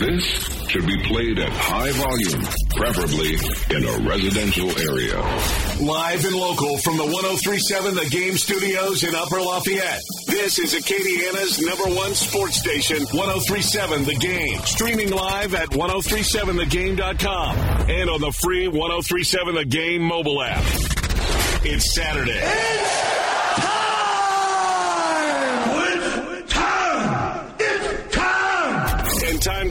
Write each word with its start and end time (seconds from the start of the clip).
This 0.00 0.24
should 0.70 0.86
be 0.86 0.96
played 1.02 1.38
at 1.38 1.52
high 1.52 1.92
volume, 1.92 2.42
preferably 2.70 3.34
in 3.76 3.84
a 3.84 4.08
residential 4.08 4.70
area. 4.80 5.20
Live 5.78 6.24
and 6.24 6.34
local 6.34 6.78
from 6.78 6.96
the 6.96 7.04
1037 7.04 7.94
The 7.96 8.08
Game 8.08 8.38
Studios 8.38 9.04
in 9.04 9.14
Upper 9.14 9.42
Lafayette. 9.42 10.00
This 10.26 10.58
is 10.58 10.72
Acadiana's 10.72 11.60
number 11.60 11.94
one 11.94 12.14
sports 12.14 12.56
station, 12.56 13.04
1037 13.12 14.04
The 14.04 14.14
Game. 14.14 14.58
Streaming 14.60 15.10
live 15.10 15.54
at 15.54 15.68
1037thegame.com 15.68 17.56
and 17.90 18.08
on 18.08 18.22
the 18.22 18.32
free 18.32 18.68
1037 18.68 19.54
The 19.54 19.66
Game 19.66 20.00
mobile 20.00 20.40
app. 20.42 20.64
It's 21.62 21.94
Saturday. 21.94 22.40
And 22.40 22.99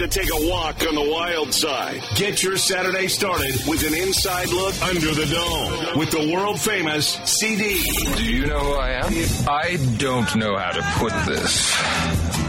take 0.09 0.29
a 0.31 0.47
walk 0.49 0.85
on 0.87 0.95
the 0.95 1.07
wild 1.11 1.53
side. 1.53 2.01
Get 2.15 2.41
your 2.41 2.57
Saturday 2.57 3.07
started 3.07 3.53
with 3.67 3.85
an 3.85 3.93
inside 3.93 4.49
look 4.49 4.73
under 4.81 5.13
the 5.13 5.25
dome 5.27 5.99
with 5.99 6.09
the 6.09 6.31
world 6.33 6.59
famous 6.59 7.19
CD. 7.25 7.79
Do 8.15 8.23
you 8.23 8.47
know 8.47 8.59
who 8.59 8.73
I 8.73 8.89
am? 9.05 9.13
I 9.47 9.77
don't 9.97 10.35
know 10.35 10.57
how 10.57 10.71
to 10.71 10.81
put 10.97 11.11
this, 11.27 11.75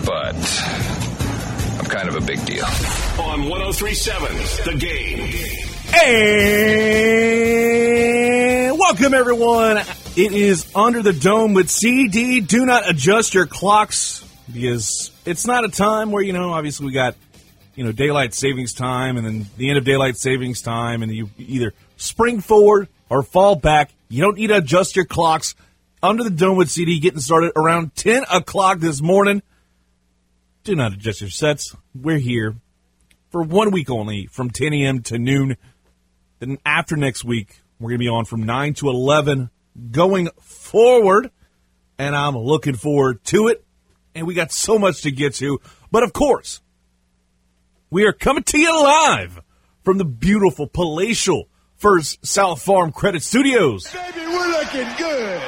but 0.06 0.34
I'm 1.78 1.84
kind 1.86 2.08
of 2.08 2.16
a 2.16 2.20
big 2.22 2.44
deal. 2.46 2.64
on 3.20 3.48
1037 3.48 4.72
The 4.72 4.78
Game. 4.78 5.34
And 8.70 8.78
welcome 8.78 9.12
everyone. 9.12 9.78
It 10.16 10.32
is 10.32 10.70
Under 10.74 11.02
the 11.02 11.12
Dome 11.12 11.52
with 11.54 11.68
CD. 11.70 12.40
Do 12.40 12.64
not 12.64 12.88
adjust 12.88 13.34
your 13.34 13.46
clocks 13.46 14.24
because 14.52 15.10
it's 15.26 15.46
not 15.46 15.64
a 15.64 15.68
time 15.68 16.10
where, 16.10 16.22
you 16.22 16.32
know, 16.32 16.52
obviously 16.52 16.86
we 16.86 16.92
got, 16.92 17.14
you 17.74 17.84
know, 17.84 17.92
daylight 17.92 18.34
savings 18.34 18.72
time 18.72 19.16
and 19.16 19.26
then 19.26 19.46
the 19.56 19.68
end 19.68 19.78
of 19.78 19.84
daylight 19.84 20.16
savings 20.16 20.62
time 20.62 21.02
and 21.02 21.12
you 21.12 21.30
either 21.38 21.72
spring 21.96 22.40
forward 22.40 22.88
or 23.08 23.22
fall 23.22 23.56
back. 23.56 23.90
You 24.08 24.22
don't 24.22 24.36
need 24.36 24.48
to 24.48 24.56
adjust 24.56 24.96
your 24.96 25.04
clocks. 25.04 25.54
Under 26.02 26.24
the 26.24 26.30
Dome 26.30 26.56
with 26.56 26.70
CD 26.70 26.98
getting 26.98 27.20
started 27.20 27.52
around 27.56 27.94
10 27.94 28.24
o'clock 28.32 28.78
this 28.78 29.02
morning. 29.02 29.42
Do 30.64 30.74
not 30.74 30.92
adjust 30.92 31.20
your 31.20 31.30
sets. 31.30 31.76
We're 31.94 32.18
here 32.18 32.56
for 33.30 33.42
one 33.42 33.70
week 33.70 33.90
only 33.90 34.26
from 34.26 34.50
10 34.50 34.72
a.m. 34.72 35.02
to 35.04 35.18
noon. 35.18 35.56
Then 36.38 36.58
after 36.64 36.96
next 36.96 37.24
week, 37.24 37.60
we're 37.78 37.90
going 37.90 37.98
to 37.98 38.04
be 38.04 38.08
on 38.08 38.24
from 38.24 38.44
9 38.44 38.74
to 38.74 38.88
11 38.88 39.50
going 39.90 40.28
forward. 40.40 41.30
And 41.98 42.16
I'm 42.16 42.36
looking 42.36 42.76
forward 42.76 43.22
to 43.24 43.48
it. 43.48 43.64
And 44.14 44.26
we 44.26 44.34
got 44.34 44.52
so 44.52 44.78
much 44.78 45.02
to 45.02 45.10
get 45.10 45.34
to. 45.34 45.60
But 45.90 46.02
of 46.02 46.12
course, 46.12 46.60
we 47.90 48.04
are 48.04 48.12
coming 48.12 48.44
to 48.44 48.58
you 48.58 48.82
live 48.82 49.42
from 49.82 49.98
the 49.98 50.04
beautiful 50.04 50.66
palatial 50.66 51.48
First 51.76 52.24
South 52.24 52.62
Farm 52.62 52.92
Credit 52.92 53.22
Studios. 53.22 53.84
Baby, 53.90 54.26
we're 54.26 54.48
looking 54.48 54.88
good. 54.96 55.42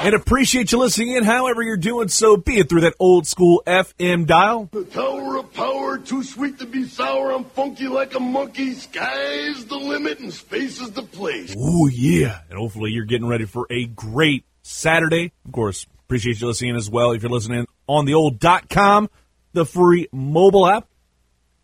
And 0.00 0.14
appreciate 0.14 0.70
you 0.70 0.78
listening 0.78 1.16
in, 1.16 1.24
however 1.24 1.60
you're 1.60 1.76
doing 1.76 2.06
so, 2.06 2.36
be 2.36 2.58
it 2.58 2.68
through 2.68 2.82
that 2.82 2.94
old 3.00 3.26
school 3.26 3.64
FM 3.66 4.26
dial, 4.26 4.68
The 4.70 4.84
tower 4.84 5.38
of 5.38 5.52
power, 5.52 5.98
too 5.98 6.22
sweet 6.22 6.60
to 6.60 6.66
be 6.66 6.84
sour. 6.86 7.32
I'm 7.32 7.44
funky 7.44 7.88
like 7.88 8.14
a 8.14 8.20
monkey. 8.20 8.74
Sky's 8.74 9.64
the 9.64 9.74
limit 9.74 10.20
and 10.20 10.32
space 10.32 10.80
is 10.80 10.92
the 10.92 11.02
place. 11.02 11.52
Ooh, 11.56 11.90
yeah. 11.92 12.38
And 12.48 12.56
hopefully 12.56 12.92
you're 12.92 13.06
getting 13.06 13.26
ready 13.26 13.46
for 13.46 13.66
a 13.70 13.86
great 13.86 14.44
Saturday. 14.62 15.32
Of 15.44 15.50
course, 15.50 15.84
appreciate 16.04 16.40
you 16.40 16.46
listening 16.46 16.76
as 16.76 16.88
well. 16.88 17.10
If 17.10 17.22
you're 17.22 17.32
listening 17.32 17.66
on 17.88 18.04
the 18.04 18.14
old 18.14 18.38
dot 18.38 18.68
com, 18.68 19.10
the 19.58 19.66
free 19.66 20.08
mobile 20.12 20.66
app, 20.66 20.88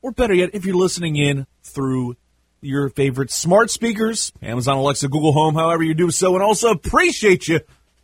or 0.03 0.11
better 0.11 0.35
yet, 0.35 0.51
if 0.53 0.67
you're 0.67 0.77
listening 0.77 1.17
in 1.17 1.47
through 1.63 2.17
your 2.61 2.89
favorite 2.91 3.31
smart 3.31 3.71
speakers, 3.71 4.33
Amazon 4.43 4.79
Alexa, 4.79 5.09
Google 5.09 5.33
Home, 5.33 5.55
however 5.55 5.85
you 5.85 5.95
do 5.95 6.11
so, 6.11 6.35
and 6.35 6.43
also 6.43 6.71
appreciate 6.71 7.47
you 7.47 7.61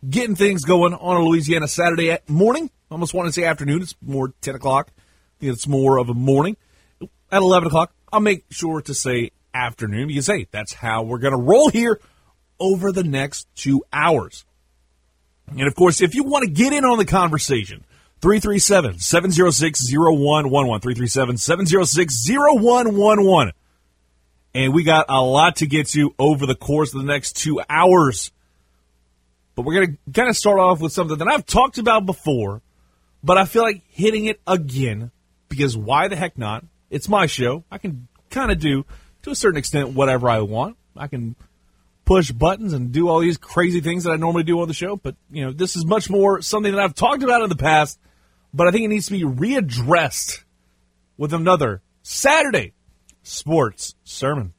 getting 0.09 0.35
things 0.35 0.63
going 0.63 0.93
on 0.93 1.17
a 1.17 1.23
Louisiana 1.23 1.67
Saturday 1.67 2.09
at 2.09 2.27
morning. 2.29 2.71
Almost 2.89 3.13
want 3.13 3.27
to 3.27 3.33
say 3.33 3.43
afternoon. 3.43 3.81
It's 3.81 3.95
more 4.01 4.33
10 4.41 4.55
o'clock. 4.55 4.89
It's 5.41 5.67
more 5.67 5.97
of 5.97 6.09
a 6.09 6.13
morning. 6.13 6.55
At 7.31 7.41
11 7.41 7.67
o'clock, 7.67 7.93
I'll 8.11 8.19
make 8.19 8.45
sure 8.49 8.81
to 8.81 8.93
say 8.93 9.31
afternoon 9.53 10.07
because, 10.07 10.27
hey, 10.27 10.47
that's 10.51 10.73
how 10.73 11.03
we're 11.03 11.19
going 11.19 11.33
to 11.35 11.41
roll 11.41 11.69
here 11.69 11.99
over 12.59 12.91
the 12.91 13.03
next 13.03 13.47
two 13.55 13.83
hours. 13.91 14.45
And 15.49 15.67
of 15.67 15.75
course, 15.75 16.01
if 16.01 16.15
you 16.15 16.23
want 16.23 16.45
to 16.45 16.51
get 16.51 16.71
in 16.71 16.85
on 16.85 16.97
the 16.97 17.05
conversation, 17.05 17.83
337 18.21 18.99
706 18.99 19.91
0111. 19.91 20.81
337 20.81 21.37
706 21.37 22.29
0111. 22.29 23.53
And 24.53 24.73
we 24.73 24.83
got 24.83 25.05
a 25.09 25.21
lot 25.21 25.57
to 25.57 25.65
get 25.65 25.87
to 25.89 26.13
over 26.19 26.45
the 26.45 26.55
course 26.55 26.93
of 26.93 27.01
the 27.01 27.07
next 27.07 27.37
two 27.37 27.61
hours. 27.69 28.31
But 29.55 29.63
we're 29.63 29.73
going 29.73 29.97
to 30.05 30.11
kind 30.13 30.29
of 30.29 30.37
start 30.37 30.59
off 30.59 30.81
with 30.81 30.93
something 30.93 31.17
that 31.17 31.27
I've 31.27 31.45
talked 31.45 31.77
about 31.77 32.05
before, 32.05 32.61
but 33.23 33.37
I 33.37 33.45
feel 33.45 33.63
like 33.63 33.83
hitting 33.89 34.25
it 34.25 34.41
again 34.47 35.11
because 35.49 35.75
why 35.75 36.07
the 36.07 36.15
heck 36.15 36.37
not? 36.37 36.63
It's 36.89 37.09
my 37.09 37.25
show. 37.25 37.63
I 37.71 37.77
can 37.77 38.07
kind 38.29 38.51
of 38.51 38.59
do, 38.59 38.85
to 39.23 39.31
a 39.31 39.35
certain 39.35 39.57
extent, 39.57 39.89
whatever 39.89 40.29
I 40.29 40.41
want. 40.41 40.77
I 40.95 41.07
can 41.07 41.35
push 42.05 42.31
buttons 42.31 42.73
and 42.73 42.91
do 42.91 43.07
all 43.07 43.19
these 43.19 43.37
crazy 43.37 43.81
things 43.81 44.03
that 44.03 44.11
I 44.11 44.15
normally 44.15 44.43
do 44.43 44.59
on 44.61 44.67
the 44.67 44.73
show. 44.73 44.95
But, 44.95 45.15
you 45.29 45.45
know, 45.45 45.51
this 45.51 45.75
is 45.75 45.85
much 45.85 46.09
more 46.09 46.41
something 46.41 46.71
that 46.71 46.81
I've 46.81 46.95
talked 46.95 47.23
about 47.23 47.41
in 47.43 47.49
the 47.49 47.55
past, 47.55 47.99
but 48.53 48.67
I 48.67 48.71
think 48.71 48.85
it 48.85 48.89
needs 48.89 49.07
to 49.07 49.11
be 49.11 49.23
readdressed 49.23 50.43
with 51.17 51.33
another 51.33 51.81
Saturday 52.03 52.73
sports 53.23 53.95
sermon. 54.03 54.53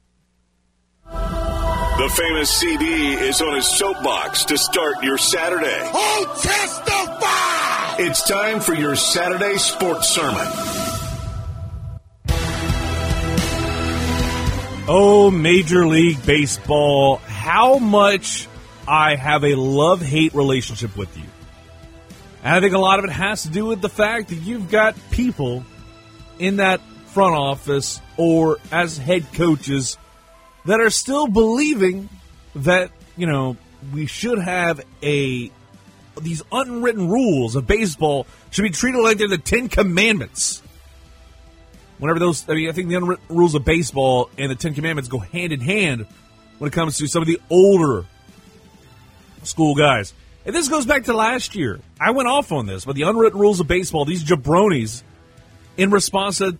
The 1.05 2.09
famous 2.15 2.49
CD 2.49 3.13
is 3.13 3.41
on 3.41 3.55
his 3.55 3.67
soapbox 3.67 4.45
to 4.45 4.57
start 4.57 5.03
your 5.03 5.17
Saturday. 5.17 5.79
Oh, 5.93 6.39
testify! 6.41 8.03
It's 8.03 8.27
time 8.27 8.59
for 8.59 8.73
your 8.73 8.95
Saturday 8.95 9.57
sports 9.57 10.09
sermon. 10.09 10.47
Oh, 14.85 15.31
Major 15.31 15.85
League 15.85 16.25
Baseball, 16.25 17.17
how 17.17 17.77
much 17.77 18.47
I 18.87 19.15
have 19.15 19.43
a 19.43 19.55
love 19.55 20.01
hate 20.01 20.33
relationship 20.33 20.97
with 20.97 21.15
you. 21.15 21.23
And 22.43 22.53
I 22.53 22.59
think 22.59 22.73
a 22.73 22.79
lot 22.79 22.99
of 22.99 23.05
it 23.05 23.11
has 23.11 23.43
to 23.43 23.49
do 23.49 23.65
with 23.65 23.81
the 23.81 23.89
fact 23.89 24.29
that 24.29 24.35
you've 24.35 24.69
got 24.69 24.95
people 25.11 25.63
in 26.39 26.57
that 26.57 26.81
front 27.07 27.35
office 27.35 28.01
or 28.17 28.57
as 28.71 28.97
head 28.97 29.25
coaches 29.33 29.97
that 30.65 30.81
are 30.81 30.89
still 30.89 31.27
believing 31.27 32.09
that, 32.55 32.91
you 33.15 33.27
know, 33.27 33.55
we 33.93 34.07
should 34.07 34.39
have 34.39 34.81
a 35.01 35.51
these 36.21 36.43
unwritten 36.51 37.09
rules 37.09 37.55
of 37.55 37.65
baseball 37.65 38.27
should 38.51 38.61
be 38.61 38.69
treated 38.69 39.01
like 39.01 39.17
they're 39.17 39.27
the 39.27 39.37
Ten 39.37 39.67
Commandments. 39.67 40.61
Whenever 41.97 42.19
those, 42.19 42.47
I 42.49 42.53
mean, 42.53 42.69
I 42.69 42.71
think 42.71 42.89
the 42.89 42.95
unwritten 42.95 43.25
rules 43.29 43.55
of 43.55 43.65
baseball 43.65 44.29
and 44.37 44.51
the 44.51 44.55
Ten 44.55 44.73
Commandments 44.73 45.09
go 45.09 45.19
hand 45.19 45.53
in 45.53 45.61
hand 45.61 46.05
when 46.59 46.67
it 46.67 46.73
comes 46.73 46.97
to 46.97 47.07
some 47.07 47.21
of 47.21 47.27
the 47.27 47.39
older 47.49 48.05
school 49.43 49.75
guys. 49.75 50.13
And 50.45 50.53
this 50.55 50.67
goes 50.67 50.85
back 50.85 51.05
to 51.05 51.13
last 51.13 51.55
year. 51.55 51.79
I 51.99 52.11
went 52.11 52.27
off 52.27 52.51
on 52.51 52.65
this, 52.65 52.85
but 52.85 52.95
the 52.95 53.03
unwritten 53.03 53.39
rules 53.39 53.59
of 53.59 53.67
baseball, 53.67 54.05
these 54.05 54.23
jabronis, 54.23 55.03
in 55.77 55.89
response 55.89 56.39
to, 56.39 56.57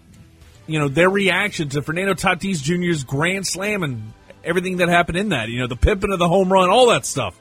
you 0.67 0.79
know, 0.79 0.87
their 0.87 1.09
reaction 1.09 1.69
to 1.69 1.81
Fernando 1.81 2.13
Tatis 2.13 2.61
Jr.'s 2.61 3.03
grand 3.03 3.45
slam 3.45 3.83
and 3.83 4.13
everything 4.43 4.77
that 4.77 4.89
happened 4.89 5.17
in 5.17 5.29
that, 5.29 5.49
you 5.49 5.59
know, 5.59 5.67
the 5.67 5.75
pimping 5.75 6.11
of 6.13 6.19
the 6.19 6.27
home 6.27 6.51
run, 6.51 6.69
all 6.69 6.89
that 6.89 7.05
stuff. 7.05 7.37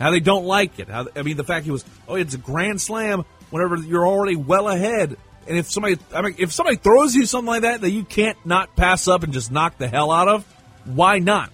How 0.00 0.10
they 0.10 0.20
don't 0.20 0.46
like 0.46 0.78
it. 0.78 0.88
How, 0.88 1.06
I 1.14 1.22
mean, 1.22 1.36
the 1.36 1.44
fact 1.44 1.64
he 1.64 1.70
was, 1.70 1.84
oh, 2.08 2.16
it's 2.16 2.34
a 2.34 2.38
grand 2.38 2.80
slam 2.80 3.24
whenever 3.50 3.76
you're 3.76 4.06
already 4.06 4.34
well 4.36 4.68
ahead. 4.68 5.16
And 5.46 5.58
if 5.58 5.70
somebody, 5.70 5.98
I 6.14 6.22
mean, 6.22 6.36
if 6.38 6.52
somebody 6.52 6.76
throws 6.76 7.14
you 7.14 7.26
something 7.26 7.46
like 7.46 7.62
that 7.62 7.82
that 7.82 7.90
you 7.90 8.04
can't 8.04 8.38
not 8.44 8.74
pass 8.74 9.06
up 9.06 9.22
and 9.22 9.32
just 9.32 9.52
knock 9.52 9.78
the 9.78 9.86
hell 9.86 10.10
out 10.10 10.28
of, 10.28 10.44
why 10.86 11.18
not? 11.18 11.52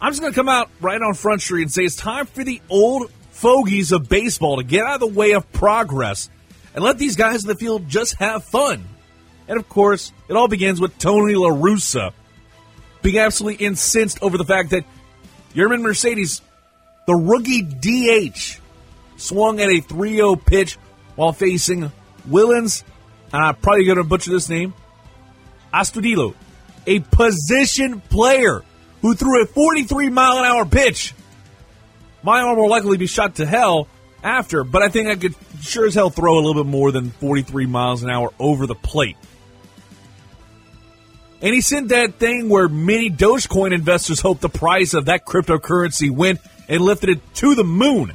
I'm 0.00 0.12
just 0.12 0.20
going 0.20 0.32
to 0.32 0.38
come 0.38 0.48
out 0.48 0.70
right 0.80 1.00
on 1.00 1.14
Front 1.14 1.42
Street 1.42 1.62
and 1.62 1.72
say 1.72 1.84
it's 1.84 1.96
time 1.96 2.26
for 2.26 2.44
the 2.44 2.62
old 2.68 3.10
fogies 3.44 3.92
of 3.92 4.08
baseball 4.08 4.56
to 4.56 4.62
get 4.62 4.86
out 4.86 4.94
of 4.94 5.00
the 5.00 5.06
way 5.06 5.32
of 5.32 5.52
progress 5.52 6.30
and 6.74 6.82
let 6.82 6.96
these 6.96 7.14
guys 7.14 7.42
in 7.42 7.48
the 7.48 7.54
field 7.54 7.86
just 7.90 8.14
have 8.14 8.42
fun. 8.42 8.82
And 9.46 9.58
of 9.58 9.68
course, 9.68 10.12
it 10.30 10.32
all 10.34 10.48
begins 10.48 10.80
with 10.80 10.96
Tony 10.96 11.34
La 11.34 11.50
Russa 11.50 12.14
being 13.02 13.18
absolutely 13.18 13.66
incensed 13.66 14.22
over 14.22 14.38
the 14.38 14.46
fact 14.46 14.70
that 14.70 14.86
Yermin 15.54 15.82
Mercedes, 15.82 16.40
the 17.06 17.14
rookie 17.14 17.60
DH, 17.60 18.60
swung 19.18 19.60
at 19.60 19.68
a 19.68 19.82
3 19.82 20.14
0 20.16 20.36
pitch 20.36 20.78
while 21.14 21.34
facing 21.34 21.92
Willians, 22.26 22.82
and 23.30 23.44
I'm 23.44 23.56
probably 23.56 23.84
going 23.84 23.98
to 23.98 24.04
butcher 24.04 24.30
this 24.30 24.48
name, 24.48 24.72
Astudillo, 25.70 26.34
a 26.86 27.00
position 27.00 28.00
player 28.00 28.62
who 29.02 29.14
threw 29.14 29.42
a 29.42 29.46
43 29.46 30.08
mile 30.08 30.38
an 30.38 30.46
hour 30.46 30.64
pitch. 30.64 31.12
My 32.24 32.40
arm 32.40 32.56
will 32.56 32.70
likely 32.70 32.96
be 32.96 33.06
shot 33.06 33.36
to 33.36 33.46
hell 33.46 33.86
after, 34.22 34.64
but 34.64 34.82
I 34.82 34.88
think 34.88 35.08
I 35.08 35.16
could 35.16 35.34
sure 35.60 35.86
as 35.86 35.94
hell 35.94 36.08
throw 36.08 36.38
a 36.38 36.40
little 36.40 36.64
bit 36.64 36.70
more 36.70 36.90
than 36.90 37.10
43 37.10 37.66
miles 37.66 38.02
an 38.02 38.08
hour 38.08 38.32
over 38.40 38.66
the 38.66 38.74
plate. 38.74 39.18
And 41.42 41.54
he 41.54 41.60
sent 41.60 41.90
that 41.90 42.14
thing 42.14 42.48
where 42.48 42.66
many 42.66 43.10
Dogecoin 43.10 43.74
investors 43.74 44.20
hope 44.20 44.40
the 44.40 44.48
price 44.48 44.94
of 44.94 45.04
that 45.04 45.26
cryptocurrency 45.26 46.10
went 46.10 46.40
and 46.70 46.80
lifted 46.80 47.10
it 47.10 47.34
to 47.34 47.54
the 47.54 47.64
moon. 47.64 48.14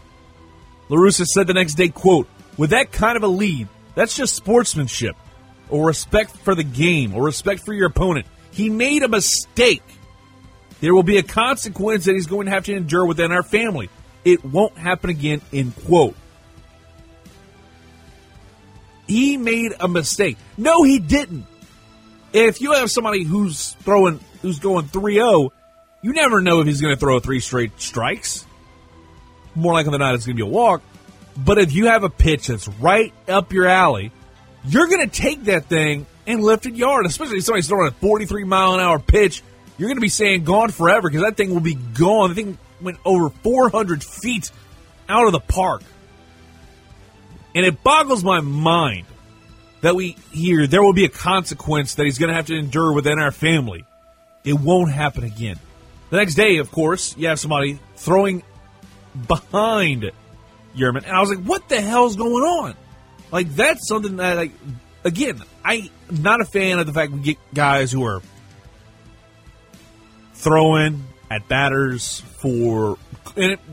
LaRussa 0.90 1.26
said 1.26 1.46
the 1.46 1.54
next 1.54 1.76
day, 1.76 1.90
quote, 1.90 2.28
with 2.58 2.72
that 2.72 2.92
kind 2.92 3.16
of 3.16 3.22
a 3.22 3.28
lead, 3.28 3.68
that's 3.94 4.18
just 4.18 4.36
sportsmanship 4.36 5.16
or 5.70 5.86
respect 5.86 6.36
for 6.38 6.56
the 6.56 6.64
game 6.64 7.14
or 7.14 7.24
respect 7.24 7.62
for 7.62 7.74
your 7.74 7.86
opponent. 7.86 8.26
He 8.50 8.72
made 8.72 9.04
a 9.04 9.08
mistake. 9.08 9.84
There 10.82 10.96
will 10.96 11.04
be 11.04 11.18
a 11.18 11.24
consequence 11.24 12.06
that 12.06 12.16
he's 12.16 12.26
going 12.26 12.46
to 12.46 12.52
have 12.52 12.66
to 12.66 12.74
endure 12.74 13.06
within 13.06 13.32
our 13.32 13.44
family. 13.44 13.90
It 14.26 14.44
won't 14.44 14.78
happen 14.78 15.10
again, 15.10 15.42
end 15.54 15.76
quote. 15.86 16.16
He 19.08 19.38
made 19.38 19.74
a 19.80 19.88
mistake. 19.88 20.38
No, 20.58 20.84
he 20.84 21.00
didn't. 21.00 21.46
If 22.32 22.62
you 22.62 22.74
have 22.74 22.92
somebody 22.92 23.24
who's 23.24 23.74
throwing, 23.82 24.20
who's 24.42 24.60
going 24.60 24.86
3 24.86 25.16
0, 25.16 25.52
you 26.02 26.14
never 26.14 26.42
know 26.42 26.60
if 26.62 26.68
he's 26.68 26.80
going 26.80 26.94
to 26.94 27.00
throw 27.00 27.20
three 27.20 27.40
straight 27.40 27.80
strikes. 27.82 28.46
More 29.56 29.74
likely 29.74 29.92
than 29.92 30.00
not, 30.00 30.14
it's 30.16 30.26
going 30.26 30.38
to 30.38 30.44
be 30.44 30.48
a 30.48 30.52
walk. 30.52 30.84
But 31.36 31.58
if 31.58 31.74
you 31.74 31.88
have 31.88 32.04
a 32.04 32.10
pitch 32.10 32.48
that's 32.48 32.68
right 32.68 33.14
up 33.28 33.52
your 33.52 33.66
alley, 33.66 34.12
you're 34.66 34.88
going 34.88 35.10
to 35.10 35.22
take 35.22 35.46
that 35.46 35.66
thing 35.66 36.06
and 36.28 36.44
lift 36.44 36.66
it 36.66 36.76
yard, 36.76 37.06
especially 37.06 37.38
if 37.38 37.46
somebody's 37.46 37.68
throwing 37.68 37.88
a 37.88 37.92
43 37.92 38.44
mile 38.44 38.76
an 38.76 38.80
hour 38.80 39.00
pitch. 39.00 39.42
You're 39.78 39.88
going 39.88 39.98
to 39.98 40.02
be 40.02 40.10
saying 40.10 40.44
gone 40.44 40.70
forever 40.70 41.10
because 41.10 41.24
that 41.24 41.38
thing 41.38 41.52
will 41.54 41.62
be 41.62 41.76
gone. 41.76 42.30
The 42.30 42.36
thing 42.36 42.58
went 42.82 42.98
over 43.06 43.30
400 43.30 44.04
feet 44.04 44.52
out 45.08 45.26
of 45.26 45.32
the 45.32 45.40
park. 45.40 45.82
And 47.56 47.66
it 47.66 47.84
boggles 47.84 48.24
my 48.24 48.42
mind 48.42 49.06
that 49.82 49.96
we 49.96 50.16
hear 50.32 50.68
there 50.68 50.84
will 50.84 50.94
be 50.94 51.06
a 51.06 51.10
consequence 51.10 51.96
that 51.96 52.06
he's 52.06 52.18
going 52.18 52.30
to 52.30 52.36
have 52.36 52.48
to 52.48 52.56
endure 52.56 52.94
within 52.94 53.20
our 53.20 53.32
family. 53.32 53.86
It 54.44 54.54
won't 54.54 54.92
happen 54.92 55.24
again. 55.24 55.60
The 56.10 56.18
next 56.18 56.36
day, 56.36 56.58
of 56.58 56.72
course, 56.72 57.16
you 57.18 57.28
have 57.28 57.40
somebody 57.40 57.80
throwing 57.96 58.44
behind 59.28 60.12
Yermin. 60.76 61.04
And 61.04 61.12
I 61.12 61.22
was 61.22 61.30
like, 61.30 61.44
what 61.44 61.70
the 61.70 61.82
hell's 61.82 62.16
going 62.16 62.44
on? 62.44 62.76
Like, 63.32 63.50
that's 63.56 63.88
something 63.88 64.18
that, 64.18 64.38
like, 64.38 64.52
again, 65.04 65.42
I'm 65.64 65.90
not 66.12 66.42
a 66.42 66.46
fan 66.46 66.80
of 66.80 66.88
the 66.88 66.94
fact 66.94 67.12
we 67.12 67.20
get 67.20 67.38
guys 67.54 67.92
who 67.92 68.04
are 68.06 68.22
throwing 70.34 71.04
at 71.30 71.48
batters 71.48 72.22
for, 72.38 72.98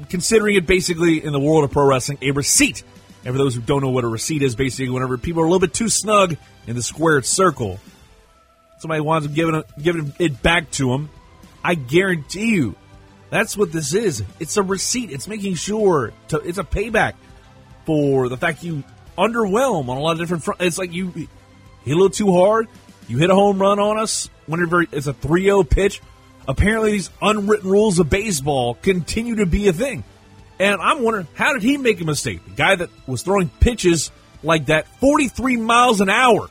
considering 0.09 0.57
it 0.57 0.67
basically 0.67 1.25
in 1.25 1.33
the 1.33 1.41
world 1.41 1.65
of 1.65 1.71
pro 1.71 1.87
wrestling, 1.87 2.19
a 2.23 2.31
receipt. 2.33 2.83
And 3.25 3.35
for 3.35 3.39
those 3.39 3.55
who 3.55 3.61
don't 3.61 3.83
know 3.83 3.91
what 3.91 4.05
a 4.05 4.09
receipt 4.09 4.43
is, 4.43 4.55
basically, 4.55 4.89
whenever 4.91 5.19
people 5.19 5.43
are 5.43 5.47
a 5.47 5.49
little 5.49 5.61
bit 5.61 5.75
too 5.75 5.89
snug 5.89 6.37
in 6.67 6.77
the 6.77 6.83
squared 6.83 7.27
circle, 7.27 7.81
somebody 8.79 9.01
wants 9.01 9.27
to 9.27 9.33
give 9.33 9.49
it, 9.49 9.67
giving 9.83 10.13
it 10.19 10.43
back 10.43 10.71
to 10.73 10.91
them. 10.91 11.11
I 11.65 11.75
guarantee 11.75 12.55
you, 12.55 12.77
that's 13.31 13.57
what 13.57 13.73
this 13.73 13.95
is. 13.95 14.23
It's 14.39 14.57
a 14.57 14.63
receipt. 14.63 15.11
It's 15.11 15.27
making 15.27 15.55
sure 15.55 16.13
to, 16.29 16.39
it's 16.39 16.59
a 16.59 16.65
payback 16.65 17.15
for 17.85 18.29
the 18.29 18.37
fact 18.37 18.63
you 18.63 18.85
underwhelm 19.19 19.89
on 19.89 19.97
a 19.97 20.01
lot 20.01 20.13
of 20.13 20.19
different 20.19 20.45
fronts. 20.45 20.63
It's 20.63 20.79
like 20.79 20.93
you 20.93 21.11
hit 21.11 21.29
a 21.87 21.89
little 21.89 22.11
too 22.11 22.33
hard. 22.33 22.69
You 23.09 23.19
hit 23.19 23.31
a 23.31 23.35
home 23.35 23.61
run 23.61 23.79
on 23.79 23.99
us 23.99 24.31
whenever 24.47 24.83
it's 24.83 25.07
a 25.07 25.13
3 25.13 25.45
0 25.45 25.65
pitch. 25.65 26.01
Apparently, 26.49 26.93
these 26.93 27.11
unwritten 27.21 27.71
rules 27.71 27.99
of 27.99 28.09
baseball 28.09 28.75
continue 28.75 29.37
to 29.37 29.47
be 29.47 29.69
a 29.69 29.73
thing. 29.73 30.05
And 30.59 30.81
I'm 30.81 31.03
wondering, 31.03 31.27
how 31.35 31.53
did 31.53 31.63
he 31.63 31.77
make 31.77 32.01
a 32.01 32.05
mistake? 32.05 32.45
The 32.45 32.55
guy 32.55 32.77
that 32.77 32.91
was 33.07 33.23
throwing 33.23 33.49
pitches 33.61 34.11
like 34.43 34.67
that 34.67 34.87
43 35.01 35.57
miles 35.57 36.01
an 36.01 36.09
hour. 36.09 36.49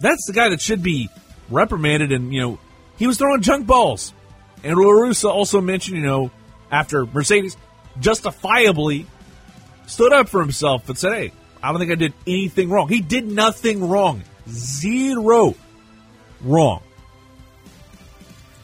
That's 0.00 0.26
the 0.26 0.32
guy 0.32 0.48
that 0.48 0.60
should 0.60 0.82
be 0.82 1.10
reprimanded. 1.50 2.10
And, 2.12 2.32
you 2.32 2.40
know, 2.40 2.58
he 2.96 3.06
was 3.06 3.18
throwing 3.18 3.42
junk 3.42 3.66
balls. 3.66 4.12
And 4.64 4.76
LaRussa 4.76 5.30
also 5.30 5.60
mentioned, 5.60 5.98
you 5.98 6.04
know, 6.04 6.30
after 6.70 7.06
Mercedes 7.06 7.56
justifiably 8.00 9.06
stood 9.86 10.12
up 10.12 10.28
for 10.28 10.40
himself 10.40 10.88
and 10.88 10.98
said, 10.98 11.12
hey, 11.12 11.32
I 11.62 11.70
don't 11.70 11.80
think 11.80 11.92
I 11.92 11.96
did 11.96 12.14
anything 12.26 12.70
wrong. 12.70 12.88
He 12.88 13.00
did 13.00 13.26
nothing 13.26 13.88
wrong. 13.88 14.22
Zero 14.48 15.54
wrong. 16.40 16.82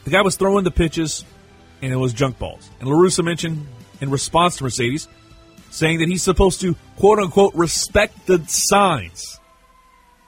The 0.05 0.11
guy 0.11 0.21
was 0.21 0.37
throwing 0.37 0.63
the 0.63 0.71
pitches, 0.71 1.25
and 1.81 1.91
it 1.91 1.97
was 1.97 2.13
junk 2.13 2.39
balls. 2.39 2.69
And 2.79 2.87
LaRussa 2.87 3.23
mentioned 3.23 3.67
in 4.01 4.09
response 4.09 4.57
to 4.57 4.63
Mercedes, 4.63 5.07
saying 5.71 5.99
that 5.99 6.07
he's 6.07 6.23
supposed 6.23 6.61
to, 6.61 6.75
quote 6.97 7.19
unquote, 7.19 7.53
respect 7.55 8.25
the 8.27 8.43
signs. 8.47 9.39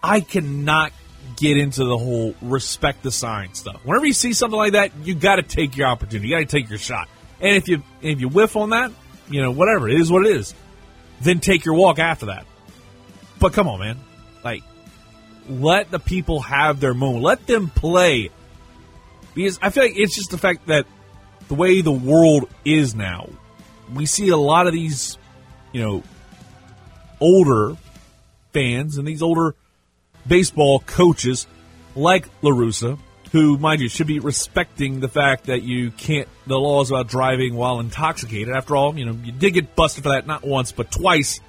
I 0.03 0.19
cannot 0.19 0.91
get 1.35 1.57
into 1.57 1.85
the 1.85 1.97
whole 1.97 2.35
respect 2.41 3.03
the 3.03 3.11
sign 3.11 3.53
stuff. 3.53 3.79
Whenever 3.85 4.05
you 4.05 4.13
see 4.13 4.33
something 4.33 4.57
like 4.57 4.73
that, 4.73 4.91
you 5.03 5.15
got 5.15 5.37
to 5.37 5.43
take 5.43 5.77
your 5.77 5.87
opportunity. 5.87 6.27
You 6.27 6.35
got 6.35 6.49
to 6.49 6.57
take 6.57 6.69
your 6.69 6.79
shot. 6.79 7.07
And 7.39 7.55
if 7.55 7.67
you 7.67 7.83
if 8.01 8.19
you 8.19 8.29
whiff 8.29 8.55
on 8.55 8.71
that, 8.71 8.91
you 9.29 9.41
know 9.41 9.51
whatever 9.51 9.87
it 9.87 9.99
is, 9.99 10.11
what 10.11 10.25
it 10.25 10.35
is, 10.35 10.53
then 11.21 11.39
take 11.39 11.65
your 11.65 11.75
walk 11.75 11.99
after 11.99 12.27
that. 12.27 12.45
But 13.39 13.53
come 13.53 13.67
on, 13.67 13.79
man, 13.79 13.99
like 14.43 14.63
let 15.47 15.91
the 15.91 15.99
people 15.99 16.41
have 16.41 16.79
their 16.79 16.93
moment. 16.93 17.23
Let 17.23 17.45
them 17.45 17.69
play. 17.69 18.31
Because 19.37 19.59
I 19.61 19.69
feel 19.69 19.83
like 19.83 19.93
it's 19.95 20.15
just 20.15 20.31
the 20.31 20.39
fact 20.39 20.65
that 20.65 20.87
the 21.47 21.53
way 21.53 21.81
the 21.81 21.91
world 21.91 22.49
is 22.65 22.95
now, 22.95 23.29
we 23.93 24.07
see 24.07 24.29
a 24.29 24.35
lot 24.35 24.65
of 24.65 24.73
these, 24.73 25.19
you 25.71 25.79
know, 25.79 26.03
older 27.19 27.77
fans 28.51 28.97
and 28.97 29.07
these 29.07 29.21
older 29.21 29.53
baseball 30.27 30.79
coaches 30.79 31.45
like 31.95 32.27
LaRussa, 32.41 32.97
who, 33.31 33.59
mind 33.59 33.79
you, 33.79 33.89
should 33.89 34.07
be 34.07 34.17
respecting 34.17 35.01
the 35.01 35.07
fact 35.07 35.45
that 35.45 35.61
you 35.61 35.91
can't, 35.91 36.27
the 36.47 36.57
laws 36.57 36.89
about 36.89 37.07
driving 37.07 37.53
while 37.53 37.79
intoxicated. 37.79 38.55
After 38.55 38.75
all, 38.75 38.97
you 38.97 39.05
know, 39.05 39.15
you 39.23 39.31
did 39.31 39.53
get 39.53 39.75
busted 39.75 40.01
for 40.01 40.09
that 40.09 40.25
not 40.25 40.43
once, 40.43 40.71
but 40.71 40.89
twice. 40.89 41.41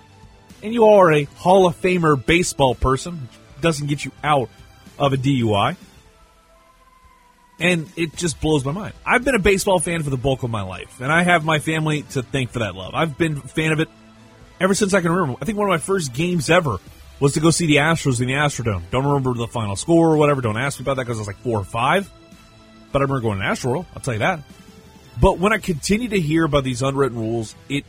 And 0.63 0.75
you 0.75 0.85
are 0.85 1.11
a 1.11 1.25
Hall 1.25 1.67
of 1.67 1.81
Famer 1.81 2.23
baseball 2.23 2.75
person, 2.75 3.31
doesn't 3.63 3.87
get 3.87 4.05
you 4.05 4.13
out 4.23 4.51
of 4.99 5.15
a 5.15 5.17
DUI. 5.17 5.77
And 7.61 7.91
it 7.97 8.15
just 8.15 8.41
blows 8.41 8.65
my 8.65 8.71
mind. 8.73 8.95
I've 9.05 9.25
been 9.25 9.35
a 9.35 9.41
baseball 9.41 9.81
fan 9.81 10.03
for 10.05 10.11
the 10.11 10.17
bulk 10.17 10.45
of 10.45 10.51
my 10.51 10.63
life, 10.63 11.01
and 11.01 11.11
I 11.11 11.23
have 11.25 11.45
my 11.45 11.59
family 11.59 12.03
to 12.03 12.23
thank 12.23 12.51
for 12.51 12.61
that 12.61 12.77
love. 12.77 12.95
I've 12.95 13.19
been 13.19 13.39
a 13.39 13.41
fan 13.41 13.73
of 13.73 13.81
it 13.81 13.89
ever 14.61 14.75
since 14.75 14.95
I 14.95 15.01
can 15.01 15.11
remember. 15.11 15.39
I 15.43 15.45
think 15.45 15.59
one 15.59 15.69
of 15.69 15.73
my 15.73 15.79
first 15.79 16.13
games 16.13 16.51
ever 16.51 16.79
was 17.21 17.35
to 17.35 17.41
go 17.41 17.51
see 17.51 17.67
the 17.67 17.77
Astros 17.77 18.21
in 18.21 18.29
the 18.29 18.35
Astrodome. 18.35 18.83
Don't 18.91 19.05
remember 19.05 19.35
the 19.35 19.49
final 19.49 19.77
score 19.77 20.13
or 20.13 20.17
whatever. 20.17 20.41
Don't 20.41 20.57
ask 20.57 20.79
me 20.79 20.85
about 20.85 20.97
that 20.97 21.05
because 21.05 21.19
I 21.19 21.23
was 21.23 21.27
like 21.27 21.39
four 21.39 21.59
or 21.59 21.65
five. 21.65 22.11
But 22.93 23.03
I 23.03 23.03
remember 23.03 23.21
going 23.21 23.41
to 23.41 23.45
Astro. 23.45 23.87
I'll 23.95 24.03
tell 24.03 24.15
you 24.15 24.21
that. 24.21 24.41
But 25.21 25.39
when 25.39 25.53
I 25.53 25.59
continue 25.59 26.09
to 26.09 26.21
hear 26.21 26.45
about 26.45 26.65
these 26.65 26.81
unwritten 26.83 27.19
rules, 27.19 27.57
it 27.69 27.85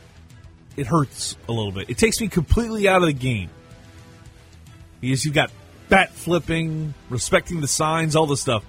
it 0.76 0.86
hurts 0.86 1.36
a 1.48 1.52
little 1.52 1.72
bit. 1.72 1.90
It 1.90 1.98
takes 1.98 2.20
me 2.20 2.28
completely 2.28 2.88
out 2.88 3.02
of 3.02 3.06
the 3.06 3.12
game 3.12 3.50
because 5.00 5.24
you've 5.24 5.34
got 5.34 5.50
bat 5.88 6.12
flipping, 6.12 6.94
respecting 7.08 7.60
the 7.60 7.68
signs, 7.68 8.16
all 8.16 8.26
this 8.26 8.40
stuff. 8.40 8.64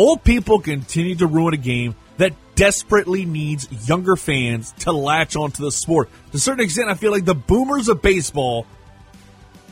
Old 0.00 0.24
people 0.24 0.60
continue 0.60 1.14
to 1.16 1.26
ruin 1.26 1.52
a 1.52 1.58
game 1.58 1.94
that 2.16 2.32
desperately 2.54 3.26
needs 3.26 3.68
younger 3.86 4.16
fans 4.16 4.72
to 4.78 4.92
latch 4.92 5.36
onto 5.36 5.62
the 5.62 5.70
sport. 5.70 6.08
To 6.30 6.38
a 6.38 6.40
certain 6.40 6.64
extent, 6.64 6.88
I 6.88 6.94
feel 6.94 7.12
like 7.12 7.26
the 7.26 7.34
boomers 7.34 7.86
of 7.90 8.00
baseball 8.00 8.66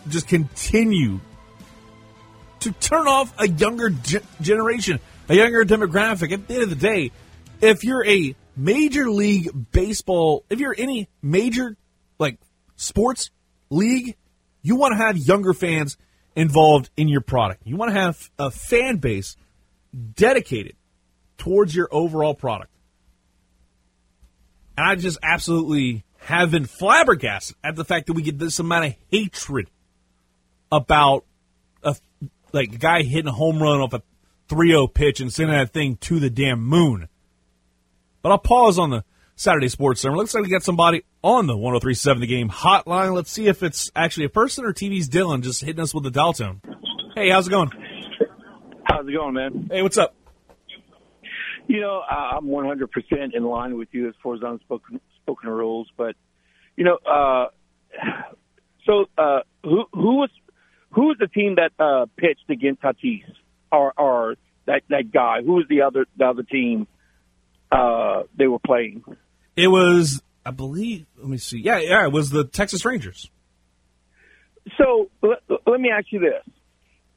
just 0.06 0.28
continue 0.28 1.20
to 2.61 2.73
turn 2.73 3.08
off 3.08 3.32
a 3.38 3.49
younger 3.49 3.88
ge- 3.88 4.20
generation, 4.42 5.00
a 5.30 5.35
younger 5.35 5.64
demographic. 5.64 6.30
At 6.30 6.47
the 6.47 6.54
end 6.56 6.62
of 6.64 6.68
the 6.68 6.76
day, 6.76 7.11
if 7.62 7.82
you're 7.82 8.06
a 8.06 8.37
major 8.54 9.08
league 9.11 9.49
baseball, 9.73 10.44
if 10.50 10.61
you're 10.61 10.75
any 10.76 11.08
major 11.23 11.75
like 12.18 12.38
sports 12.76 13.30
league, 13.70 14.14
you 14.61 14.76
want 14.76 14.92
to 14.92 14.99
have 14.99 15.16
younger 15.16 15.54
fans 15.54 15.97
involved 16.37 16.90
in 16.99 17.08
your 17.08 17.23
product. 17.23 17.62
You 17.64 17.76
want 17.76 17.94
to 17.94 17.99
have 17.99 18.30
a 18.38 18.50
fan 18.50 18.99
base 18.99 19.35
dedicated 20.14 20.76
towards 21.37 21.75
your 21.75 21.88
overall 21.90 22.35
product. 22.35 22.71
And 24.76 24.87
I 24.87 24.95
just 24.95 25.18
absolutely 25.23 26.04
have 26.18 26.50
been 26.50 26.66
flabbergasted 26.66 27.57
at 27.64 27.76
the 27.76 27.85
fact 27.85 28.07
that 28.07 28.12
we 28.12 28.23
get 28.23 28.38
this 28.38 28.59
amount 28.59 28.87
of 28.87 28.95
hatred 29.11 29.71
about 30.71 31.25
a 31.83 31.97
like 32.52 32.73
a 32.73 32.78
guy 32.78 33.02
hitting 33.02 33.28
a 33.28 33.33
home 33.33 33.62
run 33.62 33.80
off 33.80 33.92
a 33.92 34.02
3-0 34.49 34.92
pitch 34.92 35.21
and 35.21 35.33
sending 35.33 35.57
that 35.57 35.73
thing 35.73 35.97
to 35.97 36.18
the 36.18 36.30
damn 36.30 36.62
moon. 36.62 37.09
But 38.23 38.33
I'll 38.33 38.38
pause 38.38 38.78
on 38.78 38.90
the 38.90 39.04
Saturday 39.37 39.68
Sports 39.68 40.00
Center. 40.00 40.16
Looks 40.16 40.35
like 40.35 40.42
we 40.42 40.50
got 40.50 40.62
somebody 40.62 41.04
on 41.23 41.47
the 41.47 41.57
1037 41.57 42.21
The 42.21 42.26
Game 42.26 42.49
hotline. 42.49 43.14
Let's 43.14 43.30
see 43.30 43.47
if 43.47 43.62
it's 43.62 43.90
actually 43.95 44.25
a 44.25 44.30
person 44.30 44.64
or 44.64 44.73
TV's 44.73 45.09
Dylan 45.09 45.42
just 45.42 45.62
hitting 45.62 45.80
us 45.80 45.95
with 45.95 46.04
the 46.04 46.11
dial 46.11 46.33
tone. 46.33 46.61
Hey, 47.14 47.30
how's 47.30 47.47
it 47.47 47.50
going? 47.50 47.71
How's 48.88 49.07
it 49.07 49.12
going, 49.12 49.35
man? 49.35 49.68
Hey, 49.71 49.83
what's 49.83 49.99
up? 49.99 50.14
You 51.66 51.80
know, 51.80 52.00
I'm 52.09 52.47
100% 52.47 52.87
in 53.35 53.45
line 53.45 53.76
with 53.76 53.88
you 53.92 54.09
as 54.09 54.14
far 54.23 54.35
as 54.35 54.40
unspoken 54.42 55.00
spoken 55.23 55.50
rules, 55.50 55.88
but 55.97 56.16
you 56.76 56.85
know, 56.85 56.97
uh, 57.07 57.49
so 58.87 59.04
uh, 59.18 59.40
who 59.62 59.85
who 59.92 60.14
was 60.14 60.30
who 60.92 61.09
was 61.09 61.16
the 61.21 61.26
team 61.26 61.57
that 61.57 61.73
uh, 61.78 62.07
pitched 62.16 62.49
against 62.49 62.80
Tatis, 62.80 63.25
or 63.71 63.92
or 63.99 64.37
That 64.64 64.83
that 64.88 65.12
guy. 65.12 65.42
Who 65.45 65.54
was 65.54 65.66
the 65.68 65.83
other 65.83 66.07
the 66.16 66.25
other 66.25 66.42
team? 66.42 66.87
Uh, 67.71 68.23
they 68.35 68.47
were 68.47 68.59
playing. 68.59 69.04
It 69.54 69.68
was, 69.68 70.23
I 70.47 70.52
believe. 70.52 71.04
Let 71.18 71.28
me 71.28 71.37
see. 71.37 71.59
Yeah, 71.59 71.78
yeah, 71.80 72.04
it 72.04 72.12
was 72.12 72.30
the 72.30 72.45
Texas 72.45 72.85
Rangers. 72.87 73.30
So 74.78 75.11
let, 75.23 75.38
let 75.66 75.80
me 75.80 75.90
ask 75.90 76.07
you 76.11 76.21
this: 76.21 76.54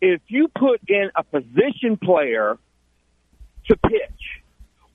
If 0.02 0.22
you 0.28 0.48
put 0.48 0.82
in 0.88 1.12
a 1.16 1.24
position 1.24 1.98
player 2.02 2.58
to 3.68 3.78
pitch, 3.78 4.22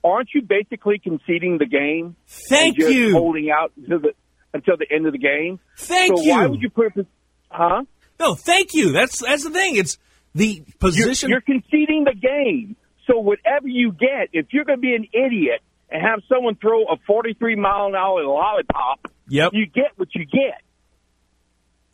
aren't 0.03 0.29
you 0.33 0.41
basically 0.41 0.99
conceding 0.99 1.57
the 1.57 1.65
game? 1.65 2.15
Thank 2.27 2.77
you. 2.77 3.13
Holding 3.13 3.49
out 3.49 3.71
until 3.77 3.99
the 3.99 4.13
until 4.53 4.75
the 4.77 4.85
end 4.93 5.05
of 5.05 5.13
the 5.13 5.17
game. 5.19 5.59
Thank 5.77 6.17
so 6.17 6.23
you. 6.23 6.31
why 6.31 6.45
would 6.47 6.61
you 6.61 6.69
put? 6.69 6.95
a 6.97 7.05
Huh? 7.49 7.83
No, 8.19 8.35
thank 8.35 8.73
you. 8.73 8.91
That's 8.91 9.19
that's 9.19 9.43
the 9.43 9.49
thing. 9.51 9.77
It's 9.77 9.97
the 10.35 10.55
You're, 10.65 10.65
position. 10.79 11.29
you're 11.29 11.41
conceding 11.41 12.03
the 12.05 12.13
game. 12.15 12.75
So 13.05 13.19
whatever 13.19 13.67
you 13.67 13.91
get, 13.93 14.29
if 14.33 14.47
you're 14.51 14.65
going 14.65 14.79
to 14.79 14.81
be 14.81 14.93
an 14.93 15.07
idiot 15.13 15.61
and 15.89 16.01
have 16.01 16.19
someone 16.27 16.55
throw 16.55 16.83
a 16.83 16.97
43 17.07 17.55
mile 17.55 17.85
an 17.87 17.95
hour 17.95 18.21
lollipop, 18.25 19.09
Yep. 19.29 19.51
you 19.53 19.65
get 19.67 19.91
what 19.95 20.09
you 20.13 20.25
get. 20.25 20.61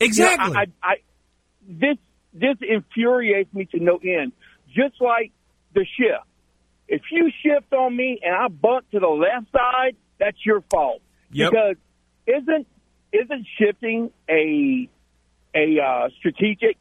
exactly. 0.00 0.48
You 0.48 0.54
know, 0.54 0.58
I, 0.60 0.64
I, 0.82 0.90
I, 0.90 0.94
this 1.68 1.96
this 2.34 2.56
infuriates 2.60 3.52
me 3.54 3.66
to 3.66 3.78
no 3.78 3.98
end. 4.02 4.32
Just 4.68 5.00
like 5.00 5.32
the 5.72 5.86
shift. 5.96 6.26
If 6.88 7.02
you 7.10 7.30
shift 7.42 7.72
on 7.72 7.96
me 7.96 8.20
and 8.22 8.34
I 8.34 8.48
bunt 8.48 8.90
to 8.92 9.00
the 9.00 9.06
left 9.08 9.50
side, 9.52 9.96
that's 10.18 10.36
your 10.44 10.62
fault. 10.70 11.00
Yep. 11.30 11.50
Because 11.50 11.76
isn't 12.26 12.66
isn't 13.12 13.46
shifting 13.58 14.10
a 14.28 14.88
a 15.54 15.80
uh, 15.80 16.08
strategic 16.18 16.76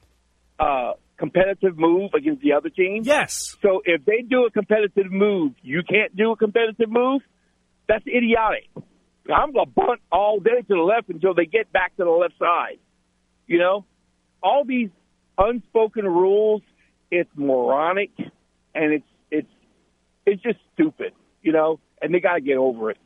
uh, 0.60 0.94
competitive 1.18 1.78
move 1.78 2.14
against 2.16 2.42
the 2.42 2.54
other 2.54 2.70
team? 2.70 3.04
yes. 3.04 3.56
So 3.62 3.82
if 3.86 4.04
they 4.06 4.24
do 4.28 4.46
a 4.46 4.52
competitive 4.52 5.12
move, 5.12 5.54
you 5.62 5.84
can't 5.88 6.16
do 6.16 6.32
a 6.32 6.36
competitive 6.36 6.90
move. 6.90 7.22
That's 7.88 8.06
idiotic. 8.08 8.70
I'm 9.34 9.54
going 9.54 9.66
to 9.66 9.72
bunt 9.72 10.02
all 10.12 10.40
day 10.40 10.62
to 10.62 10.68
the 10.68 10.76
left 10.76 11.10
until 11.10 11.34
they 11.34 11.46
get 11.46 11.72
back 11.72 11.96
to 11.98 12.04
the 12.04 12.10
left 12.10 12.38
side. 12.40 12.80
You 13.48 13.60
know, 13.60 13.86
all 14.42 14.64
these 14.66 14.90
unspoken 15.38 16.06
rules. 16.06 16.62
It's 17.12 17.30
moronic, 17.36 18.12
and 18.74 18.94
it's 18.94 19.06
it's 19.30 19.52
it's 20.25 20.42
just 20.42 20.60
stupid. 20.74 21.13
You 21.42 21.52
know, 21.52 21.80
and 22.02 22.13
they 22.13 22.20
got 22.20 22.36
to 22.36 22.42
get 22.42 22.58
over 22.58 22.92
it. 22.92 22.98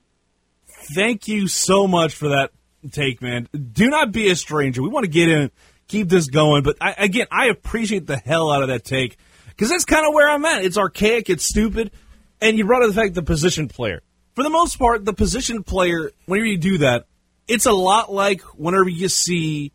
Thank 0.68 1.28
you 1.28 1.48
so 1.48 1.88
much 1.88 2.14
for 2.14 2.30
that 2.30 2.52
take, 2.92 3.22
man. 3.22 3.48
Do 3.74 3.90
not 3.90 4.12
be 4.12 4.30
a 4.30 4.36
stranger. 4.36 4.82
We 4.82 4.90
want 4.90 5.06
to 5.06 5.12
get 5.12 5.30
in, 5.30 5.52
keep 5.88 6.10
this 6.10 6.28
going. 6.28 6.64
But 6.64 6.78
I, 6.82 6.94
again, 6.98 7.28
I 7.32 7.48
appreciate 7.48 8.06
the 8.06 8.18
hell 8.18 8.52
out 8.52 8.62
of 8.62 8.70
that 8.70 8.84
take 8.84 9.18
because 9.50 9.70
that's 9.70 9.86
kind 9.86 10.06
of 10.08 10.14
where 10.14 10.30
I'm 10.30 10.46
at. 10.46 10.64
It's 10.64 10.78
archaic, 10.78 11.30
it's 11.30 11.46
stupid, 11.46 11.92
and 12.42 12.58
you 12.58 12.66
brought 12.66 12.84
up 12.84 12.90
the 12.90 12.96
fact 12.96 13.16
the 13.16 13.24
position 13.24 13.68
player. 13.68 14.02
For 14.36 14.44
the 14.44 14.50
most 14.50 14.78
part, 14.78 15.04
the 15.04 15.14
position 15.14 15.64
player, 15.64 16.12
whenever 16.26 16.46
you 16.46 16.58
do 16.58 16.78
that, 16.80 17.08
it's 17.48 17.66
a 17.66 17.72
lot 17.72 18.14
like 18.14 18.42
whenever 18.56 18.90
you 18.90 19.10
see, 19.10 19.72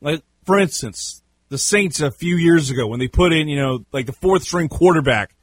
like 0.00 0.22
for 0.44 0.58
instance, 0.58 1.21
the 1.52 1.58
Saints 1.58 2.00
a 2.00 2.10
few 2.10 2.36
years 2.36 2.70
ago 2.70 2.88
when 2.88 2.98
they 2.98 3.06
put 3.06 3.32
in, 3.32 3.46
you 3.46 3.56
know, 3.56 3.84
like 3.92 4.06
the 4.06 4.12
fourth 4.12 4.42
string 4.42 4.68
quarterback, 4.68 5.34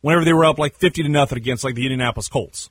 whenever 0.00 0.24
they 0.24 0.32
were 0.32 0.44
up 0.44 0.58
like 0.58 0.74
fifty 0.74 1.02
to 1.02 1.08
nothing 1.08 1.38
against 1.38 1.62
like 1.62 1.76
the 1.76 1.84
Indianapolis 1.84 2.28
Colts 2.28 2.70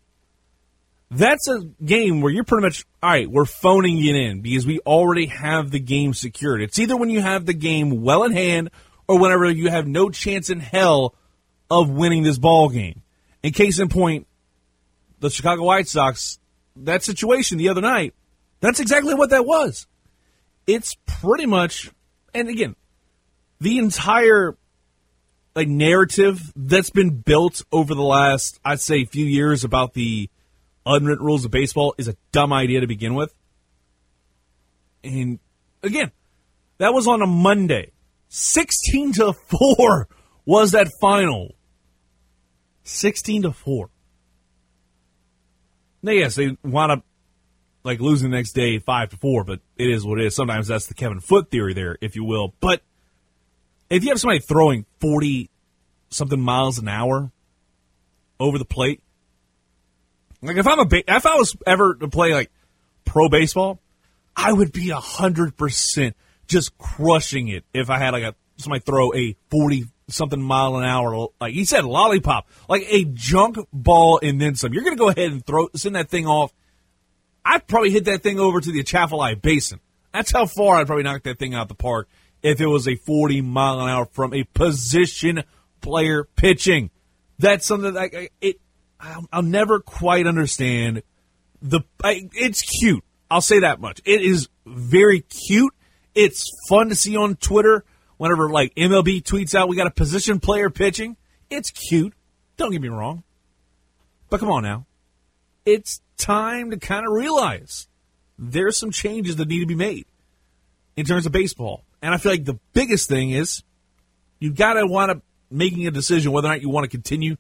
that's 1.12 1.48
a 1.48 1.62
game 1.84 2.22
where 2.22 2.32
you're 2.32 2.44
pretty 2.44 2.66
much 2.66 2.86
all 3.02 3.10
right. 3.10 3.30
We're 3.30 3.46
phoning 3.46 4.04
it 4.04 4.16
in 4.16 4.42
because 4.42 4.66
we 4.66 4.80
already 4.80 5.28
have 5.28 5.72
the 5.72 5.80
game 5.80 6.14
secured. 6.14 6.62
It's 6.62 6.80
either 6.80 6.98
when 6.98 7.10
you 7.10 7.22
have 7.22 7.46
the 7.46 7.54
game 7.54 8.02
well 8.02 8.24
in 8.24 8.32
hand 8.32 8.72
or 9.08 9.20
whenever 9.20 9.50
you 9.50 9.70
have 9.70 9.88
no 9.88 10.10
chance 10.10 10.50
in 10.50 10.60
hell 10.60 11.16
of 11.70 11.90
winning 11.90 12.24
this 12.24 12.38
ball 12.38 12.70
game. 12.70 13.02
In 13.44 13.54
case 13.54 13.80
in 13.80 13.90
point, 13.90 14.28
the 15.20 15.30
Chicago 15.30 15.64
White 15.64 15.88
Sox 15.88 16.40
that 16.78 17.04
situation 17.04 17.58
the 17.58 17.70
other 17.70 17.82
night. 17.82 18.14
That's 18.60 18.80
exactly 18.80 19.14
what 19.14 19.30
that 19.30 19.46
was. 19.46 19.88
It's 20.68 20.98
pretty 21.06 21.46
much, 21.46 21.92
and 22.36 22.50
again, 22.50 22.76
the 23.60 23.80
entire 23.80 24.56
like 25.56 25.70
narrative 25.70 26.52
that's 26.56 26.90
been 26.90 27.22
built 27.22 27.64
over 27.72 27.96
the 27.96 28.04
last, 28.04 28.60
I'd 28.64 28.82
say, 28.82 29.06
few 29.06 29.26
years 29.26 29.64
about 29.64 29.94
the 29.94 30.30
unwritten 30.86 31.26
rules 31.26 31.46
of 31.46 31.52
baseball 31.52 31.96
is 31.98 32.10
a 32.10 32.16
dumb 32.34 32.52
idea 32.52 32.82
to 32.82 32.88
begin 32.88 33.16
with. 33.16 33.34
And 35.04 35.40
again, 35.82 36.12
that 36.78 36.94
was 36.94 37.08
on 37.08 37.22
a 37.22 37.28
Monday. 37.28 37.92
16 38.28 39.14
to 39.14 39.34
4 39.78 40.08
was 40.46 40.72
that 40.72 40.90
final. 41.00 41.56
16 42.84 43.44
to 43.44 43.52
4. 43.54 43.90
Now, 46.04 46.12
yes, 46.12 46.36
they 46.36 46.58
wound 46.64 46.92
up 46.92 47.06
like 47.86 48.02
losing 48.02 48.32
the 48.32 48.36
next 48.36 48.54
day 48.54 48.80
5 48.80 49.10
to 49.12 49.18
4, 49.18 49.44
but 49.44 49.62
it 49.78 49.90
is 49.90 50.06
what 50.06 50.20
it 50.20 50.26
is. 50.26 50.36
Sometimes 50.36 50.68
that's 50.68 50.88
the 50.88 50.96
Kevin 50.96 51.20
Foot 51.20 51.52
theory 51.52 51.74
there, 51.74 51.98
if 52.02 52.16
you 52.16 52.26
will. 52.26 52.54
But 52.60 52.82
if 53.90 54.04
you 54.04 54.10
have 54.10 54.20
somebody 54.20 54.40
throwing 54.40 54.86
40 55.00 55.50
something 56.10 56.40
miles 56.40 56.80
an 56.80 56.88
hour 56.88 57.32
over 58.40 58.58
the 58.58 58.66
plate, 58.66 59.02
like 60.42 60.58
if 60.58 60.68
I'm 60.68 60.80
a 60.80 60.86
ba- 60.86 61.04
if 61.08 61.26
I 61.26 61.36
was 61.36 61.56
ever 61.66 61.96
to 61.96 62.08
play 62.08 62.34
like 62.34 62.52
pro 63.06 63.30
baseball, 63.30 63.80
I 64.36 64.52
would 64.52 64.72
be 64.72 64.90
a 64.90 64.98
hundred 64.98 65.56
percent 65.56 66.16
just 66.48 66.78
crushing 66.78 67.48
it 67.48 67.64
if 67.74 67.90
I 67.90 67.98
had 67.98 68.12
like 68.12 68.24
a 68.24 68.36
somebody 68.58 68.82
throw 68.82 69.14
a 69.14 69.36
forty 69.50 69.86
something 70.08 70.42
mile 70.42 70.76
an 70.76 70.84
hour 70.84 71.30
like 71.42 71.54
he 71.54 71.66
said 71.66 71.84
lollipop 71.84 72.48
like 72.70 72.86
a 72.90 73.06
junk 73.06 73.58
ball 73.74 74.20
and 74.22 74.40
then 74.40 74.56
some. 74.56 74.74
You're 74.74 74.84
gonna 74.84 74.98
go 74.98 75.10
ahead 75.10 75.32
and 75.32 75.46
throw 75.46 75.70
send 75.76 75.96
that 75.96 76.10
thing 76.10 76.28
off. 76.28 76.52
I'd 77.46 77.68
probably 77.68 77.92
hit 77.92 78.06
that 78.06 78.24
thing 78.24 78.40
over 78.40 78.60
to 78.60 78.72
the 78.72 78.80
Atchafalaya 78.80 79.36
Basin. 79.36 79.80
That's 80.12 80.32
how 80.32 80.48
far 80.48 80.78
I'd 80.78 80.88
probably 80.88 81.04
knock 81.04 81.24
that 81.24 81.38
thing 81.38 81.54
out 81.54 81.68
the 81.68 81.76
park 81.76 82.10
if 82.42 82.60
it 82.60 82.68
was 82.68 82.88
a 82.88 82.96
40 82.96 83.42
mile 83.42 83.82
an 83.82 83.90
hour 83.90 84.06
from 84.06 84.34
a 84.34 84.44
position 84.44 85.44
player 85.82 86.24
pitching. 86.36 86.90
That's 87.38 87.66
something 87.66 87.94
that 87.94 88.12
I, 88.16 88.30
it 88.42 88.60
I'll, 89.00 89.28
I'll 89.32 89.42
never 89.42 89.80
quite 89.80 90.26
understand 90.26 91.04
the. 91.62 91.82
I, 92.04 92.30
it's 92.34 92.62
cute. 92.62 93.04
I'll 93.30 93.42
say 93.42 93.60
that 93.60 93.80
much. 93.80 94.02
It 94.06 94.22
is 94.22 94.48
very 94.66 95.22
cute. 95.22 95.74
It's 96.14 96.50
fun 96.70 96.90
to 96.90 96.96
see 96.96 97.18
on 97.18 97.36
Twitter 97.36 97.84
whenever 98.18 98.50
like 98.50 98.74
MLB 98.76 99.22
tweets 99.22 99.54
out 99.54 99.68
we 99.68 99.76
got 99.76 99.88
a 99.88 99.92
position 99.92 100.40
player 100.40 100.70
pitching. 100.70 101.18
It's 101.50 101.72
cute. 101.72 102.14
Don't 102.58 102.72
get 102.72 102.82
me 102.82 102.90
wrong. 102.90 103.24
But 104.30 104.40
come 104.40 104.50
on 104.50 104.64
now. 104.64 104.86
It's 105.66 106.02
time 106.18 106.72
to 106.72 106.78
kind 106.78 107.06
of 107.06 107.14
realize 107.14 107.88
there's 108.38 108.78
some 108.78 108.92
changes 108.92 109.38
that 109.38 109.48
need 109.48 109.60
to 109.60 109.66
be 109.66 109.76
made 109.76 110.06
in 110.96 111.06
terms 111.06 111.26
of 111.26 111.32
baseball. 111.32 111.84
And 112.02 112.14
I 112.14 112.18
feel 112.18 112.32
like 112.32 112.46
the 112.46 112.60
biggest 112.74 113.10
thing 113.10 113.32
is 113.32 113.64
you've 114.40 114.56
got 114.56 114.74
to 114.74 114.86
want 114.86 115.12
to 115.12 115.22
making 115.50 115.88
a 115.88 115.92
decision 115.92 116.32
whether 116.32 116.48
or 116.48 116.52
not 116.52 116.62
you 116.62 116.70
want 116.70 116.84
to 116.84 116.90
continue 116.90 117.38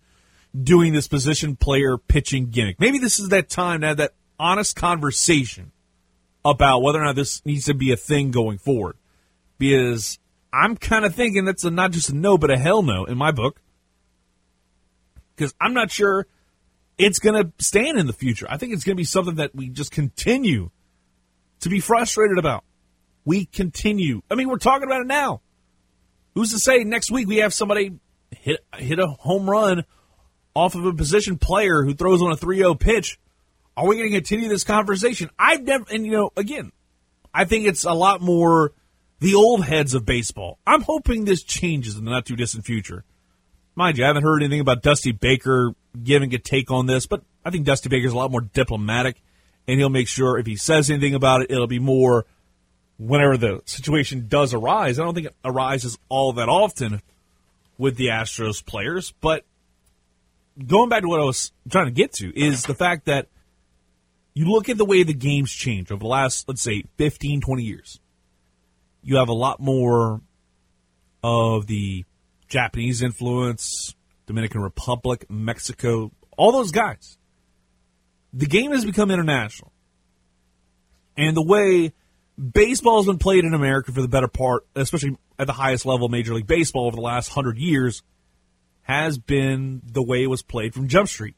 doing 0.64 0.94
this 0.94 1.08
position 1.08 1.56
player 1.56 1.98
pitching 1.98 2.50
gimmick. 2.50 2.80
Maybe 2.80 2.98
this 2.98 3.20
is 3.20 3.30
that 3.30 3.50
time 3.50 3.82
to 3.82 3.88
have 3.88 3.98
that 3.98 4.14
honest 4.40 4.76
conversation 4.76 5.72
about 6.44 6.82
whether 6.82 7.02
or 7.02 7.06
not 7.06 7.16
this 7.16 7.46
needs 7.46 7.66
to 7.66 7.74
be 7.74 7.92
a 7.92 7.98
thing 7.98 8.32
going 8.32 8.58
forward. 8.58 8.96
Because 9.58 10.20
I'm 10.54 10.78
kind 10.78 11.06
of 11.06 11.16
thinking 11.16 11.46
that's 11.46 11.64
a, 11.64 11.72
not 11.72 11.92
just 11.92 12.10
a 12.10 12.16
no, 12.16 12.38
but 12.38 12.52
a 12.52 12.58
hell 12.58 12.84
no 12.84 13.06
in 13.06 13.18
my 13.18 13.32
book. 13.32 13.62
Because 15.36 15.54
I'm 15.60 15.74
not 15.74 15.92
sure 15.92 16.28
it's 16.98 17.20
going 17.20 17.42
to 17.42 17.52
stand 17.64 17.98
in 17.98 18.08
the 18.08 18.14
future. 18.14 18.48
I 18.50 18.58
think 18.58 18.74
it's 18.74 18.84
going 18.84 18.96
to 18.96 19.00
be 19.00 19.06
something 19.06 19.36
that 19.36 19.56
we 19.56 19.70
just 19.70 19.92
continue 19.92 20.70
to 21.62 21.70
be 21.70 21.80
frustrated 21.80 22.38
about. 22.38 22.64
We 23.26 23.46
continue. 23.46 24.22
I 24.30 24.36
mean, 24.36 24.50
we're 24.50 24.58
talking 24.58 24.86
about 24.86 25.02
it 25.02 25.08
now. 25.08 25.42
Who's 26.36 26.52
to 26.52 26.60
say 26.60 26.84
next 26.84 27.12
week 27.12 27.28
we 27.28 27.38
have 27.38 27.54
somebody 27.54 27.94
hit 28.30 28.64
hit 28.78 29.00
a 29.00 29.08
home 29.08 29.50
run 29.50 29.84
off 30.54 30.76
of 30.76 30.86
a 30.86 30.94
position 30.94 31.38
player 31.38 31.84
who 31.84 31.94
throws 31.94 32.22
on 32.22 32.32
a 32.32 32.38
3-0 32.38 32.80
pitch? 32.80 33.20
Are 33.78 33.88
we 33.88 33.98
going 33.98 34.10
to 34.10 34.16
continue 34.16 34.48
this 34.48 34.64
conversation? 34.64 35.30
I've 35.38 35.64
never, 35.64 35.86
and 35.92 36.06
you 36.06 36.14
know, 36.14 36.32
again, 36.38 36.72
I 37.34 37.46
think 37.46 37.68
it's 37.68 37.84
a 37.84 37.94
lot 37.94 38.22
more 38.22 38.72
the 39.20 39.36
old 39.36 39.66
heads 39.66 39.94
of 39.94 40.06
baseball. 40.06 40.60
I'm 40.66 40.82
hoping 40.82 41.26
this 41.26 41.44
changes 41.44 41.98
in 41.98 42.06
the 42.06 42.12
not 42.12 42.26
too 42.26 42.36
distant 42.36 42.66
future. 42.66 43.04
Mind 43.76 43.98
you, 43.98 44.06
I 44.06 44.08
haven't 44.08 44.24
heard 44.24 44.42
anything 44.42 44.62
about 44.62 44.82
Dusty 44.82 45.12
Baker 45.12 45.74
giving 46.04 46.34
a 46.34 46.38
take 46.38 46.72
on 46.72 46.86
this, 46.86 47.06
but 47.06 47.24
I 47.44 47.50
think 47.50 47.66
Dusty 47.66 47.90
Baker's 47.90 48.14
a 48.14 48.18
lot 48.18 48.32
more 48.32 48.42
diplomatic, 48.42 49.22
and 49.68 49.80
he'll 49.80 49.90
make 49.90 50.08
sure 50.08 50.38
if 50.38 50.46
he 50.46 50.56
says 50.56 50.90
anything 50.90 51.16
about 51.16 51.42
it, 51.42 51.52
it'll 51.52 51.68
be 51.68 51.80
more 51.80 52.26
whenever 52.98 53.38
the 53.38 53.62
situation 53.66 54.28
does 54.28 54.54
arise. 54.54 55.00
I 55.00 55.04
don't 55.04 55.14
think 55.14 55.28
it 55.28 55.36
arises 55.44 55.98
all 56.10 56.34
that 56.34 56.50
often 56.50 57.02
with 57.78 57.98
the 57.98 58.08
Astros 58.08 58.66
players, 58.66 59.14
but 59.22 59.44
going 60.66 60.90
back 60.90 61.02
to 61.02 61.08
what 61.08 61.20
I 61.20 61.24
was 61.26 61.52
trying 61.70 61.86
to 61.86 61.92
get 61.92 62.14
to 62.14 62.38
is 62.38 62.64
the 62.64 62.76
fact 62.76 63.06
that 63.06 63.28
you 64.34 64.46
look 64.46 64.70
at 64.70 64.78
the 64.78 64.86
way 64.86 65.04
the 65.04 65.14
game's 65.14 65.52
changed 65.52 65.92
over 65.92 66.00
the 66.00 66.08
last, 66.08 66.48
let's 66.48 66.62
say, 66.62 66.84
15, 66.98 67.42
20 67.42 67.64
years. 67.64 68.00
You 69.02 69.18
have 69.18 69.30
a 69.30 69.34
lot 69.34 69.60
more 69.60 70.22
of 71.24 71.68
the 71.68 72.06
Japanese 72.48 73.02
influence, 73.02 73.95
Dominican 74.26 74.62
Republic, 74.62 75.26
Mexico, 75.30 76.12
all 76.38 76.52
those 76.52 76.72
guys. 76.72 77.18
The 78.34 78.46
game 78.46 78.72
has 78.72 78.84
become 78.84 79.12
international. 79.12 79.72
And 81.18 81.36
the 81.36 81.44
way 81.44 81.94
baseball 82.38 82.98
has 82.98 83.06
been 83.06 83.18
played 83.18 83.46
in 83.46 83.54
America 83.54 83.92
for 83.92 84.02
the 84.02 84.08
better 84.08 84.28
part, 84.28 84.66
especially 84.76 85.18
at 85.40 85.48
the 85.48 85.54
highest 85.54 85.86
level, 85.86 86.10
Major 86.10 86.34
League 86.34 86.48
Baseball 86.48 86.88
over 86.88 86.96
the 86.96 87.02
last 87.02 87.30
hundred 87.30 87.58
years, 87.58 88.04
has 88.82 89.18
been 89.18 89.82
the 89.86 90.04
way 90.04 90.24
it 90.24 90.28
was 90.28 90.42
played 90.42 90.74
from 90.74 90.88
Jump 90.88 91.08
Street. 91.08 91.36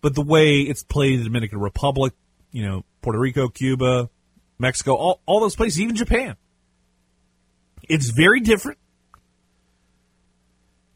But 0.00 0.14
the 0.14 0.22
way 0.22 0.58
it's 0.58 0.82
played 0.82 1.14
in 1.14 1.18
the 1.20 1.24
Dominican 1.24 1.60
Republic, 1.60 2.12
you 2.52 2.66
know, 2.66 2.84
Puerto 3.02 3.18
Rico, 3.18 3.48
Cuba, 3.48 4.10
Mexico, 4.58 4.94
all, 4.94 5.20
all 5.26 5.40
those 5.40 5.56
places, 5.56 5.80
even 5.80 5.96
Japan. 5.96 6.36
It's 7.88 8.10
very 8.10 8.40
different. 8.40 8.78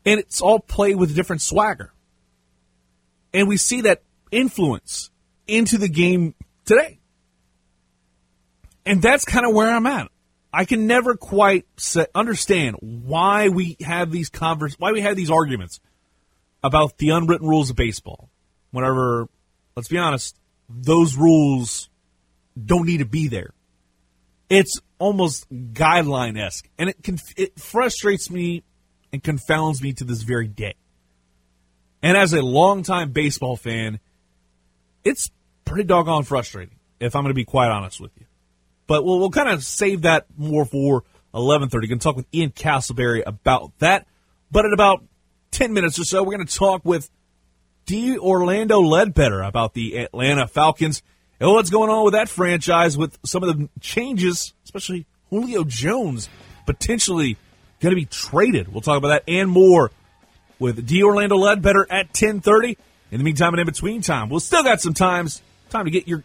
And 0.05 0.19
it's 0.19 0.41
all 0.41 0.59
played 0.59 0.97
with 0.97 1.11
a 1.11 1.15
different 1.15 1.43
swagger. 1.43 1.93
And 3.33 3.49
we 3.49 3.57
see 3.57 3.83
that 3.83 4.03
influence 4.31 5.11
into 5.47 5.79
the 5.79 5.89
game 5.89 6.35
today. 6.65 6.99
And 8.85 9.01
that's 9.01 9.25
kind 9.25 9.47
of 9.47 9.55
where 9.55 9.71
I'm 9.71 9.87
at. 9.87 10.09
I 10.53 10.65
can 10.65 10.87
never 10.87 11.17
quite 11.17 11.67
understand 12.15 12.77
why 12.81 13.49
we 13.49 13.77
have 13.81 14.11
these 14.11 14.29
convers 14.29 14.75
why 14.79 14.93
we 14.93 15.01
have 15.01 15.17
these 15.17 15.31
arguments 15.31 15.81
about 16.63 16.99
the 16.99 17.11
unwritten 17.11 17.49
rules 17.49 17.71
of 17.71 17.77
baseball. 17.77 18.29
Whenever, 18.71 19.29
let's 19.77 19.89
be 19.89 19.99
honest, 19.99 20.37
those 20.69 21.17
rules 21.17 21.89
don't 22.63 22.87
need 22.87 22.99
to 22.99 23.07
be 23.07 23.29
there. 23.29 23.53
It's 24.51 24.79
almost 24.99 25.51
guideline 25.51 26.39
esque, 26.39 26.69
and 26.79 26.91
it 26.91 27.03
can, 27.03 27.19
it 27.37 27.59
frustrates 27.59 28.31
me 28.31 28.63
and 29.13 29.23
confounds 29.23 29.83
me 29.83 29.93
to 29.95 30.05
this 30.05 30.23
very 30.23 30.49
day. 30.49 30.75
And 32.03 32.17
as 32.17 32.33
a 32.33 32.43
longtime 32.43 33.13
baseball 33.13 33.57
fan, 33.57 34.01
it's 35.05 35.31
pretty 35.65 35.85
doggone 35.85 36.25
frustrating, 36.25 36.77
if 36.99 37.15
I'm 37.15 37.23
going 37.23 37.31
to 37.31 37.35
be 37.35 37.45
quite 37.45 37.71
honest 37.71 38.01
with 38.01 38.11
you. 38.19 38.27
But 38.87 39.05
we'll, 39.05 39.21
we'll 39.21 39.31
kind 39.31 39.49
of 39.49 39.65
save 39.65 40.03
that 40.03 40.27
more 40.37 40.65
for 40.65 41.05
11:30. 41.35 41.71
Going 41.71 41.89
to 41.89 41.97
talk 41.99 42.17
with 42.17 42.27
Ian 42.35 42.51
Castleberry 42.51 43.23
about 43.25 43.73
that. 43.79 44.07
But 44.51 44.65
in 44.65 44.73
about 44.73 45.05
10 45.53 45.73
minutes 45.73 45.99
or 45.99 46.05
so, 46.05 46.23
we're 46.23 46.35
going 46.37 46.47
to 46.47 46.55
talk 46.55 46.85
with 46.85 47.09
D. 47.87 48.19
Orlando 48.19 48.81
Ledbetter 48.81 49.43
about 49.43 49.75
the 49.75 49.99
Atlanta 49.99 50.47
Falcons 50.47 51.03
and 51.41 51.51
what's 51.51 51.71
going 51.71 51.91
on 51.91 52.05
with 52.05 52.15
that 52.15 52.29
franchise 52.29 52.97
with 52.97 53.19
some 53.25 53.43
of 53.43 53.57
the 53.57 53.69
changes, 53.81 54.55
especially 54.65 55.07
Julio 55.31 55.65
Jones 55.65 56.29
potentially 56.67 57.37
going 57.83 57.95
to 57.95 58.01
be 58.01 58.07
traded. 58.07 58.73
We'll 58.73 58.81
talk 58.81 58.97
about 58.97 59.09
that 59.09 59.25
and 59.29 59.51
more 59.51 59.91
with 60.59 60.87
D. 60.87 61.03
Orlando 61.03 61.37
Ledbetter 61.37 61.87
at 61.91 62.11
10:30. 62.13 62.79
In 63.11 63.19
the 63.19 63.25
meantime 63.25 63.53
and 63.53 63.61
in 63.61 63.67
between 63.67 64.01
time, 64.01 64.31
we'll 64.31 64.41
still 64.41 64.63
got 64.63 64.81
some 64.81 64.95
times 64.95 65.43
time 65.69 65.85
to 65.85 65.91
get 65.91 66.09
your 66.09 66.25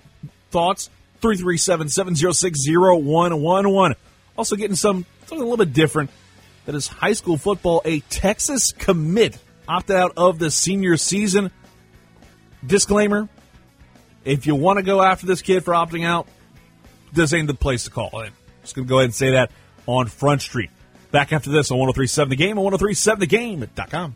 thoughts 0.51 0.89
337-706-0111. 1.21 3.95
Also 4.37 4.55
getting 4.55 4.77
some 4.77 5.05
something 5.25 5.39
a 5.39 5.43
little 5.43 5.57
bit 5.57 5.73
different. 5.73 6.11
That 6.65 6.75
is 6.75 6.87
high 6.87 7.11
school 7.13 7.37
football. 7.37 7.81
A 7.83 8.01
Texas 8.01 8.71
commit 8.71 9.39
opted 9.67 9.95
out 9.95 10.13
of 10.15 10.37
the 10.39 10.51
senior 10.51 10.97
season. 10.97 11.49
Disclaimer: 12.65 13.27
If 14.23 14.47
you 14.47 14.55
want 14.55 14.77
to 14.77 14.83
go 14.83 15.01
after 15.01 15.25
this 15.25 15.41
kid 15.41 15.65
for 15.65 15.73
opting 15.73 16.05
out, 16.05 16.27
this 17.11 17.33
ain't 17.33 17.47
the 17.47 17.53
place 17.53 17.83
to 17.85 17.89
call. 17.89 18.11
I'm 18.13 18.31
just 18.61 18.75
going 18.75 18.87
to 18.87 18.89
go 18.89 18.99
ahead 18.99 19.05
and 19.05 19.15
say 19.15 19.31
that 19.31 19.51
on 19.87 20.07
Front 20.07 20.41
Street. 20.41 20.69
Back 21.11 21.31
after 21.31 21.49
this 21.49 21.71
on 21.71 21.77
1037 21.79 22.29
The 22.29 22.35
Game 22.35 22.57
and 22.57 22.67
1037TheGame.com. 22.71 24.15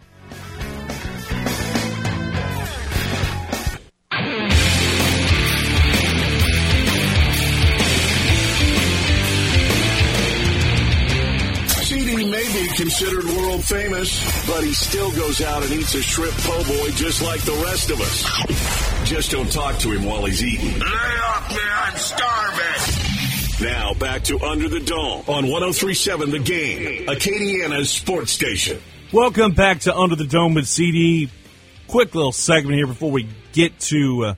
CD 11.84 12.26
may 12.26 12.44
be 12.54 12.68
considered 12.76 13.26
world 13.26 13.64
famous, 13.66 14.48
but 14.48 14.64
he 14.64 14.74
still 14.74 15.12
goes 15.12 15.42
out 15.42 15.64
and 15.64 15.72
eats 15.74 15.94
a 15.96 16.02
shrimp 16.02 16.36
po' 16.38 16.64
boy 16.64 16.90
just 16.92 17.22
like 17.22 17.42
the 17.42 17.54
rest 17.66 17.90
of 17.92 18.00
us. 18.00 19.10
Just 19.10 19.32
don't 19.32 19.52
talk 19.52 19.78
to 19.80 19.92
him 19.92 20.06
while 20.06 20.26
he's 20.26 20.44
eating. 20.44 20.80
Lay 20.80 20.86
off 20.86 21.50
me, 21.50 21.58
I'm 21.60 21.98
starving. 21.98 23.01
Now 23.62 23.94
back 23.94 24.24
to 24.24 24.40
Under 24.40 24.68
the 24.68 24.80
Dome 24.80 25.24
on 25.28 25.48
1037 25.48 26.32
The 26.32 26.40
Game, 26.40 27.06
Acadiana's 27.06 27.92
sports 27.92 28.32
station. 28.32 28.82
Welcome 29.14 29.52
back 29.52 29.82
to 29.82 29.96
Under 29.96 30.16
the 30.16 30.26
Dome 30.26 30.56
with 30.56 30.68
CD. 30.68 31.30
Quick 31.86 32.16
little 32.16 32.32
segment 32.32 32.78
here 32.78 32.88
before 32.88 33.12
we 33.12 33.28
get 33.52 33.80
to 33.82 34.26
uh, 34.26 34.36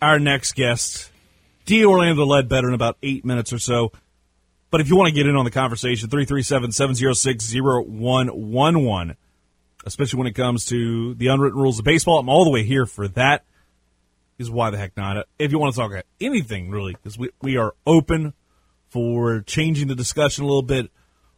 our 0.00 0.18
next 0.18 0.54
guest. 0.54 1.10
D. 1.66 1.84
Orlando 1.84 2.24
Ledbetter 2.24 2.68
in 2.68 2.72
about 2.72 2.96
eight 3.02 3.26
minutes 3.26 3.52
or 3.52 3.58
so. 3.58 3.92
But 4.70 4.80
if 4.80 4.88
you 4.88 4.96
want 4.96 5.08
to 5.08 5.14
get 5.14 5.26
in 5.26 5.36
on 5.36 5.44
the 5.44 5.50
conversation, 5.50 6.08
337 6.08 6.72
706 6.72 7.52
0111, 7.52 9.16
especially 9.84 10.16
when 10.16 10.28
it 10.28 10.34
comes 10.34 10.64
to 10.66 11.12
the 11.12 11.26
unwritten 11.26 11.60
rules 11.60 11.78
of 11.78 11.84
baseball, 11.84 12.20
I'm 12.20 12.30
all 12.30 12.44
the 12.44 12.50
way 12.50 12.62
here 12.62 12.86
for 12.86 13.06
that. 13.08 13.44
Is 14.38 14.50
why 14.50 14.70
the 14.70 14.78
heck 14.78 14.96
not? 14.96 15.26
If 15.38 15.52
you 15.52 15.58
want 15.58 15.74
to 15.74 15.80
talk 15.80 15.90
about 15.90 16.06
anything, 16.22 16.70
really, 16.70 16.94
because 16.94 17.18
we, 17.18 17.28
we 17.42 17.58
are 17.58 17.74
open 17.86 18.32
for 18.96 19.42
changing 19.42 19.88
the 19.88 19.94
discussion 19.94 20.42
a 20.42 20.46
little 20.46 20.62
bit. 20.62 20.90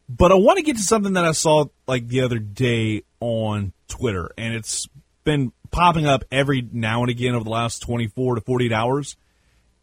But 0.09 0.31
I 0.31 0.37
want 0.37 0.59
to 0.59 0.63
get 0.63 0.77
to 0.77 0.83
something 0.83 1.15
that 1.15 1.25
I 1.25 1.33
saw 1.33 1.65
like 1.89 2.07
the 2.07 2.21
other 2.21 2.39
day 2.39 3.03
on 3.19 3.73
Twitter, 3.89 4.31
and 4.39 4.55
it's 4.55 4.89
been 5.25 5.51
popping 5.73 6.07
up 6.07 6.23
every 6.31 6.63
now 6.73 7.01
and 7.01 7.11
again 7.11 7.35
over 7.35 7.43
the 7.43 7.51
last 7.51 7.81
24 7.81 8.37
to 8.37 8.41
48 8.43 8.73
hours. 8.73 9.17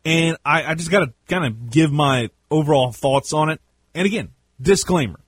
And 0.06 0.38
I, 0.46 0.64
I 0.64 0.76
just 0.76 0.90
got 0.90 1.00
to 1.00 1.14
kind 1.28 1.46
of 1.46 1.70
give 1.70 1.92
my 1.92 2.30
overall 2.50 2.94
thoughts 2.94 3.34
on 3.34 3.50
it. 3.50 3.60
And 3.94 4.06
again, 4.06 4.30
disclaimer 4.62 5.20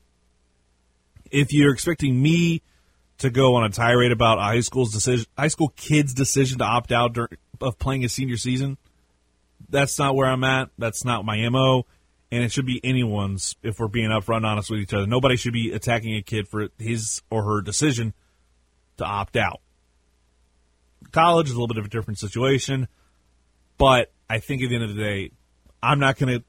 if 1.32 1.52
you're 1.52 1.74
expecting 1.74 2.22
me 2.22 2.62
to 3.18 3.30
go 3.30 3.56
on 3.56 3.66
a 3.66 3.70
tirade 3.70 4.14
about 4.14 4.38
a 4.38 4.42
high 4.44 4.62
school's 4.62 4.94
decision, 4.94 5.26
high 5.38 5.50
school 5.50 5.74
kid's 5.76 6.14
decision 6.14 6.60
to 6.60 6.64
opt 6.64 6.94
out 6.94 7.12
during, 7.12 7.38
of 7.60 7.78
playing 7.78 8.06
a 8.06 8.10
senior 8.10 8.38
season, 8.38 8.78
that's 9.70 10.00
not 10.00 10.16
where 10.16 10.28
I'm 10.28 10.44
at. 10.44 10.70
That's 10.78 11.04
not 11.04 11.26
my 11.26 11.50
MO. 11.50 11.86
And 12.32 12.44
it 12.44 12.52
should 12.52 12.66
be 12.66 12.82
anyone's 12.84 13.56
if 13.64 13.80
we're 13.80 13.88
being 13.88 14.10
upfront 14.10 14.46
honest 14.46 14.70
with 14.70 14.82
each 14.82 14.94
other. 14.94 15.08
Nobody 15.08 15.38
should 15.38 15.54
be 15.54 15.72
attacking 15.72 16.16
a 16.16 16.22
kid 16.22 16.48
for 16.48 16.68
his 16.78 17.22
or 17.30 17.44
her 17.44 17.62
decision 17.62 18.14
to 18.98 19.06
opt 19.06 19.38
out. 19.38 19.62
College 21.12 21.48
is 21.48 21.54
a 21.54 21.56
little 21.56 21.68
bit 21.68 21.78
of 21.78 21.86
a 21.86 21.90
different 21.90 22.20
situation, 22.20 22.88
but 23.78 24.12
I 24.30 24.40
think 24.40 24.62
at 24.62 24.70
the 24.70 24.76
end 24.76 24.84
of 24.84 24.96
the 24.96 25.02
day, 25.02 25.32
I'm 25.82 26.00
not 26.00 26.18
going 26.18 26.40
to 26.40 26.46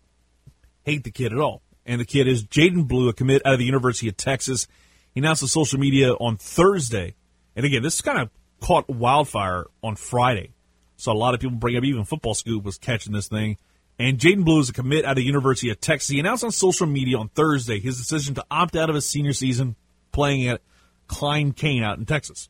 hate 0.84 1.04
the 1.04 1.12
kid 1.12 1.32
at 1.32 1.38
all. 1.38 1.62
And 1.86 2.00
the 2.00 2.04
kid 2.04 2.26
is 2.26 2.44
Jaydon 2.44 2.88
Blue, 2.88 3.08
a 3.08 3.12
commit 3.12 3.46
out 3.46 3.52
of 3.52 3.58
the 3.58 3.64
University 3.64 4.08
of 4.08 4.16
Texas. 4.16 4.66
He 5.14 5.20
announced 5.20 5.42
on 5.42 5.48
social 5.48 5.78
media 5.78 6.12
on 6.14 6.36
Thursday. 6.36 7.14
And 7.54 7.64
again, 7.64 7.82
this 7.82 8.00
kind 8.00 8.18
of 8.18 8.30
caught 8.60 8.88
wildfire 8.88 9.66
on 9.82 9.96
Friday. 9.96 10.52
So 10.96 11.12
a 11.12 11.14
lot 11.14 11.34
of 11.34 11.40
people 11.40 11.56
bring 11.56 11.76
up, 11.76 11.84
even 11.84 12.04
Football 12.04 12.34
Scoop 12.34 12.64
was 12.64 12.78
catching 12.78 13.12
this 13.12 13.28
thing. 13.28 13.58
And 13.98 14.18
Jaydon 14.18 14.44
Blue 14.44 14.60
is 14.60 14.68
a 14.68 14.72
commit 14.72 15.04
out 15.04 15.12
of 15.12 15.16
the 15.16 15.24
University 15.24 15.70
of 15.70 15.80
Texas. 15.80 16.08
He 16.08 16.20
announced 16.20 16.44
on 16.44 16.52
social 16.52 16.86
media 16.86 17.18
on 17.18 17.28
Thursday 17.30 17.80
his 17.80 17.98
decision 17.98 18.34
to 18.36 18.44
opt 18.50 18.76
out 18.76 18.88
of 18.88 18.94
his 18.94 19.06
senior 19.06 19.32
season 19.32 19.74
playing 20.12 20.46
at 20.46 20.60
Klein 21.08 21.52
Cain 21.52 21.82
out 21.82 21.98
in 21.98 22.06
Texas. 22.06 22.48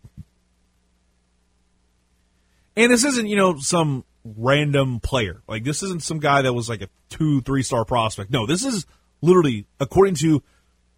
And 2.76 2.92
this 2.92 3.04
isn't, 3.04 3.26
you 3.26 3.36
know, 3.36 3.58
some 3.58 4.04
random 4.24 5.00
player. 5.00 5.42
Like 5.48 5.64
this 5.64 5.82
isn't 5.82 6.02
some 6.02 6.18
guy 6.18 6.42
that 6.42 6.52
was 6.52 6.68
like 6.68 6.82
a 6.82 6.88
two, 7.08 7.40
three 7.40 7.62
star 7.62 7.84
prospect. 7.84 8.30
No, 8.30 8.46
this 8.46 8.64
is 8.64 8.86
literally, 9.22 9.66
according 9.80 10.16
to 10.16 10.42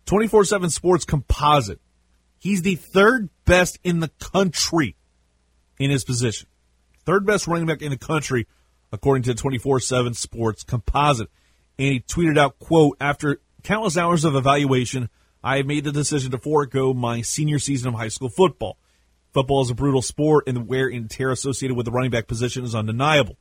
24 0.07 0.45
7 0.45 0.71
Sports 0.71 1.05
Composite, 1.05 1.81
he's 2.39 2.63
the 2.63 2.75
third 2.75 3.31
best 3.45 3.79
in 3.85 4.01
the 4.01 4.09
country 4.19 4.97
in 5.79 5.91
his 5.91 6.05
position. 6.05 6.49
Third 7.07 7.25
best 7.25 7.47
running 7.47 7.67
back 7.67 7.83
in 7.83 7.91
the 7.91 7.99
country, 7.99 8.47
according 8.93 9.23
to 9.25 9.35
24 9.35 9.81
7 9.81 10.15
Sports 10.15 10.63
Composite. 10.65 11.31
And 11.79 11.93
he 11.93 12.01
tweeted 12.01 12.39
out, 12.39 12.59
quote, 12.59 12.97
after 13.01 13.41
countless 13.63 13.97
hours 13.97 14.25
of 14.25 14.35
evaluation, 14.35 15.09
I 15.43 15.59
have 15.59 15.67
made 15.67 15.85
the 15.85 15.93
decision 15.93 16.31
to 16.33 16.39
forego 16.39 16.93
my 16.93 17.23
senior 17.23 17.59
season 17.59 17.89
of 17.89 17.95
high 17.95 18.09
school 18.09 18.29
football. 18.29 18.77
Football 19.33 19.63
is 19.63 19.71
a 19.71 19.75
brutal 19.75 20.03
sport, 20.03 20.45
and 20.49 20.57
the 20.57 20.61
wear 20.61 20.89
and 20.89 21.09
tear 21.09 21.31
associated 21.31 21.77
with 21.77 21.87
the 21.87 21.93
running 21.93 22.11
back 22.11 22.27
position 22.27 22.65
is 22.65 22.75
undeniable. 22.75 23.37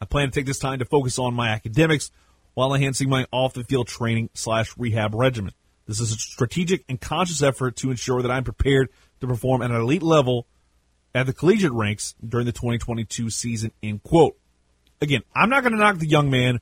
I 0.00 0.06
plan 0.06 0.28
to 0.28 0.34
take 0.34 0.46
this 0.46 0.58
time 0.58 0.78
to 0.78 0.84
focus 0.84 1.18
on 1.18 1.34
my 1.34 1.50
academics 1.50 2.10
while 2.54 2.74
enhancing 2.74 3.08
my 3.08 3.26
off 3.30 3.52
the 3.52 3.64
field 3.64 3.88
training 3.88 4.30
slash 4.34 4.76
rehab 4.78 5.14
regimen. 5.14 5.52
This 5.86 6.00
is 6.00 6.12
a 6.12 6.16
strategic 6.16 6.84
and 6.88 7.00
conscious 7.00 7.42
effort 7.42 7.76
to 7.76 7.90
ensure 7.90 8.22
that 8.22 8.30
I'm 8.30 8.44
prepared 8.44 8.88
to 9.20 9.26
perform 9.26 9.62
at 9.62 9.70
an 9.70 9.76
elite 9.76 10.02
level 10.02 10.46
at 11.14 11.26
the 11.26 11.32
collegiate 11.32 11.72
ranks 11.72 12.14
during 12.26 12.46
the 12.46 12.52
2022 12.52 13.30
season. 13.30 13.70
End 13.82 14.02
quote. 14.02 14.36
Again, 15.00 15.22
I'm 15.34 15.50
not 15.50 15.62
going 15.62 15.72
to 15.72 15.78
knock 15.78 15.98
the 15.98 16.08
young 16.08 16.30
man 16.30 16.60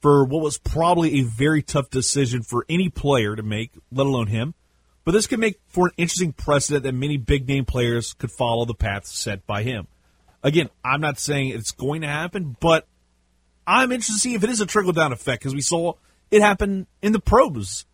for 0.00 0.24
what 0.24 0.42
was 0.42 0.58
probably 0.58 1.20
a 1.20 1.22
very 1.22 1.62
tough 1.62 1.90
decision 1.90 2.42
for 2.42 2.64
any 2.68 2.88
player 2.88 3.34
to 3.34 3.42
make, 3.42 3.72
let 3.90 4.06
alone 4.06 4.28
him. 4.28 4.54
But 5.04 5.12
this 5.12 5.26
could 5.26 5.38
make 5.38 5.60
for 5.68 5.86
an 5.86 5.92
interesting 5.96 6.32
precedent 6.32 6.84
that 6.84 6.92
many 6.92 7.16
big 7.16 7.46
name 7.48 7.64
players 7.64 8.12
could 8.14 8.30
follow 8.30 8.64
the 8.64 8.74
path 8.74 9.06
set 9.06 9.46
by 9.46 9.62
him. 9.62 9.86
Again, 10.42 10.68
I'm 10.84 11.00
not 11.00 11.18
saying 11.18 11.50
it's 11.50 11.70
going 11.70 12.02
to 12.02 12.08
happen, 12.08 12.56
but 12.60 12.86
I'm 13.66 13.92
interested 13.92 14.14
to 14.14 14.18
see 14.18 14.34
if 14.34 14.44
it 14.44 14.50
is 14.50 14.60
a 14.60 14.66
trickle 14.66 14.92
down 14.92 15.12
effect 15.12 15.42
because 15.42 15.54
we 15.54 15.60
saw 15.60 15.94
it 16.30 16.42
happen 16.42 16.86
in 17.02 17.12
the 17.12 17.20
pros 17.20 17.86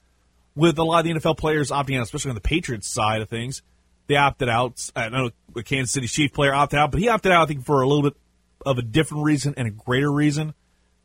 with 0.54 0.78
a 0.78 0.84
lot 0.84 1.00
of 1.00 1.04
the 1.04 1.20
NFL 1.20 1.38
players 1.38 1.70
opting 1.70 1.96
out, 1.96 2.02
especially 2.02 2.30
on 2.30 2.34
the 2.34 2.40
Patriots 2.40 2.88
side 2.88 3.22
of 3.22 3.28
things. 3.28 3.62
They 4.06 4.16
opted 4.16 4.48
out. 4.48 4.90
I 4.96 5.08
know 5.08 5.30
a 5.56 5.62
Kansas 5.62 5.92
City 5.92 6.08
Chief 6.08 6.32
player 6.32 6.54
opted 6.54 6.78
out, 6.78 6.90
but 6.90 7.00
he 7.00 7.08
opted 7.08 7.32
out, 7.32 7.42
I 7.42 7.46
think, 7.46 7.64
for 7.64 7.80
a 7.80 7.86
little 7.86 8.02
bit 8.02 8.16
of 8.64 8.78
a 8.78 8.82
different 8.82 9.24
reason 9.24 9.54
and 9.56 9.68
a 9.68 9.70
greater 9.70 10.10
reason. 10.10 10.54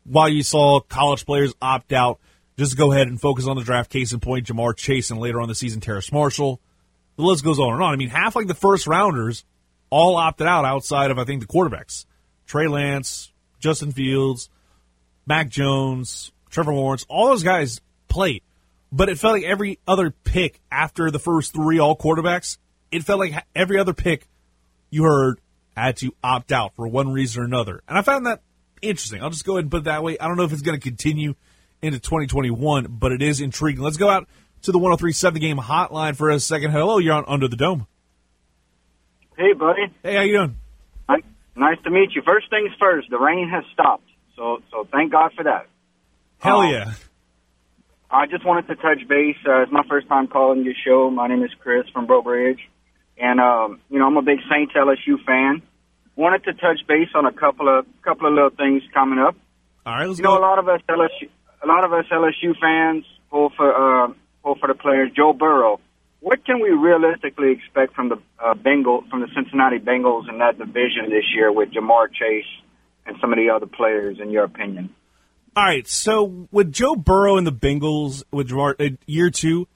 While 0.04 0.28
you 0.28 0.42
saw 0.42 0.80
college 0.80 1.26
players 1.26 1.54
opt 1.60 1.92
out, 1.92 2.18
just 2.56 2.76
go 2.76 2.92
ahead 2.92 3.06
and 3.06 3.20
focus 3.20 3.46
on 3.46 3.56
the 3.56 3.62
draft. 3.62 3.90
Case 3.90 4.12
in 4.12 4.20
point, 4.20 4.46
Ja'Marr 4.46 4.76
Chase, 4.76 5.10
and 5.10 5.20
later 5.20 5.40
on 5.40 5.48
the 5.48 5.54
season, 5.54 5.80
Terrace 5.80 6.10
Marshall. 6.10 6.60
The 7.16 7.22
list 7.22 7.44
goes 7.44 7.58
on 7.58 7.74
and 7.74 7.82
on. 7.82 7.92
I 7.92 7.96
mean, 7.96 8.08
half 8.08 8.36
like 8.36 8.46
the 8.46 8.54
first 8.54 8.86
rounders 8.86 9.44
all 9.90 10.16
opted 10.16 10.46
out 10.46 10.64
outside 10.64 11.10
of, 11.10 11.18
I 11.18 11.24
think, 11.24 11.40
the 11.40 11.46
quarterbacks. 11.46 12.06
Trey 12.46 12.68
Lance, 12.68 13.32
Justin 13.60 13.92
Fields, 13.92 14.48
Mac 15.26 15.48
Jones, 15.48 16.32
Trevor 16.50 16.74
Lawrence, 16.74 17.04
all 17.08 17.26
those 17.26 17.42
guys 17.42 17.80
played. 18.08 18.42
But 18.90 19.08
it 19.08 19.18
felt 19.18 19.34
like 19.34 19.44
every 19.44 19.78
other 19.86 20.10
pick 20.10 20.60
after 20.72 21.10
the 21.10 21.18
first 21.18 21.52
three 21.52 21.78
all 21.78 21.96
quarterbacks, 21.96 22.56
it 22.90 23.04
felt 23.04 23.20
like 23.20 23.34
every 23.54 23.78
other 23.78 23.92
pick 23.92 24.26
you 24.90 25.04
heard 25.04 25.40
had 25.86 25.96
to 25.98 26.14
opt 26.22 26.52
out 26.52 26.74
for 26.76 26.86
one 26.88 27.12
reason 27.12 27.42
or 27.42 27.46
another. 27.46 27.82
And 27.88 27.96
I 27.98 28.02
found 28.02 28.26
that 28.26 28.40
interesting. 28.82 29.22
I'll 29.22 29.30
just 29.30 29.44
go 29.44 29.54
ahead 29.54 29.64
and 29.64 29.70
put 29.70 29.78
it 29.78 29.84
that 29.84 30.02
way. 30.02 30.18
I 30.18 30.26
don't 30.28 30.36
know 30.36 30.44
if 30.44 30.52
it's 30.52 30.62
going 30.62 30.78
to 30.78 30.82
continue 30.82 31.34
into 31.82 31.98
2021, 32.00 32.86
but 32.88 33.12
it 33.12 33.22
is 33.22 33.40
intriguing. 33.40 33.82
Let's 33.82 33.96
go 33.96 34.08
out 34.08 34.28
to 34.62 34.72
the 34.72 34.78
1037 34.78 35.40
game 35.40 35.56
hotline 35.58 36.16
for 36.16 36.30
a 36.30 36.40
second. 36.40 36.70
Hello, 36.72 36.98
you're 36.98 37.14
on 37.14 37.24
Under 37.28 37.48
the 37.48 37.56
Dome. 37.56 37.86
Hey, 39.36 39.52
buddy. 39.52 39.82
Hey, 40.02 40.14
how 40.16 40.22
you 40.22 40.32
doing? 40.32 40.56
Hi. 41.08 41.16
Nice 41.54 41.78
to 41.84 41.90
meet 41.90 42.10
you. 42.14 42.22
First 42.26 42.50
things 42.50 42.70
first, 42.80 43.08
the 43.10 43.18
rain 43.18 43.48
has 43.48 43.64
stopped. 43.72 44.08
So, 44.36 44.62
so 44.70 44.86
thank 44.90 45.12
God 45.12 45.32
for 45.36 45.44
that. 45.44 45.66
Hell 46.38 46.60
Um, 46.60 46.70
yeah. 46.72 46.92
I 48.10 48.26
just 48.26 48.44
wanted 48.44 48.66
to 48.68 48.76
touch 48.76 49.06
base. 49.08 49.36
Uh, 49.46 49.62
it's 49.62 49.72
my 49.72 49.82
first 49.88 50.08
time 50.08 50.28
calling 50.28 50.64
your 50.64 50.74
show. 50.84 51.10
My 51.10 51.28
name 51.28 51.42
is 51.44 51.50
Chris 51.60 51.84
from 51.92 52.06
Breaux 52.06 52.22
Bridge. 52.22 52.60
And, 53.20 53.38
um, 53.40 53.80
you 53.90 53.98
know, 53.98 54.06
I'm 54.06 54.16
a 54.16 54.22
big 54.22 54.38
Saints 54.50 54.72
LSU 54.74 55.22
fan. 55.26 55.62
Wanted 56.18 56.42
to 56.46 56.52
touch 56.54 56.80
base 56.88 57.10
on 57.14 57.26
a 57.26 57.32
couple 57.32 57.68
of, 57.68 57.86
couple 58.02 58.26
of 58.26 58.34
little 58.34 58.50
things 58.50 58.82
coming 58.92 59.20
up. 59.20 59.36
All 59.86 59.94
right, 59.94 60.08
let's 60.08 60.18
You 60.18 60.24
know, 60.24 60.36
a 60.36 60.42
lot 60.42 60.58
of 60.58 60.68
us 60.68 60.80
LSU, 60.88 61.28
a 61.62 61.66
lot 61.68 61.84
of 61.84 61.92
us 61.92 62.06
LSU 62.10 62.58
fans 62.60 63.04
pull 63.30 63.52
for, 63.56 63.70
uh, 63.70 64.12
pull 64.42 64.56
for 64.56 64.66
the 64.66 64.74
players. 64.74 65.12
Joe 65.14 65.32
Burrow. 65.32 65.78
What 66.18 66.44
can 66.44 66.60
we 66.60 66.70
realistically 66.70 67.52
expect 67.52 67.94
from 67.94 68.08
the 68.08 68.16
uh, 68.44 68.54
Bengal, 68.54 69.04
from 69.08 69.20
the 69.20 69.28
Cincinnati 69.32 69.78
Bengals 69.78 70.28
in 70.28 70.38
that 70.38 70.58
division 70.58 71.04
this 71.08 71.22
year 71.32 71.52
with 71.52 71.68
Ja'Marr 71.70 72.08
Chase 72.12 72.50
and 73.06 73.16
some 73.20 73.32
of 73.32 73.38
the 73.38 73.50
other 73.54 73.66
players, 73.66 74.18
in 74.20 74.32
your 74.32 74.42
opinion? 74.42 74.92
All 75.54 75.62
right, 75.62 75.86
so 75.86 76.48
with 76.50 76.72
Joe 76.72 76.96
Burrow 76.96 77.36
and 77.36 77.46
the 77.46 77.52
Bengals 77.52 78.24
with 78.32 78.48
Ja'Marr, 78.48 78.74
uh, 78.80 78.96
year 79.06 79.30
two, 79.30 79.68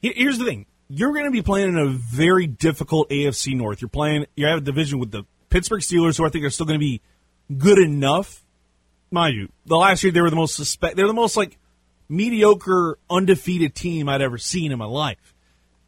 here's 0.00 0.38
the 0.38 0.44
thing: 0.44 0.66
you're 0.88 1.12
going 1.12 1.24
to 1.24 1.32
be 1.32 1.42
playing 1.42 1.70
in 1.70 1.78
a 1.78 1.88
very 1.88 2.46
difficult 2.46 3.10
AFC 3.10 3.56
North. 3.56 3.80
You're 3.80 3.88
playing, 3.88 4.26
you 4.36 4.46
have 4.46 4.58
a 4.58 4.60
division 4.60 5.00
with 5.00 5.10
the 5.10 5.24
Pittsburgh 5.50 5.82
Steelers, 5.82 6.16
who 6.16 6.24
I 6.24 6.30
think 6.30 6.44
are 6.44 6.50
still 6.50 6.66
going 6.66 6.78
to 6.78 6.84
be 6.84 7.02
good 7.56 7.78
enough. 7.78 8.44
Mind 9.10 9.36
you, 9.36 9.48
the 9.66 9.76
last 9.76 10.02
year 10.02 10.12
they 10.12 10.20
were 10.20 10.30
the 10.30 10.36
most 10.36 10.54
suspect, 10.54 10.96
they're 10.96 11.06
the 11.06 11.12
most 11.12 11.36
like 11.36 11.58
mediocre, 12.08 12.98
undefeated 13.08 13.74
team 13.74 14.08
I'd 14.08 14.22
ever 14.22 14.38
seen 14.38 14.72
in 14.72 14.78
my 14.78 14.84
life. 14.84 15.34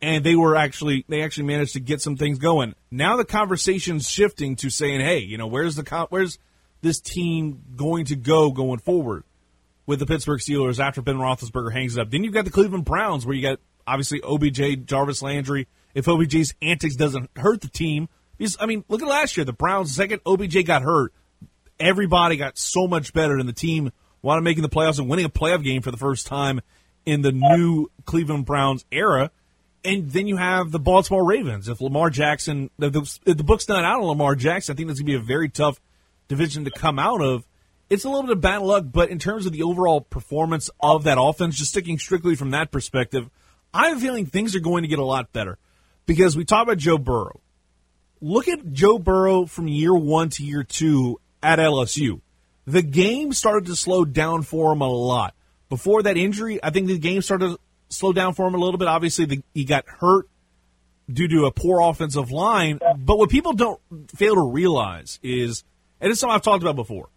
And 0.00 0.24
they 0.24 0.34
were 0.34 0.56
actually, 0.56 1.04
they 1.08 1.22
actually 1.22 1.44
managed 1.44 1.74
to 1.74 1.80
get 1.80 2.00
some 2.00 2.16
things 2.16 2.38
going. 2.38 2.74
Now 2.90 3.16
the 3.16 3.24
conversation's 3.24 4.08
shifting 4.08 4.56
to 4.56 4.70
saying, 4.70 5.00
hey, 5.00 5.18
you 5.18 5.38
know, 5.38 5.46
where's 5.46 5.76
the, 5.76 6.06
where's 6.10 6.38
this 6.80 7.00
team 7.00 7.62
going 7.76 8.06
to 8.06 8.16
go 8.16 8.50
going 8.50 8.80
forward 8.80 9.22
with 9.86 10.00
the 10.00 10.06
Pittsburgh 10.06 10.40
Steelers 10.40 10.80
after 10.80 11.02
Ben 11.02 11.16
Roethlisberger 11.16 11.72
hangs 11.72 11.96
it 11.96 12.00
up? 12.00 12.10
Then 12.10 12.24
you've 12.24 12.34
got 12.34 12.44
the 12.44 12.50
Cleveland 12.50 12.84
Browns 12.84 13.24
where 13.24 13.36
you 13.36 13.42
got 13.42 13.60
obviously 13.86 14.20
OBJ, 14.22 14.86
Jarvis 14.86 15.22
Landry. 15.22 15.68
If 15.94 16.06
OBJ's 16.06 16.54
antics 16.62 16.96
doesn't 16.96 17.30
hurt 17.36 17.60
the 17.60 17.68
team, 17.68 18.08
because, 18.42 18.56
I 18.58 18.66
mean, 18.66 18.84
look 18.88 19.00
at 19.02 19.06
last 19.06 19.36
year. 19.36 19.44
The 19.44 19.52
Browns, 19.52 19.94
second 19.94 20.20
OBJ 20.26 20.64
got 20.66 20.82
hurt, 20.82 21.12
everybody 21.78 22.36
got 22.36 22.58
so 22.58 22.88
much 22.88 23.12
better, 23.12 23.38
and 23.38 23.48
the 23.48 23.52
team 23.52 23.92
wound 24.20 24.38
up 24.38 24.42
making 24.42 24.64
the 24.64 24.68
playoffs 24.68 24.98
and 24.98 25.08
winning 25.08 25.24
a 25.24 25.30
playoff 25.30 25.62
game 25.62 25.80
for 25.80 25.92
the 25.92 25.96
first 25.96 26.26
time 26.26 26.60
in 27.06 27.22
the 27.22 27.30
new 27.30 27.86
Cleveland 28.04 28.44
Browns 28.44 28.84
era. 28.90 29.30
And 29.84 30.10
then 30.10 30.26
you 30.26 30.38
have 30.38 30.72
the 30.72 30.80
Baltimore 30.80 31.24
Ravens. 31.24 31.68
If 31.68 31.80
Lamar 31.80 32.10
Jackson, 32.10 32.68
if 32.80 32.92
the, 32.92 33.18
if 33.26 33.36
the 33.36 33.44
book's 33.44 33.68
not 33.68 33.84
out 33.84 34.00
on 34.00 34.08
Lamar 34.08 34.34
Jackson, 34.34 34.72
I 34.72 34.76
think 34.76 34.88
that's 34.88 34.98
going 34.98 35.06
to 35.06 35.18
be 35.18 35.22
a 35.22 35.24
very 35.24 35.48
tough 35.48 35.80
division 36.26 36.64
to 36.64 36.72
come 36.72 36.98
out 36.98 37.22
of. 37.22 37.46
It's 37.90 38.04
a 38.04 38.08
little 38.08 38.24
bit 38.24 38.32
of 38.32 38.40
bad 38.40 38.62
luck, 38.62 38.86
but 38.90 39.10
in 39.10 39.20
terms 39.20 39.46
of 39.46 39.52
the 39.52 39.62
overall 39.62 40.00
performance 40.00 40.68
of 40.80 41.04
that 41.04 41.16
offense, 41.20 41.58
just 41.58 41.70
sticking 41.70 41.96
strictly 41.96 42.34
from 42.34 42.50
that 42.50 42.72
perspective, 42.72 43.30
I 43.72 43.90
have 43.90 43.98
a 43.98 44.00
feeling 44.00 44.26
things 44.26 44.56
are 44.56 44.60
going 44.60 44.82
to 44.82 44.88
get 44.88 44.98
a 44.98 45.04
lot 45.04 45.32
better 45.32 45.58
because 46.06 46.36
we 46.36 46.44
talk 46.44 46.64
about 46.64 46.78
Joe 46.78 46.98
Burrow. 46.98 47.40
Look 48.22 48.46
at 48.46 48.72
Joe 48.72 49.00
Burrow 49.00 49.46
from 49.46 49.66
year 49.66 49.92
one 49.92 50.28
to 50.30 50.44
year 50.44 50.62
two 50.62 51.20
at 51.42 51.58
LSU. 51.58 52.20
The 52.66 52.82
game 52.82 53.32
started 53.32 53.66
to 53.66 53.74
slow 53.74 54.04
down 54.04 54.42
for 54.42 54.72
him 54.72 54.80
a 54.80 54.88
lot. 54.88 55.34
Before 55.68 56.04
that 56.04 56.16
injury, 56.16 56.62
I 56.62 56.70
think 56.70 56.86
the 56.86 56.98
game 56.98 57.20
started 57.20 57.48
to 57.48 57.58
slow 57.88 58.12
down 58.12 58.34
for 58.34 58.46
him 58.46 58.54
a 58.54 58.58
little 58.58 58.78
bit. 58.78 58.86
Obviously, 58.86 59.24
the, 59.24 59.42
he 59.54 59.64
got 59.64 59.84
hurt 59.88 60.28
due 61.12 61.26
to 61.26 61.46
a 61.46 61.50
poor 61.50 61.80
offensive 61.80 62.30
line. 62.30 62.78
But 62.78 63.18
what 63.18 63.28
people 63.28 63.54
don't 63.54 63.80
fail 64.14 64.36
to 64.36 64.52
realize 64.52 65.18
is, 65.24 65.64
and 66.00 66.12
it's 66.12 66.20
something 66.20 66.36
I've 66.36 66.42
talked 66.42 66.62
about 66.62 66.76
before, 66.76 67.08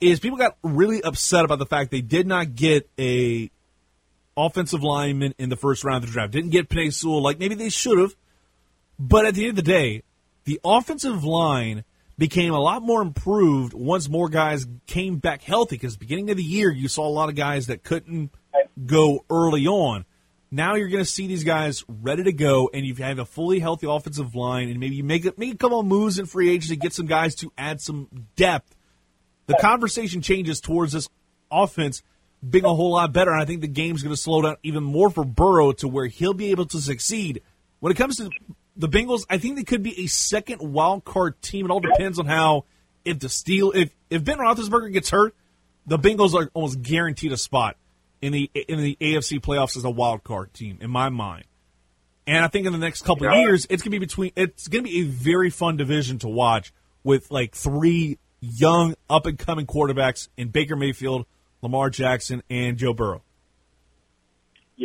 is 0.00 0.20
people 0.20 0.38
got 0.38 0.56
really 0.62 1.02
upset 1.02 1.44
about 1.44 1.58
the 1.58 1.66
fact 1.66 1.90
they 1.90 2.00
did 2.00 2.28
not 2.28 2.54
get 2.54 2.88
a 2.96 3.50
offensive 4.36 4.84
lineman 4.84 5.34
in 5.36 5.48
the 5.48 5.56
first 5.56 5.82
round 5.82 6.04
of 6.04 6.10
the 6.10 6.12
draft. 6.12 6.32
Didn't 6.32 6.50
get 6.50 6.68
Penei 6.68 6.92
Sewell 6.92 7.22
like 7.22 7.40
maybe 7.40 7.56
they 7.56 7.70
should 7.70 7.98
have. 7.98 8.14
But 9.00 9.26
at 9.26 9.34
the 9.34 9.48
end 9.48 9.58
of 9.58 9.64
the 9.64 9.70
day, 9.70 10.04
the 10.44 10.60
offensive 10.64 11.24
line 11.24 11.84
became 12.16 12.52
a 12.52 12.60
lot 12.60 12.82
more 12.82 13.02
improved 13.02 13.74
once 13.74 14.08
more 14.08 14.28
guys 14.28 14.66
came 14.86 15.16
back 15.16 15.42
healthy. 15.42 15.76
Because 15.76 15.96
beginning 15.96 16.30
of 16.30 16.36
the 16.36 16.44
year, 16.44 16.70
you 16.70 16.88
saw 16.88 17.06
a 17.06 17.10
lot 17.10 17.28
of 17.28 17.34
guys 17.34 17.66
that 17.66 17.82
couldn't 17.82 18.30
go 18.86 19.24
early 19.30 19.66
on. 19.66 20.04
Now 20.50 20.76
you're 20.76 20.88
going 20.88 21.02
to 21.02 21.10
see 21.10 21.26
these 21.26 21.42
guys 21.42 21.84
ready 21.88 22.22
to 22.22 22.32
go, 22.32 22.70
and 22.72 22.86
you 22.86 22.94
have 22.96 23.18
a 23.18 23.24
fully 23.24 23.58
healthy 23.58 23.88
offensive 23.88 24.36
line, 24.36 24.68
and 24.68 24.78
maybe 24.78 24.94
you 24.94 25.02
make 25.02 25.24
a, 25.24 25.34
make 25.36 25.52
a 25.52 25.56
couple 25.56 25.80
of 25.80 25.86
moves 25.86 26.18
in 26.18 26.26
free 26.26 26.50
agency, 26.50 26.76
get 26.76 26.92
some 26.92 27.06
guys 27.06 27.34
to 27.36 27.52
add 27.58 27.80
some 27.80 28.08
depth. 28.36 28.72
The 29.46 29.54
conversation 29.54 30.22
changes 30.22 30.60
towards 30.60 30.92
this 30.92 31.08
offense 31.50 32.02
being 32.48 32.64
a 32.64 32.74
whole 32.74 32.92
lot 32.92 33.12
better, 33.12 33.32
and 33.32 33.42
I 33.42 33.46
think 33.46 33.62
the 33.62 33.66
game's 33.68 34.02
going 34.02 34.14
to 34.14 34.20
slow 34.20 34.42
down 34.42 34.56
even 34.62 34.84
more 34.84 35.10
for 35.10 35.24
Burrow 35.24 35.72
to 35.72 35.88
where 35.88 36.06
he'll 36.06 36.34
be 36.34 36.52
able 36.52 36.66
to 36.66 36.80
succeed. 36.80 37.42
When 37.80 37.90
it 37.90 37.96
comes 37.96 38.18
to 38.18 38.30
the 38.76 38.88
Bengals, 38.88 39.24
I 39.30 39.38
think 39.38 39.56
they 39.56 39.64
could 39.64 39.82
be 39.82 40.04
a 40.04 40.06
second 40.06 40.60
wild 40.60 41.04
card 41.04 41.40
team. 41.42 41.66
It 41.66 41.70
all 41.70 41.80
depends 41.80 42.18
on 42.18 42.26
how 42.26 42.64
if 43.04 43.18
the 43.18 43.28
steel 43.28 43.72
if 43.72 43.94
if 44.10 44.24
Ben 44.24 44.38
Roethlisberger 44.38 44.92
gets 44.92 45.10
hurt, 45.10 45.34
the 45.86 45.98
Bengals 45.98 46.34
are 46.34 46.50
almost 46.54 46.82
guaranteed 46.82 47.32
a 47.32 47.36
spot 47.36 47.76
in 48.20 48.32
the 48.32 48.50
in 48.54 48.80
the 48.80 48.96
AFC 49.00 49.40
playoffs 49.40 49.76
as 49.76 49.84
a 49.84 49.90
wild 49.90 50.24
card 50.24 50.52
team 50.54 50.78
in 50.80 50.90
my 50.90 51.08
mind. 51.08 51.44
And 52.26 52.42
I 52.42 52.48
think 52.48 52.66
in 52.66 52.72
the 52.72 52.78
next 52.78 53.02
couple 53.02 53.28
of 53.28 53.34
years, 53.34 53.66
it's 53.68 53.82
gonna 53.82 53.92
be 53.92 53.98
between. 53.98 54.32
It's 54.34 54.68
gonna 54.68 54.82
be 54.82 55.00
a 55.00 55.04
very 55.04 55.50
fun 55.50 55.76
division 55.76 56.18
to 56.20 56.28
watch 56.28 56.72
with 57.02 57.30
like 57.30 57.54
three 57.54 58.18
young 58.40 58.94
up 59.10 59.26
and 59.26 59.38
coming 59.38 59.66
quarterbacks 59.66 60.28
in 60.36 60.48
Baker 60.48 60.74
Mayfield, 60.74 61.26
Lamar 61.62 61.90
Jackson, 61.90 62.42
and 62.48 62.78
Joe 62.78 62.94
Burrow. 62.94 63.22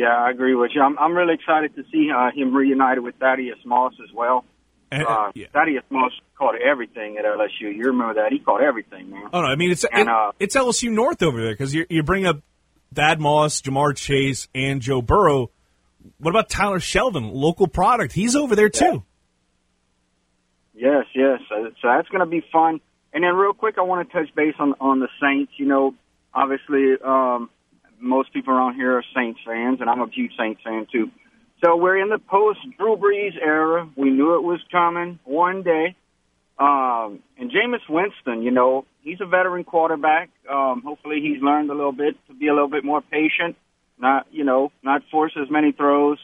Yeah, 0.00 0.16
I 0.16 0.30
agree 0.30 0.54
with 0.54 0.70
you. 0.74 0.80
I'm, 0.82 0.98
I'm 0.98 1.14
really 1.14 1.34
excited 1.34 1.74
to 1.76 1.82
see 1.92 2.08
uh, 2.10 2.30
him 2.34 2.54
reunited 2.54 3.02
with 3.04 3.16
Thaddeus 3.16 3.58
Moss 3.66 3.92
as 4.02 4.10
well. 4.14 4.44
And, 4.90 5.04
Uh, 5.06 5.30
yeah. 5.34 5.48
Thaddeus 5.52 5.84
Moss 5.90 6.12
caught 6.38 6.54
everything 6.60 7.18
at 7.18 7.24
LSU. 7.24 7.74
You 7.76 7.84
remember 7.92 8.14
that? 8.14 8.32
He 8.32 8.38
caught 8.38 8.62
everything, 8.62 9.10
man. 9.10 9.28
Oh 9.32 9.42
no, 9.42 9.46
I 9.46 9.56
mean 9.56 9.70
it's 9.70 9.84
And, 9.84 10.02
it- 10.02 10.08
uh, 10.08 10.32
it's 10.40 10.56
LSU 10.56 10.90
North 10.90 11.22
over 11.22 11.40
there 11.42 11.52
because 11.52 11.74
you 11.74 11.84
you 11.90 12.02
bring 12.02 12.24
up 12.24 12.38
Thad 12.94 13.20
Moss, 13.20 13.60
Ja'Marr 13.60 13.94
Chase, 13.96 14.48
and 14.54 14.80
Joe 14.80 15.02
Burrow. 15.02 15.50
What 16.18 16.30
about 16.30 16.48
Tyler 16.48 16.78
Shelvin, 16.80 17.30
local 17.32 17.66
product? 17.68 18.12
He's 18.14 18.34
over 18.34 18.56
there 18.56 18.70
too. 18.70 19.04
Yes, 20.74 21.04
yes. 21.14 21.40
So, 21.48 21.70
so 21.82 21.88
that's 21.88 22.08
going 22.08 22.20
to 22.20 22.26
be 22.26 22.42
fun. 22.50 22.80
And 23.12 23.22
then, 23.24 23.34
real 23.34 23.52
quick, 23.52 23.74
I 23.76 23.82
want 23.82 24.08
to 24.08 24.12
touch 24.12 24.34
base 24.34 24.54
on 24.58 24.74
on 24.80 25.00
the 25.00 25.08
Saints. 25.20 25.52
You 25.58 25.66
know, 25.66 25.94
obviously, 26.32 26.94
um, 27.04 27.50
most 28.00 28.32
people 28.32 28.54
around 28.54 28.74
here 28.74 28.96
are 28.98 29.04
Saints 29.14 29.40
fans, 29.46 29.80
and 29.80 29.88
I'm 29.88 30.00
a 30.00 30.08
huge 30.10 30.32
Saints 30.38 30.60
fan 30.64 30.86
too. 30.90 31.10
So 31.64 31.76
we're 31.76 31.98
in 31.98 32.08
the 32.08 32.18
post 32.18 32.58
Drew 32.78 32.96
Brees 32.96 33.36
era. 33.40 33.88
We 33.96 34.10
knew 34.10 34.36
it 34.36 34.42
was 34.42 34.60
coming 34.72 35.18
one 35.24 35.62
day. 35.62 35.94
Um, 36.58 37.20
and 37.38 37.50
Jameis 37.50 37.88
Winston, 37.88 38.42
you 38.42 38.50
know, 38.50 38.84
he's 39.02 39.20
a 39.20 39.26
veteran 39.26 39.64
quarterback. 39.64 40.30
Um, 40.50 40.82
hopefully, 40.84 41.20
he's 41.22 41.42
learned 41.42 41.70
a 41.70 41.74
little 41.74 41.92
bit 41.92 42.16
to 42.28 42.34
be 42.34 42.48
a 42.48 42.52
little 42.52 42.68
bit 42.68 42.84
more 42.84 43.00
patient, 43.00 43.56
not 43.98 44.26
you 44.30 44.44
know, 44.44 44.72
not 44.82 45.02
force 45.10 45.32
as 45.40 45.50
many 45.50 45.72
throws. 45.72 46.18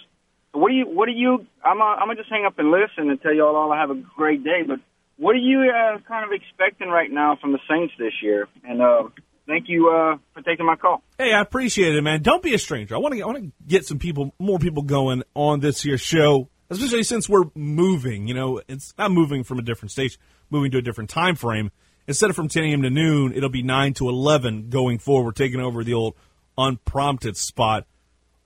what 0.52 0.68
do 0.68 0.74
you? 0.74 0.86
What 0.86 1.06
do 1.06 1.12
you? 1.12 1.46
I'm. 1.64 1.80
Uh, 1.80 1.84
I'm 1.84 2.08
gonna 2.08 2.16
just 2.16 2.30
hang 2.30 2.44
up 2.46 2.58
and 2.58 2.70
listen 2.70 3.10
and 3.10 3.20
tell 3.20 3.34
you 3.34 3.44
all. 3.44 3.56
All 3.56 3.72
I 3.72 3.80
have 3.80 3.90
a 3.90 3.94
great 4.16 4.44
day. 4.44 4.62
But 4.66 4.80
what 5.16 5.34
are 5.34 5.38
you 5.38 5.70
uh, 5.70 5.98
kind 6.06 6.24
of 6.24 6.32
expecting 6.32 6.88
right 6.88 7.10
now 7.10 7.36
from 7.40 7.52
the 7.52 7.60
Saints 7.68 7.94
this 7.98 8.22
year? 8.22 8.48
And 8.62 8.82
uh, 8.82 9.04
thank 9.46 9.68
you 9.68 9.90
uh, 9.90 10.18
for 10.34 10.42
taking 10.42 10.66
my 10.66 10.76
call. 10.76 11.02
Hey, 11.18 11.32
I 11.32 11.40
appreciate 11.40 11.94
it, 11.94 12.02
man. 12.02 12.22
Don't 12.22 12.42
be 12.42 12.54
a 12.54 12.58
stranger. 12.58 12.94
I 12.94 12.98
want 12.98 13.14
to. 13.14 13.22
I 13.22 13.26
want 13.26 13.38
to 13.38 13.52
get 13.66 13.86
some 13.86 13.98
people, 13.98 14.34
more 14.38 14.58
people 14.58 14.82
going 14.82 15.22
on 15.34 15.60
this 15.60 15.82
here 15.82 15.98
show, 15.98 16.48
especially 16.70 17.02
since 17.02 17.28
we're 17.28 17.46
moving. 17.54 18.28
You 18.28 18.34
know, 18.34 18.60
it's 18.68 18.94
not 18.98 19.10
moving 19.10 19.44
from 19.44 19.58
a 19.58 19.62
different 19.62 19.92
station, 19.92 20.20
moving 20.50 20.70
to 20.72 20.78
a 20.78 20.82
different 20.82 21.10
time 21.10 21.36
frame. 21.36 21.70
Instead 22.08 22.30
of 22.30 22.36
from 22.36 22.48
10 22.48 22.62
a.m. 22.64 22.82
to 22.82 22.90
noon, 22.90 23.32
it'll 23.32 23.48
be 23.48 23.62
9 23.62 23.94
to 23.94 24.08
11 24.08 24.70
going 24.70 24.98
forward, 24.98 25.34
taking 25.34 25.60
over 25.60 25.82
the 25.82 25.94
old 25.94 26.14
unprompted 26.56 27.36
spot. 27.36 27.84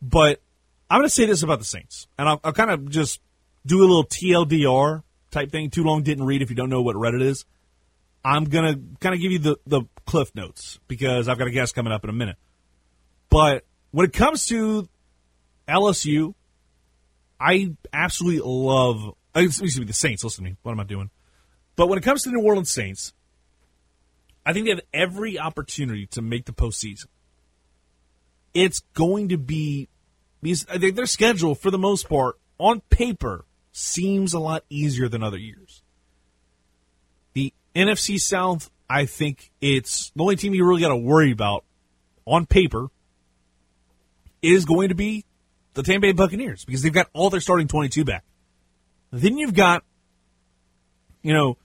But 0.01 0.41
I'm 0.89 1.01
going 1.01 1.09
to 1.09 1.15
say 1.15 1.27
this 1.27 1.43
about 1.43 1.59
the 1.59 1.67
Saints, 1.67 2.09
and 2.19 2.29
I'll, 2.29 2.41
I'll 2.43 2.53
kind 2.55 2.71
of 2.71 2.89
just 2.89 3.21
do 3.67 3.81
a 3.81 3.87
little 3.87 4.05
TLDR 4.05 5.03
type 5.31 5.51
thing. 5.51 5.69
Too 5.69 5.85
long 5.85 6.03
didn't 6.03 6.25
read 6.25 6.41
if 6.41 6.49
you 6.49 6.57
don't 6.57 6.71
know 6.71 6.81
what 6.81 6.97
Reddit 6.97 7.23
is. 7.23 7.45
I'm 8.25 8.45
going 8.45 8.75
to 8.75 8.99
kind 9.01 9.15
of 9.15 9.21
give 9.21 9.33
you 9.33 9.39
the, 9.39 9.57
the 9.67 9.83
cliff 10.07 10.35
notes 10.35 10.79
because 10.89 11.29
I've 11.29 11.39
got 11.39 11.49
a 11.49 11.51
guest 11.51 11.75
coming 11.75 11.93
up 11.93 12.05
in 12.05 12.11
a 12.11 12.15
minute. 12.15 12.37
But 13.31 13.65
when 13.93 14.07
it 14.07 14.13
comes 14.13 14.47
to 14.47 14.89
LSU, 15.69 16.35
I 17.39 17.75
absolutely 17.93 18.43
love, 18.45 19.15
uh, 19.35 19.41
excuse 19.41 19.79
me, 19.79 19.87
the 19.87 19.93
Saints. 19.93 20.23
Listen 20.23 20.45
to 20.45 20.51
me. 20.51 20.57
What 20.63 20.73
am 20.73 20.81
I 20.81 20.85
doing? 20.85 21.11
But 21.77 21.89
when 21.89 21.99
it 21.99 22.03
comes 22.03 22.23
to 22.23 22.31
the 22.31 22.37
New 22.37 22.45
Orleans 22.45 22.71
Saints, 22.71 23.15
I 24.45 24.53
think 24.53 24.67
they 24.67 24.71
have 24.71 24.83
every 24.93 25.39
opportunity 25.39 26.07
to 26.09 26.23
make 26.23 26.45
the 26.45 26.53
postseason. 26.53 27.07
It's 28.53 28.81
going 28.95 29.29
to 29.29 29.39
be 29.39 29.89
because 30.43 30.65
their 30.65 31.07
schedule, 31.07 31.55
for 31.55 31.71
the 31.71 31.79
most 31.79 32.09
part, 32.09 32.39
on 32.59 32.81
paper, 32.91 33.45
seems 33.73 34.33
a 34.33 34.41
lot 34.41 34.65
easier 34.69 35.09
than 35.09 35.23
other 35.23 35.39
years. 35.39 35.83
NFC 37.75 38.19
South, 38.19 38.71
I 38.89 39.07
think 39.07 39.51
it's 39.61 40.11
the 40.17 40.23
only 40.23 40.37
team 40.37 40.55
you 40.55 40.67
really 40.67 40.81
got 40.81 40.89
to 40.89 40.97
worry 40.97 41.31
about 41.31 41.65
on 42.27 42.47
paper 42.47 42.89
is 44.43 44.65
going 44.65 44.89
to 44.89 44.95
be 44.95 45.25
the 45.75 45.83
Tampa 45.83 46.09
Bay 46.09 46.13
Buccaneers 46.13 46.65
because 46.65 46.83
they've 46.83 46.93
got 46.93 47.09
all 47.13 47.31
their 47.31 47.41
starting 47.41 47.69
22 47.69 48.05
back. 48.05 48.25
Then 49.13 49.39
you've 49.39 49.55
got, 49.55 49.85
you 51.23 51.33
know, 51.33 51.57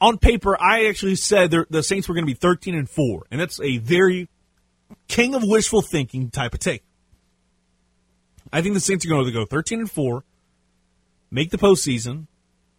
on 0.00 0.18
paper, 0.18 0.60
I 0.60 0.86
actually 0.86 1.16
said 1.16 1.50
the 1.50 1.82
Saints 1.82 2.08
were 2.08 2.14
going 2.14 2.26
to 2.26 2.30
be 2.30 2.38
13 2.38 2.74
and 2.74 2.88
4, 2.88 3.26
and 3.30 3.40
that's 3.40 3.60
a 3.60 3.78
very 3.78 4.28
king 5.08 5.34
of 5.34 5.42
wishful 5.42 5.82
thinking 5.82 6.30
type 6.30 6.52
of 6.52 6.60
take. 6.60 6.82
I 8.52 8.60
think 8.62 8.74
the 8.74 8.80
Saints 8.80 9.04
are 9.04 9.08
going 9.08 9.24
to 9.24 9.32
go 9.32 9.46
13 9.46 9.80
and 9.80 9.90
4, 9.90 10.22
make 11.30 11.50
the 11.50 11.58
postseason, 11.58 12.26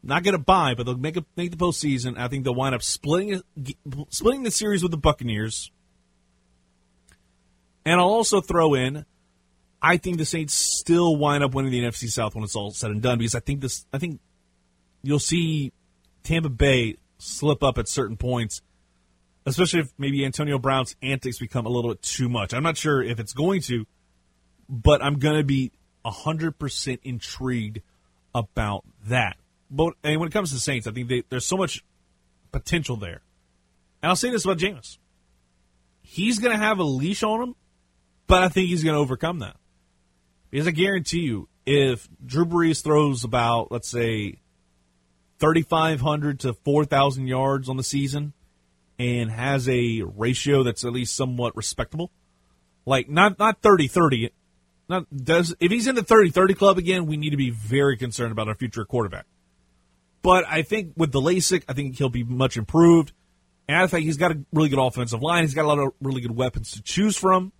not 0.03 0.23
get 0.23 0.33
a 0.33 0.37
bye, 0.37 0.73
but 0.75 0.85
they'll 0.85 0.97
make 0.97 1.17
a, 1.17 1.25
make 1.35 1.51
the 1.51 1.57
postseason. 1.57 2.17
I 2.17 2.27
think 2.27 2.43
they'll 2.43 2.55
wind 2.55 2.75
up 2.75 2.83
splitting 2.83 3.41
splitting 4.09 4.43
the 4.43 4.51
series 4.51 4.83
with 4.83 4.91
the 4.91 4.97
Buccaneers. 4.97 5.71
And 7.85 7.99
I'll 7.99 8.07
also 8.07 8.41
throw 8.41 8.73
in, 8.73 9.05
I 9.81 9.97
think 9.97 10.17
the 10.17 10.25
Saints 10.25 10.53
still 10.53 11.15
wind 11.15 11.43
up 11.43 11.53
winning 11.53 11.71
the 11.71 11.81
NFC 11.81 12.09
South 12.09 12.35
when 12.35 12.43
it's 12.43 12.55
all 12.55 12.71
said 12.71 12.91
and 12.91 13.01
done 13.01 13.17
because 13.17 13.35
I 13.35 13.39
think 13.39 13.61
this 13.61 13.85
I 13.93 13.97
think 13.97 14.19
you'll 15.03 15.19
see 15.19 15.71
Tampa 16.23 16.49
Bay 16.49 16.97
slip 17.17 17.63
up 17.63 17.77
at 17.77 17.87
certain 17.87 18.17
points, 18.17 18.61
especially 19.45 19.81
if 19.81 19.93
maybe 19.97 20.25
Antonio 20.25 20.59
Brown's 20.59 20.95
antics 21.01 21.39
become 21.39 21.65
a 21.65 21.69
little 21.69 21.91
bit 21.91 22.01
too 22.01 22.29
much. 22.29 22.53
I'm 22.53 22.63
not 22.63 22.77
sure 22.77 23.01
if 23.01 23.19
it's 23.19 23.33
going 23.33 23.61
to, 23.61 23.85
but 24.69 25.01
I'm 25.01 25.19
going 25.19 25.37
to 25.37 25.43
be 25.43 25.71
100% 26.05 26.99
intrigued 27.03 27.81
about 28.33 28.83
that. 29.05 29.37
But 29.69 29.93
and 30.03 30.19
when 30.19 30.29
it 30.29 30.33
comes 30.33 30.51
to 30.51 30.59
Saints, 30.59 30.87
I 30.87 30.91
think 30.91 31.09
they, 31.09 31.23
there's 31.29 31.45
so 31.45 31.57
much 31.57 31.83
potential 32.51 32.95
there. 32.95 33.21
And 34.01 34.09
I'll 34.09 34.15
say 34.15 34.29
this 34.29 34.45
about 34.45 34.57
Jameis. 34.57 34.97
He's 36.01 36.39
going 36.39 36.53
to 36.53 36.63
have 36.63 36.79
a 36.79 36.83
leash 36.83 37.23
on 37.23 37.41
him, 37.41 37.55
but 38.27 38.43
I 38.43 38.49
think 38.49 38.69
he's 38.69 38.83
going 38.83 38.95
to 38.95 38.99
overcome 38.99 39.39
that. 39.39 39.57
Because 40.49 40.67
I 40.67 40.71
guarantee 40.71 41.21
you, 41.21 41.49
if 41.65 42.07
Drew 42.25 42.45
Brees 42.45 42.81
throws 42.81 43.25
about, 43.25 43.71
let's 43.71 43.89
say, 43.89 44.39
3,500 45.39 46.39
to 46.41 46.53
4,000 46.53 47.27
yards 47.27 47.69
on 47.69 47.77
the 47.77 47.83
season 47.83 48.33
and 48.97 49.29
has 49.29 49.67
a 49.69 50.01
ratio 50.01 50.63
that's 50.63 50.83
at 50.83 50.93
least 50.93 51.15
somewhat 51.15 51.55
respectable. 51.55 52.11
Like, 52.85 53.09
not, 53.09 53.37
not 53.37 53.61
30 53.61 53.87
30. 53.87 54.31
Not, 54.89 55.05
does, 55.13 55.53
if 55.59 55.71
he's 55.71 55.87
in 55.87 55.95
the 55.95 56.03
30 56.03 56.29
30 56.29 56.53
club 56.53 56.77
again, 56.77 57.05
we 57.05 57.17
need 57.17 57.31
to 57.31 57.37
be 57.37 57.49
very 57.49 57.97
concerned 57.97 58.31
about 58.31 58.47
our 58.47 58.55
future 58.55 58.85
quarterback. 58.85 59.25
But 60.27 60.43
I 60.45 60.61
think 60.61 60.91
with 60.97 61.13
the 61.13 61.21
LASIK, 61.21 61.63
I 61.69 61.73
think 61.73 61.97
he'll 61.97 62.09
be 62.09 62.25
much 62.25 62.57
improved. 62.57 63.13
And 63.69 63.77
I 63.77 63.87
think 63.87 64.03
he's 64.03 64.17
got 64.17 64.33
a 64.33 64.39
really 64.51 64.67
good 64.67 64.77
offensive 64.77 65.21
line. 65.21 65.45
He's 65.45 65.53
got 65.53 65.63
a 65.63 65.69
lot 65.69 65.79
of 65.79 65.93
really 66.01 66.19
good 66.19 66.35
weapons 66.35 66.71
to 66.71 66.81
choose 66.81 67.15
from. 67.15 67.53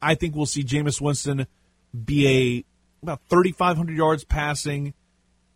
I 0.00 0.14
think 0.14 0.36
we'll 0.36 0.46
see 0.46 0.62
Jameis 0.62 1.00
Winston 1.00 1.48
be 1.92 2.28
a 2.28 2.64
about 3.02 3.22
3,500 3.28 3.96
yards 3.96 4.22
passing, 4.22 4.94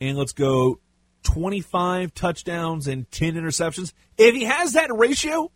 and 0.01 0.19
let's 0.19 0.33
go 0.33 0.81
25 1.23 2.13
touchdowns 2.15 2.89
and 2.89 3.09
10 3.13 3.35
interceptions. 3.35 3.93
If 4.19 4.35
he 4.35 4.43
has 4.43 4.73
that 4.73 4.93
ratio, 4.93 5.53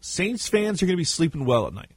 Saints 0.00 0.48
fans 0.48 0.82
are 0.82 0.86
going 0.86 0.96
to 0.96 1.02
be 1.02 1.04
sleeping 1.04 1.44
well 1.44 1.66
at 1.66 1.74
night. 1.74 1.92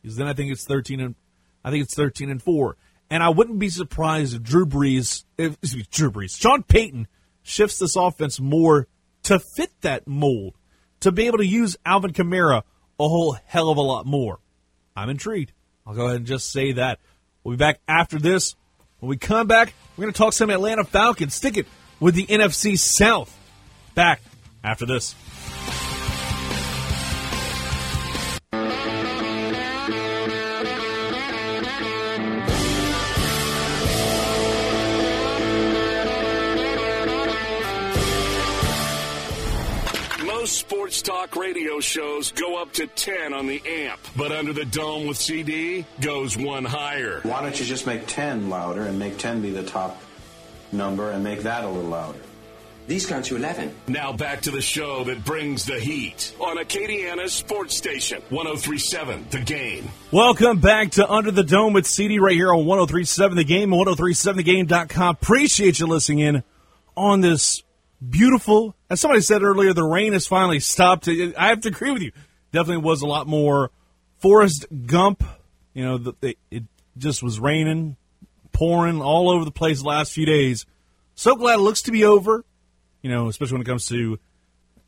Because 0.00 0.16
then 0.16 0.28
I 0.28 0.32
think 0.32 0.52
it's 0.52 0.64
13 0.64 1.00
and 1.00 1.16
I 1.64 1.72
think 1.72 1.82
it's 1.82 1.96
13 1.96 2.30
and 2.30 2.40
4. 2.40 2.76
And 3.10 3.22
I 3.22 3.28
wouldn't 3.28 3.58
be 3.58 3.68
surprised 3.68 4.34
if 4.34 4.42
Drew 4.42 4.66
Brees, 4.66 5.24
if, 5.38 5.52
excuse 5.62 5.76
me, 5.76 5.86
Drew 5.90 6.10
Brees, 6.10 6.38
Sean 6.38 6.62
Payton 6.62 7.06
shifts 7.42 7.78
this 7.78 7.96
offense 7.96 8.40
more 8.40 8.88
to 9.24 9.38
fit 9.38 9.70
that 9.82 10.08
mold, 10.08 10.54
to 11.00 11.12
be 11.12 11.26
able 11.26 11.38
to 11.38 11.46
use 11.46 11.76
Alvin 11.84 12.12
Kamara 12.12 12.62
a 12.98 13.08
whole 13.08 13.36
hell 13.46 13.70
of 13.70 13.76
a 13.76 13.82
lot 13.82 14.06
more. 14.06 14.40
I'm 14.96 15.10
intrigued. 15.10 15.52
I'll 15.86 15.94
go 15.94 16.06
ahead 16.06 16.16
and 16.16 16.26
just 16.26 16.50
say 16.50 16.72
that. 16.72 16.98
We'll 17.44 17.54
be 17.54 17.58
back 17.58 17.80
after 17.86 18.18
this. 18.18 18.56
When 18.98 19.10
we 19.10 19.16
come 19.16 19.46
back, 19.46 19.72
we're 19.96 20.02
going 20.02 20.12
to 20.12 20.18
talk 20.18 20.32
some 20.32 20.50
Atlanta 20.50 20.84
Falcons. 20.84 21.34
Stick 21.34 21.56
it 21.58 21.66
with 22.00 22.14
the 22.14 22.26
NFC 22.26 22.78
South. 22.78 23.36
Back 23.94 24.20
after 24.64 24.86
this. 24.86 25.14
Sports 40.68 41.00
talk 41.00 41.36
radio 41.36 41.78
shows 41.78 42.32
go 42.32 42.60
up 42.60 42.72
to 42.72 42.88
10 42.88 43.32
on 43.32 43.46
the 43.46 43.62
amp, 43.64 44.00
but 44.16 44.32
Under 44.32 44.52
the 44.52 44.64
Dome 44.64 45.06
with 45.06 45.16
CD 45.16 45.86
goes 46.00 46.36
one 46.36 46.64
higher. 46.64 47.20
Why 47.22 47.40
don't 47.40 47.58
you 47.58 47.64
just 47.64 47.86
make 47.86 48.08
10 48.08 48.50
louder 48.50 48.82
and 48.82 48.98
make 48.98 49.16
10 49.16 49.42
be 49.42 49.50
the 49.50 49.62
top 49.62 50.02
number 50.72 51.12
and 51.12 51.22
make 51.22 51.42
that 51.42 51.62
a 51.62 51.68
little 51.68 51.88
louder? 51.88 52.18
These 52.88 53.06
count 53.06 53.26
to 53.26 53.36
11. 53.36 53.76
Now 53.86 54.12
back 54.12 54.42
to 54.42 54.50
the 54.50 54.60
show 54.60 55.04
that 55.04 55.24
brings 55.24 55.66
the 55.66 55.78
heat 55.78 56.34
on 56.40 56.56
Acadiana's 56.56 57.32
sports 57.32 57.76
station, 57.76 58.20
1037 58.30 59.26
The 59.30 59.40
Game. 59.40 59.88
Welcome 60.10 60.58
back 60.58 60.90
to 60.92 61.08
Under 61.08 61.30
the 61.30 61.44
Dome 61.44 61.74
with 61.74 61.86
CD 61.86 62.18
right 62.18 62.34
here 62.34 62.52
on 62.52 62.66
1037 62.66 63.36
The 63.36 63.44
Game 63.44 63.72
and 63.72 63.86
1037thegame.com. 63.86 65.16
Appreciate 65.20 65.78
you 65.78 65.86
listening 65.86 66.18
in 66.18 66.42
on 66.96 67.20
this 67.20 67.62
beautiful. 68.08 68.75
As 68.88 69.00
somebody 69.00 69.20
said 69.20 69.42
earlier, 69.42 69.72
the 69.72 69.84
rain 69.84 70.12
has 70.12 70.26
finally 70.26 70.60
stopped. 70.60 71.08
I 71.08 71.48
have 71.48 71.60
to 71.62 71.68
agree 71.68 71.90
with 71.90 72.02
you. 72.02 72.12
Definitely 72.52 72.84
was 72.84 73.02
a 73.02 73.06
lot 73.06 73.26
more 73.26 73.70
Forrest 74.18 74.66
Gump. 74.86 75.24
You 75.74 75.84
know, 75.84 75.98
the, 75.98 76.36
it 76.50 76.64
just 76.96 77.22
was 77.22 77.40
raining, 77.40 77.96
pouring 78.52 79.02
all 79.02 79.28
over 79.28 79.44
the 79.44 79.50
place 79.50 79.80
the 79.80 79.88
last 79.88 80.12
few 80.12 80.24
days. 80.24 80.66
So 81.14 81.34
glad 81.34 81.54
it 81.54 81.62
looks 81.62 81.82
to 81.82 81.92
be 81.92 82.04
over. 82.04 82.44
You 83.02 83.10
know, 83.10 83.28
especially 83.28 83.54
when 83.54 83.62
it 83.62 83.66
comes 83.66 83.86
to 83.86 84.18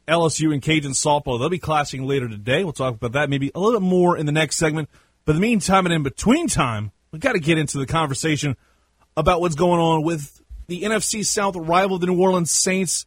LSU 0.08 0.52
and 0.52 0.62
Cajun 0.62 0.92
softball. 0.92 1.38
They'll 1.38 1.48
be 1.48 1.58
clashing 1.58 2.06
later 2.06 2.28
today. 2.28 2.64
We'll 2.64 2.72
talk 2.72 2.94
about 2.94 3.12
that 3.12 3.28
maybe 3.28 3.50
a 3.54 3.60
little 3.60 3.78
bit 3.78 3.86
more 3.86 4.16
in 4.16 4.26
the 4.26 4.32
next 4.32 4.56
segment. 4.56 4.88
But 5.24 5.34
in 5.34 5.42
the 5.42 5.46
meantime 5.46 5.84
and 5.84 5.92
in 5.92 6.02
between 6.02 6.48
time, 6.48 6.92
we've 7.12 7.20
got 7.20 7.32
to 7.32 7.40
get 7.40 7.58
into 7.58 7.78
the 7.78 7.86
conversation 7.86 8.56
about 9.16 9.40
what's 9.40 9.54
going 9.54 9.80
on 9.80 10.02
with 10.02 10.42
the 10.68 10.82
NFC 10.82 11.24
South 11.24 11.56
rival, 11.56 11.98
the 11.98 12.06
New 12.06 12.20
Orleans 12.20 12.50
Saints, 12.50 13.04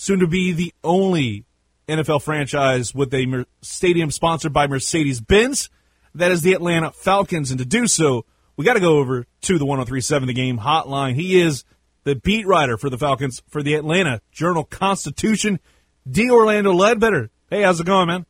soon 0.00 0.20
to 0.20 0.26
be 0.26 0.50
the 0.52 0.72
only 0.82 1.44
NFL 1.86 2.22
franchise 2.22 2.94
with 2.94 3.12
a 3.12 3.44
stadium 3.60 4.10
sponsored 4.10 4.50
by 4.50 4.66
Mercedes 4.66 5.20
Benz. 5.20 5.68
That 6.14 6.32
is 6.32 6.40
the 6.40 6.54
Atlanta 6.54 6.90
Falcons. 6.90 7.50
And 7.50 7.58
to 7.58 7.66
do 7.66 7.86
so, 7.86 8.24
we 8.56 8.64
got 8.64 8.74
to 8.74 8.80
go 8.80 8.96
over 8.96 9.26
to 9.42 9.58
the 9.58 9.66
1037 9.66 10.26
The 10.26 10.32
Game 10.32 10.58
hotline. 10.58 11.16
He 11.16 11.38
is 11.38 11.64
the 12.04 12.14
beat 12.14 12.46
writer 12.46 12.78
for 12.78 12.88
the 12.88 12.96
Falcons 12.96 13.42
for 13.50 13.62
the 13.62 13.74
Atlanta 13.74 14.22
Journal 14.32 14.64
Constitution, 14.64 15.60
D. 16.10 16.30
Orlando 16.30 16.72
Ledbetter. 16.72 17.28
Hey, 17.50 17.60
how's 17.60 17.78
it 17.78 17.86
going, 17.86 18.06
man? 18.06 18.24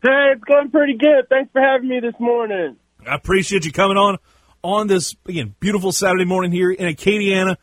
Hey, 0.00 0.32
it's 0.32 0.44
going 0.44 0.70
pretty 0.70 0.96
good. 0.96 1.28
Thanks 1.28 1.50
for 1.50 1.60
having 1.60 1.88
me 1.88 1.98
this 1.98 2.14
morning. 2.20 2.76
I 3.04 3.16
appreciate 3.16 3.64
you 3.64 3.72
coming 3.72 3.96
on 3.96 4.18
on 4.62 4.86
this 4.86 5.16
again 5.26 5.56
beautiful 5.58 5.90
Saturday 5.90 6.24
morning 6.24 6.52
here 6.52 6.70
in 6.70 6.86
Acadiana. 6.86 7.56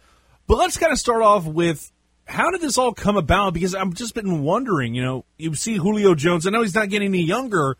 But 0.47 0.57
let's 0.57 0.77
kind 0.77 0.91
of 0.91 0.99
start 0.99 1.21
off 1.21 1.45
with 1.45 1.93
how 2.25 2.51
did 2.51 2.61
this 2.61 2.77
all 2.77 2.93
come 2.93 3.17
about? 3.17 3.53
Because 3.53 3.75
I've 3.75 3.93
just 3.93 4.13
been 4.13 4.43
wondering. 4.43 4.95
You 4.95 5.03
know, 5.03 5.25
you 5.37 5.53
see 5.55 5.75
Julio 5.75 6.15
Jones. 6.15 6.45
I 6.45 6.49
know 6.49 6.61
he's 6.61 6.75
not 6.75 6.89
getting 6.89 7.09
any 7.09 7.23
younger, 7.23 7.77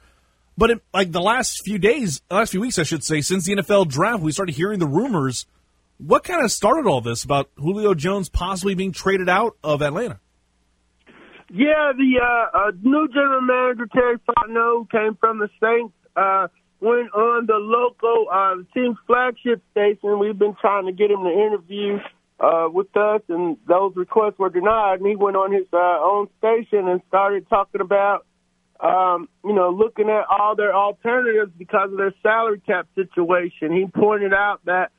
but 0.57 0.69
it, 0.69 0.83
like 0.93 1.11
the 1.11 1.21
last 1.21 1.63
few 1.63 1.77
days, 1.77 2.21
last 2.29 2.51
few 2.51 2.61
weeks, 2.61 2.79
I 2.79 2.83
should 2.83 3.03
say, 3.03 3.21
since 3.21 3.45
the 3.45 3.55
NFL 3.55 3.89
draft, 3.89 4.21
we 4.21 4.31
started 4.31 4.55
hearing 4.55 4.79
the 4.79 4.87
rumors. 4.87 5.45
What 5.97 6.23
kind 6.23 6.43
of 6.43 6.51
started 6.51 6.87
all 6.87 7.01
this 7.01 7.23
about 7.23 7.49
Julio 7.55 7.93
Jones 7.93 8.29
possibly 8.29 8.75
being 8.75 8.91
traded 8.91 9.29
out 9.29 9.57
of 9.63 9.81
Atlanta? 9.81 10.19
Yeah, 11.49 11.93
the 11.95 12.19
uh, 12.21 12.57
uh, 12.57 12.71
new 12.81 13.07
general 13.07 13.41
manager 13.41 13.87
Terry 13.93 14.17
Fontenot 14.27 14.89
came 14.91 15.15
from 15.19 15.39
the 15.39 15.49
Saints. 15.61 15.93
Uh, 16.15 16.47
went 16.81 17.13
on 17.13 17.45
the 17.45 17.55
local 17.55 18.27
uh, 18.31 18.55
team's 18.73 18.97
flagship 19.07 19.61
station. 19.71 20.19
We've 20.19 20.37
been 20.37 20.55
trying 20.59 20.85
to 20.85 20.91
get 20.91 21.11
him 21.11 21.23
to 21.23 21.29
interview 21.29 21.99
uh, 22.39 22.67
with 22.71 22.95
us, 22.97 23.21
and 23.29 23.57
those 23.67 23.95
requests 23.95 24.37
were 24.37 24.49
denied. 24.49 24.99
And 24.99 25.07
he 25.07 25.15
went 25.15 25.37
on 25.37 25.51
his 25.53 25.67
uh, 25.71 25.77
own 25.77 26.27
station 26.37 26.87
and 26.87 27.01
started 27.07 27.47
talking 27.49 27.81
about, 27.81 28.25
um, 28.79 29.29
you 29.43 29.53
know, 29.53 29.69
looking 29.69 30.09
at 30.09 30.25
all 30.29 30.55
their 30.55 30.75
alternatives 30.75 31.51
because 31.57 31.91
of 31.91 31.97
their 31.97 32.13
salary 32.21 32.61
cap 32.65 32.87
situation. 32.95 33.71
He 33.71 33.85
pointed 33.87 34.33
out 34.33 34.59
that, 34.65 34.91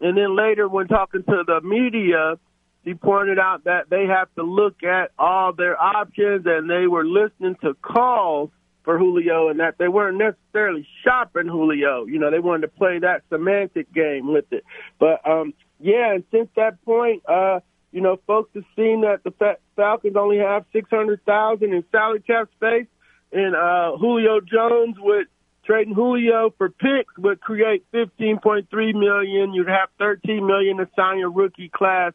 and 0.00 0.16
then 0.16 0.36
later 0.36 0.68
when 0.68 0.86
talking 0.86 1.24
to 1.24 1.42
the 1.46 1.60
media, 1.62 2.38
he 2.84 2.94
pointed 2.94 3.38
out 3.38 3.64
that 3.64 3.88
they 3.90 4.06
have 4.06 4.28
to 4.36 4.42
look 4.42 4.82
at 4.84 5.10
all 5.18 5.52
their 5.52 5.80
options, 5.80 6.44
and 6.46 6.68
they 6.68 6.86
were 6.86 7.04
listening 7.04 7.56
to 7.62 7.74
calls 7.74 8.50
for 8.84 8.98
Julio, 8.98 9.48
and 9.48 9.60
that 9.60 9.78
they 9.78 9.88
weren't 9.88 10.18
necessarily 10.18 10.86
shopping 11.02 11.48
Julio. 11.48 12.04
You 12.04 12.18
know, 12.18 12.30
they 12.30 12.38
wanted 12.38 12.66
to 12.66 12.68
play 12.68 12.98
that 12.98 13.22
semantic 13.30 13.90
game 13.94 14.30
with 14.30 14.44
it. 14.52 14.62
But 15.00 15.26
um, 15.26 15.54
yeah, 15.84 16.14
and 16.14 16.24
since 16.30 16.48
that 16.56 16.82
point, 16.84 17.22
uh, 17.28 17.60
you 17.92 18.00
know, 18.00 18.18
folks 18.26 18.50
have 18.54 18.64
seen 18.74 19.02
that 19.02 19.22
the 19.22 19.56
Falcons 19.76 20.16
only 20.16 20.38
have 20.38 20.64
six 20.72 20.88
hundred 20.90 21.24
thousand 21.24 21.74
in 21.74 21.84
salary 21.92 22.20
cap 22.20 22.48
space, 22.56 22.86
and 23.32 23.54
uh, 23.54 23.96
Julio 23.98 24.40
Jones 24.40 24.96
would 24.98 25.26
trading 25.64 25.94
Julio 25.94 26.54
for 26.56 26.70
picks 26.70 27.16
would 27.18 27.40
create 27.40 27.84
fifteen 27.92 28.38
point 28.40 28.70
three 28.70 28.92
million. 28.92 29.52
You'd 29.52 29.68
have 29.68 29.90
thirteen 29.98 30.46
million 30.46 30.78
to 30.78 30.88
sign 30.96 31.18
your 31.18 31.30
rookie 31.30 31.68
class 31.68 32.12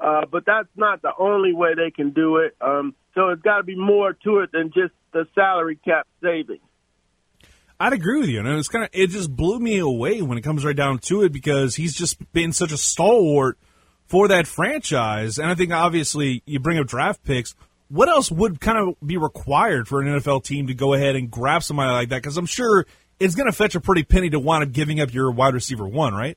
uh, 0.00 0.24
but 0.30 0.44
that's 0.46 0.68
not 0.76 1.02
the 1.02 1.12
only 1.18 1.52
way 1.52 1.74
they 1.74 1.90
can 1.90 2.10
do 2.10 2.38
it. 2.38 2.56
Um, 2.60 2.94
so 3.14 3.28
it's 3.28 3.42
got 3.42 3.58
to 3.58 3.62
be 3.62 3.76
more 3.76 4.14
to 4.24 4.38
it 4.38 4.50
than 4.52 4.72
just 4.72 4.94
the 5.12 5.26
salary 5.34 5.76
cap 5.76 6.06
savings. 6.22 6.62
I'd 7.80 7.94
agree 7.94 8.20
with 8.20 8.28
you. 8.28 8.40
And 8.40 8.48
it's 8.48 8.68
kind 8.68 8.84
of 8.84 8.90
it 8.92 9.08
just 9.08 9.34
blew 9.34 9.58
me 9.58 9.78
away 9.78 10.20
when 10.20 10.36
it 10.36 10.42
comes 10.42 10.64
right 10.66 10.76
down 10.76 10.98
to 10.98 11.22
it 11.22 11.32
because 11.32 11.74
he's 11.74 11.94
just 11.94 12.18
been 12.32 12.52
such 12.52 12.72
a 12.72 12.76
stalwart 12.76 13.58
for 14.06 14.28
that 14.28 14.46
franchise. 14.46 15.38
And 15.38 15.50
I 15.50 15.54
think 15.54 15.72
obviously 15.72 16.42
you 16.44 16.60
bring 16.60 16.78
up 16.78 16.86
draft 16.86 17.24
picks. 17.24 17.54
What 17.88 18.08
else 18.08 18.30
would 18.30 18.60
kind 18.60 18.78
of 18.78 18.94
be 19.04 19.16
required 19.16 19.88
for 19.88 20.00
an 20.00 20.08
NFL 20.08 20.44
team 20.44 20.66
to 20.66 20.74
go 20.74 20.92
ahead 20.92 21.16
and 21.16 21.30
grab 21.30 21.62
somebody 21.62 21.90
like 21.90 22.10
that? 22.10 22.22
Because 22.22 22.36
I'm 22.36 22.46
sure 22.46 22.86
it's 23.18 23.34
going 23.34 23.50
to 23.50 23.56
fetch 23.56 23.74
a 23.74 23.80
pretty 23.80 24.04
penny 24.04 24.30
to 24.30 24.38
wind 24.38 24.62
up 24.62 24.72
giving 24.72 25.00
up 25.00 25.12
your 25.12 25.30
wide 25.30 25.54
receiver 25.54 25.88
one, 25.88 26.14
right? 26.14 26.36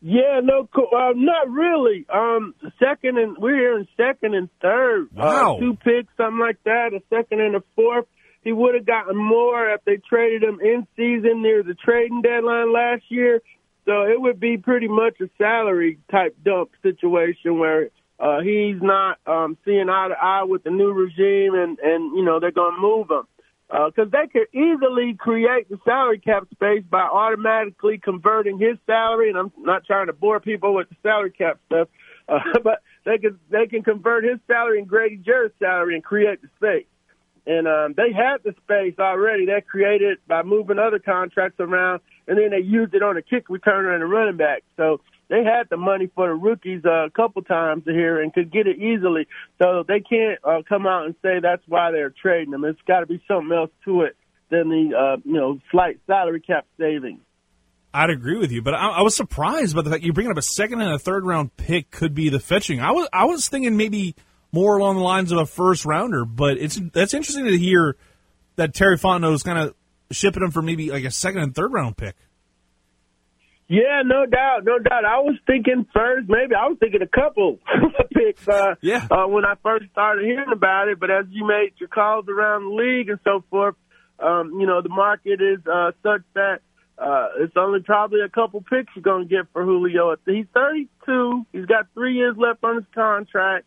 Yeah, 0.00 0.40
no, 0.42 0.68
uh, 0.74 1.12
not 1.14 1.50
really. 1.50 2.06
Um, 2.12 2.54
second 2.78 3.18
and 3.18 3.36
we're 3.36 3.56
here 3.56 3.78
in 3.78 3.88
second 3.96 4.34
and 4.34 4.48
third. 4.62 5.08
Uh, 5.16 5.22
wow, 5.22 5.56
uh, 5.56 5.60
two 5.60 5.74
picks, 5.74 6.08
something 6.16 6.38
like 6.38 6.62
that. 6.64 6.92
A 6.94 7.02
second 7.10 7.40
and 7.40 7.56
a 7.56 7.62
fourth. 7.74 8.06
He 8.42 8.52
would 8.52 8.74
have 8.74 8.86
gotten 8.86 9.16
more 9.16 9.68
if 9.70 9.84
they 9.84 9.96
traded 9.96 10.42
him 10.42 10.60
in 10.60 10.86
season 10.96 11.42
near 11.42 11.62
the 11.62 11.74
trading 11.74 12.22
deadline 12.22 12.72
last 12.72 13.02
year. 13.08 13.40
So 13.84 14.02
it 14.02 14.20
would 14.20 14.38
be 14.38 14.58
pretty 14.58 14.88
much 14.88 15.20
a 15.20 15.28
salary 15.38 15.98
type 16.10 16.36
dump 16.44 16.70
situation 16.82 17.58
where 17.58 17.90
uh, 18.20 18.40
he's 18.40 18.80
not 18.82 19.18
um, 19.26 19.56
seeing 19.64 19.88
eye 19.88 20.08
to 20.08 20.14
eye 20.14 20.44
with 20.44 20.64
the 20.64 20.70
new 20.70 20.92
regime, 20.92 21.54
and 21.54 21.78
and 21.78 22.16
you 22.16 22.24
know 22.24 22.40
they're 22.40 22.50
going 22.50 22.74
to 22.74 22.80
move 22.80 23.10
him 23.10 23.26
because 23.68 24.10
uh, 24.12 24.18
they 24.20 24.26
could 24.26 24.48
easily 24.52 25.14
create 25.14 25.68
the 25.68 25.78
salary 25.84 26.18
cap 26.18 26.44
space 26.52 26.82
by 26.90 27.00
automatically 27.02 27.98
converting 28.02 28.58
his 28.58 28.76
salary. 28.86 29.28
And 29.28 29.38
I'm 29.38 29.52
not 29.58 29.84
trying 29.84 30.06
to 30.06 30.12
bore 30.12 30.40
people 30.40 30.74
with 30.74 30.88
the 30.88 30.96
salary 31.02 31.30
cap 31.30 31.60
stuff, 31.66 31.88
uh, 32.28 32.38
but 32.64 32.82
they 33.04 33.18
can 33.18 33.38
they 33.50 33.66
can 33.66 33.82
convert 33.82 34.24
his 34.24 34.38
salary 34.46 34.80
and 34.80 34.88
Grady 34.88 35.16
Jarrett's 35.16 35.54
salary 35.58 35.94
and 35.94 36.02
create 36.02 36.42
the 36.42 36.48
space. 36.56 36.86
And 37.48 37.66
um, 37.66 37.94
they 37.96 38.12
had 38.12 38.42
the 38.44 38.54
space 38.62 38.98
already. 38.98 39.46
They 39.46 39.62
created 39.62 40.18
by 40.28 40.42
moving 40.42 40.78
other 40.78 40.98
contracts 40.98 41.58
around, 41.58 42.02
and 42.28 42.36
then 42.36 42.50
they 42.50 42.62
used 42.62 42.92
it 42.92 43.02
on 43.02 43.16
a 43.16 43.22
kick 43.22 43.48
returner 43.48 43.94
and 43.94 44.02
a 44.02 44.06
running 44.06 44.36
back. 44.36 44.64
So 44.76 45.00
they 45.30 45.44
had 45.44 45.70
the 45.70 45.78
money 45.78 46.10
for 46.14 46.28
the 46.28 46.34
rookies 46.34 46.82
uh, 46.84 47.06
a 47.06 47.10
couple 47.10 47.40
times 47.40 47.84
here 47.86 48.20
and 48.20 48.34
could 48.34 48.52
get 48.52 48.66
it 48.66 48.76
easily. 48.76 49.26
So 49.58 49.82
they 49.88 50.00
can't 50.00 50.38
uh, 50.44 50.60
come 50.68 50.86
out 50.86 51.06
and 51.06 51.14
say 51.22 51.40
that's 51.40 51.62
why 51.66 51.90
they're 51.90 52.10
trading 52.10 52.50
them. 52.50 52.66
It's 52.66 52.80
got 52.86 53.00
to 53.00 53.06
be 53.06 53.22
something 53.26 53.56
else 53.56 53.70
to 53.86 54.02
it 54.02 54.16
than 54.50 54.68
the 54.68 54.94
uh, 54.94 55.16
you 55.24 55.32
know 55.34 55.58
slight 55.70 56.00
salary 56.06 56.40
cap 56.40 56.66
savings. 56.78 57.20
I'd 57.94 58.10
agree 58.10 58.36
with 58.36 58.52
you, 58.52 58.60
but 58.60 58.74
I, 58.74 58.90
I, 58.90 59.02
was 59.02 59.16
surprised 59.16 59.74
by 59.74 59.80
the 59.80 59.88
fact 59.88 60.04
you 60.04 60.12
bringing 60.12 60.30
up 60.30 60.36
a 60.36 60.42
second 60.42 60.82
and 60.82 60.92
a 60.92 60.98
third 60.98 61.24
round 61.24 61.56
pick 61.56 61.90
could 61.90 62.14
be 62.14 62.28
the 62.28 62.38
fetching. 62.38 62.80
I 62.80 62.90
was 62.90 63.08
I 63.12 63.24
was 63.24 63.48
thinking 63.48 63.78
maybe 63.78 64.14
more 64.52 64.78
along 64.78 64.96
the 64.96 65.02
lines 65.02 65.32
of 65.32 65.38
a 65.38 65.46
first 65.46 65.84
rounder, 65.84 66.24
but 66.24 66.58
it's 66.58 66.80
that's 66.92 67.14
interesting 67.14 67.46
to 67.46 67.58
hear 67.58 67.96
that 68.56 68.74
Terry 68.74 68.96
Fontenot 68.96 69.34
is 69.34 69.42
kind 69.42 69.58
of 69.58 69.74
shipping 70.10 70.42
him 70.42 70.50
for 70.50 70.62
maybe 70.62 70.90
like 70.90 71.04
a 71.04 71.10
second 71.10 71.42
and 71.42 71.54
third 71.54 71.72
round 71.72 71.96
pick. 71.96 72.16
Yeah, 73.68 74.00
no 74.02 74.24
doubt, 74.24 74.64
no 74.64 74.78
doubt. 74.78 75.04
I 75.04 75.18
was 75.18 75.36
thinking 75.46 75.86
first, 75.94 76.26
maybe 76.26 76.54
I 76.54 76.68
was 76.68 76.78
thinking 76.80 77.02
a 77.02 77.06
couple 77.06 77.58
picks 78.14 78.48
uh, 78.48 78.76
yeah. 78.80 79.06
uh, 79.10 79.26
when 79.26 79.44
I 79.44 79.54
first 79.62 79.84
started 79.92 80.24
hearing 80.24 80.52
about 80.52 80.88
it. 80.88 80.98
But 80.98 81.10
as 81.10 81.26
you 81.28 81.46
made 81.46 81.72
your 81.76 81.90
calls 81.90 82.24
around 82.28 82.64
the 82.64 82.74
league 82.74 83.10
and 83.10 83.18
so 83.24 83.44
forth, 83.50 83.74
um, 84.18 84.56
you 84.58 84.66
know, 84.66 84.80
the 84.80 84.88
market 84.88 85.42
is 85.42 85.58
uh, 85.70 85.92
such 86.02 86.22
that 86.34 86.60
uh, 86.96 87.28
it's 87.40 87.52
only 87.56 87.80
probably 87.80 88.20
a 88.22 88.28
couple 88.30 88.62
picks 88.62 88.90
you're 88.96 89.02
going 89.02 89.28
to 89.28 89.28
get 89.28 89.44
for 89.52 89.62
Julio. 89.64 90.16
He's 90.24 90.46
32. 90.54 91.46
He's 91.52 91.66
got 91.66 91.88
three 91.92 92.14
years 92.14 92.36
left 92.38 92.64
on 92.64 92.76
his 92.76 92.86
contract. 92.94 93.66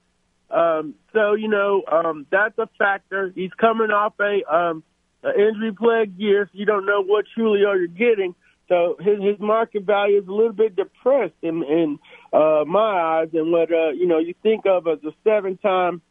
Um, 0.54 0.96
so, 1.14 1.34
you 1.34 1.48
know, 1.48 1.84
um, 1.92 2.26
that's 2.30 2.58
a 2.58 2.68
factor. 2.78 3.32
He's 3.34 3.52
coming 3.60 3.90
off 3.92 4.14
a, 4.20 4.42
um, 4.54 4.84
an 5.24 5.34
injury 5.40 5.74
plagued 5.74 6.20
year, 6.20 6.50
so 6.52 6.58
you 6.58 6.66
don't 6.66 6.86
know 6.86 7.04
what 7.04 7.26
Julio 7.36 7.74
you're 7.74 7.88
getting. 7.88 8.36
So 8.68 8.96
his 9.00 9.22
his 9.22 9.38
market 9.38 9.84
value 9.84 10.20
is 10.20 10.28
a 10.28 10.32
little 10.32 10.54
bit 10.54 10.78
depressed 10.78 11.36
in 11.42 11.62
in 11.64 12.00
uh, 12.32 12.64
my 12.66 12.80
eyes, 12.80 13.30
and 13.34 13.52
what 13.52 13.70
uh, 13.70 13.90
you 13.90 14.08
know 14.08 14.20
you 14.20 14.34
think 14.42 14.66
of 14.66 14.88
as 14.88 15.00
a 15.04 15.12
seven 15.26 15.58
time 15.58 16.02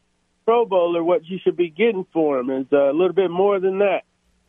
Pro 0.44 0.66
Bowler, 0.66 1.02
what 1.02 1.24
you 1.24 1.38
should 1.42 1.56
be 1.56 1.70
getting 1.70 2.04
for 2.12 2.38
him 2.38 2.50
is 2.50 2.66
uh, 2.72 2.90
a 2.90 2.92
little 2.92 3.12
bit 3.12 3.30
more 3.30 3.60
than 3.60 3.78
that. 3.78 4.02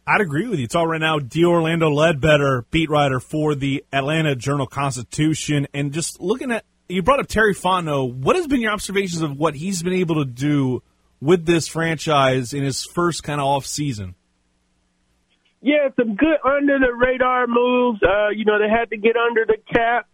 I'd 0.08 0.20
agree 0.20 0.48
with 0.48 0.58
you. 0.58 0.66
It's 0.66 0.74
all 0.74 0.88
right 0.88 1.00
now. 1.00 1.20
D. 1.20 1.46
Orlando 1.46 1.90
Ledbetter, 1.90 2.66
beat 2.72 2.90
writer 2.90 3.20
for 3.20 3.54
the 3.54 3.86
Atlanta 3.94 4.36
Journal 4.36 4.66
Constitution, 4.66 5.68
and 5.74 5.94
just 5.94 6.20
looking 6.20 6.52
at 6.52 6.66
you 6.92 7.02
brought 7.02 7.20
up 7.20 7.28
Terry 7.28 7.56
Fontenot. 7.56 8.14
What 8.14 8.36
has 8.36 8.48
been 8.48 8.62
your 8.62 8.72
observations 8.72 9.22
of 9.22 9.38
what 9.38 9.56
he's 9.56 9.82
been 9.82 9.94
able 9.94 10.16
to 10.16 10.26
do 10.26 10.84
with 11.20 11.46
this 11.46 11.68
franchise 11.68 12.54
in 12.54 12.64
his 12.64 12.84
first 12.84 13.24
kind 13.24 13.40
of 13.40 13.48
off 13.48 13.66
season? 13.66 14.16
Yeah, 15.62 15.90
some 15.96 16.16
good 16.16 16.38
under 16.44 16.80
the 16.80 16.94
radar 16.94 17.46
moves. 17.48 18.02
Uh, 18.02 18.30
you 18.30 18.46
know, 18.46 18.58
they 18.60 18.70
had 18.70 18.90
to 18.90 18.98
get 18.98 19.16
under 19.16 19.46
the 19.46 19.58
cap. 19.72 20.08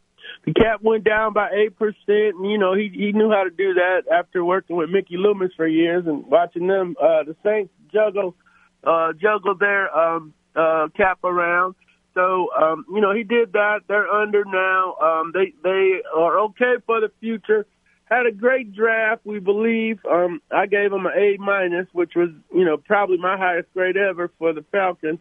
The 0.45 0.53
cap 0.53 0.81
went 0.81 1.03
down 1.03 1.33
by 1.33 1.49
eight 1.51 1.77
percent, 1.77 1.97
you 2.07 2.57
know 2.57 2.73
he 2.73 2.89
he 2.93 3.11
knew 3.11 3.29
how 3.29 3.43
to 3.43 3.49
do 3.49 3.73
that 3.73 4.03
after 4.13 4.43
working 4.43 4.75
with 4.75 4.89
Mickey 4.89 5.17
Loomis 5.17 5.51
for 5.57 5.67
years 5.67 6.05
and 6.05 6.25
watching 6.25 6.67
them 6.67 6.95
uh, 7.01 7.23
the 7.23 7.35
Saints 7.43 7.71
juggle 7.91 8.35
uh, 8.83 9.13
juggle 9.13 9.55
their 9.55 9.93
um, 9.97 10.33
uh, 10.55 10.87
cap 10.95 11.23
around. 11.23 11.75
So 12.17 12.49
um, 12.59 12.83
you 12.91 12.99
know 12.99 13.13
he 13.13 13.23
did 13.23 13.53
that. 13.53 13.81
They're 13.87 14.09
under 14.09 14.43
now. 14.43 14.95
Um, 14.95 15.31
they 15.35 15.53
they 15.63 16.01
are 16.15 16.39
okay 16.45 16.73
for 16.87 16.99
the 16.99 17.11
future. 17.19 17.67
Had 18.05 18.25
a 18.25 18.31
great 18.31 18.73
draft, 18.73 19.21
we 19.23 19.39
believe. 19.39 19.99
Um, 20.09 20.41
I 20.49 20.65
gave 20.65 20.89
them 20.89 21.05
an 21.05 21.11
A 21.15 21.37
minus, 21.37 21.85
which 21.93 22.13
was 22.15 22.29
you 22.51 22.65
know 22.65 22.77
probably 22.77 23.17
my 23.17 23.37
highest 23.37 23.71
grade 23.71 23.97
ever 23.97 24.31
for 24.39 24.51
the 24.51 24.65
Falcons. 24.71 25.19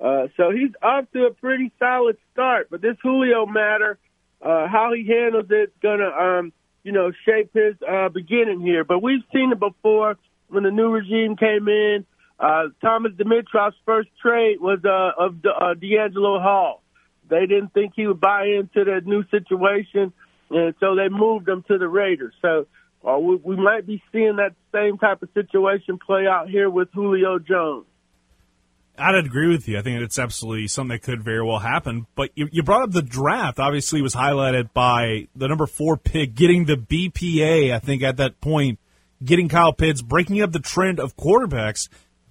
Uh, 0.00 0.28
so 0.38 0.50
he's 0.50 0.70
off 0.82 1.04
to 1.12 1.26
a 1.26 1.32
pretty 1.32 1.70
solid 1.78 2.16
start. 2.32 2.68
But 2.70 2.80
this 2.80 2.96
Julio 3.02 3.44
matter, 3.44 3.98
uh, 4.40 4.68
how 4.68 4.92
he 4.94 5.06
handles 5.06 5.46
it's 5.50 5.72
gonna, 5.82 6.08
um, 6.08 6.52
you 6.82 6.92
know, 6.92 7.12
shape 7.26 7.50
his 7.52 7.74
uh, 7.86 8.08
beginning 8.08 8.62
here. 8.62 8.84
But 8.84 9.02
we've 9.02 9.24
seen 9.34 9.52
it 9.52 9.60
before 9.60 10.16
when 10.48 10.62
the 10.62 10.70
new 10.70 10.88
regime 10.88 11.36
came 11.36 11.68
in. 11.68 12.06
Uh, 12.38 12.64
Thomas 12.80 13.12
Dimitroff's 13.12 13.76
first 13.84 14.08
trade 14.22 14.60
was 14.60 14.78
uh, 14.84 15.22
of 15.22 15.36
uh, 15.44 15.74
DeAngelo 15.74 16.40
Hall. 16.40 16.82
They 17.28 17.46
didn't 17.46 17.74
think 17.74 17.92
he 17.96 18.06
would 18.06 18.20
buy 18.20 18.44
into 18.44 18.84
the 18.84 19.00
new 19.04 19.24
situation, 19.28 20.12
and 20.50 20.74
so 20.80 20.94
they 20.94 21.08
moved 21.08 21.48
him 21.48 21.64
to 21.68 21.78
the 21.78 21.88
Raiders. 21.88 22.34
So 22.40 22.66
uh, 23.06 23.18
we, 23.18 23.36
we 23.36 23.56
might 23.56 23.86
be 23.86 24.02
seeing 24.12 24.36
that 24.36 24.54
same 24.72 24.98
type 24.98 25.22
of 25.22 25.28
situation 25.34 25.98
play 25.98 26.26
out 26.26 26.48
here 26.48 26.70
with 26.70 26.88
Julio 26.94 27.38
Jones. 27.38 27.86
I'd 28.96 29.14
agree 29.14 29.48
with 29.48 29.68
you. 29.68 29.78
I 29.78 29.82
think 29.82 30.00
it's 30.02 30.18
absolutely 30.18 30.66
something 30.66 30.96
that 30.96 31.02
could 31.02 31.22
very 31.22 31.42
well 31.42 31.60
happen. 31.60 32.06
But 32.16 32.30
you, 32.34 32.48
you 32.50 32.62
brought 32.62 32.82
up 32.82 32.90
the 32.90 33.02
draft. 33.02 33.60
Obviously, 33.60 34.02
was 34.02 34.14
highlighted 34.14 34.72
by 34.72 35.28
the 35.36 35.46
number 35.46 35.66
four 35.66 35.96
pick 35.96 36.34
getting 36.34 36.64
the 36.64 36.76
BPA. 36.76 37.72
I 37.72 37.78
think 37.78 38.02
at 38.02 38.16
that 38.16 38.40
point, 38.40 38.80
getting 39.22 39.48
Kyle 39.48 39.72
Pitts, 39.72 40.02
breaking 40.02 40.42
up 40.42 40.50
the 40.50 40.58
trend 40.58 40.98
of 40.98 41.16
quarterbacks 41.16 41.88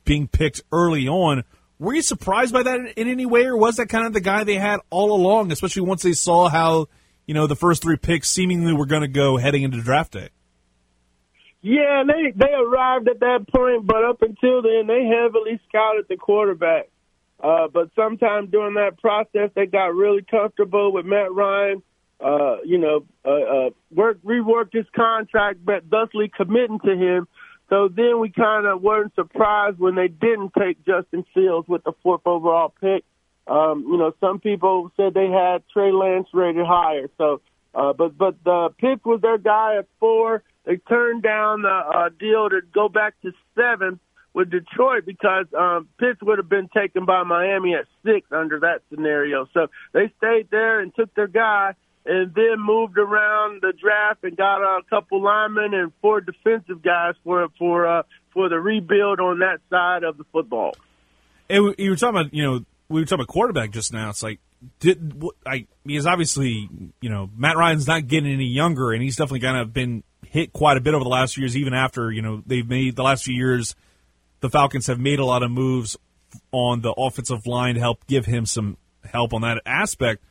being 0.07 0.27
picked 0.27 0.63
early 0.71 1.07
on. 1.07 1.43
Were 1.77 1.93
you 1.93 2.01
surprised 2.01 2.53
by 2.53 2.63
that 2.63 2.93
in 2.97 3.07
any 3.07 3.27
way, 3.27 3.45
or 3.45 3.55
was 3.55 3.75
that 3.75 3.87
kind 3.87 4.07
of 4.07 4.13
the 4.13 4.21
guy 4.21 4.43
they 4.43 4.55
had 4.55 4.79
all 4.89 5.11
along? 5.11 5.51
Especially 5.51 5.83
once 5.83 6.01
they 6.01 6.13
saw 6.13 6.49
how 6.49 6.87
you 7.27 7.35
know 7.35 7.45
the 7.45 7.55
first 7.55 7.83
three 7.83 7.97
picks 7.97 8.31
seemingly 8.31 8.73
were 8.73 8.87
going 8.87 9.03
to 9.03 9.07
go 9.07 9.37
heading 9.37 9.61
into 9.61 9.79
draft 9.81 10.13
day. 10.13 10.29
Yeah, 11.61 12.03
they 12.07 12.31
they 12.35 12.53
arrived 12.53 13.07
at 13.09 13.19
that 13.19 13.45
point, 13.53 13.85
but 13.85 14.03
up 14.03 14.23
until 14.23 14.63
then, 14.63 14.87
they 14.87 15.05
heavily 15.05 15.59
scouted 15.67 16.05
the 16.09 16.17
quarterback. 16.17 16.89
Uh, 17.43 17.67
but 17.67 17.91
sometime 17.95 18.47
during 18.47 18.75
that 18.75 18.99
process, 18.99 19.51
they 19.55 19.67
got 19.67 19.93
really 19.93 20.23
comfortable 20.23 20.91
with 20.91 21.05
Matt 21.05 21.31
Ryan. 21.31 21.83
Uh, 22.19 22.57
you 22.65 22.79
know, 22.79 23.05
uh, 23.23 23.29
uh, 23.29 23.69
work 23.93 24.17
reworked 24.23 24.73
his 24.73 24.87
contract, 24.95 25.63
but 25.63 25.87
thusly 25.87 26.31
committing 26.35 26.79
to 26.79 26.95
him. 26.95 27.27
So 27.69 27.89
then 27.89 28.19
we 28.19 28.29
kind 28.29 28.65
of 28.65 28.81
weren't 28.81 29.13
surprised 29.15 29.77
when 29.77 29.95
they 29.95 30.07
didn't 30.07 30.53
take 30.57 30.85
Justin 30.85 31.25
Fields 31.33 31.67
with 31.67 31.83
the 31.83 31.93
fourth 32.01 32.21
overall 32.25 32.73
pick. 32.79 33.03
Um, 33.45 33.85
you 33.89 33.97
know, 33.97 34.13
some 34.19 34.39
people 34.39 34.91
said 34.97 35.13
they 35.13 35.29
had 35.29 35.63
Trey 35.73 35.91
Lance 35.91 36.27
rated 36.33 36.65
higher. 36.65 37.09
So, 37.17 37.41
uh, 37.73 37.93
but 37.93 38.17
but 38.17 38.35
the 38.43 38.69
pick 38.77 39.05
was 39.05 39.21
their 39.21 39.37
guy 39.37 39.77
at 39.77 39.87
four. 39.99 40.43
They 40.65 40.77
turned 40.77 41.23
down 41.23 41.61
the 41.61 41.69
uh, 41.69 42.09
deal 42.17 42.49
to 42.49 42.61
go 42.73 42.89
back 42.89 43.15
to 43.21 43.31
seven 43.55 43.99
with 44.33 44.51
Detroit 44.51 45.05
because 45.05 45.45
um, 45.57 45.87
Pitts 45.97 46.21
would 46.21 46.37
have 46.37 46.49
been 46.49 46.69
taken 46.75 47.05
by 47.05 47.23
Miami 47.23 47.73
at 47.73 47.85
six 48.05 48.27
under 48.31 48.59
that 48.59 48.81
scenario. 48.89 49.47
So 49.53 49.67
they 49.93 50.11
stayed 50.17 50.49
there 50.51 50.79
and 50.79 50.93
took 50.93 51.13
their 51.15 51.27
guy 51.27 51.73
and 52.07 52.33
then 52.33 52.55
moved 52.57 52.97
around 52.97 53.61
the 53.61 53.73
draft 53.73 54.23
and 54.23 54.35
got 54.37 54.61
a 54.61 54.81
couple 54.89 55.21
linemen 55.21 55.73
and 55.73 55.91
four 56.01 56.21
defensive 56.21 56.81
guys 56.81 57.15
for 57.23 57.47
for 57.59 57.85
uh, 57.85 58.03
for 58.33 58.49
the 58.49 58.59
rebuild 58.59 59.19
on 59.19 59.39
that 59.39 59.59
side 59.69 60.03
of 60.03 60.17
the 60.17 60.23
football. 60.31 60.75
And 61.49 61.75
you 61.77 61.89
were 61.89 61.95
talking 61.95 62.19
about, 62.19 62.33
you 62.33 62.43
know, 62.43 62.65
we 62.89 63.01
were 63.01 63.05
talking 63.05 63.23
about 63.23 63.27
quarterback 63.27 63.71
just 63.71 63.93
now. 63.93 64.09
It's 64.09 64.23
like, 64.23 64.39
did 64.79 65.21
I? 65.45 65.67
Because 65.85 66.05
obviously, 66.05 66.69
you 67.01 67.09
know, 67.09 67.29
Matt 67.35 67.57
Ryan's 67.57 67.87
not 67.87 68.07
getting 68.07 68.31
any 68.31 68.45
younger, 68.45 68.91
and 68.91 69.03
he's 69.03 69.17
definitely 69.17 69.41
kind 69.41 69.57
of 69.57 69.73
been 69.73 70.03
hit 70.25 70.53
quite 70.53 70.77
a 70.77 70.81
bit 70.81 70.93
over 70.93 71.03
the 71.03 71.09
last 71.09 71.35
few 71.35 71.43
years. 71.43 71.57
Even 71.57 71.73
after 71.73 72.11
you 72.11 72.21
know 72.21 72.41
they've 72.45 72.67
made 72.67 72.95
the 72.95 73.03
last 73.03 73.25
few 73.25 73.35
years, 73.35 73.75
the 74.39 74.49
Falcons 74.49 74.87
have 74.87 74.99
made 74.99 75.19
a 75.19 75.25
lot 75.25 75.43
of 75.43 75.51
moves 75.51 75.97
on 76.51 76.81
the 76.81 76.91
offensive 76.91 77.45
line 77.47 77.75
to 77.75 77.81
help 77.81 78.05
give 78.07 78.25
him 78.25 78.45
some 78.45 78.77
help 79.03 79.33
on 79.33 79.41
that 79.41 79.61
aspect 79.65 80.23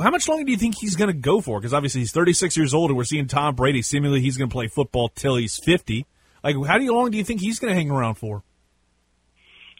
how 0.00 0.10
much 0.10 0.28
longer 0.28 0.44
do 0.44 0.52
you 0.52 0.58
think 0.58 0.76
he's 0.78 0.96
going 0.96 1.08
to 1.08 1.16
go 1.16 1.40
for? 1.40 1.58
Because 1.58 1.74
obviously 1.74 2.00
he's 2.00 2.12
36 2.12 2.56
years 2.56 2.74
old, 2.74 2.90
and 2.90 2.96
we're 2.96 3.04
seeing 3.04 3.26
Tom 3.26 3.54
Brady. 3.54 3.82
Seemingly 3.82 4.20
he's 4.20 4.36
going 4.36 4.48
to 4.48 4.52
play 4.52 4.68
football 4.68 5.08
till 5.08 5.36
he's 5.36 5.58
50. 5.58 6.06
Like, 6.42 6.56
how 6.66 6.78
long 6.78 7.10
do 7.10 7.18
you 7.18 7.24
think 7.24 7.40
he's 7.40 7.58
going 7.58 7.72
to 7.72 7.74
hang 7.74 7.90
around 7.90 8.14
for? 8.14 8.42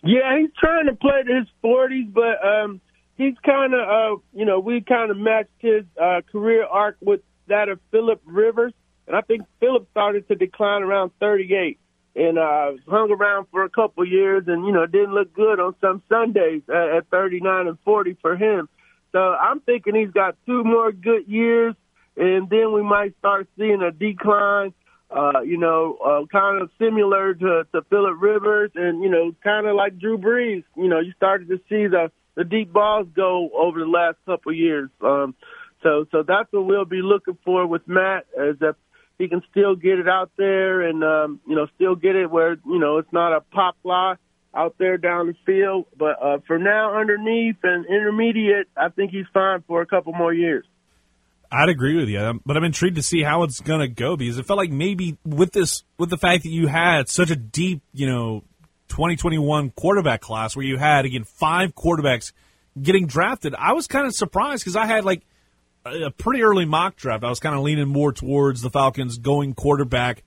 Yeah, 0.02 0.38
he's 0.38 0.50
trying 0.58 0.86
to 0.86 0.94
play 0.94 1.22
to 1.26 1.34
his 1.34 1.48
40s, 1.62 2.12
but 2.12 2.44
um, 2.46 2.80
he's 3.16 3.34
kind 3.44 3.74
of, 3.74 3.80
uh, 3.80 4.20
you 4.34 4.46
know, 4.46 4.60
we 4.60 4.80
kind 4.80 5.10
of 5.10 5.16
matched 5.16 5.50
his 5.58 5.84
uh, 6.00 6.20
career 6.32 6.64
arc 6.64 6.96
with 7.00 7.20
that 7.48 7.68
of 7.68 7.80
Philip 7.90 8.20
Rivers, 8.24 8.72
and 9.06 9.16
I 9.16 9.20
think 9.20 9.42
Philip 9.60 9.88
started 9.90 10.26
to 10.28 10.34
decline 10.34 10.82
around 10.82 11.10
38 11.20 11.78
and 12.16 12.38
uh, 12.38 12.72
hung 12.88 13.12
around 13.12 13.46
for 13.50 13.64
a 13.64 13.70
couple 13.70 14.06
years, 14.06 14.44
and 14.46 14.66
you 14.66 14.72
know, 14.72 14.86
didn't 14.86 15.12
look 15.12 15.32
good 15.34 15.60
on 15.60 15.74
some 15.80 16.02
Sundays 16.08 16.62
at, 16.68 16.96
at 16.96 17.08
39 17.10 17.68
and 17.68 17.78
40 17.84 18.16
for 18.22 18.36
him. 18.36 18.68
So 19.12 19.18
I'm 19.18 19.60
thinking 19.60 19.94
he's 19.94 20.10
got 20.10 20.36
two 20.46 20.64
more 20.64 20.92
good 20.92 21.26
years, 21.26 21.74
and 22.16 22.48
then 22.48 22.72
we 22.72 22.82
might 22.82 23.16
start 23.18 23.48
seeing 23.58 23.82
a 23.82 23.90
decline. 23.90 24.74
Uh, 25.10 25.40
you 25.40 25.58
know, 25.58 25.98
uh, 26.04 26.24
kind 26.30 26.62
of 26.62 26.70
similar 26.78 27.34
to, 27.34 27.66
to 27.72 27.82
Philip 27.90 28.14
Rivers, 28.20 28.70
and 28.76 29.02
you 29.02 29.10
know, 29.10 29.34
kind 29.42 29.66
of 29.66 29.74
like 29.74 29.98
Drew 29.98 30.16
Brees. 30.16 30.62
You 30.76 30.88
know, 30.88 31.00
you 31.00 31.12
started 31.16 31.48
to 31.48 31.56
see 31.68 31.88
the 31.88 32.12
the 32.36 32.44
deep 32.44 32.72
balls 32.72 33.08
go 33.14 33.50
over 33.52 33.80
the 33.80 33.86
last 33.86 34.16
couple 34.24 34.52
years. 34.52 34.88
Um, 35.00 35.34
so, 35.82 36.06
so 36.12 36.22
that's 36.22 36.52
what 36.52 36.64
we'll 36.64 36.84
be 36.84 37.02
looking 37.02 37.36
for 37.44 37.66
with 37.66 37.86
Matt, 37.88 38.26
is 38.38 38.58
that 38.60 38.76
he 39.18 39.28
can 39.28 39.42
still 39.50 39.74
get 39.74 39.98
it 39.98 40.08
out 40.08 40.30
there, 40.38 40.82
and 40.82 41.02
um, 41.02 41.40
you 41.46 41.56
know, 41.56 41.66
still 41.74 41.96
get 41.96 42.14
it 42.14 42.30
where 42.30 42.56
you 42.64 42.78
know 42.78 42.98
it's 42.98 43.12
not 43.12 43.36
a 43.36 43.40
pop 43.40 43.76
fly 43.82 44.14
out 44.54 44.76
there 44.78 44.96
down 44.96 45.28
the 45.28 45.34
field. 45.46 45.86
But 45.96 46.22
uh, 46.22 46.38
for 46.46 46.58
now, 46.58 46.98
underneath 46.98 47.56
and 47.62 47.86
intermediate, 47.86 48.68
I 48.76 48.88
think 48.88 49.10
he's 49.10 49.26
fine 49.32 49.62
for 49.66 49.82
a 49.82 49.86
couple 49.86 50.12
more 50.12 50.32
years. 50.32 50.66
I'd 51.52 51.68
agree 51.68 51.96
with 51.96 52.08
you, 52.08 52.40
but 52.46 52.56
I'm 52.56 52.62
intrigued 52.62 52.96
to 52.96 53.02
see 53.02 53.22
how 53.22 53.42
it's 53.42 53.60
going 53.60 53.80
to 53.80 53.88
go 53.88 54.16
because 54.16 54.38
it 54.38 54.46
felt 54.46 54.58
like 54.58 54.70
maybe 54.70 55.18
with 55.24 55.50
this, 55.52 55.82
with 55.98 56.08
the 56.08 56.16
fact 56.16 56.44
that 56.44 56.50
you 56.50 56.68
had 56.68 57.08
such 57.08 57.30
a 57.30 57.36
deep, 57.36 57.82
you 57.92 58.06
know, 58.06 58.44
2021 58.88 59.70
quarterback 59.70 60.20
class 60.20 60.54
where 60.54 60.64
you 60.64 60.76
had 60.76 61.04
again 61.04 61.24
five 61.24 61.74
quarterbacks 61.74 62.32
getting 62.80 63.06
drafted, 63.06 63.54
I 63.56 63.72
was 63.72 63.88
kind 63.88 64.06
of 64.06 64.14
surprised 64.14 64.62
because 64.62 64.76
I 64.76 64.86
had 64.86 65.04
like 65.04 65.22
a 65.84 66.10
pretty 66.10 66.42
early 66.42 66.66
mock 66.66 66.94
draft. 66.94 67.24
I 67.24 67.28
was 67.28 67.40
kind 67.40 67.56
of 67.56 67.62
leaning 67.62 67.88
more 67.88 68.12
towards 68.12 68.62
the 68.62 68.70
Falcons 68.70 69.18
going 69.18 69.54
quarterback 69.54 70.22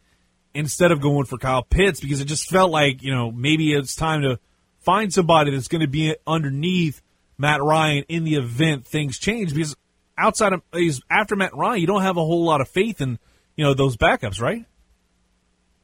instead 0.54 0.92
of 0.92 1.02
going 1.02 1.26
for 1.26 1.38
Kyle 1.38 1.64
Pitts 1.64 2.00
because 2.00 2.22
it 2.22 2.26
just 2.26 2.50
felt 2.50 2.72
like, 2.72 3.02
you 3.04 3.14
know, 3.14 3.32
maybe 3.32 3.74
it's 3.74 3.96
time 3.96 4.22
to 4.22 4.40
find 4.80 5.14
somebody 5.14 5.52
that's 5.52 5.68
going 5.68 5.82
to 5.82 5.88
be 5.88 6.16
underneath 6.28 7.02
Matt 7.38 7.62
Ryan 7.62 8.06
in 8.08 8.24
the 8.24 8.36
event 8.36 8.86
things 8.86 9.18
change 9.18 9.54
because 9.54 9.76
outside 10.18 10.54
of 10.54 10.62
after 11.10 11.36
Matt 11.36 11.56
Ryan, 11.56 11.82
you 11.82 11.88
don't 11.88 12.04
have 12.04 12.18
a 12.18 12.24
whole 12.24 12.46
lot 12.46 12.62
of 12.62 12.70
faith 12.70 13.02
in, 13.02 13.18
you 13.56 13.64
know, 13.64 13.74
those 13.74 13.98
backups, 13.98 14.40
right? 14.40 14.66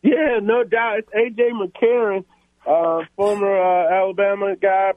Yeah, 0.02 0.40
no 0.42 0.64
doubt. 0.64 1.00
It's 1.00 1.10
AJ 1.10 1.52
McCarron, 1.52 2.26
uh, 2.66 3.06
former 3.16 3.58
uh, 3.58 3.94
Alabama 3.94 4.56
guy. 4.56 4.94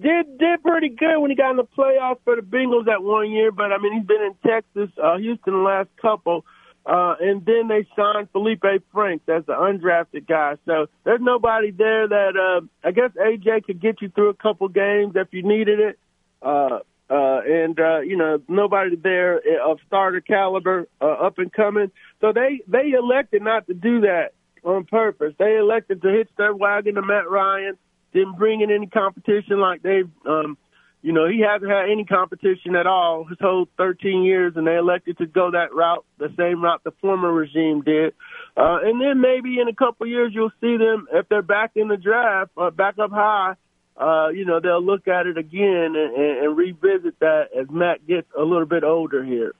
Did 0.00 0.38
did 0.38 0.62
pretty 0.62 0.90
good 0.90 1.18
when 1.18 1.30
he 1.30 1.36
got 1.36 1.50
in 1.50 1.56
the 1.56 1.64
playoffs 1.64 2.18
for 2.22 2.36
the 2.36 2.42
Bengals 2.42 2.86
that 2.86 3.02
one 3.02 3.30
year, 3.32 3.50
but 3.50 3.72
I 3.72 3.78
mean 3.78 3.94
he's 3.94 4.06
been 4.06 4.22
in 4.22 4.34
Texas, 4.48 4.96
uh, 5.02 5.16
Houston 5.16 5.54
the 5.54 5.58
last 5.58 5.88
couple. 6.00 6.44
Uh, 6.88 7.16
and 7.20 7.44
then 7.44 7.68
they 7.68 7.86
signed 7.94 8.32
Feleipe 8.32 8.82
Franks 8.92 9.28
as 9.28 9.44
the 9.44 9.52
undrafted 9.52 10.26
guy. 10.26 10.54
So 10.64 10.86
there's 11.04 11.20
nobody 11.20 11.70
there 11.70 12.08
that 12.08 12.32
uh, 12.34 12.66
I 12.82 12.92
guess 12.92 13.10
AJ 13.10 13.64
could 13.64 13.78
get 13.78 14.00
you 14.00 14.08
through 14.08 14.30
a 14.30 14.34
couple 14.34 14.68
games 14.68 15.12
if 15.14 15.28
you 15.32 15.42
needed 15.42 15.80
it. 15.80 15.98
Uh, 16.40 16.78
uh, 17.10 17.40
and 17.46 17.78
uh, 17.78 18.00
you 18.00 18.16
know 18.16 18.38
nobody 18.48 18.96
there 18.96 19.40
of 19.62 19.78
starter 19.86 20.22
caliber, 20.22 20.88
uh, 21.00 21.04
up 21.04 21.38
and 21.38 21.52
coming. 21.52 21.90
So 22.22 22.32
they 22.32 22.62
they 22.66 22.92
elected 22.92 23.42
not 23.42 23.66
to 23.66 23.74
do 23.74 24.02
that 24.02 24.32
on 24.64 24.84
purpose. 24.84 25.34
They 25.38 25.56
elected 25.56 26.00
to 26.02 26.08
hitch 26.08 26.30
their 26.38 26.54
wagon 26.54 26.94
to 26.94 27.02
Matt 27.02 27.28
Ryan. 27.28 27.76
Didn't 28.14 28.38
bring 28.38 28.62
in 28.62 28.70
any 28.70 28.86
competition 28.86 29.60
like 29.60 29.82
they've 29.82 30.08
um, 30.26 30.56
you 31.02 31.12
know, 31.12 31.28
he 31.28 31.40
hasn't 31.40 31.70
had 31.70 31.90
any 31.90 32.04
competition 32.04 32.74
at 32.74 32.86
all 32.86 33.24
his 33.24 33.38
whole 33.40 33.68
13 33.76 34.24
years, 34.24 34.54
and 34.56 34.66
they 34.66 34.76
elected 34.76 35.18
to 35.18 35.26
go 35.26 35.50
that 35.52 35.72
route, 35.72 36.04
the 36.18 36.32
same 36.36 36.62
route 36.62 36.82
the 36.84 36.90
former 37.00 37.32
regime 37.32 37.82
did. 37.82 38.14
Uh, 38.56 38.78
and 38.82 39.00
then 39.00 39.20
maybe 39.20 39.60
in 39.60 39.68
a 39.68 39.74
couple 39.74 40.04
of 40.04 40.10
years, 40.10 40.32
you'll 40.34 40.50
see 40.60 40.76
them, 40.76 41.06
if 41.12 41.28
they're 41.28 41.42
back 41.42 41.72
in 41.76 41.88
the 41.88 41.96
draft, 41.96 42.50
uh, 42.56 42.70
back 42.70 42.98
up 42.98 43.10
high, 43.10 43.54
uh, 43.96 44.28
you 44.28 44.44
know, 44.44 44.60
they'll 44.60 44.84
look 44.84 45.06
at 45.08 45.26
it 45.26 45.38
again 45.38 45.94
and, 45.96 46.14
and, 46.16 46.56
revisit 46.56 47.18
that 47.18 47.48
as 47.58 47.66
Matt 47.68 48.06
gets 48.06 48.28
a 48.38 48.42
little 48.42 48.66
bit 48.66 48.84
older 48.84 49.24
here. 49.24 49.54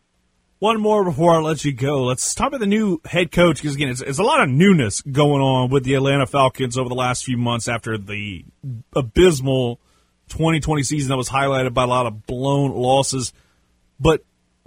One 0.61 0.80
more 0.80 1.05
before 1.05 1.34
I 1.34 1.39
let 1.39 1.64
you 1.64 1.72
go. 1.72 2.05
Let's 2.05 2.34
talk 2.34 2.49
about 2.49 2.61
the 2.61 2.66
new 2.66 3.01
head 3.05 3.32
coach 3.32 3.61
because 3.61 3.74
again, 3.74 3.89
it's, 3.89 4.01
it's, 4.01 4.18
a 4.18 4.24
lot 4.24 4.41
of 4.41 4.49
newness 4.49 5.03
going 5.03 5.41
on 5.41 5.70
with 5.70 5.84
the 5.84 5.95
Atlanta 5.95 6.26
Falcons 6.26 6.76
over 6.76 6.89
the 6.89 6.95
last 6.95 7.24
few 7.24 7.36
months 7.36 7.68
after 7.68 7.99
the 7.99 8.45
abysmal 8.95 9.80
2020 10.28 10.82
season 10.82 11.08
that 11.08 11.16
was 11.16 11.28
highlighted 11.28 11.74
by 11.74 11.84
a 11.84 11.86
lot 11.86 12.06
of 12.06 12.26
blown 12.26 12.72
losses. 12.72 13.32
But 13.98 14.24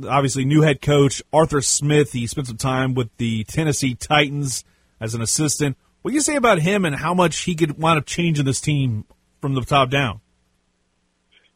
obviously, 0.07 0.45
new 0.45 0.61
head 0.61 0.81
coach 0.81 1.21
Arthur 1.31 1.61
Smith. 1.61 2.11
He 2.11 2.27
spent 2.27 2.47
some 2.47 2.57
time 2.57 2.93
with 2.93 3.09
the 3.17 3.43
Tennessee 3.45 3.95
Titans 3.95 4.63
as 4.99 5.15
an 5.15 5.21
assistant. 5.21 5.77
What 6.01 6.11
do 6.11 6.15
you 6.15 6.21
say 6.21 6.35
about 6.35 6.59
him 6.59 6.85
and 6.85 6.95
how 6.95 7.13
much 7.13 7.39
he 7.39 7.55
could 7.55 7.77
wind 7.77 7.99
up 7.99 8.05
changing 8.05 8.45
this 8.45 8.61
team 8.61 9.05
from 9.39 9.53
the 9.53 9.61
top 9.61 9.89
down? 9.89 10.21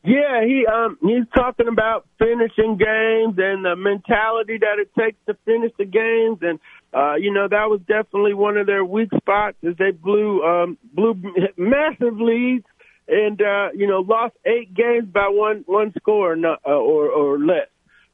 Yeah, 0.06 0.46
he 0.46 0.68
um 0.68 1.00
he's 1.02 1.26
talking 1.34 1.68
about 1.68 2.06
finishing 2.20 2.78
games 2.78 3.36
and 3.40 3.66
the 3.66 3.76
mentality 3.76 4.60
that 4.60 4.78
it 4.78 4.92
takes 4.98 5.18
to 5.26 5.36
finish 5.46 5.72
the 5.80 5.86
games 5.86 6.38
and 6.42 6.60
uh 6.94 7.16
you 7.16 7.34
know 7.34 7.48
that 7.48 7.70
was 7.70 7.80
definitely 7.88 8.36
one 8.36 8.56
of 8.56 8.68
their 8.68 8.86
weak 8.86 9.10
spots 9.18 9.58
as 9.68 9.76
they 9.78 9.90
blew 9.90 10.44
um 10.44 10.78
blew 10.94 11.16
massive 11.58 12.20
leads 12.20 12.66
and 13.08 13.42
uh, 13.42 13.70
you 13.76 13.88
know 13.88 14.00
lost 14.00 14.36
eight 14.46 14.74
games 14.74 15.08
by 15.12 15.28
one 15.30 15.64
one 15.68 15.94
score 15.98 16.34
or 16.34 16.46
uh, 16.46 16.70
or 16.70 17.10
or 17.10 17.40
less. 17.40 17.68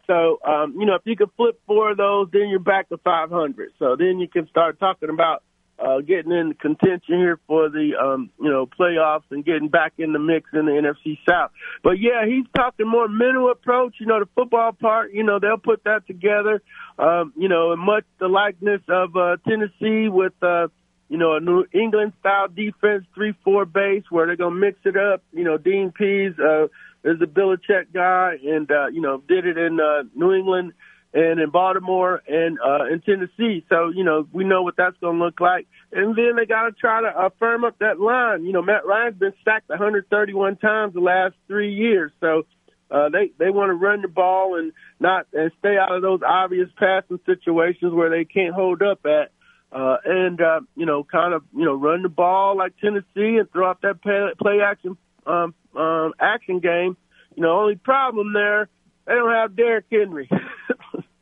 So 0.08 0.40
um, 0.46 0.76
you 0.78 0.86
know 0.86 0.96
if 0.96 1.04
you 1.06 1.16
can 1.16 1.28
flip 1.38 1.60
four 1.68 1.92
of 1.92 1.98
those, 1.98 2.30
then 2.32 2.50
you're 2.50 2.60
back 2.60 2.90
to 2.90 2.98
500. 2.98 3.72
So 3.80 3.96
then 3.96 4.20
you 4.20 4.28
can 4.28 4.48
start 4.50 4.80
talking 4.80 5.10
about 5.10 5.44
uh, 5.80 6.02
getting 6.02 6.32
in 6.32 6.54
contention 6.54 7.18
here 7.18 7.40
for 7.48 7.70
the 7.70 7.94
um, 8.02 8.30
you 8.40 8.50
know 8.50 8.68
playoffs 8.68 9.24
and 9.32 9.44
getting 9.44 9.70
back 9.70 9.94
in 9.98 10.14
the 10.14 10.20
mix 10.20 10.50
in 10.54 10.66
the 10.66 10.72
NFC 10.72 11.18
South. 11.28 11.52
But 11.84 12.00
yeah, 12.00 12.26
he's 12.26 12.46
talking 12.56 12.88
more 12.88 13.08
mental 13.08 13.50
approach. 13.52 13.96
You 14.00 14.06
know, 14.06 14.20
the 14.20 14.30
football 14.36 14.74
part. 14.74 15.14
You 15.14 15.24
know, 15.24 15.40
they'll 15.40 15.58
put 15.58 15.84
that 15.86 16.06
together. 16.06 16.62
Um, 17.00 17.34
you 17.36 17.50
know, 17.50 17.72
and 17.72 17.82
much 17.82 18.04
the 18.20 18.28
likeness 18.28 18.82
of 18.88 19.16
uh, 19.16 19.38
Tennessee 19.48 20.10
with. 20.10 20.34
Uh, 20.42 20.68
you 21.12 21.18
know, 21.18 21.36
a 21.36 21.42
New 21.42 21.66
England 21.74 22.14
style 22.22 22.48
defense, 22.48 23.04
three 23.14 23.34
four 23.44 23.66
base, 23.66 24.04
where 24.10 24.28
they're 24.28 24.38
gonna 24.38 24.56
mix 24.56 24.80
it 24.86 24.96
up. 24.96 25.22
You 25.34 25.44
know, 25.44 25.58
Dean 25.58 25.92
Pees 25.92 26.32
uh, 26.40 26.68
is 27.04 27.22
a 27.22 27.26
Belichick 27.26 27.92
guy, 27.94 28.38
and 28.42 28.72
uh, 28.72 28.88
you 28.88 29.02
know, 29.02 29.22
did 29.28 29.46
it 29.46 29.58
in 29.58 29.78
uh, 29.82 30.04
New 30.16 30.32
England 30.32 30.72
and 31.14 31.42
in 31.42 31.50
Baltimore 31.50 32.22
and 32.30 32.58
uh, 32.66 32.86
in 32.86 33.02
Tennessee. 33.02 33.66
So 33.68 33.90
you 33.90 34.06
know, 34.06 34.26
we 34.32 34.46
know 34.46 34.64
what 34.64 34.78
that's 34.78 34.96
gonna 35.02 35.22
look 35.22 35.42
like. 35.42 35.68
And 35.92 36.16
then 36.16 36.38
they 36.38 36.46
got 36.46 36.68
to 36.68 36.72
try 36.72 37.02
to 37.02 37.10
uh, 37.10 37.30
firm 37.38 37.66
up 37.66 37.78
that 37.80 38.00
line. 38.00 38.46
You 38.46 38.54
know, 38.54 38.62
Matt 38.62 38.86
Ryan's 38.86 39.18
been 39.18 39.34
sacked 39.44 39.68
131 39.68 40.56
times 40.58 40.94
the 40.94 41.02
last 41.02 41.36
three 41.48 41.74
years, 41.74 42.12
so. 42.22 42.44
Uh, 42.90 43.08
they 43.08 43.32
they 43.40 43.50
want 43.50 43.70
to 43.70 43.74
run 43.74 44.02
the 44.02 44.10
ball 44.10 44.60
and 44.60 44.74
not 45.00 45.26
and 45.32 45.50
stay 45.60 45.78
out 45.78 45.96
of 45.96 46.02
those 46.02 46.20
obvious 46.28 46.68
passing 46.76 47.22
situations 47.26 47.94
where 47.94 48.10
they 48.10 48.26
can't 48.26 48.54
hold 48.54 48.82
up 48.82 49.00
at 49.06 49.32
uh, 49.72 49.98
and 50.04 50.42
uh, 50.42 50.62
you 50.76 50.86
know, 50.86 51.04
kind 51.04 51.34
of 51.34 51.44
you 51.56 51.66
know, 51.66 51.74
run 51.74 52.02
the 52.02 52.10
ball 52.10 52.58
like 52.58 52.74
Tennessee 52.80 53.38
and 53.38 53.50
throw 53.52 53.70
out 53.70 53.82
that 53.82 54.02
play, 54.02 54.30
play 54.40 54.60
action 54.64 54.98
um, 55.26 55.54
um, 55.76 56.14
action 56.20 56.60
game. 56.60 56.98
You 57.36 57.44
know, 57.44 57.60
only 57.60 57.76
problem 57.76 58.34
there 58.34 58.68
they 59.06 59.14
don't 59.14 59.32
have 59.32 59.56
Derrick 59.56 59.86
Henry. 59.92 60.30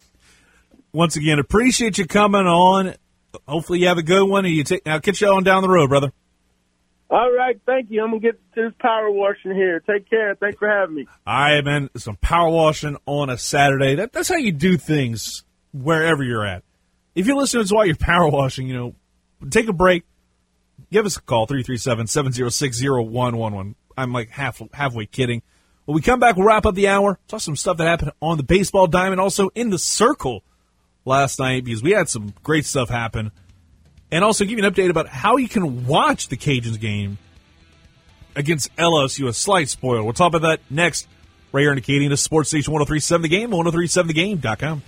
Once 0.93 1.15
again, 1.15 1.39
appreciate 1.39 1.97
you 1.97 2.05
coming 2.05 2.47
on. 2.47 2.95
Hopefully, 3.47 3.79
you 3.79 3.87
have 3.87 3.99
a 3.99 4.03
good 4.03 4.27
one, 4.27 4.45
and 4.45 4.53
you 4.53 4.63
take. 4.63 4.87
I'll 4.87 4.99
catch 4.99 5.21
you 5.21 5.27
on 5.27 5.43
down 5.43 5.61
the 5.61 5.69
road, 5.69 5.89
brother. 5.89 6.11
All 7.11 7.31
right, 7.31 7.59
thank 7.65 7.89
you. 7.89 8.03
I'm 8.03 8.09
gonna 8.09 8.19
get 8.19 8.39
to 8.55 8.65
this 8.65 8.73
power 8.79 9.09
washing 9.09 9.53
here. 9.53 9.79
Take 9.79 10.09
care. 10.09 10.35
Thanks 10.35 10.57
for 10.57 10.69
having 10.69 10.95
me. 10.95 11.07
All 11.25 11.35
right, 11.35 11.63
man. 11.63 11.89
Some 11.97 12.17
power 12.17 12.49
washing 12.49 12.97
on 13.05 13.29
a 13.29 13.37
Saturday. 13.37 13.95
That, 13.95 14.13
that's 14.13 14.29
how 14.29 14.35
you 14.35 14.51
do 14.51 14.77
things 14.77 15.43
wherever 15.71 16.23
you're 16.23 16.45
at 16.45 16.63
if 17.15 17.27
you're 17.27 17.35
listening 17.35 17.65
to 17.65 17.75
while 17.75 17.85
you're 17.85 17.95
power 17.95 18.29
washing, 18.29 18.67
you 18.67 18.75
know, 18.75 18.95
take 19.49 19.67
a 19.67 19.73
break. 19.73 20.03
Give 20.91 21.05
us 21.05 21.17
a 21.17 21.21
call, 21.21 21.45
337-706-0111. 21.47 23.75
I'm 23.97 24.13
like 24.13 24.29
half 24.29 24.61
halfway 24.73 25.05
kidding. 25.05 25.41
When 25.85 25.95
we 25.95 26.01
come 26.01 26.19
back, 26.19 26.35
we'll 26.35 26.45
wrap 26.45 26.65
up 26.65 26.75
the 26.75 26.87
hour, 26.87 27.19
talk 27.27 27.41
some 27.41 27.55
stuff 27.55 27.77
that 27.77 27.87
happened 27.87 28.11
on 28.21 28.37
the 28.37 28.43
baseball 28.43 28.87
diamond, 28.87 29.19
also 29.19 29.49
in 29.55 29.69
the 29.69 29.79
circle 29.79 30.43
last 31.03 31.39
night, 31.39 31.65
because 31.65 31.83
we 31.83 31.91
had 31.91 32.09
some 32.09 32.33
great 32.43 32.65
stuff 32.65 32.89
happen. 32.89 33.31
And 34.11 34.23
also 34.23 34.45
give 34.45 34.57
you 34.57 34.65
an 34.65 34.73
update 34.73 34.89
about 34.89 35.07
how 35.07 35.37
you 35.37 35.47
can 35.47 35.85
watch 35.85 36.29
the 36.29 36.37
Cajuns 36.37 36.79
game 36.79 37.19
against 38.35 38.75
LSU, 38.77 39.27
a 39.27 39.33
slight 39.33 39.69
spoiler. 39.69 40.03
We'll 40.03 40.13
talk 40.13 40.33
about 40.33 40.47
that 40.47 40.61
next, 40.69 41.07
here 41.51 41.71
in 41.71 41.79
Acadiana 41.79 42.17
Sports 42.17 42.49
Station 42.49 42.73
1037 42.73 43.21
The 43.23 43.27
Game, 43.27 43.51
1037thegame.com. 43.51 44.83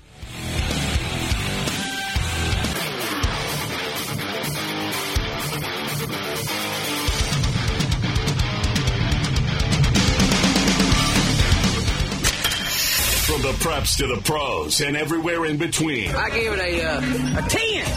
preps 13.81 13.97
to 13.97 14.05
the 14.07 14.21
pros 14.21 14.79
and 14.81 14.95
everywhere 14.95 15.45
in 15.45 15.57
between. 15.57 16.13
I 16.15 16.29
gave 16.29 16.53
it 16.53 16.59
a, 16.59 16.83
uh, 16.83 16.99
a 17.39 17.41
10. 17.49 17.87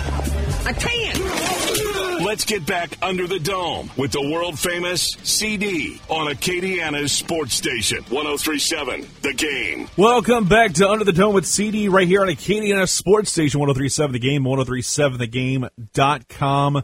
A 0.67 0.73
10. 0.73 2.25
Let's 2.25 2.47
get 2.47 2.65
back 2.65 2.97
under 3.03 3.27
the 3.27 3.39
dome 3.39 3.91
with 3.97 4.13
the 4.13 4.23
world 4.23 4.59
famous 4.59 5.15
CD 5.23 6.01
on 6.09 6.33
Acadiana's 6.33 7.13
sports 7.13 7.53
station 7.55 7.99
1037 8.05 9.07
The 9.23 9.35
Game. 9.35 9.91
Welcome 9.97 10.49
back 10.49 10.73
to 10.75 10.89
Under 10.89 11.05
the 11.05 11.13
Dome 11.13 11.35
with 11.35 11.47
CD 11.47 11.89
right 11.89 12.09
here 12.09 12.23
on 12.23 12.29
Acadiana 12.29 12.89
Sports 12.89 13.31
Station 13.33 13.61
1037 13.61 14.13
The 14.13 14.19
Game, 14.19 14.45
1037thegame.com. 14.45 16.83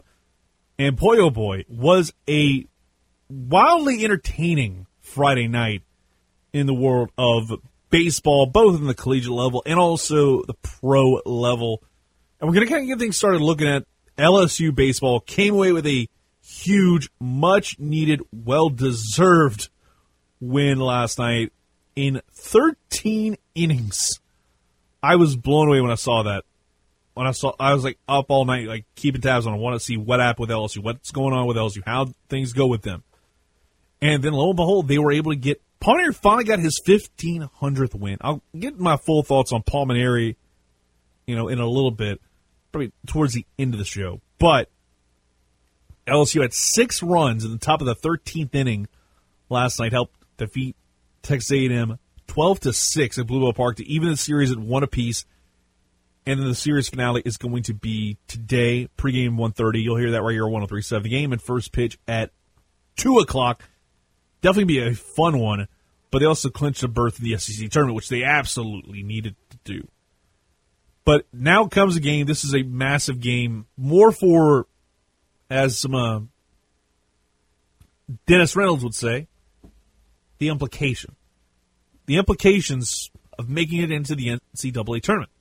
And 0.77 0.95
boy, 0.95 1.17
oh 1.17 1.31
boy, 1.31 1.65
was 1.67 2.13
a 2.29 2.67
wildly 3.29 4.03
entertaining 4.03 4.85
Friday 4.99 5.47
night 5.47 5.81
in 6.53 6.67
the 6.67 6.73
world 6.73 7.11
of 7.17 7.51
baseball, 7.91 8.47
both 8.47 8.79
in 8.79 8.87
the 8.87 8.95
collegiate 8.95 9.31
level 9.31 9.61
and 9.65 9.77
also 9.77 10.43
the 10.43 10.55
pro 10.55 11.21
level. 11.25 11.83
And 12.39 12.49
we're 12.49 12.55
going 12.55 12.67
to 12.67 12.73
kind 12.73 12.83
of 12.83 12.87
get 12.87 12.99
things 12.99 13.17
started 13.17 13.41
looking 13.41 13.67
at 13.67 13.85
LSU 14.17 14.73
baseball. 14.73 15.19
Came 15.19 15.53
away 15.53 15.71
with 15.71 15.85
a 15.85 16.07
huge, 16.43 17.09
much 17.19 17.77
needed, 17.79 18.21
well 18.31 18.69
deserved 18.69 19.69
win 20.39 20.79
last 20.79 21.19
night 21.19 21.53
in 21.95 22.21
13 22.33 23.37
innings. 23.53 24.19
I 25.03 25.15
was 25.15 25.35
blown 25.35 25.67
away 25.67 25.81
when 25.81 25.91
I 25.91 25.95
saw 25.95 26.23
that. 26.23 26.43
When 27.13 27.27
I 27.27 27.31
saw, 27.31 27.53
I 27.59 27.73
was 27.73 27.83
like 27.83 27.99
up 28.07 28.27
all 28.29 28.45
night, 28.45 28.67
like 28.67 28.85
keeping 28.95 29.21
tabs 29.21 29.45
on. 29.45 29.53
I 29.53 29.57
want 29.57 29.75
to 29.75 29.85
see 29.85 29.97
what 29.97 30.19
happened 30.19 30.47
with 30.47 30.55
LSU, 30.55 30.83
what's 30.83 31.11
going 31.11 31.33
on 31.33 31.45
with 31.45 31.57
LSU, 31.57 31.83
how 31.85 32.13
things 32.29 32.53
go 32.53 32.67
with 32.67 32.83
them. 32.83 33.03
And 34.01 34.23
then 34.23 34.33
lo 34.33 34.49
and 34.49 34.55
behold, 34.55 34.87
they 34.87 34.97
were 34.97 35.11
able 35.11 35.31
to 35.31 35.37
get 35.37 35.61
Paul 35.81 35.95
Mainieri 35.95 36.15
finally 36.15 36.43
got 36.43 36.59
his 36.59 36.79
1500th 36.87 37.95
win. 37.95 38.17
I'll 38.21 38.43
get 38.57 38.79
my 38.79 38.97
full 38.97 39.23
thoughts 39.23 39.51
on 39.51 39.63
Paul 39.63 39.87
Mainieri, 39.87 40.35
you 41.25 41.35
know, 41.35 41.47
in 41.47 41.59
a 41.59 41.67
little 41.67 41.91
bit, 41.91 42.21
probably 42.71 42.91
towards 43.07 43.33
the 43.33 43.45
end 43.57 43.73
of 43.73 43.79
the 43.79 43.85
show. 43.85 44.21
But 44.37 44.69
LSU 46.07 46.43
had 46.43 46.53
six 46.53 47.01
runs 47.01 47.43
in 47.43 47.51
the 47.51 47.57
top 47.57 47.81
of 47.81 47.87
the 47.87 47.95
13th 47.95 48.53
inning 48.53 48.87
last 49.49 49.79
night, 49.79 49.91
helped 49.91 50.15
defeat 50.37 50.75
Texas 51.23 51.51
A&M 51.51 51.97
12 52.27 52.59
to 52.61 52.73
six 52.73 53.17
at 53.17 53.25
Blue 53.25 53.41
Bell 53.41 53.53
Park 53.53 53.77
to 53.77 53.87
even 53.87 54.09
the 54.09 54.17
series 54.17 54.51
at 54.51 54.59
one 54.59 54.83
apiece. 54.83 55.25
And 56.27 56.39
then 56.39 56.47
the 56.47 56.55
series 56.55 56.89
finale 56.89 57.23
is 57.25 57.37
going 57.37 57.63
to 57.63 57.73
be 57.73 58.17
today, 58.27 58.87
pregame 58.99 59.31
1.30. 59.31 59.81
You'll 59.81 59.97
hear 59.97 60.11
that 60.11 60.21
right 60.21 60.33
here 60.33 60.45
on 60.45 60.51
103.7. 60.51 61.01
The 61.01 61.09
game 61.09 61.33
and 61.33 61.41
first 61.41 61.71
pitch 61.71 61.97
at 62.07 62.29
2 62.97 63.17
o'clock 63.17 63.63
definitely 64.41 64.65
be 64.65 64.79
a 64.79 64.93
fun 64.93 65.39
one. 65.39 65.67
But 66.11 66.19
they 66.19 66.25
also 66.25 66.49
clinched 66.49 66.83
a 66.83 66.89
berth 66.89 67.19
in 67.19 67.25
the 67.25 67.37
SEC 67.37 67.69
tournament, 67.69 67.95
which 67.95 68.09
they 68.09 68.23
absolutely 68.23 69.01
needed 69.01 69.35
to 69.49 69.57
do. 69.63 69.87
But 71.05 71.25
now 71.33 71.67
comes 71.67 71.95
a 71.95 72.01
game. 72.01 72.25
This 72.25 72.43
is 72.43 72.53
a 72.53 72.63
massive 72.63 73.21
game, 73.21 73.65
more 73.77 74.11
for, 74.11 74.67
as 75.49 75.77
some 75.79 75.95
uh, 75.95 76.19
Dennis 78.27 78.55
Reynolds 78.55 78.83
would 78.83 78.93
say, 78.93 79.27
the 80.37 80.49
implication, 80.49 81.15
the 82.07 82.17
implications 82.17 83.09
of 83.39 83.49
making 83.49 83.81
it 83.81 83.91
into 83.91 84.15
the 84.15 84.37
NCAA 84.55 85.01
tournament. 85.01 85.31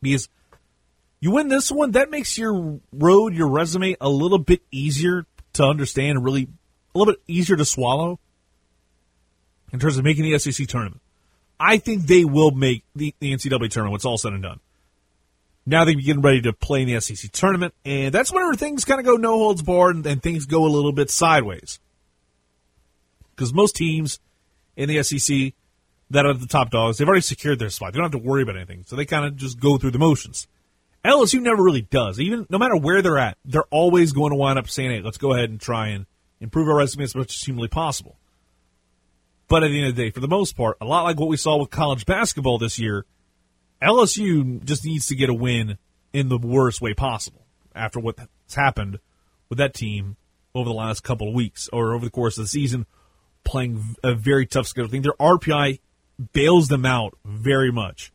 Because 0.00 0.28
you 1.20 1.30
win 1.30 1.48
this 1.48 1.70
one, 1.70 1.92
that 1.92 2.10
makes 2.10 2.36
your 2.36 2.80
road, 2.92 3.34
your 3.34 3.48
resume, 3.48 3.96
a 4.00 4.08
little 4.08 4.38
bit 4.38 4.62
easier 4.70 5.26
to 5.52 5.64
understand 5.64 6.16
and 6.16 6.24
really 6.24 6.48
a 6.94 6.98
little 6.98 7.14
bit 7.14 7.22
easier 7.26 7.56
to 7.56 7.64
swallow 7.64 8.18
in 9.72 9.78
terms 9.78 9.96
of 9.96 10.04
making 10.04 10.24
the 10.24 10.38
SEC 10.38 10.66
tournament. 10.66 11.00
I 11.58 11.78
think 11.78 12.02
they 12.02 12.24
will 12.24 12.50
make 12.50 12.84
the, 12.94 13.14
the 13.20 13.32
NCAA 13.32 13.70
tournament 13.70 13.96
it's 13.96 14.04
all 14.04 14.18
said 14.18 14.32
and 14.32 14.42
done. 14.42 14.60
Now 15.64 15.84
they're 15.84 15.94
getting 15.94 16.22
ready 16.22 16.40
to 16.42 16.52
play 16.52 16.82
in 16.82 16.88
the 16.88 17.00
SEC 17.00 17.30
tournament, 17.30 17.72
and 17.84 18.12
that's 18.12 18.32
whenever 18.32 18.54
things 18.56 18.84
kind 18.84 18.98
of 18.98 19.06
go 19.06 19.14
no 19.14 19.38
holds 19.38 19.62
barred 19.62 19.94
and, 19.94 20.06
and 20.06 20.22
things 20.22 20.44
go 20.44 20.66
a 20.66 20.68
little 20.68 20.92
bit 20.92 21.08
sideways. 21.08 21.78
Because 23.30 23.54
most 23.54 23.76
teams 23.76 24.18
in 24.76 24.88
the 24.88 25.02
SEC 25.04 25.54
that 26.10 26.26
are 26.26 26.34
the 26.34 26.46
top 26.46 26.70
dogs, 26.70 26.98
they've 26.98 27.06
already 27.06 27.22
secured 27.22 27.60
their 27.60 27.70
spot. 27.70 27.92
They 27.92 27.98
don't 27.98 28.12
have 28.12 28.20
to 28.20 28.28
worry 28.28 28.42
about 28.42 28.56
anything, 28.56 28.84
so 28.86 28.96
they 28.96 29.04
kind 29.04 29.24
of 29.24 29.36
just 29.36 29.60
go 29.60 29.78
through 29.78 29.92
the 29.92 29.98
motions. 29.98 30.48
LSU 31.04 31.40
never 31.40 31.62
really 31.62 31.82
does. 31.82 32.18
Even 32.18 32.46
no 32.50 32.58
matter 32.58 32.76
where 32.76 33.00
they're 33.00 33.18
at, 33.18 33.38
they're 33.44 33.62
always 33.70 34.12
going 34.12 34.30
to 34.30 34.36
wind 34.36 34.58
up 34.58 34.68
saying, 34.68 34.90
"Hey, 34.90 35.00
let's 35.00 35.18
go 35.18 35.32
ahead 35.32 35.50
and 35.50 35.60
try 35.60 35.88
and 35.88 36.06
improve 36.42 36.68
our 36.68 36.76
resume 36.76 37.04
as 37.04 37.14
much 37.14 37.34
as 37.34 37.42
humanly 37.42 37.68
possible. 37.68 38.18
But 39.48 39.62
at 39.62 39.68
the 39.68 39.78
end 39.78 39.88
of 39.88 39.96
the 39.96 40.02
day, 40.04 40.10
for 40.10 40.20
the 40.20 40.28
most 40.28 40.56
part, 40.56 40.76
a 40.80 40.84
lot 40.84 41.04
like 41.04 41.18
what 41.18 41.28
we 41.28 41.36
saw 41.36 41.58
with 41.58 41.70
college 41.70 42.04
basketball 42.04 42.58
this 42.58 42.78
year, 42.78 43.06
LSU 43.80 44.62
just 44.64 44.84
needs 44.84 45.06
to 45.06 45.16
get 45.16 45.30
a 45.30 45.34
win 45.34 45.78
in 46.12 46.28
the 46.28 46.38
worst 46.38 46.80
way 46.80 46.94
possible 46.94 47.46
after 47.74 48.00
what's 48.00 48.54
happened 48.54 48.98
with 49.48 49.58
that 49.58 49.74
team 49.74 50.16
over 50.54 50.68
the 50.68 50.74
last 50.74 51.02
couple 51.02 51.28
of 51.28 51.34
weeks 51.34 51.68
or 51.72 51.94
over 51.94 52.04
the 52.04 52.10
course 52.10 52.38
of 52.38 52.44
the 52.44 52.48
season, 52.48 52.86
playing 53.44 53.96
a 54.02 54.14
very 54.14 54.46
tough 54.46 54.66
schedule. 54.66 54.88
I 54.88 54.90
think 54.90 55.04
their 55.04 55.12
RPI 55.14 55.80
bails 56.32 56.68
them 56.68 56.84
out 56.84 57.16
very 57.24 57.72
much. 57.72 58.12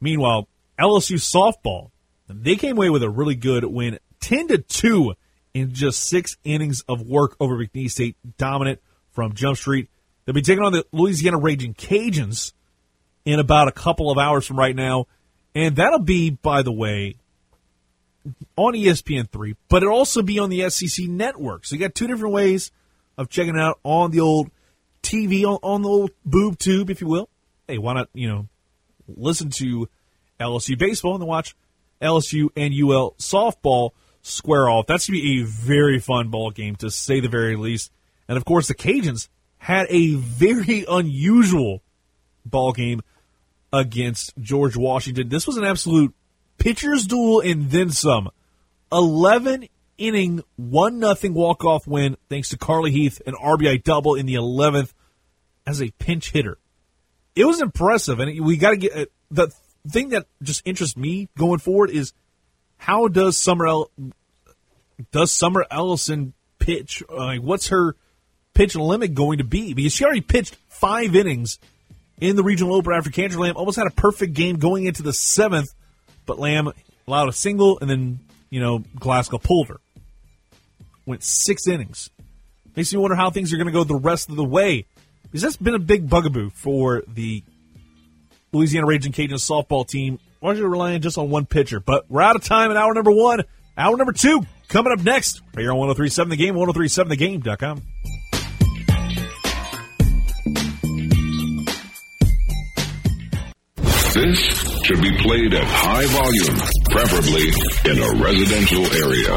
Meanwhile, 0.00 0.48
LSU 0.78 1.16
softball, 1.16 1.90
they 2.28 2.56
came 2.56 2.76
away 2.76 2.90
with 2.90 3.02
a 3.02 3.10
really 3.10 3.34
good 3.34 3.64
win, 3.64 3.98
ten 4.20 4.48
to 4.48 4.58
two 4.58 5.14
in 5.56 5.72
just 5.72 6.04
six 6.10 6.36
innings 6.44 6.84
of 6.86 7.00
work 7.00 7.34
over 7.40 7.56
McNeese 7.56 7.92
State, 7.92 8.14
dominant 8.36 8.78
from 9.12 9.32
Jump 9.32 9.56
Street. 9.56 9.88
They'll 10.24 10.34
be 10.34 10.42
taking 10.42 10.62
on 10.62 10.72
the 10.72 10.84
Louisiana 10.92 11.38
Raging 11.38 11.72
Cajuns 11.72 12.52
in 13.24 13.40
about 13.40 13.66
a 13.66 13.72
couple 13.72 14.10
of 14.10 14.18
hours 14.18 14.46
from 14.46 14.58
right 14.58 14.76
now. 14.76 15.06
And 15.54 15.76
that'll 15.76 16.00
be, 16.00 16.28
by 16.28 16.60
the 16.60 16.72
way, 16.72 17.16
on 18.54 18.74
E 18.74 18.84
ESPN3, 18.84 19.56
but 19.70 19.82
it'll 19.82 19.94
also 19.94 20.20
be 20.20 20.38
on 20.38 20.50
the 20.50 20.68
SEC 20.68 21.06
network. 21.06 21.64
So 21.64 21.74
you 21.74 21.80
got 21.80 21.94
two 21.94 22.06
different 22.06 22.34
ways 22.34 22.70
of 23.16 23.30
checking 23.30 23.56
it 23.56 23.60
out 23.60 23.78
on 23.82 24.10
the 24.10 24.20
old 24.20 24.50
TV, 25.02 25.44
on, 25.44 25.58
on 25.62 25.80
the 25.80 25.88
old 25.88 26.10
boob 26.26 26.58
tube, 26.58 26.90
if 26.90 27.00
you 27.00 27.06
will. 27.06 27.30
Hey, 27.66 27.78
why 27.78 27.94
not, 27.94 28.10
you 28.12 28.28
know, 28.28 28.46
listen 29.08 29.48
to 29.52 29.88
LSU 30.38 30.78
baseball 30.78 31.14
and 31.14 31.22
then 31.22 31.28
watch 31.28 31.56
LSU 32.02 32.50
and 32.54 32.74
UL 32.74 33.14
softball 33.18 33.92
square 34.26 34.68
off. 34.68 34.86
That's 34.86 35.08
going 35.08 35.20
to 35.20 35.22
be 35.22 35.42
a 35.42 35.46
very 35.46 35.98
fun 35.98 36.28
ball 36.28 36.50
game, 36.50 36.76
to 36.76 36.90
say 36.90 37.20
the 37.20 37.28
very 37.28 37.56
least. 37.56 37.92
And 38.28 38.36
of 38.36 38.44
course, 38.44 38.68
the 38.68 38.74
Cajuns 38.74 39.28
had 39.58 39.86
a 39.88 40.14
very 40.14 40.84
unusual 40.88 41.82
ball 42.44 42.72
game 42.72 43.02
against 43.72 44.36
George 44.38 44.76
Washington. 44.76 45.28
This 45.28 45.46
was 45.46 45.56
an 45.56 45.64
absolute 45.64 46.14
pitcher's 46.58 47.06
duel 47.06 47.40
and 47.40 47.70
then 47.70 47.90
some. 47.90 48.30
11 48.92 49.68
inning, 49.98 50.42
1 50.56 50.98
nothing 50.98 51.34
walk 51.34 51.64
off 51.64 51.86
win 51.86 52.16
thanks 52.28 52.50
to 52.50 52.58
Carly 52.58 52.90
Heath, 52.90 53.20
an 53.26 53.34
RBI 53.34 53.82
double 53.82 54.14
in 54.14 54.26
the 54.26 54.34
11th 54.34 54.92
as 55.66 55.82
a 55.82 55.90
pinch 55.98 56.30
hitter. 56.30 56.58
It 57.34 57.44
was 57.44 57.60
impressive, 57.60 58.20
and 58.20 58.44
we 58.44 58.56
got 58.56 58.70
to 58.70 58.76
get 58.76 58.96
uh, 58.96 59.06
the 59.30 59.52
thing 59.88 60.10
that 60.10 60.26
just 60.42 60.62
interests 60.64 60.96
me 60.96 61.28
going 61.36 61.58
forward 61.58 61.90
is 61.90 62.12
how 62.78 63.08
does 63.08 63.36
Summer 63.36 63.66
El- 63.66 63.90
does 65.12 65.32
Summer 65.32 65.66
Ellyson 65.70 66.32
pitch? 66.58 67.02
Like, 67.08 67.40
what's 67.40 67.68
her 67.68 67.96
pitch 68.54 68.74
limit 68.74 69.14
going 69.14 69.38
to 69.38 69.44
be? 69.44 69.74
Because 69.74 69.92
she 69.92 70.04
already 70.04 70.20
pitched 70.20 70.56
five 70.68 71.14
innings 71.14 71.58
in 72.20 72.36
the 72.36 72.42
regional 72.42 72.74
opener 72.74 72.96
after 72.96 73.10
Kandra 73.10 73.38
Lamb 73.38 73.56
almost 73.56 73.76
had 73.76 73.86
a 73.86 73.90
perfect 73.90 74.32
game 74.32 74.56
going 74.56 74.86
into 74.86 75.02
the 75.02 75.12
seventh, 75.12 75.74
but 76.24 76.38
Lamb 76.38 76.72
allowed 77.06 77.28
a 77.28 77.32
single, 77.32 77.78
and 77.80 77.90
then 77.90 78.20
you 78.50 78.60
know 78.60 78.82
Glasco 78.98 79.38
pulled 79.38 79.68
her. 79.68 79.80
Went 81.04 81.22
six 81.22 81.66
innings. 81.68 82.10
Makes 82.74 82.92
me 82.92 82.98
wonder 82.98 83.16
how 83.16 83.30
things 83.30 83.52
are 83.52 83.56
going 83.56 83.68
to 83.68 83.72
go 83.72 83.84
the 83.84 83.94
rest 83.94 84.28
of 84.28 84.36
the 84.36 84.44
way, 84.44 84.86
because 85.22 85.42
that's 85.42 85.56
been 85.56 85.74
a 85.74 85.78
big 85.78 86.08
bugaboo 86.08 86.50
for 86.50 87.02
the 87.06 87.42
Louisiana 88.52 88.86
Raging 88.86 89.12
Cajun 89.12 89.36
softball 89.36 89.86
team. 89.86 90.18
Largely 90.46 90.62
relying 90.62 91.00
just 91.00 91.18
on 91.18 91.28
one 91.28 91.44
pitcher, 91.44 91.80
but 91.80 92.08
we're 92.08 92.22
out 92.22 92.36
of 92.36 92.44
time 92.44 92.70
in 92.70 92.76
hour 92.76 92.94
number 92.94 93.10
one. 93.10 93.42
Hour 93.76 93.96
number 93.96 94.12
two 94.12 94.42
coming 94.68 94.92
up 94.92 95.02
next. 95.02 95.42
Right 95.56 95.62
here 95.62 95.72
on 95.72 95.78
1037 95.78 96.30
The 96.30 96.36
Game, 96.36 96.54
1037thegame.com. 96.54 97.82
This 104.14 104.38
should 104.84 105.02
be 105.02 105.10
played 105.18 105.52
at 105.52 105.64
high 105.66 106.06
volume, 106.06 106.56
preferably 106.94 107.50
in 107.90 107.98
a 107.98 108.22
residential 108.22 108.86
area. 108.94 109.34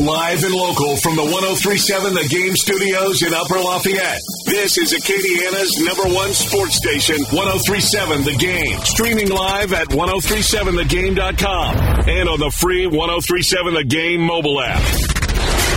Live 0.00 0.42
and 0.42 0.52
local 0.52 0.96
from 0.96 1.14
the 1.14 1.30
1037 1.30 2.12
The 2.12 2.26
Game 2.28 2.56
Studios 2.56 3.22
in 3.22 3.32
Upper 3.32 3.60
Lafayette. 3.60 4.18
This 4.50 4.78
is 4.78 4.92
Acadiana's 4.92 5.78
number 5.78 6.12
one 6.12 6.32
sports 6.32 6.74
station, 6.74 7.14
1037 7.30 8.24
The 8.24 8.34
Game. 8.34 8.80
Streaming 8.80 9.30
live 9.30 9.72
at 9.72 9.86
1037thegame.com 9.90 11.76
and 12.08 12.28
on 12.28 12.40
the 12.40 12.50
free 12.50 12.88
1037 12.88 13.74
The 13.74 13.84
Game 13.84 14.20
mobile 14.20 14.60
app. 14.60 14.82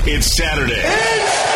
It's 0.07 0.35
Saturday. 0.35 0.81
And 0.81 1.52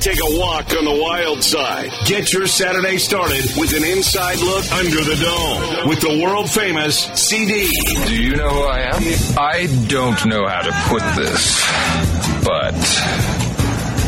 take 0.00 0.18
a 0.18 0.38
walk 0.38 0.74
on 0.74 0.84
the 0.86 0.98
wild 0.98 1.44
side. 1.44 1.92
Get 2.06 2.32
your 2.32 2.46
Saturday 2.46 2.96
started 2.96 3.44
with 3.58 3.76
an 3.76 3.84
inside 3.84 4.38
look 4.38 4.72
under 4.72 5.04
the 5.04 5.16
dome 5.16 5.88
with 5.88 6.00
the 6.00 6.22
world 6.24 6.50
famous 6.50 7.04
CD. 7.14 7.68
Do 8.06 8.16
you 8.16 8.34
know 8.34 8.48
who 8.48 8.62
I 8.62 8.80
am? 8.80 9.02
I 9.38 9.66
don't 9.88 10.24
know 10.26 10.46
how 10.46 10.62
to 10.62 10.72
put 10.88 11.02
this, 11.16 11.60
but 12.42 12.74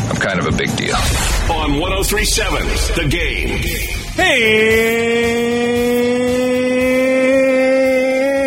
I'm 0.09 0.17
kind 0.17 0.39
of 0.39 0.47
a 0.47 0.57
big 0.57 0.75
deal. 0.77 0.97
On 1.51 1.79
1037 1.79 2.63
The 2.97 3.09
Game. 3.11 3.59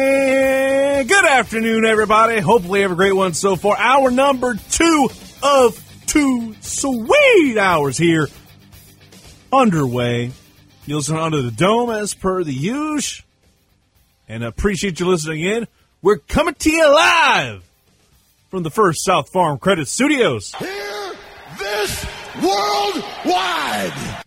Hey, 0.06 1.04
good 1.08 1.26
afternoon, 1.26 1.86
everybody. 1.86 2.40
Hopefully, 2.40 2.80
you 2.80 2.84
have 2.84 2.92
a 2.92 2.96
great 2.96 3.16
one 3.16 3.34
so 3.34 3.56
far. 3.56 3.78
Hour 3.78 4.10
number 4.10 4.56
two 4.72 5.10
of 5.44 5.85
two 6.06 6.56
sweet 6.62 7.58
hours 7.58 7.98
here 7.98 8.28
underway. 9.52 10.32
You 10.86 10.98
listen 10.98 11.18
under 11.18 11.42
the 11.42 11.52
dome 11.52 11.90
as 11.90 12.14
per 12.14 12.44
the 12.44 12.54
use, 12.54 13.24
and 14.28 14.44
I 14.44 14.48
appreciate 14.48 15.00
you 15.00 15.08
listening 15.08 15.42
in. 15.42 15.68
We're 16.02 16.18
coming 16.18 16.54
to 16.54 16.72
you 16.72 16.94
live 16.94 17.64
from 18.50 18.64
the 18.64 18.70
First 18.70 19.04
South 19.04 19.30
Farm 19.30 19.58
Credit 19.58 19.88
Studios. 19.88 20.54
This 21.58 22.06
worldwide. 22.44 24.24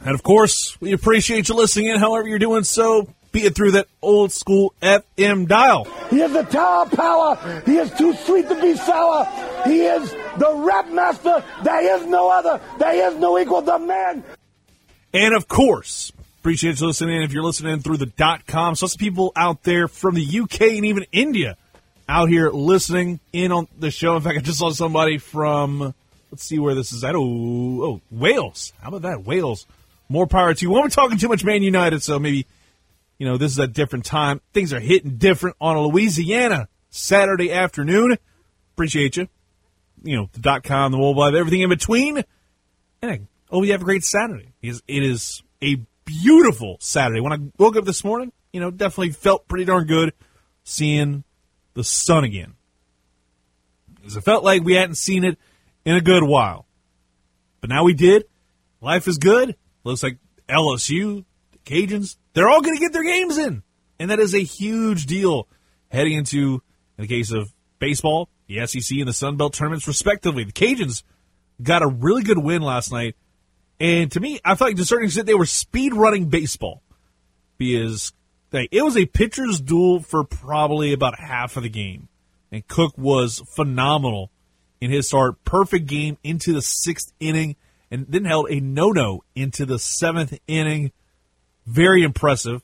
And 0.00 0.14
of 0.14 0.22
course, 0.22 0.80
we 0.80 0.92
appreciate 0.92 1.48
you 1.48 1.56
listening 1.56 1.88
in, 1.88 1.98
however 1.98 2.28
you're 2.28 2.38
doing 2.38 2.62
so, 2.62 3.08
it 3.44 3.54
through 3.54 3.72
that 3.72 3.88
old 4.02 4.32
school 4.32 4.74
FM 4.80 5.46
dial. 5.46 5.84
He 6.10 6.18
has 6.18 6.32
the 6.32 6.42
tower 6.44 6.86
power. 6.86 7.62
He 7.66 7.76
is 7.76 7.90
too 7.92 8.14
sweet 8.14 8.48
to 8.48 8.60
be 8.60 8.76
sour. 8.76 9.24
He 9.64 9.82
is 9.82 10.10
the 10.38 10.54
rap 10.56 10.88
master. 10.90 11.44
There 11.62 11.96
is 11.96 12.06
no 12.06 12.30
other. 12.30 12.60
There 12.78 13.10
is 13.10 13.18
no 13.18 13.38
equal. 13.38 13.62
The 13.62 13.78
man. 13.78 14.24
And 15.12 15.34
of 15.34 15.48
course, 15.48 16.12
appreciate 16.40 16.80
you 16.80 16.86
listening. 16.86 17.22
If 17.22 17.32
you're 17.32 17.42
listening 17.42 17.80
through 17.80 17.98
the 17.98 18.06
dot 18.06 18.46
com, 18.46 18.74
so 18.74 18.86
some 18.86 18.98
people 18.98 19.32
out 19.36 19.62
there 19.62 19.88
from 19.88 20.14
the 20.14 20.40
UK 20.40 20.60
and 20.62 20.86
even 20.86 21.06
India 21.12 21.56
out 22.08 22.28
here 22.28 22.50
listening 22.50 23.20
in 23.32 23.52
on 23.52 23.68
the 23.78 23.90
show. 23.90 24.16
In 24.16 24.22
fact, 24.22 24.38
I 24.38 24.40
just 24.40 24.58
saw 24.58 24.70
somebody 24.70 25.18
from, 25.18 25.94
let's 26.30 26.44
see 26.44 26.58
where 26.58 26.74
this 26.74 26.92
is 26.92 27.02
at. 27.04 27.14
Oh, 27.14 27.20
oh 27.82 28.00
Wales. 28.10 28.72
How 28.80 28.88
about 28.88 29.02
that? 29.02 29.24
Wales. 29.24 29.66
More 30.08 30.26
power 30.26 30.54
to 30.54 30.62
you. 30.62 30.70
We 30.70 30.78
won't 30.78 30.92
talking 30.92 31.18
too 31.18 31.28
much 31.28 31.44
Man 31.44 31.62
United, 31.62 32.02
so 32.02 32.18
maybe, 32.18 32.46
you 33.18 33.26
know, 33.26 33.36
this 33.36 33.52
is 33.52 33.58
a 33.58 33.66
different 33.66 34.04
time. 34.04 34.40
Things 34.52 34.72
are 34.72 34.80
hitting 34.80 35.16
different 35.16 35.56
on 35.60 35.76
a 35.76 35.80
Louisiana 35.82 36.68
Saturday 36.90 37.52
afternoon. 37.52 38.18
Appreciate 38.74 39.16
you. 39.16 39.28
You 40.02 40.16
know, 40.16 40.30
the 40.32 40.40
dot 40.40 40.64
com, 40.64 40.92
the 40.92 40.98
mobile, 40.98 41.36
everything 41.36 41.62
in 41.62 41.68
between. 41.68 42.22
And 43.02 43.26
oh, 43.50 43.62
you 43.62 43.72
have 43.72 43.82
a 43.82 43.84
great 43.84 44.04
Saturday. 44.04 44.52
Because 44.60 44.82
it 44.86 45.02
is 45.02 45.42
a 45.62 45.80
beautiful 46.04 46.76
Saturday. 46.80 47.20
When 47.20 47.32
I 47.32 47.38
woke 47.58 47.76
up 47.76 47.84
this 47.84 48.04
morning, 48.04 48.32
you 48.52 48.60
know, 48.60 48.70
definitely 48.70 49.12
felt 49.12 49.48
pretty 49.48 49.64
darn 49.64 49.86
good 49.86 50.12
seeing 50.64 51.24
the 51.74 51.84
sun 51.84 52.24
again. 52.24 52.54
Because 53.94 54.16
it 54.16 54.22
felt 54.22 54.44
like 54.44 54.62
we 54.62 54.74
hadn't 54.74 54.96
seen 54.96 55.24
it 55.24 55.38
in 55.84 55.96
a 55.96 56.00
good 56.00 56.22
while. 56.22 56.66
But 57.60 57.70
now 57.70 57.84
we 57.84 57.94
did. 57.94 58.24
Life 58.80 59.08
is 59.08 59.18
good. 59.18 59.56
Looks 59.84 60.02
like 60.02 60.18
LSU, 60.48 61.24
the 61.52 61.58
Cajuns, 61.58 62.16
they're 62.36 62.50
all 62.50 62.60
going 62.60 62.76
to 62.76 62.80
get 62.80 62.92
their 62.92 63.02
games 63.02 63.38
in. 63.38 63.62
And 63.98 64.10
that 64.10 64.20
is 64.20 64.34
a 64.34 64.42
huge 64.42 65.06
deal 65.06 65.48
heading 65.90 66.12
into, 66.12 66.62
in 66.98 67.02
the 67.02 67.08
case 67.08 67.32
of 67.32 67.50
baseball, 67.78 68.28
the 68.46 68.66
SEC 68.66 68.98
and 68.98 69.08
the 69.08 69.14
Sun 69.14 69.38
Belt 69.38 69.54
tournaments, 69.54 69.88
respectively. 69.88 70.44
The 70.44 70.52
Cajuns 70.52 71.02
got 71.62 71.82
a 71.82 71.86
really 71.86 72.22
good 72.22 72.36
win 72.36 72.60
last 72.60 72.92
night. 72.92 73.16
And 73.80 74.12
to 74.12 74.20
me, 74.20 74.38
I 74.44 74.54
felt 74.54 74.68
like 74.68 74.76
to 74.76 74.82
a 74.82 74.84
certain 74.84 75.06
extent 75.06 75.26
they 75.26 75.34
were 75.34 75.46
speed 75.46 75.94
running 75.94 76.28
baseball 76.28 76.82
because 77.56 78.12
it 78.52 78.84
was 78.84 78.98
a 78.98 79.06
pitcher's 79.06 79.58
duel 79.58 80.00
for 80.00 80.22
probably 80.22 80.92
about 80.92 81.18
half 81.18 81.56
of 81.56 81.62
the 81.62 81.70
game. 81.70 82.08
And 82.52 82.68
Cook 82.68 82.98
was 82.98 83.42
phenomenal 83.54 84.30
in 84.78 84.90
his 84.90 85.08
start. 85.08 85.42
Perfect 85.44 85.86
game 85.86 86.18
into 86.22 86.52
the 86.52 86.60
sixth 86.60 87.14
inning 87.18 87.56
and 87.90 88.04
then 88.10 88.26
held 88.26 88.50
a 88.50 88.60
no 88.60 88.90
no 88.90 89.24
into 89.34 89.64
the 89.64 89.78
seventh 89.78 90.38
inning. 90.46 90.92
Very 91.66 92.02
impressive. 92.02 92.62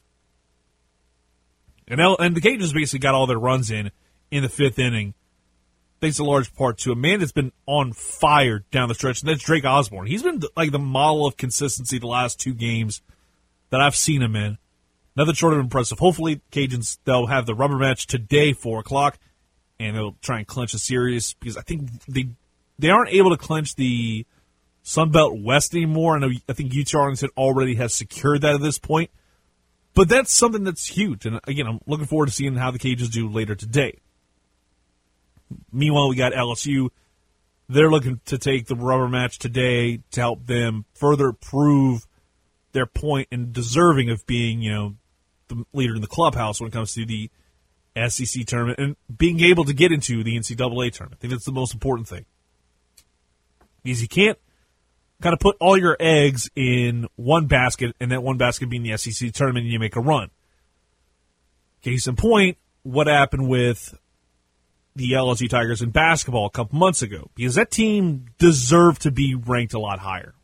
And, 1.88 2.00
and 2.00 2.36
the 2.36 2.40
Cajuns 2.40 2.72
basically 2.72 3.00
got 3.00 3.14
all 3.14 3.26
their 3.26 3.38
runs 3.38 3.70
in 3.70 3.90
in 4.30 4.42
the 4.42 4.48
fifth 4.48 4.78
inning. 4.78 5.14
Thanks 6.00 6.18
a 6.18 6.24
large 6.24 6.54
part 6.54 6.78
to 6.78 6.92
a 6.92 6.96
man 6.96 7.20
that's 7.20 7.32
been 7.32 7.52
on 7.66 7.92
fire 7.92 8.64
down 8.70 8.88
the 8.88 8.94
stretch, 8.94 9.20
and 9.20 9.28
that's 9.28 9.44
Drake 9.44 9.64
Osborne. 9.64 10.06
He's 10.06 10.22
been 10.22 10.42
like 10.56 10.72
the 10.72 10.78
model 10.78 11.26
of 11.26 11.36
consistency 11.36 11.98
the 11.98 12.08
last 12.08 12.40
two 12.40 12.54
games 12.54 13.02
that 13.70 13.80
I've 13.80 13.94
seen 13.94 14.22
him 14.22 14.34
in. 14.34 14.58
Nothing 15.14 15.34
short 15.34 15.52
of 15.52 15.60
impressive. 15.60 15.98
Hopefully, 15.98 16.40
Cajuns 16.50 16.98
they'll 17.04 17.26
have 17.26 17.46
the 17.46 17.54
rubber 17.54 17.76
match 17.76 18.06
today, 18.06 18.52
four 18.52 18.80
o'clock, 18.80 19.18
and 19.78 19.96
they'll 19.96 20.16
try 20.22 20.38
and 20.38 20.46
clinch 20.46 20.74
a 20.74 20.78
series 20.78 21.34
because 21.34 21.56
I 21.56 21.62
think 21.62 21.88
they 22.06 22.30
they 22.78 22.90
aren't 22.90 23.12
able 23.12 23.30
to 23.30 23.36
clinch 23.36 23.76
the 23.76 24.26
Sun 24.82 25.10
Belt 25.10 25.38
West 25.38 25.74
anymore. 25.74 26.16
I 26.16 26.20
know 26.20 26.30
I 26.48 26.52
think 26.52 26.72
UT 26.76 26.94
Arlington 26.94 27.30
already 27.36 27.76
has 27.76 27.94
secured 27.94 28.42
that 28.42 28.54
at 28.54 28.60
this 28.60 28.78
point, 28.78 29.10
but 29.94 30.08
that's 30.08 30.32
something 30.32 30.64
that's 30.64 30.86
huge. 30.86 31.24
And 31.24 31.40
again, 31.44 31.66
I'm 31.66 31.80
looking 31.86 32.06
forward 32.06 32.26
to 32.26 32.32
seeing 32.32 32.56
how 32.56 32.70
the 32.70 32.78
Cajuns 32.78 33.10
do 33.10 33.28
later 33.28 33.54
today. 33.54 33.98
Meanwhile, 35.72 36.08
we 36.08 36.16
got 36.16 36.32
LSU. 36.32 36.88
They're 37.68 37.90
looking 37.90 38.20
to 38.26 38.38
take 38.38 38.66
the 38.66 38.74
rubber 38.74 39.08
match 39.08 39.38
today 39.38 40.00
to 40.10 40.20
help 40.20 40.46
them 40.46 40.84
further 40.94 41.32
prove 41.32 42.06
their 42.72 42.86
point 42.86 43.28
and 43.30 43.52
deserving 43.52 44.10
of 44.10 44.26
being, 44.26 44.62
you 44.62 44.72
know, 44.72 44.94
the 45.48 45.64
leader 45.72 45.94
in 45.94 46.00
the 46.00 46.06
clubhouse 46.06 46.60
when 46.60 46.68
it 46.68 46.72
comes 46.72 46.94
to 46.94 47.04
the 47.04 47.30
SEC 48.08 48.46
tournament 48.46 48.78
and 48.78 48.96
being 49.14 49.40
able 49.40 49.64
to 49.64 49.74
get 49.74 49.92
into 49.92 50.24
the 50.24 50.36
NCAA 50.36 50.92
tournament. 50.92 51.18
I 51.18 51.20
think 51.20 51.32
that's 51.32 51.44
the 51.44 51.52
most 51.52 51.74
important 51.74 52.08
thing. 52.08 52.24
Because 53.82 54.00
you 54.00 54.08
can't 54.08 54.38
kind 55.22 55.34
of 55.34 55.40
put 55.40 55.56
all 55.60 55.78
your 55.78 55.96
eggs 55.98 56.50
in 56.54 57.06
one 57.16 57.46
basket, 57.46 57.94
and 58.00 58.12
that 58.12 58.22
one 58.22 58.36
basket 58.36 58.68
being 58.68 58.82
the 58.82 58.96
SEC 58.96 59.32
tournament, 59.32 59.64
and 59.64 59.72
you 59.72 59.78
make 59.78 59.96
a 59.96 60.00
run. 60.00 60.30
Case 61.82 62.06
in 62.06 62.16
point, 62.16 62.58
what 62.82 63.06
happened 63.06 63.48
with 63.48 63.96
the 64.94 65.12
LSU 65.12 65.48
Tigers 65.48 65.82
in 65.82 65.90
basketball 65.90 66.46
a 66.46 66.50
couple 66.50 66.78
months 66.78 67.02
ago? 67.02 67.30
Because 67.34 67.54
that 67.54 67.70
team 67.70 68.26
deserved 68.38 69.02
to 69.02 69.10
be 69.10 69.34
ranked 69.34 69.74
a 69.74 69.80
lot 69.80 69.98
higher. 69.98 70.34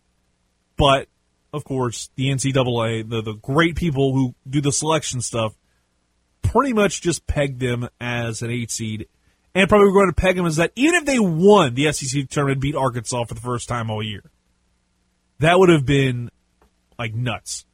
But, 0.77 1.09
of 1.53 1.65
course, 1.65 2.11
the 2.17 2.31
NCAA, 2.31 3.09
the, 3.09 3.23
the 3.23 3.35
great 3.35 3.77
people 3.77 4.15
who 4.15 4.35
do 4.49 4.61
the 4.61 4.73
selection 4.73 5.21
stuff, 5.21 5.55
pretty 6.43 6.73
much 6.73 7.03
just 7.03 7.27
pegged 7.27 7.61
them 7.61 7.89
as 8.01 8.43
an 8.43 8.51
eight 8.51 8.71
seed. 8.71 9.09
And 9.55 9.69
probably 9.69 9.93
going 9.93 10.09
to 10.09 10.13
peg 10.13 10.37
them 10.37 10.47
as 10.47 10.57
that, 10.57 10.73
even 10.77 10.95
if 10.97 11.05
they 11.05 11.19
won 11.19 11.75
the 11.75 11.93
SEC 11.93 12.29
tournament, 12.29 12.61
beat 12.61 12.77
Arkansas 12.77 13.25
for 13.25 13.35
the 13.35 13.41
first 13.41 13.69
time 13.69 13.91
all 13.91 14.03
year. 14.03 14.23
That 15.41 15.59
would 15.59 15.69
have 15.69 15.87
been 15.87 16.31
like 16.99 17.15
nuts. 17.15 17.65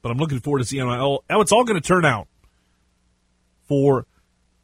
But 0.00 0.10
I'm 0.10 0.18
looking 0.18 0.40
forward 0.40 0.60
to 0.60 0.64
seeing 0.64 0.86
how 0.86 1.20
it's 1.30 1.52
all 1.52 1.64
going 1.64 1.80
to 1.80 1.86
turn 1.86 2.04
out 2.04 2.26
for 3.68 4.06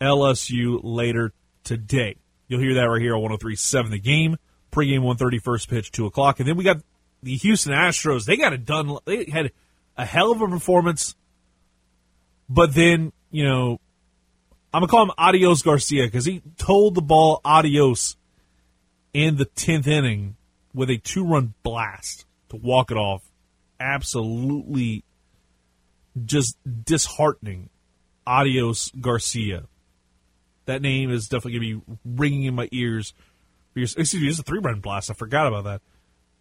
LSU 0.01 0.81
later 0.83 1.33
today. 1.65 2.17
You'll 2.49 2.61
hear 2.61 2.75
that 2.75 2.85
right 2.85 3.01
here 3.01 3.15
on 3.15 3.23
103.7 3.23 3.91
The 3.91 3.99
Game. 3.99 4.37
Pregame 4.73 4.99
130, 4.99 5.39
first 5.39 5.71
pitch, 5.71 5.91
2 5.93 6.07
o'clock. 6.07 6.41
And 6.41 6.49
then 6.49 6.57
we 6.57 6.65
got 6.65 6.79
the 7.23 7.37
Houston 7.37 7.73
Astros. 7.73 8.25
They 8.25 8.37
got 8.37 8.53
it 8.53 8.65
done. 8.65 8.99
They 9.05 9.27
had 9.31 9.53
a 9.97 10.05
hell 10.05 10.33
of 10.33 10.43
a 10.43 10.49
performance. 10.49 11.15
But 12.49 12.75
then, 12.75 13.13
you 13.31 13.45
know, 13.45 13.81
I'm 14.73 14.81
going 14.81 14.89
to 14.89 14.91
call 14.91 15.03
him 15.05 15.13
Adios 15.17 15.63
Garcia 15.63 16.05
because 16.05 16.25
he 16.25 16.43
told 16.59 16.95
the 16.95 17.03
ball 17.03 17.41
adios 17.45 18.17
in 19.13 19.37
the 19.37 19.47
10th 19.47 19.87
inning 19.87 20.37
with 20.75 20.91
a 20.91 20.99
two 20.99 21.25
run 21.25 21.55
blast 21.62 22.27
to 22.51 22.57
walk 22.57 22.91
it 22.91 22.97
off. 22.97 23.23
Absolutely 23.81 25.05
just 26.25 26.57
disheartening. 26.85 27.71
Adios 28.29 28.93
Garcia. 29.01 29.64
That 30.66 30.83
name 30.83 31.11
is 31.11 31.29
definitely 31.29 31.53
going 31.53 31.62
to 31.62 31.81
be 31.81 31.99
ringing 32.05 32.45
in 32.45 32.55
my 32.55 32.69
ears. 32.73 33.14
Excuse 33.75 34.14
me, 34.14 34.29
it's 34.29 34.39
a 34.39 34.43
three 34.43 34.61
run 34.61 34.81
blast. 34.81 35.11
I 35.11 35.14
forgot 35.14 35.47
about 35.47 35.64
that. 35.64 35.81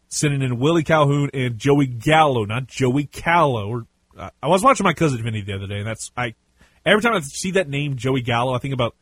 Sending 0.10 0.42
in 0.42 0.60
Willie 0.60 0.84
Calhoun 0.84 1.30
and 1.34 1.58
Joey 1.58 1.86
Gallo, 1.86 2.44
not 2.46 2.68
Joey 2.68 3.06
Callow. 3.06 3.70
Or 3.70 3.88
uh, 4.18 4.30
I 4.44 4.48
was 4.48 4.64
watching 4.64 4.84
my 4.84 4.94
cousin 4.94 5.24
Vinny 5.24 5.42
the 5.42 5.54
other 5.54 5.68
day, 5.68 5.78
and 5.78 5.88
that's 5.88 6.12
I. 6.18 6.36
Every 6.86 7.02
time 7.02 7.14
I 7.14 7.20
see 7.22 7.52
that 7.52 7.70
name 7.70 7.96
Joey 7.96 8.22
Gallo, 8.22 8.54
I 8.54 8.60
think 8.60 8.74
about 8.74 8.96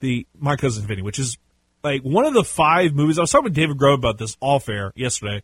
the 0.00 0.26
my 0.38 0.56
cousin 0.56 0.86
Vinny, 0.86 1.02
which 1.02 1.18
is 1.18 1.38
like 1.84 2.02
one 2.02 2.24
of 2.24 2.34
the 2.34 2.42
five 2.42 2.94
movies. 2.94 3.18
I 3.18 3.20
was 3.20 3.30
talking 3.30 3.44
with 3.44 3.54
David 3.54 3.76
Grove 3.76 3.98
about 3.98 4.18
this 4.18 4.36
off 4.40 4.68
air 4.68 4.90
yesterday. 4.96 5.42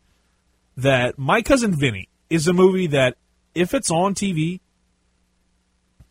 That 0.77 1.19
My 1.19 1.43
Cousin 1.43 1.75
Vinny 1.79 2.09
is 2.31 2.49
a 2.49 2.53
movie 2.53 2.89
that 2.89 3.17
if 3.55 3.75
it's 3.75 3.91
on 3.91 4.15
TV, 4.15 4.61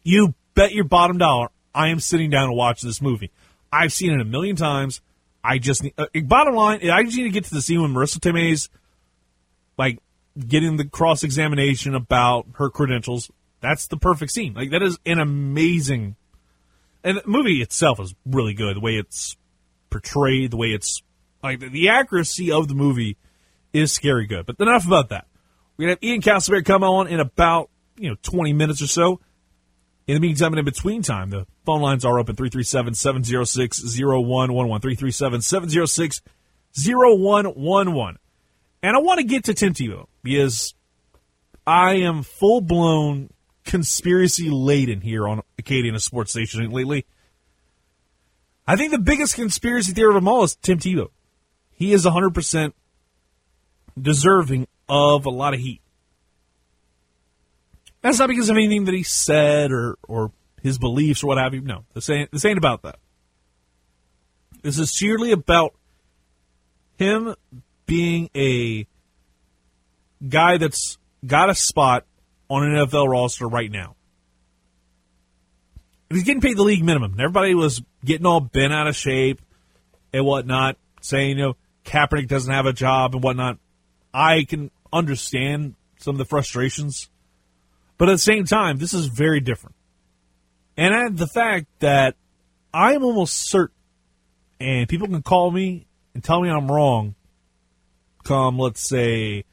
you 0.03 0.35
bet 0.53 0.73
your 0.73 0.83
bottom 0.83 1.17
dollar 1.17 1.49
I 1.73 1.89
am 1.89 1.99
sitting 1.99 2.29
down 2.29 2.47
to 2.47 2.53
watch 2.53 2.81
this 2.81 3.01
movie. 3.01 3.31
I've 3.71 3.93
seen 3.93 4.11
it 4.11 4.21
a 4.21 4.25
million 4.25 4.55
times. 4.55 5.01
I 5.43 5.57
just 5.57 5.83
need, 5.83 5.93
uh, 5.97 6.07
bottom 6.25 6.55
line, 6.55 6.87
I 6.89 7.03
just 7.03 7.15
need 7.15 7.23
to 7.23 7.29
get 7.29 7.45
to 7.45 7.53
the 7.53 7.61
scene 7.61 7.81
when 7.81 7.93
Marisa 7.93 8.19
Tomei's 8.19 8.69
like 9.77 9.99
getting 10.37 10.77
the 10.77 10.85
cross 10.85 11.23
examination 11.23 11.95
about 11.95 12.47
her 12.55 12.69
credentials. 12.69 13.31
That's 13.61 13.87
the 13.87 13.97
perfect 13.97 14.31
scene. 14.31 14.53
Like 14.53 14.71
that 14.71 14.83
is 14.83 14.97
an 15.05 15.19
amazing, 15.19 16.15
and 17.03 17.17
the 17.17 17.23
movie 17.25 17.61
itself 17.61 17.99
is 17.99 18.13
really 18.25 18.53
good. 18.53 18.75
The 18.75 18.81
way 18.81 18.95
it's 18.95 19.37
portrayed, 19.89 20.51
the 20.51 20.57
way 20.57 20.69
it's 20.69 21.01
like 21.43 21.59
the 21.59 21.89
accuracy 21.89 22.51
of 22.51 22.67
the 22.67 22.75
movie 22.75 23.17
is 23.73 23.91
scary 23.91 24.27
good. 24.27 24.45
But 24.45 24.59
enough 24.59 24.85
about 24.85 25.09
that. 25.09 25.27
We're 25.77 25.85
gonna 25.85 25.91
have 25.91 26.03
Ian 26.03 26.21
Castleberry 26.21 26.65
come 26.65 26.83
on 26.83 27.07
in 27.07 27.19
about 27.19 27.69
you 27.97 28.09
know 28.09 28.15
20 28.21 28.53
minutes 28.53 28.81
or 28.81 28.87
so. 28.87 29.19
In 30.07 30.15
the 30.15 30.19
meantime 30.21 30.53
and 30.53 30.59
in 30.59 30.65
between 30.65 31.03
time, 31.03 31.29
the 31.29 31.45
phone 31.65 31.81
lines 31.81 32.03
are 32.03 32.17
open 32.17 32.35
337 32.35 32.95
706 32.95 33.95
0111. 33.95 34.81
337 34.81 35.41
706 35.41 36.21
0111. 36.73 38.17
And 38.81 38.95
I 38.95 38.99
want 38.99 39.19
to 39.19 39.25
get 39.25 39.43
to 39.45 39.53
Tim 39.53 39.73
Tebow 39.73 40.07
because 40.23 40.73
I 41.67 41.95
am 41.95 42.23
full 42.23 42.61
blown 42.61 43.29
conspiracy 43.65 44.49
laden 44.49 45.01
here 45.01 45.27
on 45.27 45.43
Acadiana 45.61 46.01
Sports 46.01 46.31
Station 46.31 46.67
lately. 46.71 47.05
I 48.69 48.75
think 48.75 48.91
the 48.91 48.99
biggest 48.99 49.33
conspiracy 49.33 49.93
theory 49.93 50.09
of 50.09 50.13
them 50.13 50.27
all 50.27 50.43
is 50.43 50.55
Tim 50.55 50.77
Tebow. 50.77 51.09
He 51.71 51.91
is 51.91 52.05
100% 52.05 52.73
deserving 53.99 54.67
of 54.87 55.25
a 55.25 55.31
lot 55.31 55.55
of 55.55 55.59
heat. 55.59 55.81
That's 58.03 58.19
not 58.19 58.29
because 58.29 58.47
of 58.51 58.57
anything 58.57 58.85
that 58.85 58.93
he 58.93 59.01
said 59.01 59.71
or, 59.71 59.97
or 60.07 60.31
his 60.61 60.77
beliefs 60.77 61.23
or 61.23 61.27
what 61.29 61.39
have 61.39 61.55
you. 61.55 61.61
No, 61.61 61.85
this 61.95 62.11
ain't, 62.11 62.31
this 62.31 62.45
ain't 62.45 62.59
about 62.59 62.83
that. 62.83 62.99
This 64.61 64.77
is 64.77 64.93
sheerly 64.93 65.31
about 65.31 65.73
him 66.99 67.33
being 67.87 68.29
a 68.35 68.85
guy 70.27 70.57
that's 70.57 70.99
got 71.25 71.49
a 71.49 71.55
spot 71.55 72.05
on 72.51 72.65
an 72.65 72.85
NFL 72.85 73.09
roster 73.09 73.47
right 73.47 73.71
now 73.71 73.95
he's 76.09 76.23
getting 76.23 76.41
paid 76.41 76.57
the 76.57 76.63
league 76.63 76.83
minimum. 76.83 77.15
Everybody 77.19 77.53
was 77.53 77.81
getting 78.03 78.25
all 78.25 78.39
bent 78.39 78.73
out 78.73 78.87
of 78.87 78.95
shape 78.95 79.41
and 80.13 80.25
whatnot, 80.25 80.77
saying, 81.01 81.37
you 81.37 81.43
know, 81.43 81.55
Kaepernick 81.85 82.27
doesn't 82.27 82.51
have 82.51 82.65
a 82.65 82.73
job 82.73 83.13
and 83.13 83.23
whatnot. 83.23 83.57
I 84.13 84.43
can 84.43 84.71
understand 84.91 85.75
some 85.99 86.15
of 86.15 86.17
the 86.17 86.25
frustrations, 86.25 87.09
but 87.97 88.09
at 88.09 88.13
the 88.13 88.17
same 88.17 88.45
time, 88.45 88.77
this 88.77 88.93
is 88.93 89.07
very 89.07 89.39
different. 89.39 89.75
And 90.77 90.93
add 90.93 91.17
the 91.17 91.27
fact 91.27 91.67
that 91.79 92.15
I'm 92.73 93.03
almost 93.03 93.49
certain, 93.49 93.75
and 94.59 94.87
people 94.87 95.07
can 95.07 95.21
call 95.21 95.51
me 95.51 95.85
and 96.13 96.23
tell 96.23 96.41
me 96.41 96.49
I'm 96.49 96.71
wrong 96.71 97.15
come, 98.23 98.59
let's 98.59 98.87
say, 98.87 99.43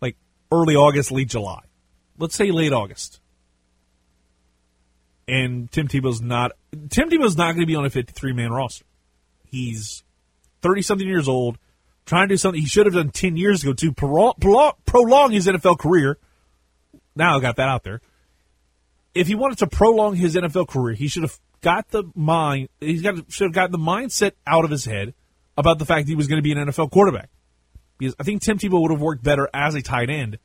like 0.00 0.16
early 0.50 0.74
August, 0.74 1.12
late 1.12 1.28
July. 1.28 1.62
Let's 2.18 2.34
say 2.34 2.50
late 2.50 2.72
August 2.72 3.20
and 5.28 5.70
Tim 5.70 5.86
Tebow's 5.86 6.20
not 6.20 6.52
Tim 6.88 7.10
Tebow's 7.10 7.36
not 7.36 7.52
going 7.52 7.60
to 7.60 7.66
be 7.66 7.76
on 7.76 7.84
a 7.84 7.90
53 7.90 8.32
man 8.32 8.50
roster. 8.50 8.84
He's 9.44 10.02
30 10.62 10.82
something 10.82 11.06
years 11.06 11.28
old, 11.28 11.58
trying 12.06 12.28
to 12.28 12.32
do 12.32 12.36
something 12.38 12.60
he 12.60 12.66
should 12.66 12.86
have 12.86 12.94
done 12.94 13.10
10 13.10 13.36
years 13.36 13.62
ago 13.62 13.72
to 13.74 13.92
prolong 13.92 15.30
his 15.30 15.46
NFL 15.46 15.78
career. 15.78 16.18
Now 17.14 17.36
I 17.36 17.40
got 17.40 17.56
that 17.56 17.68
out 17.68 17.84
there. 17.84 18.00
If 19.14 19.26
he 19.26 19.34
wanted 19.34 19.58
to 19.58 19.66
prolong 19.66 20.16
his 20.16 20.34
NFL 20.34 20.68
career, 20.68 20.94
he 20.94 21.08
should 21.08 21.22
have 21.22 21.38
got 21.60 21.88
the 21.90 22.04
mind. 22.14 22.68
He's 22.80 23.02
got 23.02 23.30
should 23.30 23.46
have 23.46 23.54
gotten 23.54 23.72
the 23.72 23.78
mindset 23.78 24.32
out 24.46 24.64
of 24.64 24.70
his 24.70 24.84
head 24.84 25.14
about 25.56 25.78
the 25.78 25.84
fact 25.84 26.06
that 26.06 26.10
he 26.10 26.16
was 26.16 26.28
going 26.28 26.38
to 26.38 26.42
be 26.42 26.52
an 26.52 26.58
NFL 26.58 26.90
quarterback. 26.90 27.30
Because 27.98 28.14
I 28.20 28.22
think 28.22 28.42
Tim 28.42 28.58
Tebow 28.58 28.80
would 28.80 28.92
have 28.92 29.00
worked 29.00 29.24
better 29.24 29.48
as 29.52 29.74
a 29.74 29.82
tight 29.82 30.08
end 30.08 30.38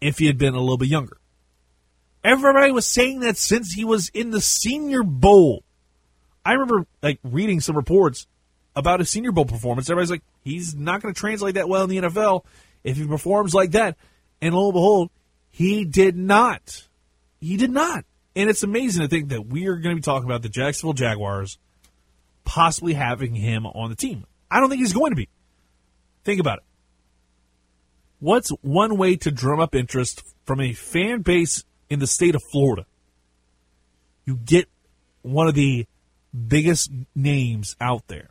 if 0.00 0.18
he 0.18 0.26
had 0.26 0.38
been 0.38 0.54
a 0.54 0.60
little 0.60 0.78
bit 0.78 0.88
younger. 0.88 1.16
Everybody 2.22 2.70
was 2.72 2.86
saying 2.86 3.20
that 3.20 3.36
since 3.36 3.72
he 3.72 3.84
was 3.84 4.10
in 4.10 4.30
the 4.30 4.40
Senior 4.40 5.02
Bowl. 5.02 5.64
I 6.44 6.52
remember 6.52 6.86
like 7.02 7.18
reading 7.22 7.60
some 7.60 7.76
reports 7.76 8.26
about 8.76 9.00
his 9.00 9.10
Senior 9.10 9.32
Bowl 9.32 9.44
performance. 9.44 9.88
Everybody's 9.88 10.10
like, 10.10 10.22
he's 10.42 10.74
not 10.74 11.02
going 11.02 11.14
to 11.14 11.18
translate 11.18 11.54
that 11.54 11.68
well 11.68 11.84
in 11.84 11.90
the 11.90 11.98
NFL 11.98 12.44
if 12.84 12.96
he 12.96 13.06
performs 13.06 13.54
like 13.54 13.72
that. 13.72 13.96
And 14.40 14.54
lo 14.54 14.66
and 14.66 14.74
behold, 14.74 15.10
he 15.50 15.84
did 15.84 16.16
not. 16.16 16.86
He 17.40 17.56
did 17.56 17.70
not. 17.70 18.04
And 18.36 18.48
it's 18.48 18.62
amazing 18.62 19.02
to 19.02 19.08
think 19.08 19.30
that 19.30 19.46
we 19.46 19.66
are 19.66 19.76
going 19.76 19.96
to 19.96 20.00
be 20.00 20.04
talking 20.04 20.28
about 20.28 20.42
the 20.42 20.48
Jacksonville 20.48 20.92
Jaguars 20.92 21.58
possibly 22.44 22.94
having 22.94 23.34
him 23.34 23.66
on 23.66 23.90
the 23.90 23.96
team. 23.96 24.24
I 24.50 24.60
don't 24.60 24.68
think 24.68 24.80
he's 24.80 24.92
going 24.92 25.10
to 25.10 25.16
be. 25.16 25.28
Think 26.24 26.40
about 26.40 26.58
it. 26.58 26.64
What's 28.18 28.50
one 28.60 28.96
way 28.96 29.16
to 29.16 29.30
drum 29.30 29.60
up 29.60 29.74
interest 29.74 30.22
from 30.44 30.60
a 30.60 30.72
fan 30.72 31.22
base 31.22 31.64
in 31.90 31.98
the 31.98 32.06
state 32.06 32.34
of 32.34 32.42
Florida. 32.50 32.86
You 34.24 34.36
get 34.36 34.68
one 35.22 35.48
of 35.48 35.54
the 35.54 35.86
biggest 36.46 36.90
names 37.14 37.76
out 37.80 38.06
there 38.06 38.30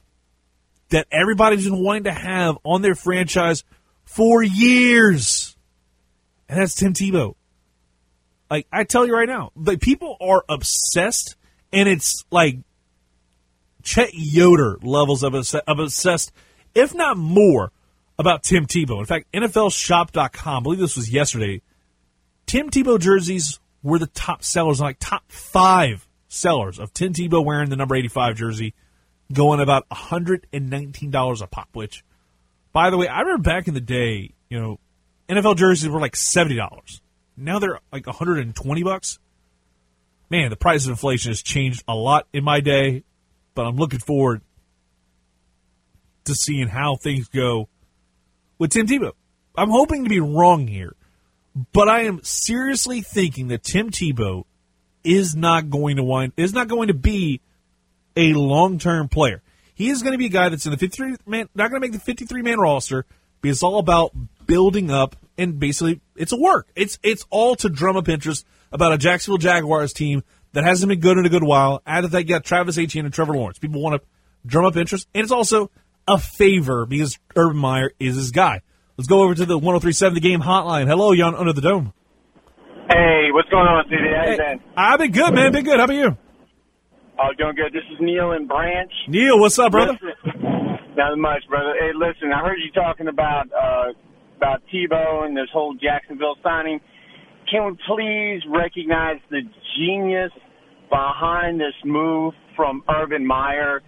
that 0.90 1.06
everybody's 1.12 1.66
been 1.66 1.84
wanting 1.84 2.06
to 2.06 2.12
have 2.12 2.58
on 2.64 2.82
their 2.82 2.96
franchise 2.96 3.64
for 4.06 4.42
years. 4.42 5.56
And 6.48 6.60
that's 6.60 6.74
Tim 6.74 6.94
Tebow. 6.94 7.36
Like 8.50 8.66
I 8.72 8.84
tell 8.86 9.06
you 9.06 9.14
right 9.14 9.28
now, 9.28 9.52
like 9.56 9.80
people 9.82 10.18
are 10.20 10.44
obsessed, 10.50 11.36
and 11.72 11.88
it's 11.88 12.26
like 12.32 12.58
Chet 13.84 14.10
Yoder 14.14 14.80
levels 14.82 15.24
of, 15.24 15.36
of 15.36 15.80
obsessed, 15.80 16.32
if 16.74 16.96
not 16.96 17.18
more, 17.18 17.72
about 18.18 18.42
Tim 18.42 18.66
Tebow. 18.66 19.00
In 19.00 19.06
fact, 19.06 19.32
NFLShop.com, 19.34 20.58
I 20.58 20.64
believe 20.64 20.80
this 20.80 20.96
was 20.96 21.12
yesterday. 21.12 21.62
Tim 22.50 22.72
Tebow 22.72 23.00
jerseys 23.00 23.60
were 23.84 24.00
the 24.00 24.08
top 24.08 24.44
sellers, 24.44 24.82
like 24.82 24.98
top 25.00 25.32
five 25.32 26.08
sellers 26.30 26.80
of 26.80 26.92
Tim 26.92 27.14
Tebow 27.14 27.46
wearing 27.46 27.70
the 27.70 27.76
number 27.76 27.96
85 27.96 28.38
jersey, 28.38 28.74
going 29.32 29.60
about 29.60 29.88
$119 29.90 31.42
a 31.44 31.48
pop, 31.48 31.70
which, 31.74 32.04
by 32.74 32.90
the 32.90 32.98
way, 32.98 33.08
I 33.08 33.20
remember 33.20 33.44
back 33.44 33.68
in 33.68 33.76
the 33.76 33.80
day, 33.80 34.34
you 34.50 34.60
know, 34.60 34.80
NFL 35.30 35.58
jerseys 35.58 35.90
were 35.90 36.00
like 36.00 36.16
$70. 36.16 37.02
Now 37.38 37.60
they're 37.60 37.82
like 37.94 38.08
120 38.08 38.82
bucks. 38.82 39.20
Man, 40.32 40.50
the 40.50 40.56
price 40.56 40.86
of 40.86 40.90
inflation 40.90 41.30
has 41.30 41.44
changed 41.44 41.84
a 41.88 41.94
lot 41.94 42.26
in 42.34 42.44
my 42.44 42.62
day, 42.62 43.04
but 43.54 43.68
I'm 43.68 43.76
looking 43.76 44.00
forward 44.00 44.42
to 46.26 46.34
seeing 46.34 46.68
how 46.68 46.96
things 46.96 47.28
go 47.28 47.70
with 48.58 48.72
Tim 48.72 48.88
Tebow. 48.88 49.12
I'm 49.56 49.70
hoping 49.70 50.04
to 50.04 50.10
be 50.10 50.20
wrong 50.20 50.66
here, 50.66 50.96
but 51.72 51.90
I 51.90 52.02
am 52.02 52.24
seriously 52.24 53.02
thinking 53.02 53.48
that 53.50 53.64
Tim 53.64 53.90
Tebow 53.90 54.46
is 55.04 55.36
not 55.36 55.70
going 55.70 55.98
to 55.98 56.04
wind 56.04 56.34
is 56.38 56.54
not 56.54 56.68
going 56.68 56.88
to 56.90 56.94
be 56.94 57.42
a 58.16 58.34
long 58.34 58.80
term 58.80 59.08
player. 59.08 59.42
He 59.74 59.90
is 59.90 60.02
going 60.02 60.12
to 60.12 60.18
be 60.18 60.26
a 60.26 60.30
guy 60.30 60.50
that's 60.50 60.66
in 60.66 60.72
the 60.72 60.78
53 60.78 61.16
man, 61.26 61.50
not 61.56 61.70
going 61.70 61.82
to 61.82 61.88
make 61.88 61.94
the 61.94 62.00
53 62.00 62.42
man 62.42 62.60
roster. 62.60 63.06
It's 63.44 63.64
all 63.64 63.80
about 63.80 64.12
building 64.46 64.92
up 64.92 65.16
and 65.38 65.60
basically 65.60 66.02
it's 66.16 66.34
a 66.34 66.38
work. 66.38 66.68
It's 66.76 67.00
it's 67.02 67.26
all 67.30 67.56
to 67.58 67.70
drum 67.70 67.98
up 67.98 68.10
interest 68.10 68.46
about 68.72 68.94
a 68.94 68.98
Jacksonville 68.98 69.38
Jaguars 69.38 69.94
team 69.94 70.24
that 70.54 70.64
hasn't 70.64 70.90
been 70.90 71.00
good 71.00 71.18
in 71.18 71.26
a 71.26 71.30
good 71.30 71.44
while. 71.44 71.82
Add 71.86 72.04
that 72.04 72.12
they 72.12 72.24
got 72.24 72.44
Travis 72.44 72.78
Etienne 72.78 73.06
and 73.06 73.14
Trevor 73.14 73.34
Lawrence. 73.34 73.58
People 73.58 73.82
want 73.82 74.02
to 74.02 74.08
drum 74.46 74.66
up 74.66 74.76
interest, 74.76 75.08
and 75.14 75.24
it's 75.24 75.32
also 75.32 75.72
a 76.08 76.18
favor 76.18 76.86
because 76.86 77.18
Urban 77.36 77.58
Meyer 77.58 77.92
is 78.00 78.16
his 78.16 78.32
guy. 78.32 78.62
Let's 79.00 79.08
go 79.08 79.24
over 79.24 79.34
to 79.34 79.46
the 79.46 79.58
1037 79.58 80.16
The 80.16 80.20
Game 80.20 80.42
hotline. 80.42 80.86
Hello, 80.86 81.14
you 81.14 81.24
on 81.24 81.34
Under 81.34 81.54
the 81.54 81.62
Dome. 81.62 81.94
Hey, 82.92 83.32
what's 83.32 83.48
going 83.48 83.64
on, 83.64 83.86
CD? 83.88 84.12
How 84.12 84.30
you 84.30 84.36
been? 84.36 84.60
I've 84.76 85.00
been 85.00 85.12
good, 85.14 85.34
man. 85.34 85.54
Been 85.54 85.64
good. 85.64 85.80
How 85.80 85.86
about 85.86 85.96
you? 85.96 86.18
Oh, 87.18 87.30
doing 87.38 87.56
good. 87.56 87.72
This 87.72 87.88
is 87.94 87.98
Neil 88.02 88.34
in 88.34 88.46
Branch. 88.46 88.92
Neil, 89.08 89.40
what's 89.40 89.58
up, 89.58 89.72
brother? 89.72 89.94
Listen, 89.94 90.98
not 90.98 91.18
much, 91.18 91.48
brother. 91.48 91.76
Hey, 91.80 91.92
listen, 91.96 92.34
I 92.34 92.44
heard 92.44 92.58
you 92.60 92.72
talking 92.74 93.08
about 93.08 93.48
uh, 93.56 93.94
about 94.36 94.64
Tebow 94.68 95.26
and 95.26 95.32
this 95.38 95.48
whole 95.54 95.76
Jacksonville 95.76 96.36
signing. 96.44 96.82
Can 97.50 97.68
we 97.68 97.78
please 97.88 98.42
recognize 98.50 99.22
the 99.30 99.44
genius 99.78 100.34
behind 100.90 101.58
this 101.58 101.76
move 101.86 102.34
from 102.54 102.84
Urban 102.90 103.26
Meyer? 103.26 103.82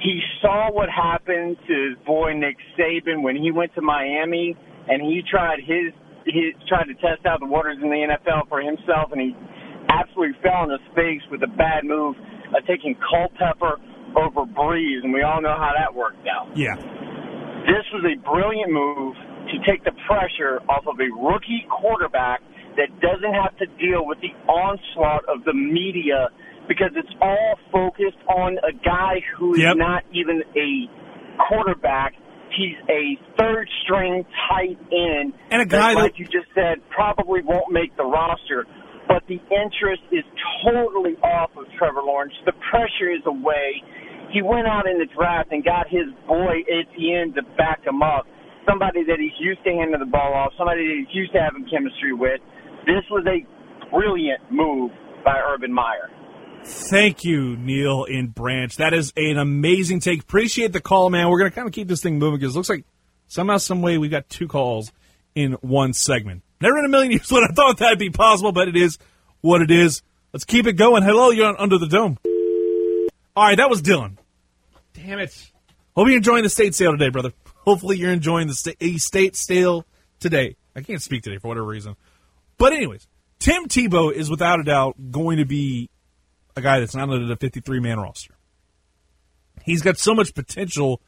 He 0.00 0.20
saw 0.40 0.70
what 0.72 0.88
happened 0.88 1.56
to 1.66 1.72
his 1.88 1.98
boy 2.06 2.32
Nick 2.34 2.56
Saban 2.78 3.22
when 3.22 3.36
he 3.36 3.50
went 3.50 3.74
to 3.74 3.82
Miami 3.82 4.56
and 4.88 5.02
he 5.02 5.22
tried 5.28 5.60
his 5.60 5.92
he 6.24 6.52
tried 6.68 6.84
to 6.84 6.94
test 6.94 7.26
out 7.26 7.40
the 7.40 7.46
waters 7.46 7.78
in 7.82 7.90
the 7.90 8.06
NFL 8.06 8.48
for 8.48 8.60
himself, 8.60 9.10
and 9.10 9.20
he 9.20 9.34
absolutely 9.90 10.38
fell 10.42 10.66
on 10.66 10.70
his 10.70 10.82
face 10.94 11.22
with 11.30 11.42
a 11.42 11.50
bad 11.58 11.84
move 11.84 12.16
of 12.54 12.64
taking 12.66 12.94
Culpepper 13.10 13.80
over 14.14 14.46
Brees, 14.46 15.02
and 15.02 15.12
we 15.12 15.22
all 15.22 15.40
know 15.40 15.56
how 15.56 15.72
that 15.76 15.94
worked 15.94 16.26
out. 16.28 16.46
Yeah. 16.56 16.76
This 17.66 17.86
was 17.92 18.04
a 18.06 18.16
brilliant 18.22 18.70
move 18.70 19.14
to 19.50 19.56
take 19.66 19.84
the 19.84 19.92
pressure 20.06 20.60
off 20.68 20.86
of 20.86 20.98
a 21.00 21.10
rookie 21.18 21.66
quarterback 21.70 22.40
that 22.76 22.88
doesn't 23.00 23.34
have 23.34 23.56
to 23.58 23.66
deal 23.78 24.06
with 24.06 24.18
the 24.20 24.32
onslaught 24.48 25.24
of 25.28 25.44
the 25.44 25.52
media 25.52 26.28
because 26.72 26.96
it's 26.96 27.12
all 27.20 27.58
focused 27.70 28.16
on 28.32 28.56
a 28.64 28.72
guy 28.72 29.20
who 29.36 29.52
is 29.52 29.60
Yep. 29.60 29.76
not 29.76 30.04
even 30.12 30.42
a 30.56 30.88
quarterback. 31.48 32.14
He's 32.56 32.76
a 32.88 33.16
third 33.36 33.68
string 33.82 34.24
tight 34.48 34.78
end. 34.90 35.34
And 35.50 35.60
a 35.60 35.66
guy 35.66 35.92
that, 35.92 35.94
that- 35.94 36.02
like 36.02 36.18
you 36.18 36.24
just 36.24 36.48
said, 36.54 36.80
probably 36.88 37.42
won't 37.42 37.70
make 37.70 37.94
the 37.96 38.04
roster. 38.04 38.66
But 39.08 39.26
the 39.26 39.40
interest 39.50 40.02
is 40.12 40.24
totally 40.64 41.16
off 41.22 41.50
of 41.56 41.66
Trevor 41.76 42.00
Lawrence. 42.02 42.32
The 42.46 42.52
pressure 42.70 43.10
is 43.10 43.20
away. 43.26 43.82
He 44.30 44.40
went 44.40 44.66
out 44.66 44.86
in 44.86 44.98
the 44.98 45.06
draft 45.06 45.52
and 45.52 45.62
got 45.62 45.88
his 45.88 46.08
boy 46.26 46.64
Etienne 46.70 47.34
to 47.34 47.42
back 47.58 47.84
him 47.84 48.00
up. 48.02 48.26
Somebody 48.66 49.04
that 49.04 49.18
he's 49.18 49.36
used 49.38 49.62
to 49.64 49.70
handing 49.72 49.98
the 50.00 50.06
ball 50.06 50.32
off, 50.32 50.52
somebody 50.56 50.86
that 50.86 50.96
he's 51.04 51.14
used 51.14 51.32
to 51.32 51.42
having 51.42 51.66
chemistry 51.68 52.14
with. 52.14 52.40
This 52.86 53.04
was 53.10 53.26
a 53.26 53.44
brilliant 53.90 54.40
move 54.50 54.92
by 55.24 55.36
Urban 55.52 55.72
Meyer. 55.72 56.08
Thank 56.64 57.24
you, 57.24 57.56
Neil 57.56 58.04
in 58.04 58.28
Branch. 58.28 58.74
That 58.76 58.92
is 58.92 59.12
an 59.16 59.38
amazing 59.38 60.00
take. 60.00 60.22
Appreciate 60.22 60.72
the 60.72 60.80
call, 60.80 61.10
man. 61.10 61.28
We're 61.28 61.38
going 61.38 61.50
to 61.50 61.54
kind 61.54 61.66
of 61.66 61.74
keep 61.74 61.88
this 61.88 62.02
thing 62.02 62.18
moving 62.18 62.38
because 62.38 62.54
it 62.54 62.58
looks 62.58 62.68
like 62.68 62.84
somehow, 63.28 63.56
some 63.56 63.82
way, 63.82 63.98
we 63.98 64.08
got 64.08 64.28
two 64.28 64.46
calls 64.46 64.92
in 65.34 65.52
one 65.54 65.92
segment. 65.92 66.42
Never 66.60 66.78
in 66.78 66.84
a 66.84 66.88
million 66.88 67.12
years 67.12 67.28
would 67.32 67.44
I 67.50 67.52
thought 67.52 67.78
that'd 67.78 67.98
be 67.98 68.10
possible, 68.10 68.52
but 68.52 68.68
it 68.68 68.76
is 68.76 68.98
what 69.40 69.62
it 69.62 69.70
is. 69.70 70.02
Let's 70.32 70.44
keep 70.44 70.66
it 70.66 70.74
going. 70.74 71.02
Hello, 71.02 71.30
you're 71.30 71.46
on 71.46 71.56
Under 71.58 71.78
the 71.78 71.88
Dome. 71.88 72.18
All 73.34 73.44
right, 73.44 73.56
that 73.56 73.68
was 73.68 73.82
Dylan. 73.82 74.16
Damn 74.94 75.18
it. 75.18 75.50
Hope 75.96 76.08
you're 76.08 76.16
enjoying 76.16 76.42
the 76.42 76.48
state 76.50 76.74
sale 76.74 76.92
today, 76.92 77.08
brother. 77.08 77.32
Hopefully 77.56 77.98
you're 77.98 78.12
enjoying 78.12 78.46
the 78.48 78.54
sta- 78.54 78.98
state 78.98 79.36
sale 79.36 79.84
today. 80.20 80.56
I 80.74 80.82
can't 80.82 81.02
speak 81.02 81.22
today 81.22 81.38
for 81.38 81.48
whatever 81.48 81.66
reason. 81.66 81.96
But 82.56 82.72
anyways, 82.72 83.06
Tim 83.38 83.64
Tebow 83.64 84.12
is 84.12 84.30
without 84.30 84.60
a 84.60 84.62
doubt 84.62 84.96
going 85.10 85.38
to 85.38 85.44
be 85.44 85.90
a 86.56 86.60
guy 86.60 86.80
that's 86.80 86.94
not 86.94 87.08
under 87.08 87.32
a 87.32 87.36
53 87.36 87.80
man 87.80 87.98
roster. 87.98 88.34
He's 89.62 89.82
got 89.82 89.98
so 89.98 90.14
much 90.14 90.34
potential 90.34 91.00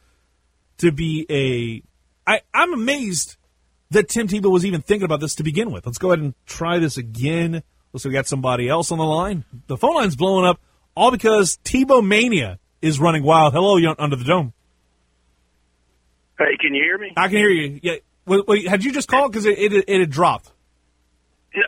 to 0.78 0.92
be 0.92 1.26
a. 1.28 1.82
I, 2.30 2.40
I'm 2.52 2.72
amazed 2.72 3.36
that 3.90 4.08
Tim 4.08 4.28
Tebow 4.28 4.50
was 4.50 4.64
even 4.64 4.82
thinking 4.82 5.04
about 5.04 5.20
this 5.20 5.34
to 5.36 5.42
begin 5.42 5.70
with. 5.70 5.86
Let's 5.86 5.98
go 5.98 6.10
ahead 6.10 6.20
and 6.20 6.34
try 6.46 6.78
this 6.78 6.96
again. 6.96 7.62
Looks 7.92 8.04
like 8.04 8.10
we 8.10 8.12
got 8.12 8.26
somebody 8.26 8.68
else 8.68 8.90
on 8.90 8.98
the 8.98 9.04
line. 9.04 9.44
The 9.66 9.76
phone 9.76 9.94
line's 9.94 10.16
blowing 10.16 10.46
up, 10.46 10.60
all 10.96 11.10
because 11.10 11.58
Tebow 11.64 12.06
Mania 12.06 12.58
is 12.82 12.98
running 12.98 13.22
wild. 13.22 13.52
Hello, 13.52 13.76
you 13.76 13.94
under 13.98 14.16
the 14.16 14.24
dome. 14.24 14.52
Hey, 16.38 16.56
can 16.60 16.74
you 16.74 16.82
hear 16.82 16.98
me? 16.98 17.12
I 17.16 17.28
can 17.28 17.36
hear 17.36 17.50
you. 17.50 17.80
Yeah. 17.82 17.94
Wait, 18.26 18.46
wait, 18.46 18.68
had 18.68 18.84
you 18.84 18.92
just 18.92 19.06
called 19.06 19.30
because 19.30 19.46
it, 19.46 19.58
it 19.58 19.84
it 19.86 20.00
had 20.00 20.10
dropped? 20.10 20.50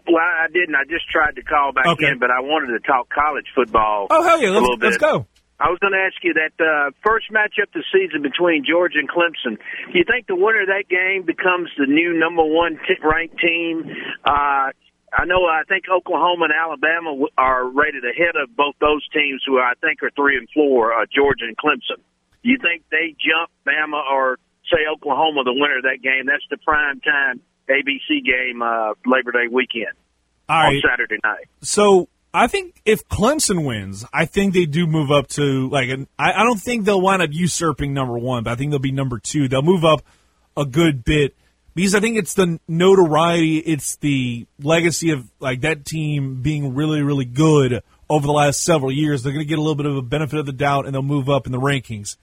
Well, 0.07 0.19
I 0.23 0.47
didn't. 0.53 0.75
I 0.75 0.85
just 0.85 1.09
tried 1.11 1.37
to 1.37 1.43
call 1.43 1.73
back 1.73 1.87
Okay. 1.87 2.09
in, 2.09 2.19
but 2.19 2.31
I 2.31 2.41
wanted 2.41 2.75
to 2.79 2.81
talk 2.87 3.09
college 3.09 3.47
football. 3.55 4.07
Oh 4.11 4.23
hell 4.23 4.41
yeah! 4.43 4.49
a 4.49 4.51
Let's, 4.51 4.63
little 4.63 4.77
bit. 4.79 4.87
let's 4.87 4.99
go. 4.99 5.27
I 5.59 5.71
was 5.73 5.79
going 5.81 5.95
to 5.97 6.05
ask 6.05 6.21
you 6.21 6.35
that 6.37 6.53
uh, 6.61 6.91
first 7.03 7.33
matchup 7.33 7.73
this 7.73 7.89
season 7.89 8.21
between 8.21 8.65
Georgia 8.69 8.99
and 9.01 9.09
Clemson. 9.09 9.57
Do 9.89 9.97
you 9.97 10.05
think 10.05 10.27
the 10.29 10.37
winner 10.37 10.61
of 10.63 10.69
that 10.69 10.85
game 10.93 11.25
becomes 11.25 11.71
the 11.81 11.87
new 11.89 12.13
number 12.13 12.45
one 12.45 12.77
t- 12.85 13.01
ranked 13.01 13.41
team? 13.41 13.89
Uh, 14.21 14.69
I 15.17 15.25
know. 15.25 15.49
I 15.49 15.63
think 15.65 15.89
Oklahoma 15.89 16.53
and 16.53 16.53
Alabama 16.53 17.17
w- 17.17 17.33
are 17.39 17.65
rated 17.65 18.05
ahead 18.05 18.37
of 18.37 18.53
both 18.55 18.75
those 18.85 19.01
teams, 19.17 19.41
who 19.49 19.57
I 19.57 19.73
think 19.81 20.03
are 20.03 20.11
three 20.13 20.37
and 20.37 20.45
four. 20.53 20.93
Uh, 20.93 21.07
Georgia 21.09 21.49
and 21.49 21.57
Clemson. 21.57 22.05
Do 22.45 22.51
you 22.53 22.59
think 22.61 22.85
they 22.93 23.17
jump 23.17 23.49
Bama 23.65 23.97
or 24.13 24.37
say 24.69 24.85
Oklahoma 24.93 25.41
the 25.49 25.57
winner 25.57 25.79
of 25.81 25.85
that 25.89 26.05
game? 26.05 26.27
That's 26.29 26.45
the 26.53 26.59
prime 26.61 27.01
time 27.01 27.41
ABC 27.69 28.25
game, 28.25 28.63
uh, 28.63 28.95
Labor 29.05 29.33
Day 29.33 29.49
weekend 29.51 29.97
All 30.49 30.57
on 30.59 30.65
right. 30.75 30.83
Saturday 30.89 31.19
night. 31.25 31.47
So 31.63 32.09
I 32.33 32.47
think 32.49 32.81
if 32.85 33.09
Clemson 33.09 33.67
wins, 33.67 34.05
I 34.13 34.27
think 34.27 34.53
they 34.53 34.67
do 34.67 34.87
move 34.87 35.11
up 35.11 35.29
to 35.29 35.69
like 35.69 35.89
an. 35.89 36.07
I, 36.19 36.33
I 36.33 36.45
don't 36.45 36.61
think 36.61 36.85
they'll 36.85 37.01
wind 37.01 37.23
up 37.23 37.31
usurping 37.33 37.95
number 37.95 38.19
one, 38.19 38.45
but 38.45 38.51
I 38.51 38.57
think 38.57 38.71
they'll 38.71 38.79
be 38.79 38.93
number 38.93 39.19
two. 39.19 39.49
They'll 39.49 39.63
move 39.63 39.85
up 39.85 40.03
a 40.57 40.65
good 40.65 41.05
bit 41.05 41.35
because 41.75 41.95
I 41.95 42.01
think 42.01 42.17
it's 42.17 42.35
the 42.35 42.59
notoriety, 42.69 43.59
it's 43.59 43.97
the 43.97 44.47
legacy 44.61 45.11
of 45.11 45.31
like 45.41 45.61
that 45.61 45.85
team 45.85 46.43
being 46.43 46.75
really, 46.75 47.03
really 47.03 47.25
good 47.25 47.83
over 48.09 48.27
the 48.27 48.33
last 48.33 48.63
several 48.63 48.91
years. 48.91 49.23
They're 49.23 49.33
going 49.33 49.45
to 49.45 49.49
get 49.49 49.59
a 49.59 49.63
little 49.63 49.75
bit 49.75 49.87
of 49.87 49.97
a 49.97 50.03
benefit 50.03 50.39
of 50.39 50.47
the 50.47 50.53
doubt, 50.53 50.87
and 50.87 50.95
they'll 50.95 51.03
move 51.03 51.29
up 51.29 51.47
in 51.47 51.53
the 51.53 51.61
rankings. 51.61 52.17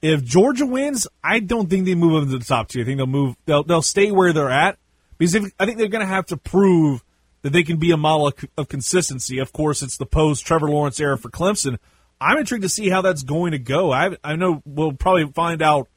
If 0.00 0.24
Georgia 0.24 0.66
wins, 0.66 1.06
I 1.22 1.40
don't 1.40 1.70
think 1.70 1.86
they 1.86 1.94
move 1.94 2.16
up 2.16 2.22
into 2.24 2.38
the 2.38 2.44
top 2.44 2.68
two. 2.68 2.82
I 2.82 2.84
think 2.84 2.98
they'll 2.98 3.06
move. 3.06 3.36
They'll 3.46 3.62
they'll 3.62 3.82
stay 3.82 4.10
where 4.10 4.32
they're 4.32 4.50
at 4.50 4.78
because 5.24 5.46
if, 5.46 5.52
I 5.58 5.64
think 5.64 5.78
they're 5.78 5.88
going 5.88 6.06
to 6.06 6.12
have 6.12 6.26
to 6.26 6.36
prove 6.36 7.02
that 7.42 7.52
they 7.52 7.62
can 7.62 7.78
be 7.78 7.90
a 7.92 7.96
model 7.96 8.28
of, 8.28 8.34
of 8.56 8.68
consistency. 8.68 9.38
Of 9.38 9.52
course, 9.52 9.82
it's 9.82 9.96
the 9.96 10.06
post 10.06 10.46
Trevor 10.46 10.68
Lawrence 10.68 11.00
era 11.00 11.16
for 11.16 11.30
Clemson. 11.30 11.78
I'm 12.20 12.38
intrigued 12.38 12.62
to 12.62 12.68
see 12.68 12.88
how 12.88 13.02
that's 13.02 13.22
going 13.22 13.52
to 13.52 13.58
go. 13.58 13.92
I 13.92 14.16
I 14.22 14.36
know 14.36 14.62
we'll 14.64 14.92
probably 14.92 15.26
find 15.26 15.62
out 15.62 15.88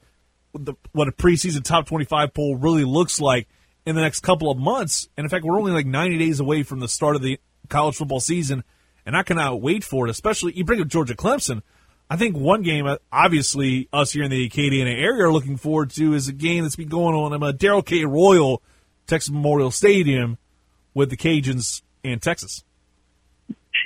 what, 0.52 0.66
the, 0.66 0.74
what 0.92 1.08
a 1.08 1.12
preseason 1.12 1.64
top 1.64 1.88
25 1.88 2.34
poll 2.34 2.56
really 2.56 2.84
looks 2.84 3.20
like 3.20 3.48
in 3.86 3.96
the 3.96 4.02
next 4.02 4.22
couple 4.22 4.50
of 4.50 4.58
months. 4.58 5.08
And 5.18 5.26
in 5.26 5.30
fact, 5.30 5.46
we're 5.46 5.60
only 5.60 5.72
like 5.72 5.86
90 5.86 6.18
days 6.18 6.40
away 6.40 6.64
from 6.64 6.80
the 6.80 6.88
start 6.88 7.16
of 7.16 7.22
the 7.22 7.40
college 7.70 7.96
football 7.96 8.20
season, 8.20 8.64
and 9.06 9.16
I 9.16 9.24
cannot 9.24 9.62
wait 9.62 9.84
for 9.84 10.08
it. 10.08 10.12
Especially 10.12 10.54
you 10.54 10.64
bring 10.64 10.82
up 10.82 10.88
Georgia 10.88 11.16
Clemson. 11.16 11.62
I 12.10 12.16
think 12.16 12.38
one 12.38 12.62
game, 12.62 12.86
uh, 12.86 12.98
obviously, 13.12 13.90
us 13.92 14.14
here 14.14 14.24
in 14.24 14.32
the 14.32 14.50
Acadiana 14.50 14.98
area 14.98 15.26
are 15.26 15.32
looking 15.32 15.58
forward 15.58 15.90
to 15.92 16.14
is 16.14 16.30
a 16.30 16.34
game 16.34 16.64
that's 16.64 16.78
been 16.78 16.88
going 16.88 17.16
on 17.16 17.34
I'm 17.34 17.44
a 17.44 17.52
Darrell 17.52 17.82
K. 17.82 18.06
Royal, 18.06 18.62
Texas 19.08 19.32
Memorial 19.32 19.72
Stadium, 19.72 20.38
with 20.94 21.10
the 21.10 21.18
Cajuns 21.18 21.82
and 22.04 22.22
Texas. 22.22 22.64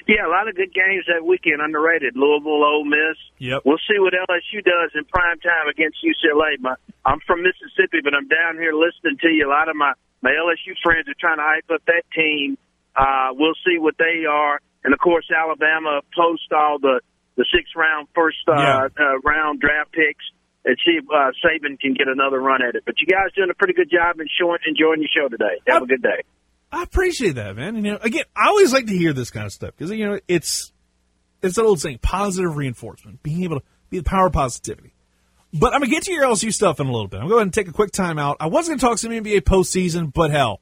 Yeah, 0.07 0.26
a 0.26 0.32
lot 0.32 0.47
of 0.47 0.55
good 0.55 0.74
games 0.74 1.05
that 1.07 1.24
weekend. 1.26 1.61
Underrated. 1.61 2.15
Louisville, 2.15 2.63
Ole 2.63 2.86
Miss. 2.86 3.17
Yep. 3.38 3.61
We'll 3.65 3.82
see 3.88 3.99
what 3.99 4.13
LSU 4.13 4.63
does 4.63 4.91
in 4.95 5.05
prime 5.05 5.39
time 5.39 5.67
against 5.69 5.97
UCLA. 6.03 6.59
My, 6.59 6.76
I'm 7.05 7.19
from 7.28 7.43
Mississippi, 7.43 7.99
but 8.03 8.13
I'm 8.15 8.28
down 8.28 8.55
here 8.57 8.74
listening 8.74 9.17
to 9.22 9.30
you. 9.30 9.47
A 9.47 9.51
lot 9.51 9.69
of 9.69 9.76
my 9.76 9.93
my 10.24 10.32
LSU 10.32 10.74
friends 10.84 11.07
are 11.07 11.17
trying 11.19 11.38
to 11.38 11.43
hype 11.45 11.69
up 11.74 11.82
that 11.88 12.03
team. 12.15 12.57
Uh, 12.95 13.30
we'll 13.34 13.55
see 13.65 13.78
what 13.80 13.95
they 13.97 14.26
are, 14.30 14.59
and 14.84 14.93
of 14.93 14.99
course, 14.99 15.26
Alabama 15.32 16.01
post 16.15 16.51
all 16.51 16.80
the 16.80 17.01
the 17.38 17.45
six 17.53 17.69
round 17.76 18.07
first 18.15 18.38
uh, 18.47 18.53
Yeah. 18.57 18.88
uh, 18.99 19.19
round 19.24 19.59
draft 19.61 19.91
picks 19.93 20.26
and 20.66 20.78
see 20.86 20.99
if 20.99 21.05
uh, 21.09 21.32
Saban 21.43 21.80
can 21.80 21.93
get 21.93 22.07
another 22.07 22.39
run 22.39 22.62
at 22.62 22.76
it. 22.76 22.84
But 22.86 22.95
you 22.99 23.07
guys 23.07 23.34
doing 23.36 23.49
a 23.49 23.53
pretty 23.53 23.74
good 23.74 23.89
job 23.89 24.20
in 24.20 24.28
showing, 24.39 24.59
enjoying 24.68 25.01
your 25.01 25.09
show 25.14 25.30
today. 25.30 25.59
Have 25.68 25.84
a 25.84 25.88
good 25.88 26.01
day. 26.01 26.24
I 26.72 26.84
appreciate 26.84 27.36
that, 27.36 27.55
man. 27.55 27.76
And, 27.76 27.86
you 27.86 27.91
know, 27.93 27.99
again, 28.01 28.26
I 28.36 28.47
always 28.47 28.72
like 28.72 28.86
to 28.86 28.97
hear 28.97 29.14
this 29.14 29.30
kind 29.30 29.45
of 29.45 29.51
stuff 29.51 29.72
because 29.76 29.91
you 29.91 30.07
know 30.07 30.20
it's 30.28 30.72
it's 31.41 31.55
that 31.55 31.64
old 31.64 31.82
saying, 31.82 31.99
positive 32.01 32.55
reinforcement, 32.55 33.24
being 33.24 33.43
able 33.43 33.59
to 33.59 33.66
be 33.89 33.97
the 33.97 34.03
power 34.03 34.28
of 34.28 34.34
positivity. 34.34 34.93
But 35.53 35.74
I'm 35.74 35.82
gonna 35.82 35.91
get 35.91 36.03
to 36.03 36.14
your 36.14 36.24
LSU 36.24 36.53
stuff 36.53 36.80
in 36.80 36.88
a 36.88 36.91
little 36.91 37.09
bit. 37.09 37.18
I'm 37.18 37.24
going 37.24 37.30
to 37.30 37.34
go 37.34 37.38
ahead 37.38 37.47
and 37.47 37.53
take 37.53 37.68
a 37.68 37.74
quick 37.74 37.91
time 37.91 38.18
out. 38.18 38.38
I 38.39 38.47
was 38.47 38.70
gonna 38.70 38.80
talk 38.80 38.99
some 38.99 39.12
NBA 39.12 39.41
postseason, 39.41 40.14
but 40.14 40.32
hell, 40.32 40.62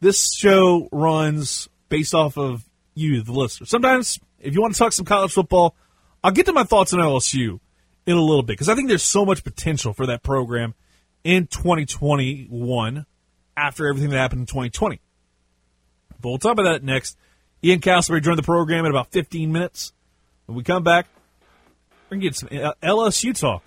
this 0.00 0.34
show 0.34 0.88
runs 0.90 1.68
based 1.88 2.14
off 2.14 2.36
of 2.36 2.64
you, 2.94 3.22
the 3.22 3.32
listener. 3.32 3.66
Sometimes, 3.66 4.18
if 4.40 4.54
you 4.54 4.60
want 4.60 4.74
to 4.74 4.78
talk 4.78 4.92
some 4.92 5.04
college 5.04 5.32
football, 5.32 5.76
I'll 6.24 6.32
get 6.32 6.46
to 6.46 6.52
my 6.52 6.64
thoughts 6.64 6.92
on 6.92 6.98
LSU 6.98 7.60
in 8.06 8.16
a 8.16 8.20
little 8.20 8.42
bit 8.42 8.54
because 8.54 8.68
I 8.68 8.74
think 8.74 8.88
there's 8.88 9.02
so 9.02 9.24
much 9.24 9.44
potential 9.44 9.92
for 9.92 10.06
that 10.06 10.22
program 10.22 10.74
in 11.24 11.46
2021 11.46 13.04
after 13.56 13.88
everything 13.88 14.10
that 14.10 14.18
happened 14.18 14.40
in 14.40 14.46
2020. 14.46 15.00
But 16.20 16.28
we'll 16.28 16.38
talk 16.38 16.52
about 16.52 16.64
that 16.64 16.84
next. 16.84 17.18
Ian 17.64 17.80
Casselberry 17.80 18.22
joined 18.22 18.38
the 18.38 18.42
program 18.42 18.84
in 18.84 18.90
about 18.90 19.10
15 19.12 19.52
minutes. 19.52 19.92
When 20.46 20.56
we 20.56 20.62
come 20.62 20.84
back, 20.84 21.06
we're 22.08 22.18
going 22.18 22.20
to 22.20 22.26
get 22.28 22.36
some 22.36 22.48
LSU 22.82 23.38
talk 23.38 23.64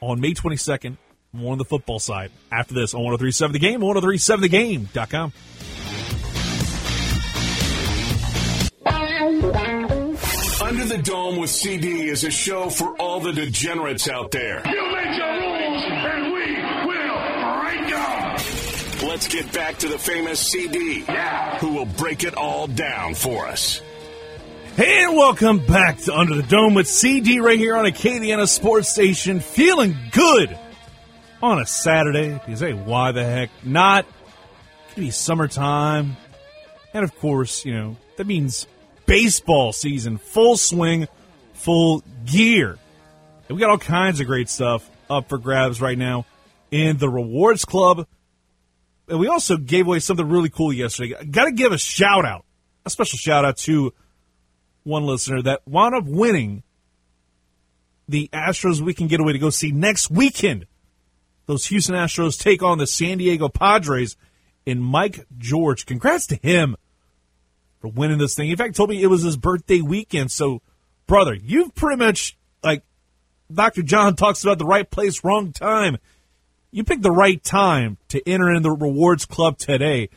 on 0.00 0.20
May 0.20 0.32
22nd, 0.32 0.96
more 1.32 1.52
on 1.52 1.58
the 1.58 1.64
football 1.64 1.98
side. 1.98 2.30
After 2.52 2.74
this 2.74 2.94
on 2.94 3.02
1037 3.02 3.52
The 3.52 3.58
Game, 3.58 3.80
1037thegame.com. 3.80 5.32
the 10.90 10.98
Dome 10.98 11.36
with 11.36 11.50
CD 11.50 12.08
is 12.08 12.24
a 12.24 12.32
show 12.32 12.68
for 12.68 12.96
all 12.96 13.20
the 13.20 13.32
degenerates 13.32 14.08
out 14.08 14.32
there. 14.32 14.60
You 14.66 14.92
make 14.92 15.16
your 15.16 15.32
rules, 15.34 15.84
and 15.84 16.32
we 16.32 16.56
will 16.88 17.60
break 17.60 17.88
them. 17.88 19.08
Let's 19.08 19.28
get 19.28 19.52
back 19.52 19.78
to 19.78 19.88
the 19.88 20.00
famous 20.00 20.40
CD, 20.40 21.04
who 21.60 21.74
will 21.74 21.86
break 21.86 22.24
it 22.24 22.34
all 22.34 22.66
down 22.66 23.14
for 23.14 23.46
us. 23.46 23.80
Hey, 24.74 25.04
and 25.04 25.16
welcome 25.16 25.64
back 25.64 25.98
to 25.98 26.12
Under 26.12 26.34
the 26.34 26.42
Dome 26.42 26.74
with 26.74 26.88
CD 26.88 27.38
right 27.38 27.58
here 27.58 27.76
on 27.76 27.84
Acadiana 27.84 28.48
Sports 28.48 28.88
Station. 28.88 29.38
Feeling 29.38 29.94
good 30.10 30.58
on 31.40 31.60
a 31.60 31.66
Saturday 31.66 32.32
because, 32.32 32.58
hey, 32.58 32.72
why 32.72 33.12
the 33.12 33.22
heck 33.22 33.50
not? 33.62 34.06
It 34.06 34.94
could 34.94 35.00
be 35.02 35.12
summertime. 35.12 36.16
And 36.92 37.04
of 37.04 37.16
course, 37.20 37.64
you 37.64 37.74
know, 37.74 37.96
that 38.16 38.26
means 38.26 38.66
baseball 39.10 39.72
season, 39.72 40.18
full 40.18 40.56
swing, 40.56 41.08
full 41.54 42.04
gear. 42.26 42.78
And 43.48 43.56
we 43.56 43.60
got 43.60 43.70
all 43.70 43.78
kinds 43.78 44.20
of 44.20 44.28
great 44.28 44.48
stuff 44.48 44.88
up 45.10 45.28
for 45.28 45.36
grabs 45.36 45.80
right 45.80 45.98
now 45.98 46.26
in 46.70 46.96
the 46.96 47.08
Rewards 47.08 47.64
Club. 47.64 48.06
And 49.08 49.18
we 49.18 49.26
also 49.26 49.56
gave 49.56 49.88
away 49.88 49.98
something 49.98 50.28
really 50.28 50.48
cool 50.48 50.72
yesterday. 50.72 51.16
Got 51.24 51.46
to 51.46 51.50
give 51.50 51.72
a 51.72 51.78
shout 51.78 52.24
out, 52.24 52.44
a 52.86 52.90
special 52.90 53.18
shout 53.18 53.44
out 53.44 53.56
to 53.58 53.92
one 54.84 55.02
listener 55.02 55.42
that 55.42 55.66
wound 55.66 55.96
up 55.96 56.04
winning 56.06 56.62
the 58.08 58.30
Astros 58.32 58.80
weekend 58.80 59.10
getaway 59.10 59.32
to 59.32 59.40
go 59.40 59.50
see 59.50 59.72
next 59.72 60.08
weekend. 60.08 60.66
Those 61.46 61.66
Houston 61.66 61.96
Astros 61.96 62.40
take 62.40 62.62
on 62.62 62.78
the 62.78 62.86
San 62.86 63.18
Diego 63.18 63.48
Padres 63.48 64.16
in 64.64 64.80
Mike 64.80 65.26
George. 65.36 65.84
Congrats 65.84 66.28
to 66.28 66.36
him 66.36 66.76
for 67.80 67.88
winning 67.88 68.18
this 68.18 68.34
thing. 68.34 68.50
In 68.50 68.56
fact, 68.56 68.76
told 68.76 68.90
me 68.90 69.02
it 69.02 69.08
was 69.08 69.22
his 69.22 69.36
birthday 69.36 69.80
weekend. 69.80 70.30
So, 70.30 70.62
brother, 71.06 71.34
you've 71.34 71.74
pretty 71.74 71.96
much 71.96 72.36
like 72.62 72.82
Dr. 73.52 73.82
John 73.82 74.16
talks 74.16 74.42
about 74.44 74.58
the 74.58 74.66
right 74.66 74.88
place, 74.88 75.24
wrong 75.24 75.52
time. 75.52 75.98
You 76.70 76.84
picked 76.84 77.02
the 77.02 77.10
right 77.10 77.42
time 77.42 77.98
to 78.08 78.26
enter 78.28 78.50
in 78.50 78.62
the 78.62 78.70
rewards 78.70 79.24
club 79.24 79.58
today 79.58 80.10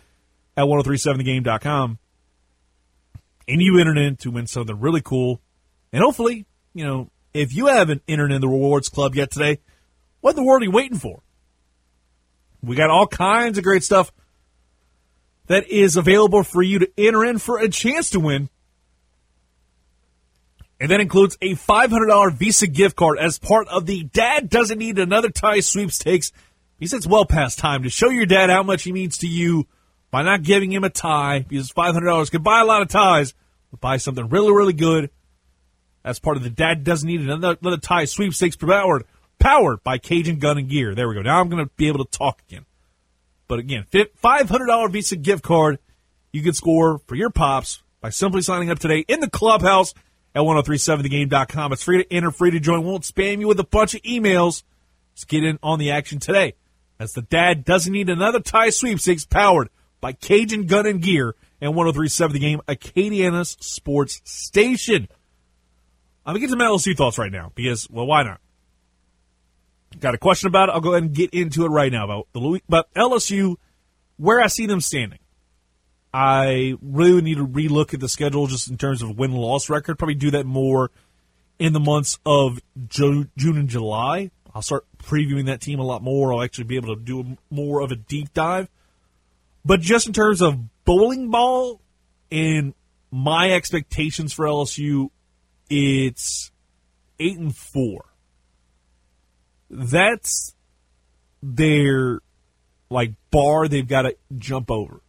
at 0.55 0.65
1037thegame.com. 0.65 1.97
And 3.47 3.61
you 3.61 3.79
entered 3.79 3.97
in 3.97 4.15
to 4.17 4.31
win 4.31 4.47
something 4.47 4.79
really 4.79 5.01
cool. 5.01 5.41
And 5.91 6.03
hopefully, 6.03 6.45
you 6.73 6.85
know, 6.85 7.09
if 7.33 7.53
you 7.53 7.67
haven't 7.67 8.03
entered 8.07 8.31
in 8.31 8.41
the 8.41 8.47
rewards 8.47 8.89
club 8.89 9.15
yet 9.15 9.31
today, 9.31 9.59
what 10.21 10.31
in 10.31 10.35
the 10.35 10.43
world 10.43 10.61
are 10.61 10.65
you 10.65 10.71
waiting 10.71 10.97
for? 10.97 11.21
We 12.61 12.75
got 12.75 12.89
all 12.89 13.07
kinds 13.07 13.57
of 13.57 13.63
great 13.63 13.83
stuff 13.83 14.11
that 15.47 15.67
is 15.67 15.97
available 15.97 16.43
for 16.43 16.61
you 16.61 16.79
to 16.79 16.91
enter 16.97 17.23
in 17.25 17.37
for 17.37 17.59
a 17.59 17.69
chance 17.69 18.09
to 18.11 18.19
win. 18.19 18.49
And 20.79 20.91
that 20.91 20.99
includes 20.99 21.37
a 21.41 21.55
$500 21.55 22.33
Visa 22.33 22.67
gift 22.67 22.95
card 22.95 23.17
as 23.17 23.39
part 23.39 23.67
of 23.69 23.85
the 23.85 24.03
Dad 24.03 24.49
Doesn't 24.49 24.79
Need 24.79 24.99
Another 24.99 25.29
Tie 25.29 25.61
sweepstakes. 25.61 26.31
He 26.79 26.87
says 26.87 26.97
it's 26.97 27.07
well 27.07 27.25
past 27.25 27.57
time 27.59 27.83
to 27.83 27.89
show 27.89 28.09
your 28.09 28.25
dad 28.25 28.49
how 28.49 28.63
much 28.63 28.83
he 28.83 28.91
means 28.91 29.19
to 29.19 29.27
you 29.27 29.65
by 30.11 30.23
not 30.23 30.43
giving 30.43 30.71
him 30.71 30.83
a 30.83 30.89
tie 30.89 31.45
because 31.47 31.71
$500 31.71 32.29
can 32.29 32.43
buy 32.43 32.59
a 32.59 32.65
lot 32.65 32.81
of 32.81 32.89
ties, 32.89 33.33
but 33.71 33.79
buy 33.79 33.97
something 33.97 34.27
really, 34.27 34.51
really 34.51 34.73
good. 34.73 35.09
As 36.03 36.19
part 36.19 36.35
of 36.35 36.43
the 36.43 36.49
Dad 36.49 36.83
Doesn't 36.83 37.07
Need 37.07 37.21
Another, 37.21 37.57
another 37.61 37.77
Tie 37.77 38.03
sweepstakes 38.03 38.57
powered, 38.57 39.05
powered 39.39 39.81
by 39.83 39.97
Cajun 39.97 40.39
Gun 40.39 40.57
and 40.57 40.67
Gear. 40.67 40.93
There 40.93 41.07
we 41.07 41.15
go. 41.15 41.21
Now 41.21 41.39
I'm 41.39 41.47
going 41.47 41.65
to 41.65 41.71
be 41.77 41.87
able 41.87 42.03
to 42.03 42.11
talk 42.11 42.41
again. 42.49 42.65
But 43.47 43.59
again, 43.59 43.85
$500 43.91 44.91
Visa 44.91 45.15
gift 45.15 45.43
card 45.43 45.79
you 46.31 46.41
can 46.41 46.53
score 46.53 46.99
for 47.05 47.15
your 47.15 47.29
pops 47.29 47.83
by 48.01 48.09
simply 48.09 48.41
signing 48.41 48.69
up 48.69 48.79
today 48.79 49.05
in 49.07 49.19
the 49.19 49.29
clubhouse 49.29 49.93
at 50.35 50.41
1037thegame.com. 50.41 51.73
It's 51.73 51.83
free 51.83 52.03
to 52.03 52.13
enter, 52.13 52.31
free 52.31 52.51
to 52.51 52.59
join. 52.59 52.83
Won't 52.83 53.03
spam 53.03 53.39
you 53.39 53.47
with 53.47 53.59
a 53.59 53.65
bunch 53.65 53.93
of 53.93 54.01
emails. 54.01 54.63
Just 55.15 55.27
get 55.27 55.43
in 55.43 55.59
on 55.61 55.79
the 55.79 55.91
action 55.91 56.19
today. 56.19 56.55
As 56.99 57.13
the 57.13 57.21
dad 57.21 57.63
doesn't 57.65 57.91
need 57.91 58.09
another 58.09 58.39
tie 58.39 58.71
sweepstakes 58.71 59.25
powered 59.25 59.69
by 60.01 60.13
Cajun 60.13 60.65
Gun 60.65 60.85
and 60.85 61.01
Gear 61.01 61.35
and 61.61 61.75
1037 61.75 62.33
The 62.33 62.39
Game, 62.39 62.61
Acadiana's 62.67 63.57
sports 63.59 64.21
station. 64.25 65.07
I'm 66.25 66.33
going 66.33 66.41
to 66.41 66.47
get 66.47 66.53
to 66.53 66.57
my 66.57 66.65
LSU 66.65 66.95
thoughts 66.95 67.17
right 67.17 67.31
now 67.31 67.51
because, 67.53 67.89
well, 67.89 68.05
why 68.05 68.23
not? 68.23 68.39
Got 69.99 70.15
a 70.15 70.17
question 70.17 70.47
about 70.47 70.69
it. 70.69 70.73
I'll 70.73 70.81
go 70.81 70.91
ahead 70.91 71.03
and 71.03 71.13
get 71.13 71.31
into 71.31 71.65
it 71.65 71.69
right 71.69 71.91
now 71.91 72.03
about 72.03 72.27
the 72.33 72.39
Louis, 72.39 72.61
about 72.67 72.93
LSU, 72.93 73.55
where 74.17 74.41
I 74.41 74.47
see 74.47 74.65
them 74.65 74.81
standing. 74.81 75.19
I 76.13 76.75
really 76.81 77.21
need 77.21 77.37
to 77.37 77.47
relook 77.47 77.93
at 77.93 77.99
the 77.99 78.09
schedule 78.09 78.47
just 78.47 78.69
in 78.69 78.77
terms 78.77 79.01
of 79.01 79.17
win 79.17 79.31
loss 79.33 79.69
record. 79.69 79.97
Probably 79.97 80.15
do 80.15 80.31
that 80.31 80.45
more 80.45 80.91
in 81.57 81.73
the 81.73 81.79
months 81.79 82.19
of 82.25 82.59
June 82.87 83.29
and 83.37 83.67
July. 83.67 84.29
I'll 84.53 84.61
start 84.61 84.85
previewing 84.99 85.47
that 85.47 85.61
team 85.61 85.79
a 85.79 85.83
lot 85.83 86.03
more. 86.03 86.33
I'll 86.33 86.43
actually 86.43 86.65
be 86.65 86.75
able 86.75 86.95
to 86.95 87.01
do 87.01 87.37
more 87.49 87.81
of 87.81 87.91
a 87.91 87.95
deep 87.95 88.33
dive. 88.33 88.69
But 89.65 89.81
just 89.81 90.05
in 90.07 90.13
terms 90.13 90.41
of 90.41 90.59
bowling 90.85 91.31
ball 91.31 91.81
and 92.31 92.73
my 93.09 93.51
expectations 93.51 94.33
for 94.33 94.45
LSU, 94.45 95.09
it's 95.69 96.51
eight 97.19 97.37
and 97.37 97.55
four. 97.55 98.05
That's 99.75 100.53
their 101.41 102.19
like 102.89 103.13
bar 103.31 103.67
they've 103.67 103.87
got 103.87 104.03
to 104.03 104.15
jump 104.37 104.69
over. 104.69 105.01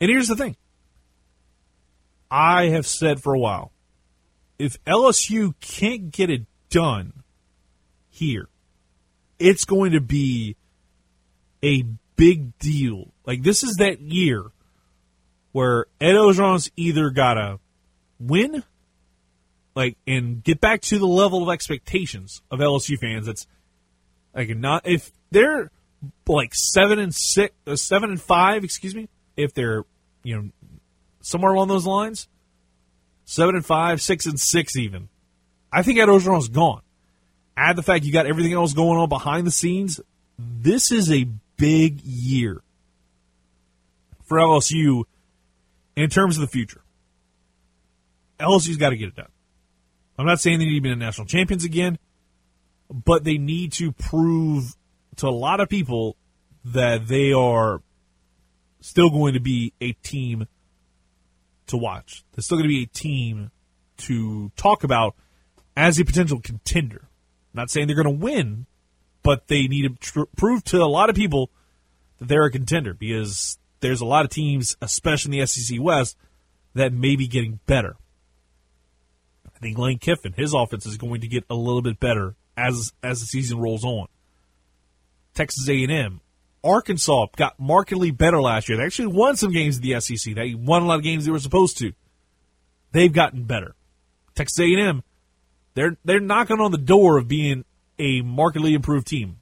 And 0.00 0.10
here's 0.10 0.28
the 0.28 0.36
thing. 0.36 0.56
I 2.30 2.68
have 2.68 2.86
said 2.86 3.22
for 3.22 3.34
a 3.34 3.38
while, 3.38 3.72
if 4.58 4.82
LSU 4.84 5.54
can't 5.60 6.10
get 6.10 6.30
it 6.30 6.46
done 6.70 7.22
here, 8.08 8.48
it's 9.38 9.64
going 9.64 9.92
to 9.92 10.00
be 10.00 10.56
a 11.62 11.84
big 12.16 12.58
deal. 12.58 13.12
Like 13.26 13.42
this 13.42 13.62
is 13.62 13.76
that 13.76 14.00
year 14.00 14.44
where 15.52 15.86
Ed 16.00 16.14
Orgeron's 16.14 16.70
either 16.76 17.10
gotta 17.10 17.58
win, 18.18 18.62
like, 19.74 19.96
and 20.06 20.42
get 20.42 20.60
back 20.60 20.80
to 20.82 20.98
the 20.98 21.06
level 21.06 21.42
of 21.42 21.48
expectations 21.48 22.42
of 22.50 22.58
LSU 22.60 22.98
fans. 22.98 23.26
That's 23.26 23.46
like 24.34 24.48
not 24.56 24.86
if 24.86 25.10
they're 25.30 25.70
like 26.26 26.54
seven 26.54 26.98
and 26.98 27.14
six, 27.14 27.54
uh, 27.66 27.76
seven 27.76 28.10
and 28.10 28.20
five, 28.20 28.64
excuse 28.64 28.94
me. 28.94 29.08
If 29.36 29.54
they're 29.54 29.84
you 30.22 30.36
know 30.36 30.50
somewhere 31.20 31.52
along 31.52 31.68
those 31.68 31.86
lines, 31.86 32.28
seven 33.24 33.54
and 33.54 33.64
five, 33.64 34.02
six 34.02 34.26
and 34.26 34.38
six, 34.38 34.76
even. 34.76 35.08
I 35.72 35.82
think 35.82 35.98
Ed 35.98 36.08
Orgeron's 36.08 36.48
gone. 36.48 36.82
Add 37.56 37.76
the 37.76 37.82
fact 37.82 38.04
you 38.04 38.12
got 38.12 38.26
everything 38.26 38.52
else 38.52 38.72
going 38.72 38.98
on 38.98 39.08
behind 39.08 39.46
the 39.46 39.52
scenes. 39.52 40.00
This 40.38 40.90
is 40.90 41.12
a 41.12 41.28
big 41.56 42.00
year 42.00 42.62
for 44.24 44.38
LSU 44.38 45.04
in 45.96 46.08
terms 46.08 46.36
of 46.36 46.40
the 46.40 46.46
future, 46.46 46.82
LSU's 48.38 48.76
got 48.76 48.90
to 48.90 48.96
get 48.96 49.08
it 49.08 49.16
done. 49.16 49.28
I'm 50.20 50.26
not 50.26 50.40
saying 50.40 50.58
they 50.58 50.66
need 50.66 50.74
to 50.74 50.80
be 50.82 50.90
the 50.90 50.96
national 50.96 51.26
champions 51.26 51.64
again, 51.64 51.98
but 52.92 53.24
they 53.24 53.38
need 53.38 53.72
to 53.72 53.90
prove 53.90 54.76
to 55.16 55.26
a 55.26 55.30
lot 55.30 55.60
of 55.60 55.68
people 55.70 56.16
that 56.64 57.08
they 57.08 57.32
are 57.32 57.80
still 58.80 59.08
going 59.08 59.32
to 59.32 59.40
be 59.40 59.72
a 59.80 59.92
team 59.92 60.46
to 61.68 61.76
watch. 61.78 62.22
They're 62.32 62.42
still 62.42 62.58
going 62.58 62.68
to 62.68 62.74
be 62.74 62.82
a 62.82 62.86
team 62.86 63.50
to 63.98 64.50
talk 64.56 64.84
about 64.84 65.14
as 65.74 65.98
a 65.98 66.04
potential 66.04 66.40
contender. 66.40 67.00
I'm 67.02 67.58
not 67.58 67.70
saying 67.70 67.86
they're 67.86 67.96
going 67.96 68.18
to 68.18 68.24
win, 68.24 68.66
but 69.22 69.48
they 69.48 69.68
need 69.68 69.82
to 69.82 69.94
tr- 70.00 70.30
prove 70.36 70.64
to 70.64 70.82
a 70.82 70.84
lot 70.84 71.08
of 71.08 71.16
people 71.16 71.50
that 72.18 72.28
they're 72.28 72.44
a 72.44 72.50
contender 72.50 72.92
because 72.92 73.58
there's 73.80 74.02
a 74.02 74.06
lot 74.06 74.26
of 74.26 74.30
teams, 74.30 74.76
especially 74.82 75.38
in 75.38 75.40
the 75.40 75.46
SEC 75.46 75.78
West, 75.80 76.18
that 76.74 76.92
may 76.92 77.16
be 77.16 77.26
getting 77.26 77.60
better. 77.66 77.96
I 79.60 79.64
think 79.64 79.78
Lane 79.78 79.98
Kiffin, 79.98 80.32
his 80.32 80.54
offense 80.54 80.86
is 80.86 80.96
going 80.96 81.20
to 81.20 81.28
get 81.28 81.44
a 81.50 81.54
little 81.54 81.82
bit 81.82 82.00
better 82.00 82.34
as 82.56 82.92
as 83.02 83.20
the 83.20 83.26
season 83.26 83.58
rolls 83.58 83.84
on. 83.84 84.06
Texas 85.34 85.68
A&M, 85.68 86.20
Arkansas 86.64 87.26
got 87.36 87.60
markedly 87.60 88.10
better 88.10 88.40
last 88.40 88.68
year. 88.68 88.78
They 88.78 88.84
actually 88.84 89.08
won 89.08 89.36
some 89.36 89.52
games 89.52 89.76
in 89.76 89.82
the 89.82 90.00
SEC. 90.00 90.34
They 90.34 90.54
won 90.54 90.82
a 90.82 90.86
lot 90.86 90.98
of 90.98 91.04
games 91.04 91.24
they 91.24 91.30
were 91.30 91.38
supposed 91.38 91.78
to. 91.78 91.92
They've 92.92 93.12
gotten 93.12 93.44
better. 93.44 93.74
Texas 94.34 94.58
A&M, 94.60 95.02
they're 95.74 95.96
they're 96.04 96.20
knocking 96.20 96.60
on 96.60 96.72
the 96.72 96.78
door 96.78 97.18
of 97.18 97.28
being 97.28 97.64
a 97.98 98.22
markedly 98.22 98.74
improved 98.74 99.06
team. 99.06 99.38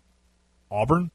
Auburn, 0.71 1.11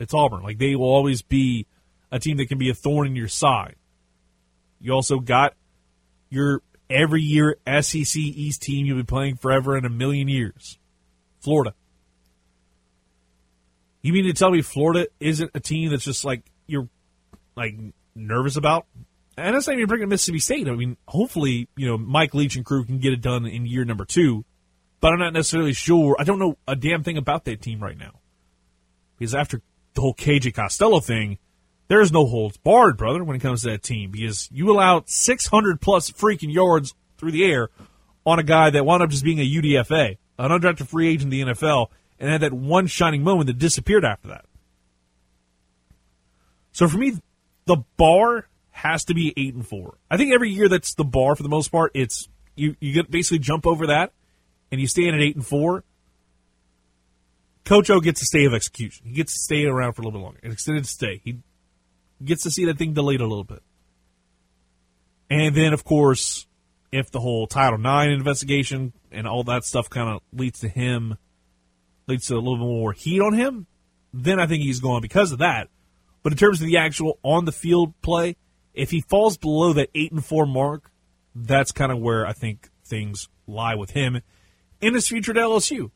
it's 0.00 0.12
Auburn. 0.12 0.42
Like 0.42 0.58
they 0.58 0.74
will 0.74 0.86
always 0.86 1.22
be 1.22 1.66
a 2.10 2.18
team 2.18 2.38
that 2.38 2.48
can 2.48 2.58
be 2.58 2.70
a 2.70 2.74
thorn 2.74 3.06
in 3.06 3.16
your 3.16 3.28
side. 3.28 3.76
You 4.80 4.92
also 4.92 5.18
got 5.18 5.54
your 6.28 6.62
every 6.90 7.22
year 7.22 7.56
SEC 7.66 8.16
East 8.16 8.62
team 8.62 8.86
you'll 8.86 8.98
be 8.98 9.04
playing 9.04 9.36
forever 9.36 9.76
in 9.76 9.84
a 9.84 9.90
million 9.90 10.28
years. 10.28 10.78
Florida. 11.40 11.74
You 14.02 14.12
mean 14.12 14.24
to 14.24 14.32
tell 14.32 14.50
me 14.50 14.62
Florida 14.62 15.08
isn't 15.20 15.50
a 15.54 15.60
team 15.60 15.90
that's 15.90 16.04
just 16.04 16.24
like 16.24 16.42
you're 16.66 16.88
like 17.56 17.74
nervous 18.14 18.56
about? 18.56 18.86
And 19.36 19.54
that's 19.54 19.68
not 19.68 19.76
even 19.76 19.86
bringing 19.86 20.08
Mississippi 20.08 20.40
State. 20.40 20.68
I 20.68 20.72
mean, 20.72 20.96
hopefully, 21.06 21.68
you 21.76 21.86
know, 21.86 21.96
Mike 21.96 22.34
Leach 22.34 22.56
and 22.56 22.64
crew 22.64 22.84
can 22.84 22.98
get 22.98 23.12
it 23.12 23.20
done 23.20 23.46
in 23.46 23.66
year 23.66 23.84
number 23.84 24.04
two. 24.04 24.44
But 25.00 25.12
I'm 25.12 25.20
not 25.20 25.32
necessarily 25.32 25.74
sure. 25.74 26.16
I 26.18 26.24
don't 26.24 26.40
know 26.40 26.58
a 26.66 26.74
damn 26.74 27.04
thing 27.04 27.16
about 27.16 27.44
that 27.44 27.62
team 27.62 27.80
right 27.80 27.96
now. 27.96 28.18
Because 29.16 29.34
after 29.34 29.62
the 29.94 30.00
whole 30.00 30.14
KJ 30.14 30.54
Costello 30.54 30.98
thing, 31.00 31.38
there's 31.88 32.12
no 32.12 32.26
holds 32.26 32.56
barred, 32.58 32.96
brother, 32.96 33.24
when 33.24 33.36
it 33.36 33.40
comes 33.40 33.62
to 33.62 33.70
that 33.70 33.82
team. 33.82 34.10
Because 34.10 34.48
you 34.52 34.70
allowed 34.70 35.08
600 35.08 35.80
plus 35.80 36.10
freaking 36.10 36.52
yards 36.52 36.94
through 37.16 37.32
the 37.32 37.44
air 37.44 37.70
on 38.24 38.38
a 38.38 38.42
guy 38.42 38.70
that 38.70 38.84
wound 38.84 39.02
up 39.02 39.10
just 39.10 39.24
being 39.24 39.40
a 39.40 39.50
UDFA, 39.50 40.18
an 40.38 40.50
undrafted 40.50 40.86
free 40.86 41.08
agent 41.08 41.32
in 41.32 41.48
the 41.48 41.54
NFL, 41.54 41.88
and 42.18 42.30
had 42.30 42.42
that 42.42 42.52
one 42.52 42.86
shining 42.86 43.22
moment 43.22 43.46
that 43.46 43.58
disappeared 43.58 44.04
after 44.04 44.28
that. 44.28 44.44
So 46.72 46.86
for 46.88 46.98
me, 46.98 47.18
the 47.64 47.78
bar 47.96 48.48
has 48.70 49.04
to 49.06 49.14
be 49.14 49.32
eight 49.36 49.54
and 49.54 49.66
four. 49.66 49.98
I 50.10 50.16
think 50.16 50.32
every 50.32 50.50
year 50.50 50.68
that's 50.68 50.94
the 50.94 51.04
bar 51.04 51.34
for 51.34 51.42
the 51.42 51.48
most 51.48 51.68
part. 51.68 51.90
It's 51.94 52.28
you 52.54 52.76
you 52.80 52.92
get 52.92 53.10
basically 53.10 53.40
jump 53.40 53.66
over 53.66 53.88
that, 53.88 54.12
and 54.70 54.80
you 54.80 54.86
stand 54.86 55.16
at 55.16 55.22
eight 55.22 55.34
and 55.34 55.46
four. 55.46 55.84
Coach 57.64 57.90
O 57.90 58.00
gets 58.00 58.22
a 58.22 58.24
stay 58.24 58.44
of 58.44 58.54
execution. 58.54 59.06
He 59.06 59.12
gets 59.12 59.32
to 59.32 59.38
stay 59.40 59.64
around 59.64 59.92
for 59.94 60.02
a 60.02 60.04
little 60.04 60.20
bit 60.20 60.24
longer, 60.24 60.40
an 60.42 60.52
extended 60.52 60.86
stay. 60.86 61.20
He 61.24 61.38
gets 62.24 62.42
to 62.42 62.50
see 62.50 62.64
that 62.66 62.78
thing 62.78 62.94
delayed 62.94 63.20
a 63.20 63.26
little 63.26 63.44
bit, 63.44 63.62
and 65.30 65.54
then 65.54 65.72
of 65.72 65.84
course, 65.84 66.46
if 66.92 67.10
the 67.10 67.20
whole 67.20 67.46
Title 67.46 67.78
IX 67.78 68.12
investigation 68.12 68.92
and 69.10 69.26
all 69.26 69.44
that 69.44 69.64
stuff 69.64 69.90
kind 69.90 70.08
of 70.08 70.22
leads 70.32 70.60
to 70.60 70.68
him 70.68 71.16
leads 72.06 72.26
to 72.26 72.34
a 72.34 72.36
little 72.36 72.56
more 72.56 72.92
heat 72.92 73.20
on 73.20 73.34
him, 73.34 73.66
then 74.12 74.40
I 74.40 74.46
think 74.46 74.62
he's 74.62 74.80
gone 74.80 75.02
because 75.02 75.30
of 75.30 75.38
that. 75.38 75.68
But 76.22 76.32
in 76.32 76.38
terms 76.38 76.60
of 76.60 76.66
the 76.66 76.78
actual 76.78 77.18
on 77.22 77.44
the 77.44 77.52
field 77.52 77.94
play, 78.02 78.36
if 78.74 78.90
he 78.90 79.00
falls 79.02 79.36
below 79.36 79.72
that 79.74 79.90
eight 79.94 80.12
and 80.12 80.24
four 80.24 80.46
mark, 80.46 80.90
that's 81.34 81.72
kind 81.72 81.92
of 81.92 81.98
where 81.98 82.26
I 82.26 82.32
think 82.32 82.70
things 82.84 83.28
lie 83.46 83.74
with 83.74 83.90
him 83.90 84.20
in 84.80 84.94
his 84.94 85.08
future 85.08 85.32
at 85.32 85.36
LSU. 85.36 85.90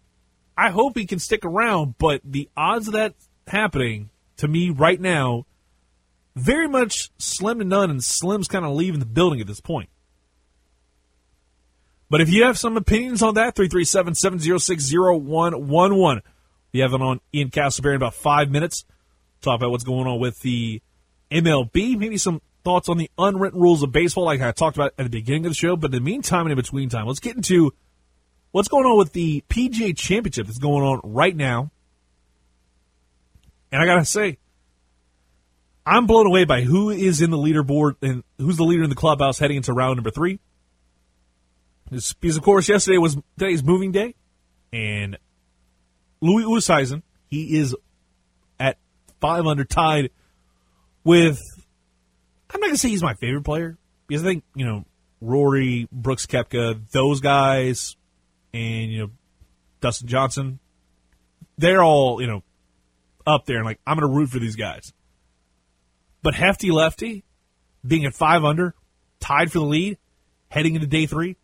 I 0.57 0.71
hope 0.71 0.97
he 0.97 1.07
can 1.07 1.19
stick 1.19 1.45
around, 1.45 1.97
but 1.99 2.21
the 2.25 2.49
odds 2.57 2.89
of 2.89 2.95
that 2.95 3.15
happening 3.47 4.11
to 4.37 4.49
me 4.49 4.71
right 4.71 5.01
now, 5.01 5.47
very 6.35 6.69
much 6.69 7.11
slim 7.19 7.59
to 7.59 7.65
none, 7.65 7.91
and 7.91 8.03
Slim's 8.03 8.49
kind 8.49 8.65
of 8.65 8.73
leaving 8.73 9.01
the 9.01 9.07
building 9.07 9.41
at 9.41 9.47
this 9.47 9.61
point. 9.61 9.89
But 12.09 12.21
if 12.21 12.31
you 12.31 12.45
have 12.45 12.59
some 12.59 12.77
opinions 12.77 13.23
on 13.23 13.35
that, 13.35 13.55
337 13.55 14.15
706 14.15 14.93
0111. 14.93 16.23
We 16.73 16.81
have 16.81 16.93
it 16.93 17.01
on 17.01 17.21
Ian 17.35 17.51
Casselberry 17.51 17.91
in 17.91 17.97
about 17.97 18.15
five 18.15 18.51
minutes. 18.51 18.85
Talk 19.41 19.57
about 19.57 19.71
what's 19.71 19.85
going 19.85 20.07
on 20.07 20.21
with 20.21 20.41
the 20.41 20.83
MLB, 21.31 21.97
maybe 21.99 22.19
some 22.19 22.41
thoughts 22.65 22.89
on 22.89 22.99
the 22.99 23.11
unwritten 23.19 23.61
rules 23.61 23.83
of 23.83 23.93
baseball, 23.93 24.25
like 24.25 24.41
I 24.41 24.53
talked 24.53 24.77
about 24.77 24.93
at 24.99 25.05
the 25.05 25.11
beginning 25.11 25.47
of 25.47 25.53
the 25.53 25.57
show. 25.57 25.77
But 25.77 25.87
in 25.87 25.93
the 25.93 26.01
meantime 26.01 26.43
and 26.43 26.53
in 26.53 26.57
between 26.57 26.89
time, 26.89 27.07
let's 27.07 27.21
get 27.21 27.37
into 27.37 27.73
what's 28.53 28.69
going 28.69 28.87
on 28.87 28.99
with 28.99 29.13
the 29.13 29.43
PGA 29.49 29.97
Championship 29.97 30.47
that's 30.47 30.59
going 30.59 30.85
on 30.85 31.01
right 31.03 31.35
now. 31.35 31.71
And 33.73 33.83
I 33.83 33.87
gotta 33.87 34.05
say, 34.05 34.39
I'm 35.85 36.07
blown 36.07 36.27
away 36.27 36.45
by 36.45 36.63
who 36.63 36.91
is 36.91 37.21
in 37.21 37.31
the 37.31 37.37
leaderboard 37.37 37.97
and 38.03 38.23
who's 38.39 38.57
the 38.57 38.65
leader 38.65 38.85
in 38.85 38.91
the 38.91 38.97
clubhouse 38.97 39.39
heading 39.39 39.57
into 39.57 39.73
round 39.73 39.97
number 39.97 40.11
three. 40.11 40.39
Because 41.91 42.37
of 42.37 42.43
course 42.43 42.69
yesterday 42.69 42.99
was 42.99 43.17
today's 43.39 43.63
moving 43.63 43.93
day, 43.93 44.15
and 44.73 45.19
Louis 46.21 46.45
Oosthuizen 46.45 47.03
he 47.27 47.59
is 47.59 47.77
at 48.59 48.79
500 49.21 49.69
tied 49.69 50.11
with. 51.05 51.41
I'm 52.51 52.61
not 52.61 52.69
gonna 52.69 52.77
say 52.77 52.91
he's 52.91 53.03
my 53.03 53.15
favorite 53.15 53.45
player 53.45 53.77
because 54.07 54.23
I 54.23 54.27
think 54.27 54.45
you 54.55 54.65
know 54.65 54.85
Rory, 55.21 55.89
Brooks, 55.91 56.27
Koepka, 56.27 56.91
those 56.93 57.21
guys, 57.21 57.97
and 58.55 58.91
you 58.91 58.99
know 59.01 59.11
Dustin 59.81 60.09
Johnson, 60.09 60.61
they're 61.59 61.83
all 61.83 62.21
you 62.21 62.27
know 62.27 62.43
up 63.27 63.45
there, 63.47 63.57
and 63.57 63.67
like 63.67 63.81
I'm 63.87 63.99
gonna 63.99 64.13
root 64.13 64.31
for 64.31 64.39
these 64.39 64.57
guys. 64.57 64.93
But 66.23 66.35
Hefty 66.35 66.71
Lefty 66.71 67.25
being 67.87 68.05
at 68.05 68.15
five 68.15 68.45
under, 68.45 68.75
tied 69.21 69.51
for 69.51 69.59
the 69.59 69.65
lead, 69.65 69.99
heading 70.49 70.75
into 70.75 70.87
day 70.87 71.07
three. 71.07 71.37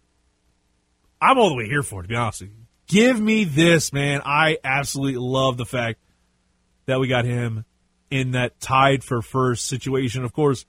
I'm 1.21 1.39
all 1.39 1.49
the 1.49 1.57
way 1.57 1.67
here 1.67 1.83
for 1.83 2.01
it, 2.01 2.05
to 2.05 2.09
be 2.09 2.15
honest 2.15 2.43
with 2.43 2.51
you. 2.51 2.57
Give 2.87 3.21
me 3.21 3.45
this, 3.45 3.93
man. 3.93 4.23
I 4.25 4.59
absolutely 4.65 5.19
love 5.19 5.57
the 5.57 5.67
fact 5.67 5.99
that 6.87 7.01
we 7.01 7.09
got 7.09 7.25
him 7.25 7.65
in 8.11 8.31
that 8.31 8.61
tied 8.61 9.05
for 9.05 9.21
first 9.21 9.67
situation. 9.67 10.25
Of 10.25 10.33
course, 10.33 10.65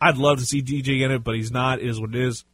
I'd 0.00 0.16
love 0.16 0.38
to 0.38 0.46
see 0.46 0.62
DJ 0.62 1.04
in 1.04 1.10
it, 1.10 1.24
but 1.24 1.34
he's 1.34 1.50
not. 1.50 1.80
Is 1.80 2.00
what 2.00 2.14
it 2.14 2.16
is. 2.16 2.44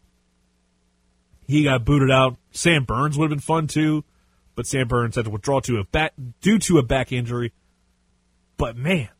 He 1.46 1.64
got 1.64 1.84
booted 1.84 2.10
out. 2.10 2.36
Sam 2.50 2.84
Burns 2.84 3.16
would 3.16 3.30
have 3.30 3.36
been 3.36 3.40
fun 3.40 3.66
too, 3.66 4.04
but 4.54 4.66
Sam 4.66 4.88
Burns 4.88 5.16
had 5.16 5.26
to 5.26 5.30
withdraw 5.30 5.60
to 5.60 5.78
a 5.78 5.84
back 5.84 6.14
due 6.40 6.58
to 6.60 6.78
a 6.78 6.82
back 6.82 7.12
injury. 7.12 7.52
But 8.56 8.76
man, 8.76 9.10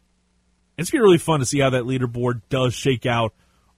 it's 0.77 0.91
gonna 0.91 1.03
be 1.03 1.05
really 1.05 1.19
fun 1.19 1.41
to 1.41 1.47
see 1.47 1.61
how 1.61 1.71
that 1.71 1.85
leaderboard 1.85 2.43
does 2.49 2.75
shake 2.75 3.07
out 3.07 3.35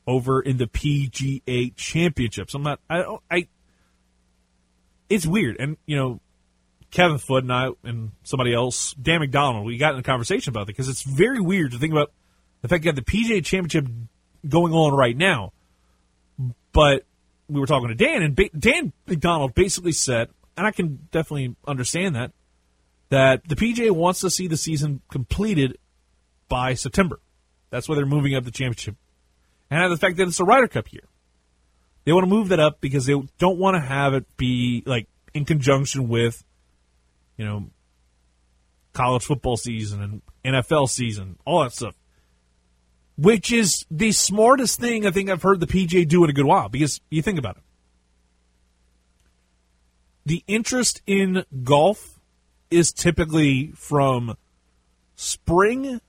over 0.06 0.40
in 0.40 0.56
the 0.56 0.66
PGA 0.66 1.74
Championships. 1.77 2.55
I'm 2.55 2.62
not. 2.62 2.81
I. 2.89 3.16
I 3.31 3.48
it's 5.09 5.27
weird. 5.27 5.56
And, 5.59 5.77
you 5.86 5.97
know, 5.97 6.20
Kevin 6.90 7.18
Foot 7.18 7.44
and 7.44 7.52
I 7.52 7.70
and 7.85 8.12
somebody 8.23 8.55
else, 8.55 8.94
Dan 8.94 9.20
McDonald, 9.20 9.66
we 9.66 9.77
got 9.77 9.94
in 9.94 10.01
a 10.01 10.02
conversation 10.02 10.51
about 10.51 10.62
it 10.62 10.68
because 10.68 10.89
it's 10.89 11.02
very 11.02 11.40
weird 11.40 11.73
to 11.73 11.78
think 11.78 11.93
about 11.93 12.12
the 12.62 12.68
fact 12.68 12.85
you 12.85 12.93
that 12.93 13.05
the 13.05 13.10
PGA 13.10 13.44
Championship 13.44 13.86
going 14.48 14.73
on 14.73 14.94
right 14.94 15.16
now. 15.16 15.52
But 16.73 17.05
we 17.48 17.60
were 17.60 17.66
talking 17.66 17.89
to 17.89 17.94
Dan, 17.94 18.23
and 18.23 18.51
Dan 18.59 18.93
McDonald 19.06 19.55
basically 19.55 19.93
said, 19.93 20.28
and 20.56 20.66
I 20.66 20.70
can 20.70 21.09
definitely 21.10 21.55
understand 21.66 22.16
that, 22.16 22.32
that 23.09 23.48
the 23.48 23.56
PGA 23.56 23.90
wants 23.90 24.20
to 24.20 24.31
see 24.31 24.48
the 24.48 24.56
season 24.56 25.01
completed 25.10 25.78
by 26.48 26.74
September. 26.74 27.20
That's 27.70 27.89
why 27.89 27.97
they're 27.97 28.06
moving 28.06 28.35
up 28.35 28.44
the 28.44 28.51
championship. 28.51 28.97
And 29.70 29.93
the 29.93 29.97
fact 29.97 30.16
that 30.16 30.28
it's 30.28 30.40
a 30.40 30.44
Ryder 30.44 30.68
Cup 30.68 30.93
year. 30.93 31.05
They 32.05 32.12
want 32.12 32.24
to 32.24 32.31
move 32.31 32.48
that 32.48 32.60
up 32.60 32.81
because 32.81 33.06
they 33.06 33.20
don't 33.39 33.59
want 33.59 33.74
to 33.74 33.81
have 33.81 34.14
it 34.14 34.24
be 34.36 34.85
like 34.86 35.09
in 35.35 35.44
conjunction 35.44 36.09
with, 36.09 36.44
you 37.36 37.44
know, 37.44 37.66
college 38.93 39.24
football 39.24 39.56
season 39.56 40.23
and 40.44 40.55
NFL 40.55 40.89
season, 40.89 41.36
all 41.44 41.64
that 41.64 41.73
stuff. 41.73 41.97
Which 43.18 43.51
is 43.51 43.85
the 43.90 44.12
smartest 44.12 44.78
thing 44.78 45.06
I 45.06 45.10
think 45.10 45.31
I've 45.31 45.43
heard 45.43 45.59
the 45.59 45.66
PJ 45.66 46.06
do 46.09 46.23
in 46.23 46.31
a 46.31 46.32
good 46.32 46.44
while 46.44 46.68
because 46.68 47.01
you 47.10 47.23
think 47.23 47.39
about 47.39 47.56
it. 47.56 47.62
The 50.27 50.44
interest 50.47 51.02
in 51.06 51.44
golf 51.64 52.20
is 52.70 52.93
typically 52.93 53.73
from 53.74 54.36
spring 55.16 56.01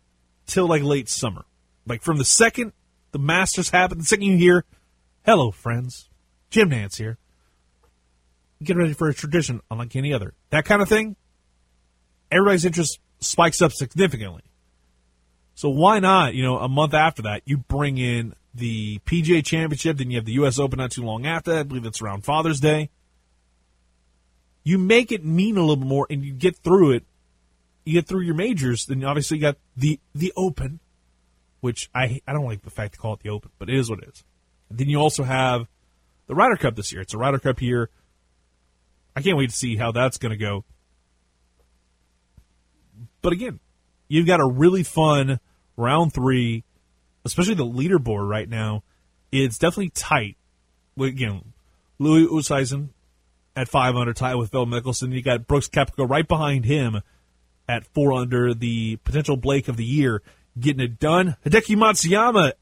till 0.47 0.67
like 0.67 0.81
late 0.81 1.09
summer. 1.09 1.45
Like 1.85 2.01
from 2.01 2.17
the 2.17 2.25
second 2.25 2.73
the 3.11 3.19
Masters 3.19 3.69
happen. 3.69 3.99
The 3.99 4.03
second 4.03 4.25
you 4.25 4.37
hear, 4.37 4.65
"Hello, 5.25 5.51
friends," 5.51 6.09
Jim 6.49 6.69
Nantz 6.71 6.97
here. 6.97 7.17
Get 8.63 8.75
ready 8.75 8.93
for 8.93 9.07
a 9.07 9.13
tradition 9.13 9.61
unlike 9.69 9.95
any 9.95 10.13
other. 10.13 10.33
That 10.49 10.65
kind 10.65 10.81
of 10.81 10.89
thing. 10.89 11.15
Everybody's 12.31 12.65
interest 12.65 12.99
spikes 13.19 13.61
up 13.61 13.71
significantly. 13.71 14.43
So 15.53 15.69
why 15.69 15.99
not? 15.99 16.33
You 16.33 16.43
know, 16.43 16.59
a 16.59 16.67
month 16.67 16.93
after 16.93 17.21
that, 17.23 17.43
you 17.45 17.57
bring 17.57 17.97
in 17.97 18.33
the 18.53 18.99
PGA 18.99 19.43
Championship, 19.43 19.97
then 19.97 20.11
you 20.11 20.17
have 20.17 20.25
the 20.25 20.33
U.S. 20.33 20.59
Open 20.59 20.77
not 20.77 20.91
too 20.91 21.03
long 21.03 21.25
after 21.25 21.51
that. 21.51 21.59
I 21.59 21.63
believe 21.63 21.85
it's 21.85 22.01
around 22.01 22.25
Father's 22.25 22.59
Day. 22.59 22.89
You 24.63 24.77
make 24.77 25.11
it 25.11 25.23
mean 25.23 25.57
a 25.57 25.61
little 25.61 25.85
more, 25.85 26.07
and 26.09 26.25
you 26.25 26.33
get 26.33 26.57
through 26.57 26.91
it. 26.91 27.05
You 27.87 27.93
get 27.93 28.05
through 28.05 28.23
your 28.23 28.35
majors, 28.35 28.85
then 28.85 29.01
obviously 29.05 29.37
you 29.37 29.41
got 29.41 29.55
the 29.77 30.01
the 30.13 30.33
Open, 30.35 30.81
which 31.61 31.89
I 31.95 32.19
I 32.27 32.33
don't 32.33 32.43
like 32.43 32.63
the 32.63 32.69
fact 32.69 32.95
to 32.95 32.99
call 32.99 33.13
it 33.13 33.21
the 33.21 33.29
Open, 33.29 33.49
but 33.57 33.69
it 33.69 33.77
is 33.77 33.89
what 33.89 33.99
it 33.99 34.09
is. 34.09 34.25
And 34.69 34.77
then 34.77 34.89
you 34.89 34.99
also 34.99 35.23
have 35.23 35.67
the 36.27 36.35
Ryder 36.35 36.57
Cup 36.57 36.75
this 36.75 36.91
year. 36.91 37.01
It's 37.01 37.13
a 37.13 37.17
Ryder 37.17 37.39
Cup 37.39 37.61
year. 37.61 37.89
I 39.15 39.21
can't 39.21 39.37
wait 39.37 39.51
to 39.51 39.55
see 39.55 39.77
how 39.77 39.93
that's 39.93 40.17
going 40.17 40.31
to 40.31 40.37
go. 40.37 40.65
But 43.21 43.31
again, 43.31 43.61
you've 44.09 44.27
got 44.27 44.41
a 44.41 44.45
really 44.45 44.83
fun 44.83 45.39
round 45.77 46.13
three, 46.13 46.65
especially 47.23 47.55
the 47.55 47.65
leaderboard 47.65 48.29
right 48.29 48.49
now. 48.49 48.83
It's 49.31 49.57
definitely 49.57 49.91
tight. 49.91 50.35
Again, 50.99 51.53
Louis 51.99 52.27
Oosthuizen 52.27 52.89
at 53.55 53.69
five 53.69 53.95
under, 53.95 54.13
tied 54.13 54.35
with 54.35 54.51
Phil 54.51 54.65
Mickelson. 54.65 55.13
You 55.13 55.21
got 55.21 55.47
Brooks 55.47 55.69
Koepka 55.69 56.09
right 56.09 56.27
behind 56.27 56.65
him 56.65 57.01
at 57.67 57.85
four 57.93 58.13
under, 58.13 58.53
the 58.53 58.97
potential 58.97 59.37
Blake 59.37 59.67
of 59.67 59.77
the 59.77 59.85
year 59.85 60.21
getting 60.59 60.81
it 60.81 60.99
done. 60.99 61.35
Hideki 61.45 61.75
Matsuyama, 61.75 62.53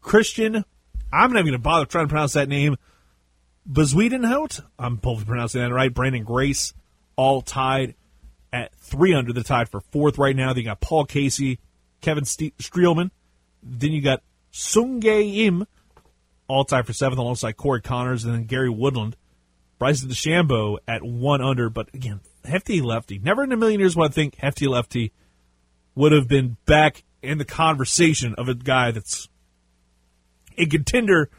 Christian, 0.00 0.64
I'm 1.12 1.32
not 1.32 1.40
even 1.40 1.46
going 1.46 1.52
to 1.52 1.58
bother 1.58 1.86
trying 1.86 2.06
to 2.06 2.10
pronounce 2.10 2.34
that 2.34 2.48
name. 2.48 2.76
Bezuidenhout, 3.70 4.60
I'm 4.78 4.94
hopefully 5.02 5.24
pronouncing 5.24 5.60
that 5.60 5.72
right. 5.72 5.92
Branden 5.92 6.24
Grace, 6.24 6.72
all 7.16 7.42
tied 7.42 7.94
at 8.52 8.74
three 8.76 9.12
under. 9.12 9.32
the 9.32 9.42
tied 9.42 9.68
for 9.68 9.80
fourth 9.80 10.18
right 10.18 10.36
now. 10.36 10.52
Then 10.52 10.58
you 10.58 10.64
got 10.64 10.80
Paul 10.80 11.04
Casey, 11.04 11.58
Kevin 12.00 12.24
St- 12.24 12.56
Streelman. 12.58 13.10
Then 13.62 13.90
you 13.90 14.00
got 14.00 14.22
Sungjae 14.52 15.38
Im, 15.46 15.66
all 16.46 16.64
tied 16.64 16.86
for 16.86 16.92
seventh 16.92 17.18
alongside 17.18 17.56
Corey 17.56 17.82
Conners 17.82 18.24
and 18.24 18.32
then 18.32 18.44
Gary 18.44 18.70
Woodland. 18.70 19.16
Bryson 19.78 20.08
DeChambeau 20.08 20.78
at 20.88 21.02
one 21.02 21.42
under, 21.42 21.68
but 21.68 21.92
again, 21.92 22.20
hefty 22.46 22.80
lefty. 22.80 23.18
Never 23.18 23.44
in 23.44 23.52
a 23.52 23.56
million 23.56 23.80
years 23.80 23.96
would 23.96 24.10
I 24.10 24.14
think 24.14 24.36
hefty 24.36 24.66
lefty 24.66 25.12
would 25.94 26.12
have 26.12 26.28
been 26.28 26.56
back 26.66 27.04
in 27.22 27.38
the 27.38 27.44
conversation 27.44 28.34
of 28.36 28.48
a 28.48 28.54
guy 28.54 28.90
that's 28.90 29.28
a 30.56 30.66
contender 30.66 31.30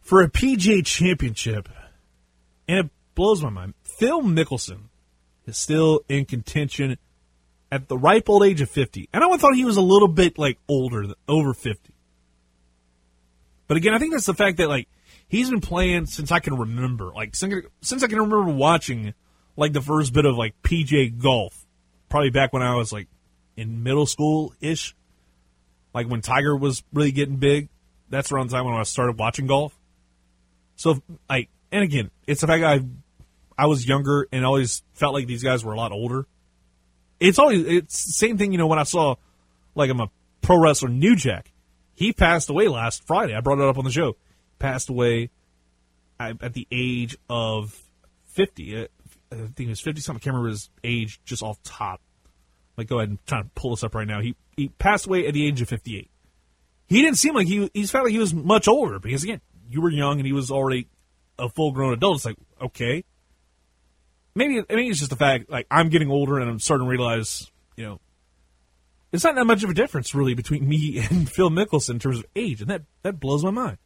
for 0.00 0.22
a 0.22 0.30
PGA 0.30 0.84
championship. 0.84 1.68
And 2.68 2.86
it 2.86 2.90
blows 3.14 3.42
my 3.42 3.50
mind. 3.50 3.74
Phil 3.82 4.22
Mickelson 4.22 4.88
is 5.46 5.58
still 5.58 6.00
in 6.08 6.24
contention 6.24 6.96
at 7.70 7.88
the 7.88 7.98
ripe 7.98 8.28
old 8.28 8.44
age 8.44 8.60
of 8.60 8.70
50. 8.70 9.08
And 9.12 9.24
I 9.24 9.36
thought 9.36 9.54
he 9.54 9.64
was 9.64 9.76
a 9.76 9.82
little 9.82 10.08
bit 10.08 10.38
like 10.38 10.58
older, 10.68 11.06
over 11.28 11.54
50. 11.54 11.92
But 13.66 13.76
again, 13.76 13.94
I 13.94 13.98
think 13.98 14.12
that's 14.12 14.26
the 14.26 14.34
fact 14.34 14.58
that 14.58 14.68
like 14.68 14.88
he's 15.28 15.50
been 15.50 15.60
playing 15.60 16.06
since 16.06 16.30
I 16.30 16.38
can 16.38 16.54
remember. 16.56 17.12
Like 17.14 17.34
since, 17.34 17.66
since 17.80 18.02
I 18.02 18.06
can 18.06 18.18
remember 18.18 18.52
watching 18.52 19.14
like 19.56 19.72
the 19.72 19.80
first 19.80 20.12
bit 20.12 20.24
of 20.24 20.36
like 20.36 20.54
PJ 20.62 21.20
golf, 21.20 21.66
probably 22.08 22.30
back 22.30 22.52
when 22.52 22.62
I 22.62 22.74
was 22.76 22.92
like 22.92 23.08
in 23.56 23.82
middle 23.82 24.06
school 24.06 24.52
ish, 24.60 24.94
like 25.92 26.08
when 26.08 26.20
Tiger 26.20 26.56
was 26.56 26.82
really 26.92 27.12
getting 27.12 27.36
big. 27.36 27.68
That's 28.10 28.30
around 28.30 28.50
the 28.50 28.56
time 28.56 28.66
when 28.66 28.74
I 28.74 28.82
started 28.82 29.18
watching 29.18 29.46
golf. 29.46 29.76
So 30.76 31.02
like, 31.28 31.48
and 31.72 31.82
again, 31.82 32.10
it's 32.26 32.40
the 32.40 32.46
fact 32.46 32.64
I 32.64 32.80
I 33.56 33.66
was 33.66 33.86
younger 33.86 34.28
and 34.32 34.44
always 34.44 34.82
felt 34.94 35.14
like 35.14 35.26
these 35.26 35.42
guys 35.42 35.64
were 35.64 35.72
a 35.72 35.76
lot 35.76 35.92
older. 35.92 36.26
It's 37.20 37.38
always 37.38 37.66
it's 37.66 38.16
same 38.16 38.38
thing, 38.38 38.52
you 38.52 38.58
know, 38.58 38.66
when 38.66 38.78
I 38.78 38.84
saw 38.84 39.16
like 39.74 39.90
I'm 39.90 40.00
a 40.00 40.10
pro 40.42 40.58
wrestler 40.58 40.88
New 40.88 41.16
Jack. 41.16 41.50
He 41.94 42.12
passed 42.12 42.50
away 42.50 42.66
last 42.66 43.06
Friday. 43.06 43.34
I 43.34 43.40
brought 43.40 43.58
it 43.58 43.64
up 43.64 43.78
on 43.78 43.84
the 43.84 43.90
show. 43.90 44.16
Passed 44.58 44.88
away 44.88 45.30
at 46.18 46.52
the 46.54 46.66
age 46.70 47.16
of 47.28 47.80
50. 48.32 48.88
I 49.32 49.36
think 49.36 49.58
he 49.58 49.66
was 49.66 49.80
50 49.80 50.00
something. 50.00 50.20
I 50.20 50.22
can't 50.22 50.34
remember 50.34 50.50
his 50.50 50.70
age 50.82 51.20
just 51.24 51.42
off 51.42 51.62
top. 51.62 52.00
Like, 52.76 52.88
go 52.88 52.98
ahead 52.98 53.10
and 53.10 53.26
try 53.26 53.42
to 53.42 53.48
pull 53.54 53.70
this 53.70 53.84
up 53.84 53.94
right 53.94 54.06
now. 54.06 54.20
He 54.20 54.36
he 54.56 54.68
passed 54.68 55.06
away 55.06 55.26
at 55.26 55.34
the 55.34 55.46
age 55.46 55.60
of 55.60 55.68
58. 55.68 56.10
He 56.86 57.02
didn't 57.02 57.18
seem 57.18 57.34
like 57.34 57.46
he 57.46 57.70
he 57.72 57.86
felt 57.86 58.04
like 58.04 58.12
he 58.12 58.18
was 58.18 58.34
much 58.34 58.68
older 58.68 58.98
because 58.98 59.22
again, 59.22 59.40
you 59.68 59.80
were 59.80 59.90
young 59.90 60.18
and 60.18 60.26
he 60.26 60.32
was 60.32 60.50
already 60.50 60.88
a 61.38 61.48
full 61.48 61.72
grown 61.72 61.92
adult. 61.92 62.16
It's 62.16 62.24
like 62.24 62.36
okay, 62.60 63.04
maybe 64.34 64.62
maybe 64.68 64.88
it's 64.88 64.98
just 64.98 65.10
the 65.10 65.16
fact 65.16 65.50
like 65.50 65.66
I'm 65.70 65.88
getting 65.88 66.10
older 66.10 66.38
and 66.38 66.50
I'm 66.50 66.58
starting 66.58 66.86
to 66.86 66.90
realize 66.90 67.50
you 67.76 67.84
know 67.84 68.00
it's 69.12 69.22
not 69.22 69.36
that 69.36 69.44
much 69.44 69.62
of 69.62 69.70
a 69.70 69.74
difference 69.74 70.14
really 70.14 70.34
between 70.34 70.68
me 70.68 70.98
and 71.10 71.30
Phil 71.30 71.50
Mickelson 71.50 71.90
in 71.90 71.98
terms 72.00 72.18
of 72.18 72.26
age, 72.34 72.60
and 72.60 72.70
that 72.70 72.82
that 73.02 73.20
blows 73.20 73.44
my 73.44 73.50
mind. 73.50 73.78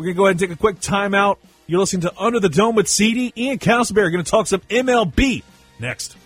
We're 0.00 0.06
gonna 0.06 0.16
go 0.16 0.24
ahead 0.24 0.30
and 0.30 0.40
take 0.40 0.50
a 0.50 0.56
quick 0.58 0.80
timeout. 0.80 1.36
You're 1.66 1.80
listening 1.80 2.00
to 2.00 2.18
Under 2.18 2.40
the 2.40 2.48
Dome 2.48 2.74
with 2.74 2.88
CD. 2.88 3.34
Ian 3.36 3.58
Casselberry 3.58 4.10
going 4.10 4.24
to 4.24 4.30
talk 4.30 4.46
some 4.46 4.60
MLB 4.70 5.42
next. 5.78 6.16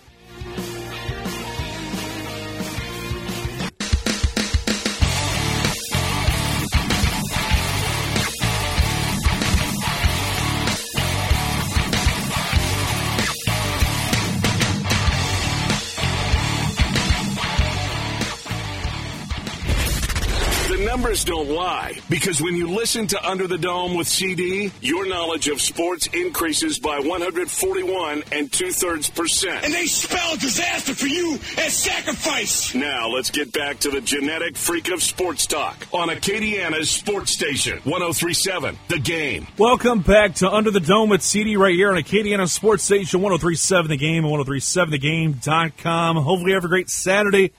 Numbers 21.15 21.23
don't 21.23 21.55
lie 21.55 21.93
because 22.09 22.41
when 22.41 22.55
you 22.55 22.67
listen 22.67 23.07
to 23.07 23.27
Under 23.29 23.47
the 23.47 23.57
Dome 23.57 23.95
with 23.95 24.07
CD, 24.07 24.71
your 24.81 25.07
knowledge 25.07 25.47
of 25.47 25.61
sports 25.61 26.07
increases 26.07 26.79
by 26.79 26.99
141 26.99 28.23
and 28.31 28.51
two 28.51 28.71
thirds 28.71 29.09
percent. 29.09 29.63
And 29.63 29.73
they 29.73 29.85
spell 29.85 30.35
disaster 30.35 30.93
for 30.93 31.07
you 31.07 31.35
as 31.57 31.75
sacrifice. 31.75 32.75
Now 32.75 33.07
let's 33.07 33.29
get 33.29 33.53
back 33.53 33.79
to 33.79 33.91
the 33.91 34.01
genetic 34.01 34.57
freak 34.57 34.91
of 34.91 35.01
sports 35.01 35.45
talk 35.45 35.87
on 35.93 36.09
Acadiana's 36.09 36.89
sports 36.89 37.31
station 37.31 37.79
1037 37.83 38.77
The 38.89 38.99
Game. 38.99 39.47
Welcome 39.57 40.01
back 40.01 40.35
to 40.35 40.51
Under 40.51 40.71
the 40.71 40.79
Dome 40.79 41.09
with 41.09 41.21
CD 41.21 41.55
right 41.55 41.75
here 41.75 41.91
on 41.91 42.01
Acadiana 42.01 42.49
Sports 42.49 42.83
Station 42.83 43.21
1037 43.21 43.89
The 43.89 43.97
Game 43.97 44.25
and 44.25 44.33
1037thegame.com. 44.33 46.17
Hopefully, 46.17 46.49
you 46.51 46.55
have 46.55 46.65
a 46.65 46.69
great 46.69 46.89
Saturday 46.89 47.51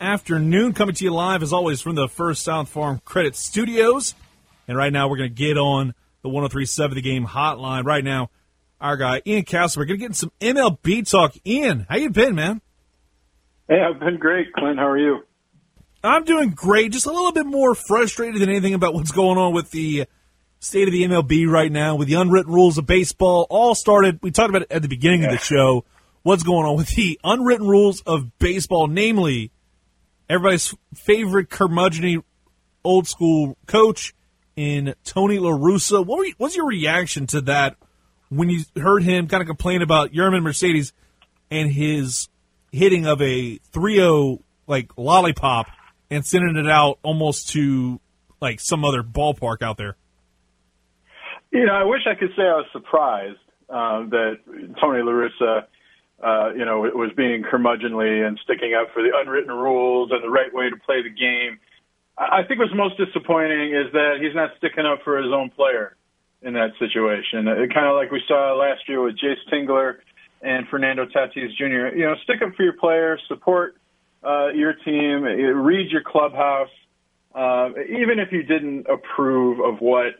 afternoon. 0.00 0.72
Coming 0.72 0.94
to 0.94 1.04
you 1.04 1.12
live, 1.12 1.42
as 1.42 1.52
always, 1.52 1.80
from 1.80 1.94
the 1.94 2.08
First 2.08 2.42
South 2.42 2.68
Farm 2.68 3.00
Credit 3.04 3.34
Studios. 3.34 4.14
And 4.66 4.76
right 4.76 4.92
now, 4.92 5.08
we're 5.08 5.16
going 5.16 5.30
to 5.30 5.34
get 5.34 5.56
on 5.56 5.94
the 6.22 6.28
1037 6.28 6.94
The 6.94 7.02
Game 7.02 7.26
hotline. 7.26 7.84
Right 7.84 8.04
now, 8.04 8.30
our 8.80 8.96
guy, 8.96 9.22
Ian 9.26 9.44
Castle, 9.44 9.80
we're 9.80 9.86
going 9.86 9.98
to 9.98 10.00
get 10.00 10.10
in 10.10 10.14
some 10.14 10.32
MLB 10.40 11.08
talk. 11.08 11.34
Ian, 11.46 11.86
how 11.88 11.96
you 11.96 12.10
been, 12.10 12.34
man? 12.34 12.60
Hey, 13.68 13.80
I've 13.82 14.00
been 14.00 14.18
great. 14.18 14.52
Clint, 14.52 14.78
how 14.78 14.88
are 14.88 14.98
you? 14.98 15.24
I'm 16.02 16.24
doing 16.24 16.50
great. 16.50 16.92
Just 16.92 17.06
a 17.06 17.12
little 17.12 17.32
bit 17.32 17.46
more 17.46 17.74
frustrated 17.74 18.40
than 18.40 18.48
anything 18.48 18.74
about 18.74 18.94
what's 18.94 19.10
going 19.10 19.38
on 19.38 19.52
with 19.52 19.70
the 19.70 20.06
state 20.60 20.88
of 20.88 20.92
the 20.92 21.02
MLB 21.04 21.48
right 21.48 21.70
now, 21.70 21.96
with 21.96 22.08
the 22.08 22.14
unwritten 22.14 22.52
rules 22.52 22.78
of 22.78 22.86
baseball. 22.86 23.46
All 23.50 23.74
started, 23.74 24.20
we 24.22 24.30
talked 24.30 24.50
about 24.50 24.62
it 24.62 24.72
at 24.72 24.82
the 24.82 24.88
beginning 24.88 25.22
yeah. 25.22 25.28
of 25.28 25.32
the 25.32 25.44
show. 25.44 25.84
What's 26.22 26.42
going 26.42 26.66
on 26.66 26.76
with 26.76 26.88
the 26.94 27.18
unwritten 27.24 27.66
rules 27.66 28.00
of 28.02 28.38
baseball, 28.38 28.86
namely 28.86 29.50
everybody's 30.28 30.74
favorite 30.94 31.50
curmudgeon 31.50 32.22
old 32.84 33.06
school 33.06 33.56
coach 33.66 34.14
in 34.56 34.94
Tony 35.04 35.38
La 35.38 35.50
Russa. 35.50 36.04
What 36.04 36.26
you, 36.26 36.34
what's 36.38 36.56
your 36.56 36.66
reaction 36.66 37.26
to 37.28 37.40
that 37.42 37.76
when 38.28 38.50
you 38.50 38.62
heard 38.76 39.02
him 39.02 39.28
kind 39.28 39.40
of 39.40 39.46
complain 39.46 39.82
about 39.82 40.12
Yermin 40.12 40.42
Mercedes 40.42 40.92
and 41.50 41.70
his 41.70 42.28
hitting 42.72 43.06
of 43.06 43.22
a 43.22 43.58
3-0 43.72 44.40
like 44.66 44.90
lollipop 44.96 45.66
and 46.10 46.24
sending 46.24 46.56
it 46.56 46.68
out 46.68 46.98
almost 47.02 47.50
to 47.50 48.00
like 48.40 48.60
some 48.60 48.84
other 48.84 49.02
ballpark 49.02 49.62
out 49.62 49.76
there? 49.76 49.96
You 51.50 51.64
know, 51.64 51.72
I 51.72 51.84
wish 51.84 52.02
I 52.06 52.14
could 52.14 52.30
say 52.36 52.42
I 52.42 52.56
was 52.56 52.66
surprised 52.72 53.38
uh, 53.70 54.04
that 54.10 54.34
Tony 54.80 55.02
La 55.02 55.12
Russa– 55.12 55.66
uh, 56.22 56.52
you 56.54 56.64
know, 56.64 56.84
it 56.84 56.96
was 56.96 57.10
being 57.16 57.44
curmudgeonly 57.44 58.26
and 58.26 58.38
sticking 58.42 58.74
up 58.74 58.92
for 58.92 59.02
the 59.02 59.10
unwritten 59.14 59.52
rules 59.52 60.10
and 60.10 60.22
the 60.22 60.30
right 60.30 60.52
way 60.52 60.68
to 60.68 60.76
play 60.76 61.02
the 61.02 61.10
game. 61.10 61.58
I 62.18 62.42
think 62.42 62.58
what's 62.58 62.74
most 62.74 62.96
disappointing 62.98 63.74
is 63.74 63.92
that 63.92 64.18
he's 64.20 64.34
not 64.34 64.50
sticking 64.58 64.84
up 64.84 65.02
for 65.04 65.18
his 65.18 65.32
own 65.32 65.50
player 65.50 65.94
in 66.42 66.54
that 66.54 66.70
situation. 66.78 67.46
It, 67.46 67.72
kind 67.72 67.86
of 67.86 67.94
like 67.94 68.10
we 68.10 68.20
saw 68.26 68.54
last 68.54 68.88
year 68.88 69.00
with 69.00 69.14
Jayce 69.14 69.38
Tingler 69.52 69.98
and 70.42 70.66
Fernando 70.68 71.06
Tatis 71.06 71.54
Jr. 71.56 71.96
You 71.96 72.06
know, 72.06 72.14
stick 72.24 72.42
up 72.42 72.54
for 72.56 72.64
your 72.64 72.72
player, 72.74 73.18
support 73.28 73.76
uh, 74.24 74.48
your 74.48 74.74
team, 74.84 75.22
read 75.22 75.90
your 75.90 76.02
clubhouse. 76.04 76.70
uh, 77.34 77.70
even 77.88 78.18
if 78.18 78.32
you 78.32 78.42
didn't 78.42 78.86
approve 78.88 79.60
of 79.60 79.80
what 79.80 80.14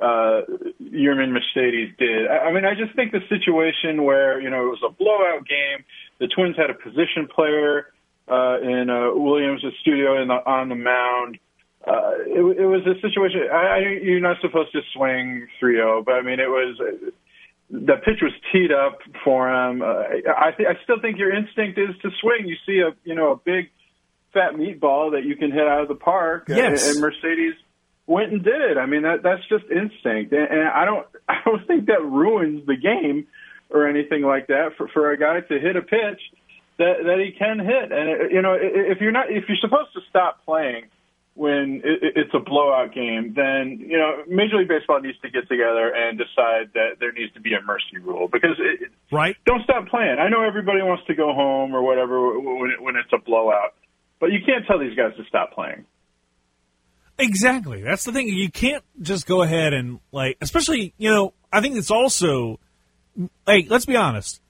uh, 0.00 0.42
Yermin 0.82 1.30
Mercedes 1.32 1.90
did. 1.98 2.26
I, 2.28 2.48
I 2.48 2.52
mean, 2.52 2.64
I 2.64 2.74
just 2.74 2.94
think 2.96 3.12
the 3.12 3.20
situation 3.28 4.04
where 4.04 4.40
you 4.40 4.50
know 4.50 4.62
it 4.66 4.70
was 4.70 4.82
a 4.86 4.90
blowout 4.92 5.46
game, 5.46 5.84
the 6.20 6.28
Twins 6.28 6.56
had 6.56 6.70
a 6.70 6.74
position 6.74 7.28
player 7.34 7.92
uh, 8.28 8.58
in 8.62 8.90
uh, 8.90 9.10
Willians 9.14 9.64
Astudillo 9.64 10.20
in 10.22 10.28
the, 10.28 10.34
on 10.46 10.68
the 10.68 10.74
mound. 10.76 11.38
Uh, 11.86 12.12
it, 12.26 12.58
it 12.60 12.66
was 12.66 12.82
a 12.86 13.00
situation. 13.00 13.42
I, 13.52 13.56
I, 13.56 13.78
you're 14.02 14.20
not 14.20 14.36
supposed 14.42 14.72
to 14.72 14.80
swing 14.94 15.46
3-0, 15.62 16.04
but 16.04 16.12
I 16.14 16.22
mean, 16.22 16.38
it 16.40 16.48
was 16.48 16.76
the 17.70 17.94
pitch 18.04 18.20
was 18.20 18.32
teed 18.52 18.72
up 18.72 18.98
for 19.24 19.48
him. 19.48 19.80
Uh, 19.82 19.86
I, 20.36 20.50
th- 20.56 20.68
I 20.68 20.82
still 20.84 21.00
think 21.00 21.18
your 21.18 21.34
instinct 21.34 21.78
is 21.78 21.96
to 22.02 22.10
swing. 22.20 22.46
You 22.46 22.56
see 22.66 22.80
a 22.80 22.94
you 23.04 23.14
know 23.14 23.32
a 23.32 23.36
big 23.36 23.70
fat 24.34 24.52
meatball 24.54 25.12
that 25.12 25.24
you 25.24 25.36
can 25.36 25.50
hit 25.50 25.66
out 25.66 25.82
of 25.82 25.88
the 25.88 25.94
park, 25.94 26.44
Yes. 26.48 26.86
and, 26.86 26.96
and 26.96 27.00
Mercedes 27.00 27.54
went 28.08 28.32
and 28.32 28.42
did 28.42 28.60
it. 28.60 28.78
I 28.78 28.86
mean, 28.86 29.02
that 29.02 29.22
that's 29.22 29.46
just 29.48 29.64
instinct, 29.70 30.32
and, 30.32 30.48
and 30.50 30.68
I 30.68 30.84
don't 30.84 31.06
I 31.28 31.36
don't 31.44 31.64
think 31.66 31.86
that 31.86 32.02
ruins 32.02 32.66
the 32.66 32.76
game 32.76 33.28
or 33.70 33.86
anything 33.86 34.22
like 34.22 34.48
that 34.48 34.70
for 34.76 34.88
for 34.88 35.12
a 35.12 35.18
guy 35.18 35.40
to 35.40 35.60
hit 35.60 35.76
a 35.76 35.82
pitch 35.82 36.20
that 36.78 37.04
that 37.04 37.18
he 37.24 37.32
can 37.38 37.60
hit. 37.60 37.92
And 37.92 38.08
uh, 38.10 38.28
you 38.32 38.42
know, 38.42 38.56
if 38.58 39.00
you're 39.00 39.12
not 39.12 39.30
if 39.30 39.44
you're 39.46 39.58
supposed 39.60 39.92
to 39.94 40.00
stop 40.08 40.44
playing 40.44 40.86
when 41.34 41.82
it, 41.84 42.02
it- 42.02 42.12
it's 42.16 42.34
a 42.34 42.40
blowout 42.40 42.92
game, 42.94 43.34
then 43.36 43.78
you 43.78 43.98
know 43.98 44.24
Major 44.26 44.56
League 44.56 44.68
Baseball 44.68 45.00
needs 45.00 45.18
to 45.20 45.30
get 45.30 45.46
together 45.48 45.94
and 45.94 46.18
decide 46.18 46.72
that 46.74 46.98
there 46.98 47.12
needs 47.12 47.32
to 47.34 47.40
be 47.40 47.52
a 47.54 47.60
mercy 47.62 47.98
rule 48.02 48.26
because 48.26 48.56
it, 48.58 48.90
right. 49.12 49.36
don't 49.44 49.62
stop 49.62 49.86
playing. 49.88 50.16
I 50.18 50.28
know 50.28 50.42
everybody 50.42 50.82
wants 50.82 51.04
to 51.06 51.14
go 51.14 51.32
home 51.34 51.74
or 51.74 51.82
whatever 51.82 52.40
when 52.40 52.70
it, 52.70 52.82
when 52.82 52.96
it's 52.96 53.12
a 53.12 53.18
blowout, 53.18 53.74
but 54.18 54.32
you 54.32 54.40
can't 54.44 54.66
tell 54.66 54.78
these 54.80 54.96
guys 54.96 55.14
to 55.16 55.24
stop 55.28 55.52
playing. 55.52 55.84
Exactly. 57.18 57.82
That's 57.82 58.04
the 58.04 58.12
thing. 58.12 58.28
You 58.28 58.50
can't 58.50 58.84
just 59.02 59.26
go 59.26 59.42
ahead 59.42 59.74
and 59.74 60.00
like, 60.12 60.38
especially 60.40 60.94
you 60.98 61.10
know. 61.10 61.34
I 61.50 61.62
think 61.62 61.76
it's 61.76 61.90
also, 61.90 62.60
like, 63.46 63.70
let's 63.70 63.86
be 63.86 63.96
honest. 63.96 64.40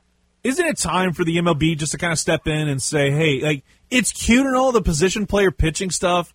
Isn't 0.42 0.66
it 0.66 0.78
time 0.78 1.12
for 1.12 1.24
the 1.24 1.36
MLB 1.36 1.78
just 1.78 1.92
to 1.92 1.98
kind 1.98 2.12
of 2.12 2.18
step 2.18 2.46
in 2.48 2.68
and 2.68 2.82
say, 2.82 3.10
hey, 3.12 3.40
like, 3.40 3.64
it's 3.88 4.10
cute 4.10 4.44
and 4.44 4.56
all 4.56 4.72
the 4.72 4.82
position 4.82 5.24
player 5.26 5.52
pitching 5.52 5.90
stuff, 5.90 6.34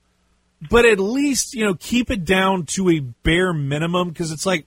but 0.69 0.85
at 0.85 0.99
least 0.99 1.53
you 1.53 1.65
know 1.65 1.73
keep 1.75 2.09
it 2.09 2.25
down 2.25 2.65
to 2.67 2.89
a 2.89 2.99
bare 2.99 3.53
minimum 3.53 4.09
because 4.09 4.31
it's 4.31 4.45
like, 4.45 4.65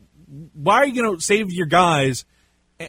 why 0.52 0.76
are 0.76 0.86
you 0.86 1.02
going 1.02 1.16
to 1.16 1.22
save 1.22 1.51
your 1.52 1.66
guys 1.66 2.24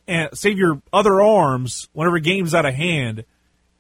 and- 0.07 0.29
save 0.37 0.57
your 0.57 0.81
other 0.91 1.21
arms 1.21 1.87
whenever 1.93 2.19
game's 2.19 2.53
out 2.53 2.65
of 2.65 2.73
hand? 2.75 3.25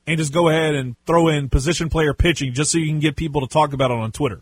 And 0.09 0.17
just 0.17 0.31
go 0.31 0.47
ahead 0.47 0.73
and 0.73 0.95
throw 1.05 1.27
in 1.27 1.49
position 1.49 1.89
player 1.89 2.13
pitching 2.13 2.53
just 2.53 2.71
so 2.71 2.77
you 2.77 2.87
can 2.87 2.99
get 3.01 3.17
people 3.17 3.41
to 3.41 3.47
talk 3.47 3.73
about 3.73 3.91
it 3.91 3.97
on 3.97 4.13
Twitter. 4.13 4.41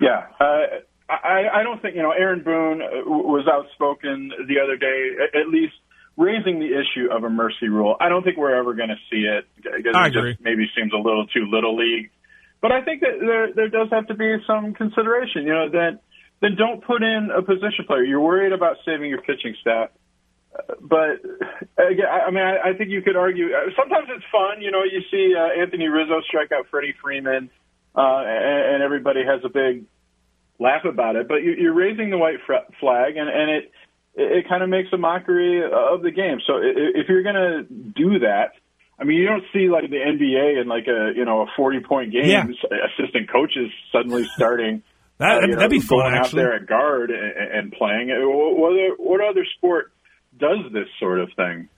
Yeah, 0.00 0.26
uh, 0.40 0.84
I, 1.08 1.60
I 1.60 1.62
don't 1.62 1.80
think 1.82 1.96
you 1.96 2.02
know. 2.02 2.12
Aaron 2.12 2.42
Boone 2.44 2.82
uh, 2.82 3.08
was 3.08 3.46
outspoken 3.50 4.30
the 4.46 4.60
other 4.62 4.76
day, 4.76 5.40
at, 5.40 5.48
least 5.48 5.74
raising 6.16 6.58
the 6.60 6.66
issue 6.66 7.10
of 7.10 7.24
a 7.24 7.30
mercy 7.30 7.68
rule. 7.68 7.96
I 8.00 8.08
don't 8.08 8.22
think 8.22 8.36
we're 8.36 8.54
ever 8.54 8.74
going 8.74 8.90
to 8.90 9.00
see 9.10 9.22
it 9.26 9.46
because 9.54 9.94
I 9.94 10.06
it 10.06 10.16
agree. 10.16 10.32
just 10.34 10.42
maybe 10.44 10.66
seems 10.76 10.92
a 10.92 10.96
little 10.96 11.26
too 11.26 11.46
little 11.50 11.76
league. 11.76 12.10
But 12.60 12.72
I 12.72 12.82
think 12.82 13.00
that 13.02 13.18
there 13.20 13.52
there 13.54 13.68
does 13.68 13.88
have 13.90 14.06
to 14.08 14.14
be 14.14 14.36
some 14.46 14.74
consideration. 14.74 15.42
You 15.44 15.54
know 15.54 15.68
that 15.70 16.00
then 16.40 16.54
don't 16.56 16.84
put 16.84 17.02
in 17.02 17.30
a 17.36 17.42
position 17.42 17.84
player. 17.86 18.04
You're 18.04 18.20
worried 18.20 18.52
about 18.52 18.76
saving 18.84 19.08
your 19.10 19.22
pitching 19.22 19.54
staff. 19.60 19.90
Uh, 20.54 20.74
But 20.80 21.22
again, 21.78 22.06
I 22.06 22.26
I 22.26 22.30
mean, 22.30 22.44
I, 22.44 22.70
I 22.70 22.72
think 22.76 22.90
you 22.90 23.02
could 23.02 23.16
argue. 23.16 23.46
uh, 23.54 23.70
Sometimes 23.76 24.06
it's 24.10 24.24
fun, 24.30 24.60
you 24.62 24.70
know. 24.70 24.82
You 24.84 25.02
see 25.10 25.34
uh, 25.34 25.60
Anthony 25.62 25.88
Rizzo 25.88 26.20
strike 26.26 26.52
out 26.52 26.66
Freddie 26.70 26.94
Freeman, 27.02 27.50
uh, 27.94 28.22
and, 28.26 28.74
and 28.74 28.82
everybody 28.82 29.20
has 29.24 29.40
a 29.44 29.48
big 29.48 29.84
laugh 30.58 30.84
about 30.84 31.16
it. 31.16 31.28
But 31.28 31.42
you, 31.42 31.52
you're 31.58 31.74
raising 31.74 32.10
the 32.10 32.18
white 32.18 32.38
flag, 32.46 33.16
and, 33.16 33.28
and 33.28 33.50
it 33.50 33.72
it 34.14 34.48
kind 34.48 34.62
of 34.62 34.68
makes 34.68 34.88
a 34.92 34.96
mockery 34.96 35.62
of 35.64 36.02
the 36.02 36.10
game. 36.10 36.38
So 36.46 36.54
if 36.62 37.08
you're 37.08 37.22
going 37.22 37.36
to 37.36 37.62
do 37.94 38.18
that, 38.20 38.52
I 38.98 39.04
mean, 39.04 39.16
you 39.18 39.26
don't 39.26 39.44
see 39.52 39.68
like 39.68 39.88
the 39.90 39.96
NBA 39.96 40.60
in 40.60 40.66
like 40.68 40.88
a 40.88 41.12
you 41.14 41.24
know 41.24 41.42
a 41.42 41.46
40 41.56 41.80
point 41.80 42.12
game, 42.12 42.24
Yeah. 42.26 42.44
assistant 42.98 43.30
coaches 43.30 43.70
suddenly 43.92 44.24
starting. 44.36 44.82
That- 45.18 45.42
uh, 45.42 45.46
you 45.48 45.56
that'd 45.56 45.70
be 45.72 45.78
know, 45.80 45.84
fun, 45.84 45.98
going 45.98 46.14
out 46.14 46.26
actually. 46.26 46.42
there 46.42 46.54
at 46.54 46.66
guard 46.66 47.10
and, 47.10 47.52
and 47.52 47.72
playing. 47.72 48.12
Uh, 48.12 48.20
What 48.24 48.70
other, 48.72 48.88
what 48.98 49.20
other 49.20 49.44
sport 49.56 49.90
does 50.38 50.58
this 50.72 50.86
sort 51.00 51.18
of 51.18 51.28
thing? 51.34 51.68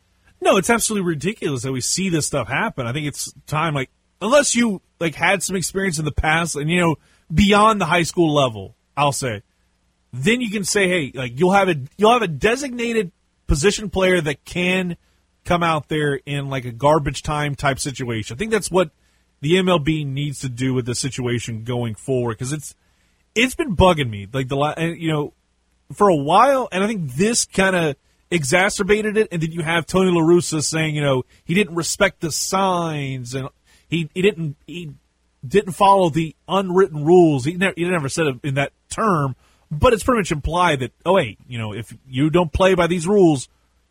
No, 0.42 0.58
it's 0.58 0.68
absolutely 0.68 1.08
ridiculous 1.08 1.62
that 1.62 1.72
we 1.72 1.80
see 1.80 2.10
this 2.10 2.26
stuff 2.26 2.48
happen. 2.48 2.86
I 2.86 2.92
think 2.92 3.06
it's 3.06 3.32
time, 3.46 3.72
like, 3.74 3.88
unless 4.20 4.54
you 4.54 4.80
like 4.98 5.14
had 5.14 5.42
some 5.42 5.56
experience 5.56 5.98
in 5.98 6.04
the 6.04 6.12
past 6.12 6.56
and 6.56 6.70
you 6.70 6.80
know 6.80 6.96
beyond 7.32 7.80
the 7.80 7.86
high 7.86 8.02
school 8.02 8.34
level, 8.34 8.74
I'll 8.96 9.12
say, 9.12 9.42
then 10.12 10.40
you 10.40 10.50
can 10.50 10.64
say, 10.64 10.88
hey, 10.88 11.12
like 11.14 11.38
you'll 11.38 11.52
have 11.52 11.68
a 11.68 11.76
you'll 11.96 12.12
have 12.12 12.22
a 12.22 12.28
designated 12.28 13.12
position 13.46 13.90
player 13.90 14.20
that 14.20 14.44
can 14.44 14.96
come 15.44 15.62
out 15.62 15.88
there 15.88 16.14
in 16.26 16.48
like 16.48 16.64
a 16.64 16.72
garbage 16.72 17.22
time 17.22 17.54
type 17.54 17.78
situation. 17.78 18.34
I 18.34 18.38
think 18.38 18.50
that's 18.50 18.70
what 18.70 18.90
the 19.40 19.54
MLB 19.54 20.06
needs 20.06 20.40
to 20.40 20.48
do 20.48 20.74
with 20.74 20.86
the 20.86 20.94
situation 20.94 21.64
going 21.64 21.94
forward 21.94 22.38
because 22.38 22.52
it's 22.52 22.74
it's 23.34 23.54
been 23.54 23.76
bugging 23.76 24.10
me 24.10 24.26
like 24.32 24.48
the 24.48 24.56
la- 24.56 24.74
and, 24.76 24.98
you 25.00 25.12
know 25.12 25.32
for 25.92 26.08
a 26.08 26.16
while, 26.16 26.68
and 26.70 26.84
I 26.84 26.86
think 26.86 27.14
this 27.14 27.44
kind 27.44 27.74
of 27.74 27.96
exacerbated 28.30 29.16
it. 29.16 29.28
And 29.32 29.42
then 29.42 29.52
you 29.52 29.62
have 29.62 29.86
Tony 29.86 30.10
La 30.10 30.20
Russa 30.20 30.62
saying, 30.62 30.94
you 30.94 31.02
know, 31.02 31.24
he 31.44 31.54
didn't 31.54 31.74
respect 31.74 32.20
the 32.20 32.30
signs, 32.30 33.34
and 33.34 33.48
he 33.90 34.08
he 34.14 34.22
didn't 34.22 34.56
he 34.66 34.92
didn't 35.46 35.72
follow 35.72 36.08
the 36.08 36.34
unwritten 36.48 37.04
rules. 37.04 37.44
He 37.44 37.54
never 37.54 37.74
he 37.76 37.84
never 37.84 38.08
said 38.08 38.26
it 38.28 38.36
in 38.44 38.54
that 38.54 38.72
term, 38.88 39.36
but 39.70 39.92
it's 39.92 40.02
pretty 40.02 40.20
much 40.20 40.32
implied 40.32 40.80
that 40.80 40.92
oh 41.04 41.14
wait, 41.14 41.38
you 41.48 41.58
know, 41.58 41.74
if 41.74 41.94
you 42.08 42.30
don't 42.30 42.52
play 42.52 42.74
by 42.74 42.86
these 42.86 43.06
rules, 43.06 43.48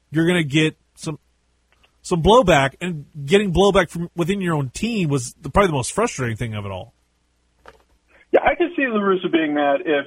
you're 0.09 0.25
gonna 0.25 0.43
get 0.43 0.77
some 0.95 1.19
some 2.01 2.23
blowback, 2.23 2.75
and 2.81 3.05
getting 3.25 3.53
blowback 3.53 3.89
from 3.89 4.09
within 4.15 4.41
your 4.41 4.55
own 4.55 4.69
team 4.69 5.09
was 5.09 5.33
the, 5.41 5.49
probably 5.49 5.67
the 5.67 5.73
most 5.73 5.91
frustrating 5.91 6.37
thing 6.37 6.55
of 6.55 6.65
it 6.65 6.71
all. 6.71 6.93
Yeah, 8.31 8.41
I 8.43 8.55
could 8.55 8.69
see 8.75 8.83
LaRussa 8.83 9.31
being 9.31 9.53
mad 9.53 9.81
if 9.85 10.05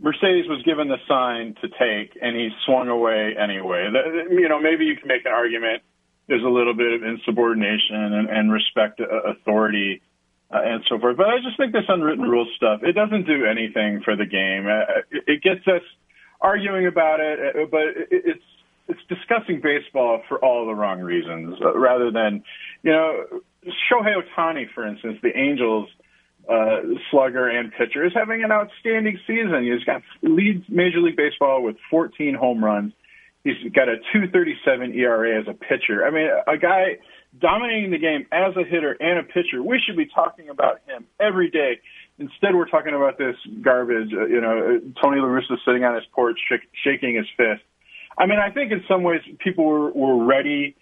Mercedes 0.00 0.48
was 0.48 0.62
given 0.64 0.88
the 0.88 0.96
sign 1.06 1.54
to 1.60 1.68
take 1.68 2.18
and 2.20 2.34
he 2.34 2.48
swung 2.66 2.88
away 2.88 3.34
anyway. 3.38 3.88
You 4.30 4.48
know, 4.48 4.60
maybe 4.60 4.84
you 4.84 4.96
can 4.96 5.06
make 5.06 5.24
an 5.24 5.32
argument 5.32 5.82
there's 6.28 6.44
a 6.44 6.48
little 6.48 6.74
bit 6.74 6.92
of 6.92 7.02
insubordination 7.02 7.96
and, 7.96 8.28
and 8.28 8.52
respect 8.52 9.00
uh, 9.00 9.30
authority 9.30 10.00
uh, 10.52 10.60
and 10.62 10.84
so 10.88 10.98
forth. 10.98 11.16
But 11.16 11.26
I 11.26 11.38
just 11.42 11.56
think 11.56 11.72
this 11.72 11.84
unwritten 11.88 12.24
rule 12.24 12.46
stuff, 12.56 12.80
it 12.82 12.92
doesn't 12.92 13.26
do 13.26 13.46
anything 13.46 14.02
for 14.04 14.16
the 14.16 14.26
game. 14.26 14.66
Uh, 14.66 15.00
it, 15.10 15.24
it 15.26 15.42
gets 15.42 15.66
us 15.66 15.82
arguing 16.40 16.86
about 16.86 17.20
it, 17.20 17.56
uh, 17.56 17.66
but 17.70 17.82
it, 17.96 18.08
it's 18.10 18.44
it's 18.88 19.00
discussing 19.08 19.60
baseball 19.62 20.22
for 20.28 20.38
all 20.44 20.66
the 20.66 20.74
wrong 20.74 21.00
reasons, 21.00 21.56
uh, 21.62 21.76
rather 21.78 22.10
than, 22.10 22.42
you 22.82 22.90
know, 22.90 23.24
Shohei 23.64 24.14
Ohtani, 24.20 24.66
for 24.74 24.86
instance, 24.86 25.18
the 25.22 25.36
Angels 25.36 25.88
uh, 26.50 26.80
slugger 27.10 27.48
and 27.48 27.72
pitcher, 27.72 28.04
is 28.04 28.12
having 28.12 28.42
an 28.42 28.50
outstanding 28.50 29.18
season. 29.26 29.62
He's 29.62 29.84
got 29.84 30.02
leads 30.22 30.64
Major 30.68 31.00
League 31.00 31.16
Baseball 31.16 31.62
with 31.62 31.76
14 31.90 32.34
home 32.34 32.64
runs. 32.64 32.92
He's 33.44 33.72
got 33.74 33.88
a 33.88 33.96
237 34.12 34.94
ERA 34.94 35.40
as 35.40 35.48
a 35.48 35.54
pitcher. 35.54 36.06
I 36.06 36.10
mean, 36.10 36.28
a 36.46 36.56
guy 36.56 36.98
dominating 37.40 37.90
the 37.90 37.98
game 37.98 38.26
as 38.30 38.54
a 38.56 38.64
hitter 38.64 38.96
and 39.00 39.18
a 39.18 39.22
pitcher. 39.24 39.62
We 39.62 39.80
should 39.84 39.96
be 39.96 40.06
talking 40.06 40.48
about 40.48 40.80
him 40.86 41.06
every 41.20 41.50
day. 41.50 41.80
Instead, 42.18 42.54
we're 42.54 42.68
talking 42.68 42.94
about 42.94 43.18
this 43.18 43.34
garbage. 43.62 44.12
Uh, 44.12 44.26
you 44.26 44.40
know, 44.40 44.78
uh, 44.78 45.00
Tony 45.02 45.20
La 45.20 45.26
Russa 45.26 45.56
sitting 45.64 45.82
on 45.82 45.94
his 45.94 46.04
porch 46.12 46.38
sh- 46.48 46.66
shaking 46.84 47.16
his 47.16 47.26
fist. 47.36 47.62
I 48.16 48.26
mean, 48.26 48.38
I 48.38 48.50
think 48.50 48.70
in 48.70 48.84
some 48.86 49.02
ways 49.02 49.22
people 49.38 49.64
were, 49.64 49.90
were 49.90 50.24
ready 50.24 50.76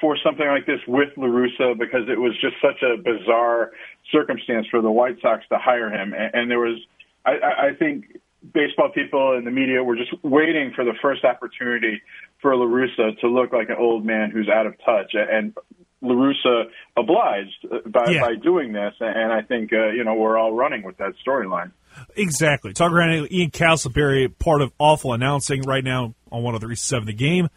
for 0.00 0.16
something 0.24 0.46
like 0.46 0.66
this 0.66 0.80
with 0.86 1.08
La 1.16 1.26
Russa 1.26 1.78
because 1.78 2.08
it 2.08 2.20
was 2.20 2.32
just 2.40 2.54
such 2.62 2.82
a 2.82 2.96
bizarre 2.96 3.72
circumstance 4.12 4.66
for 4.70 4.80
the 4.80 4.90
White 4.90 5.16
Sox 5.20 5.42
to 5.48 5.58
hire 5.58 5.90
him. 5.90 6.14
And, 6.14 6.34
and 6.34 6.50
there 6.50 6.60
was, 6.60 6.78
I 7.24 7.32
I 7.32 7.74
think, 7.78 8.04
baseball 8.52 8.90
people 8.94 9.36
and 9.36 9.46
the 9.46 9.50
media 9.50 9.82
were 9.82 9.96
just 9.96 10.12
waiting 10.22 10.72
for 10.74 10.84
the 10.84 10.94
first 11.02 11.24
opportunity 11.24 12.00
for 12.40 12.54
La 12.56 12.66
Russa 12.66 13.18
to 13.20 13.28
look 13.28 13.52
like 13.52 13.68
an 13.68 13.76
old 13.78 14.04
man 14.04 14.30
who's 14.30 14.48
out 14.48 14.66
of 14.66 14.74
touch. 14.84 15.12
And 15.14 15.54
La 16.02 16.14
Russa 16.14 16.64
obliged 16.96 17.66
by, 17.86 18.10
Yeah. 18.10 18.20
by 18.20 18.34
doing 18.36 18.72
this. 18.72 18.94
And 19.00 19.32
I 19.32 19.42
think, 19.42 19.72
uh, 19.72 19.88
you 19.88 20.04
know, 20.04 20.14
we're 20.14 20.38
all 20.38 20.52
running 20.52 20.82
with 20.82 20.96
that 20.98 21.12
storyline. 21.26 21.72
Exactly. 22.14 22.72
Talk 22.74 22.92
around 22.92 23.32
Ian 23.32 23.50
Casselberry, 23.50 24.30
part 24.38 24.60
of 24.60 24.72
Awful 24.78 25.12
Announcing 25.14 25.62
right 25.62 25.82
now 25.82 26.14
on 26.30 26.42
103.7 26.42 26.60
The 26.60 26.66
recent 26.66 27.06
the 27.06 27.12
Game. 27.14 27.48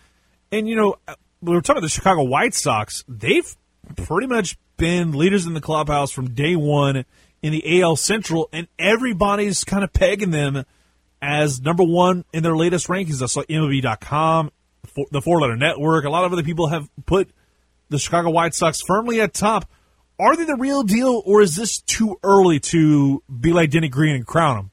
And, 0.51 0.67
you 0.67 0.75
know, 0.75 0.95
we 1.41 1.53
were 1.53 1.61
talking 1.61 1.77
about 1.79 1.85
the 1.85 1.89
Chicago 1.89 2.23
White 2.23 2.53
Sox. 2.53 3.03
They've 3.07 3.53
pretty 3.97 4.27
much 4.27 4.57
been 4.77 5.11
leaders 5.11 5.45
in 5.45 5.53
the 5.53 5.61
clubhouse 5.61 6.11
from 6.11 6.29
day 6.33 6.55
one 6.55 7.03
in 7.41 7.51
the 7.51 7.81
AL 7.81 7.97
Central, 7.97 8.49
and 8.51 8.67
everybody's 8.77 9.63
kind 9.63 9.83
of 9.83 9.91
pegging 9.93 10.31
them 10.31 10.65
as 11.21 11.61
number 11.61 11.83
one 11.83 12.25
in 12.33 12.43
their 12.43 12.55
latest 12.55 12.87
rankings. 12.87 13.19
That's 13.19 13.35
like 13.35 13.47
MLB.com, 13.47 14.51
the 15.11 15.21
Four 15.21 15.41
Letter 15.41 15.55
Network. 15.55 16.05
A 16.05 16.09
lot 16.09 16.25
of 16.25 16.33
other 16.33 16.43
people 16.43 16.67
have 16.67 16.89
put 17.05 17.29
the 17.89 17.99
Chicago 17.99 18.29
White 18.29 18.53
Sox 18.53 18.81
firmly 18.81 19.21
at 19.21 19.33
top. 19.33 19.69
Are 20.19 20.35
they 20.35 20.43
the 20.43 20.57
real 20.57 20.83
deal, 20.83 21.21
or 21.25 21.41
is 21.41 21.55
this 21.55 21.79
too 21.81 22.19
early 22.23 22.59
to 22.59 23.23
be 23.39 23.53
like 23.53 23.71
Denny 23.71 23.87
Green 23.87 24.15
and 24.15 24.27
crown 24.27 24.55
them? 24.57 24.71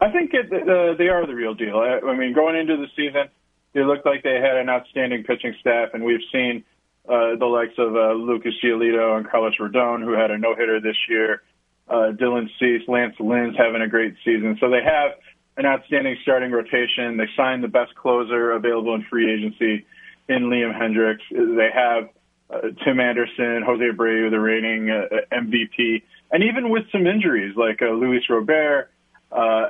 I 0.00 0.10
think 0.10 0.30
it, 0.32 0.46
uh, 0.50 0.96
they 0.96 1.08
are 1.08 1.26
the 1.26 1.34
real 1.34 1.54
deal. 1.54 1.76
I, 1.76 2.00
I 2.04 2.16
mean, 2.16 2.34
going 2.34 2.56
into 2.56 2.76
the 2.76 2.86
season, 2.96 3.28
it 3.74 3.80
looked 3.82 4.06
like 4.06 4.22
they 4.22 4.40
had 4.40 4.56
an 4.56 4.68
outstanding 4.68 5.24
pitching 5.24 5.54
staff, 5.60 5.90
and 5.94 6.02
we've 6.02 6.24
seen 6.32 6.64
uh, 7.08 7.36
the 7.38 7.46
likes 7.46 7.74
of 7.78 7.94
uh, 7.94 8.12
Lucas 8.12 8.54
Giolito 8.64 9.16
and 9.16 9.28
Carlos 9.28 9.54
Rodon, 9.60 10.02
who 10.02 10.12
had 10.12 10.30
a 10.30 10.38
no 10.38 10.54
hitter 10.56 10.80
this 10.80 10.96
year. 11.08 11.42
Uh, 11.90 12.12
Dylan 12.12 12.46
Cease, 12.60 12.86
Lance 12.86 13.16
Lynn's 13.18 13.56
having 13.58 13.82
a 13.82 13.88
great 13.88 14.14
season. 14.24 14.56
So 14.60 14.70
they 14.70 14.82
have 14.84 15.18
an 15.56 15.66
outstanding 15.66 16.16
starting 16.22 16.52
rotation. 16.52 17.16
They 17.16 17.26
signed 17.36 17.64
the 17.64 17.68
best 17.68 17.94
closer 17.96 18.52
available 18.52 18.94
in 18.94 19.04
free 19.10 19.32
agency 19.32 19.84
in 20.28 20.44
Liam 20.44 20.72
Hendriks. 20.72 21.26
They 21.30 21.68
have 21.74 22.08
uh, 22.48 22.68
Tim 22.84 23.00
Anderson, 23.00 23.62
Jose 23.66 23.82
Abreu, 23.82 24.30
the 24.30 24.38
reigning 24.38 24.90
uh, 24.90 25.34
MVP, 25.34 26.02
and 26.30 26.44
even 26.44 26.70
with 26.70 26.84
some 26.92 27.06
injuries 27.06 27.56
like 27.56 27.82
uh, 27.82 27.90
Luis 27.90 28.22
Robert, 28.30 28.90
uh, 29.32 29.66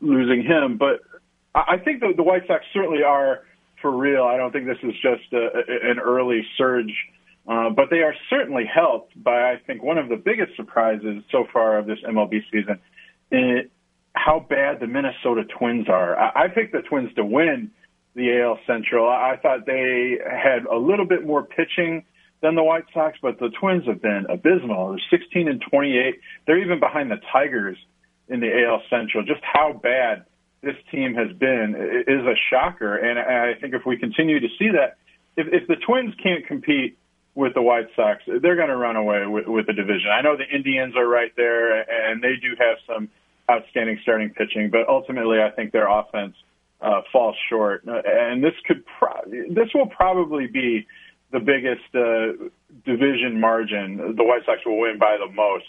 losing 0.00 0.42
him. 0.42 0.76
But 0.76 1.00
I 1.54 1.78
think 1.78 2.00
the, 2.00 2.12
the 2.16 2.22
White 2.22 2.46
Sox 2.46 2.64
certainly 2.72 3.02
are 3.02 3.44
for 3.80 3.90
real. 3.90 4.24
I 4.24 4.36
don't 4.36 4.52
think 4.52 4.66
this 4.66 4.78
is 4.82 4.94
just 4.94 5.32
a, 5.32 5.48
an 5.90 5.98
early 5.98 6.44
surge, 6.56 6.92
uh, 7.48 7.70
but 7.70 7.86
they 7.90 8.02
are 8.02 8.14
certainly 8.28 8.64
helped 8.72 9.20
by, 9.22 9.52
I 9.52 9.56
think, 9.66 9.82
one 9.82 9.96
of 9.96 10.10
the 10.10 10.16
biggest 10.16 10.54
surprises 10.54 11.22
so 11.32 11.46
far 11.50 11.78
of 11.78 11.86
this 11.86 11.98
MLB 12.06 12.42
season, 12.52 12.78
in 13.30 13.70
how 14.14 14.44
bad 14.48 14.80
the 14.80 14.86
Minnesota 14.86 15.44
Twins 15.58 15.88
are. 15.88 16.18
I, 16.18 16.44
I 16.44 16.48
picked 16.48 16.72
the 16.72 16.82
Twins 16.82 17.10
to 17.16 17.24
win 17.24 17.70
the 18.14 18.42
AL 18.42 18.58
Central. 18.66 19.08
I 19.08 19.38
thought 19.40 19.64
they 19.64 20.18
had 20.28 20.66
a 20.66 20.76
little 20.76 21.06
bit 21.06 21.26
more 21.26 21.42
pitching 21.42 22.04
than 22.42 22.54
the 22.54 22.62
White 22.62 22.84
Sox, 22.92 23.16
but 23.22 23.38
the 23.38 23.48
Twins 23.60 23.86
have 23.86 24.02
been 24.02 24.26
abysmal. 24.28 24.90
They're 24.90 25.18
16 25.18 25.48
and 25.48 25.62
28. 25.70 26.20
They're 26.46 26.58
even 26.58 26.80
behind 26.80 27.10
the 27.10 27.20
Tigers 27.32 27.78
in 28.28 28.40
the 28.40 28.64
AL 28.64 28.82
Central. 28.90 29.24
Just 29.24 29.40
how 29.42 29.72
bad 29.72 30.24
this 30.62 30.76
team 30.90 31.14
has 31.14 31.34
been 31.38 31.74
is 32.06 32.26
a 32.26 32.34
shocker. 32.50 32.96
And 32.96 33.18
I 33.18 33.58
think 33.58 33.74
if 33.74 33.86
we 33.86 33.96
continue 33.96 34.38
to 34.38 34.48
see 34.58 34.68
that, 34.72 34.98
if, 35.36 35.46
if 35.50 35.68
the 35.68 35.76
Twins 35.76 36.14
can't 36.22 36.46
compete 36.46 36.98
with 37.38 37.54
the 37.54 37.62
White 37.62 37.86
Sox, 37.94 38.24
they're 38.26 38.56
going 38.56 38.68
to 38.68 38.76
run 38.76 38.96
away 38.96 39.24
with, 39.24 39.46
with 39.46 39.66
the 39.68 39.72
division. 39.72 40.10
I 40.12 40.22
know 40.22 40.36
the 40.36 40.52
Indians 40.52 40.94
are 40.96 41.06
right 41.06 41.30
there, 41.36 41.78
and 41.78 42.20
they 42.20 42.34
do 42.42 42.56
have 42.58 42.78
some 42.84 43.08
outstanding 43.48 44.00
starting 44.02 44.30
pitching, 44.30 44.70
but 44.72 44.88
ultimately, 44.88 45.38
I 45.38 45.50
think 45.54 45.70
their 45.70 45.88
offense 45.88 46.34
uh, 46.80 47.02
falls 47.12 47.36
short. 47.48 47.84
And 47.86 48.42
this 48.42 48.54
could 48.66 48.82
pro- 48.98 49.30
this 49.54 49.68
will 49.72 49.86
probably 49.86 50.48
be 50.48 50.88
the 51.30 51.38
biggest 51.38 51.86
uh, 51.94 52.50
division 52.84 53.38
margin. 53.40 54.16
The 54.16 54.24
White 54.24 54.42
Sox 54.44 54.58
will 54.66 54.80
win 54.80 54.98
by 54.98 55.16
the 55.24 55.32
most 55.32 55.66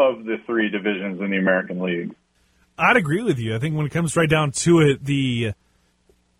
of 0.00 0.24
the 0.24 0.38
three 0.44 0.70
divisions 0.70 1.20
in 1.20 1.30
the 1.30 1.38
American 1.38 1.80
League. 1.80 2.16
I'd 2.76 2.96
agree 2.96 3.22
with 3.22 3.38
you. 3.38 3.54
I 3.54 3.60
think 3.60 3.76
when 3.76 3.86
it 3.86 3.92
comes 3.92 4.16
right 4.16 4.28
down 4.28 4.50
to 4.50 4.80
it, 4.80 5.04
the 5.04 5.52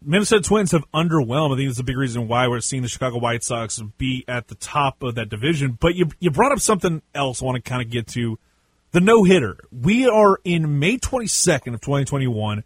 Minnesota 0.05 0.43
Twins 0.43 0.73
have 0.73 0.85
underwhelmed. 0.93 1.55
I 1.55 1.57
think 1.57 1.71
it's 1.71 1.79
a 1.79 1.85
big 1.85 1.97
reason 1.97 2.29
why 2.29 2.49
we're 2.49 2.61
seeing 2.61 2.83
the 2.83 2.89
Chicago 2.89 3.19
White 3.19 3.43
Sox 3.43 3.81
be 3.99 4.25
at 4.29 4.49
the 4.49 4.55
top 4.55 5.03
of 5.03 5.15
that 5.15 5.29
division. 5.29 5.79
But 5.81 5.95
you 5.95 6.11
you 6.21 6.31
brought 6.31 6.53
up 6.53 6.61
something 6.61 7.03
else 7.15 7.43
I 7.43 7.45
want 7.45 7.63
to 7.63 7.69
kind 7.69 7.83
of 7.83 7.91
get 7.91 8.07
to. 8.09 8.39
The 8.93 9.01
no 9.01 9.25
hitter. 9.25 9.57
We 9.71 10.07
are 10.07 10.39
in 10.45 10.79
May 10.79 10.99
22nd 10.99 11.73
of 11.73 11.81
2021, 11.81 12.63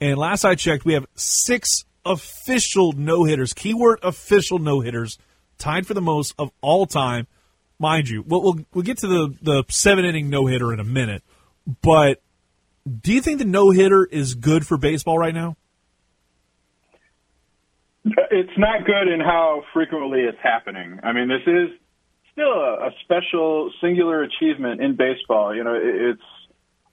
and 0.00 0.18
last 0.18 0.44
I 0.44 0.54
checked, 0.54 0.84
we 0.84 0.92
have 0.92 1.06
six 1.14 1.84
official 2.04 2.92
no 2.92 3.24
hitters. 3.24 3.54
Keyword 3.54 4.00
official 4.02 4.58
no 4.58 4.80
hitters, 4.80 5.18
tied 5.58 5.86
for 5.86 5.94
the 5.94 6.02
most 6.02 6.34
of 6.38 6.50
all 6.60 6.86
time, 6.86 7.26
mind 7.78 8.08
you. 8.08 8.22
We'll 8.26 8.42
we'll, 8.42 8.60
we'll 8.74 8.84
get 8.84 8.98
to 8.98 9.06
the 9.06 9.34
the 9.40 9.64
seven 9.70 10.04
inning 10.04 10.28
no 10.28 10.46
hitter 10.46 10.72
in 10.72 10.80
a 10.80 10.84
minute, 10.84 11.22
but 11.80 12.22
do 13.00 13.12
you 13.12 13.20
think 13.20 13.38
the 13.38 13.44
no 13.44 13.70
hitter 13.70 14.04
is 14.04 14.34
good 14.34 14.66
for 14.66 14.76
baseball 14.76 15.18
right 15.18 15.34
now? 15.34 15.56
It's 18.04 18.58
not 18.58 18.84
good 18.84 19.08
in 19.08 19.20
how 19.20 19.62
frequently 19.72 20.20
it's 20.20 20.38
happening. 20.42 20.98
I 21.02 21.12
mean, 21.12 21.28
this 21.28 21.46
is 21.46 21.68
still 22.32 22.52
a, 22.52 22.88
a 22.88 22.90
special, 23.04 23.70
singular 23.80 24.22
achievement 24.22 24.80
in 24.80 24.96
baseball. 24.96 25.54
You 25.54 25.64
know, 25.64 25.78
it's 25.80 26.22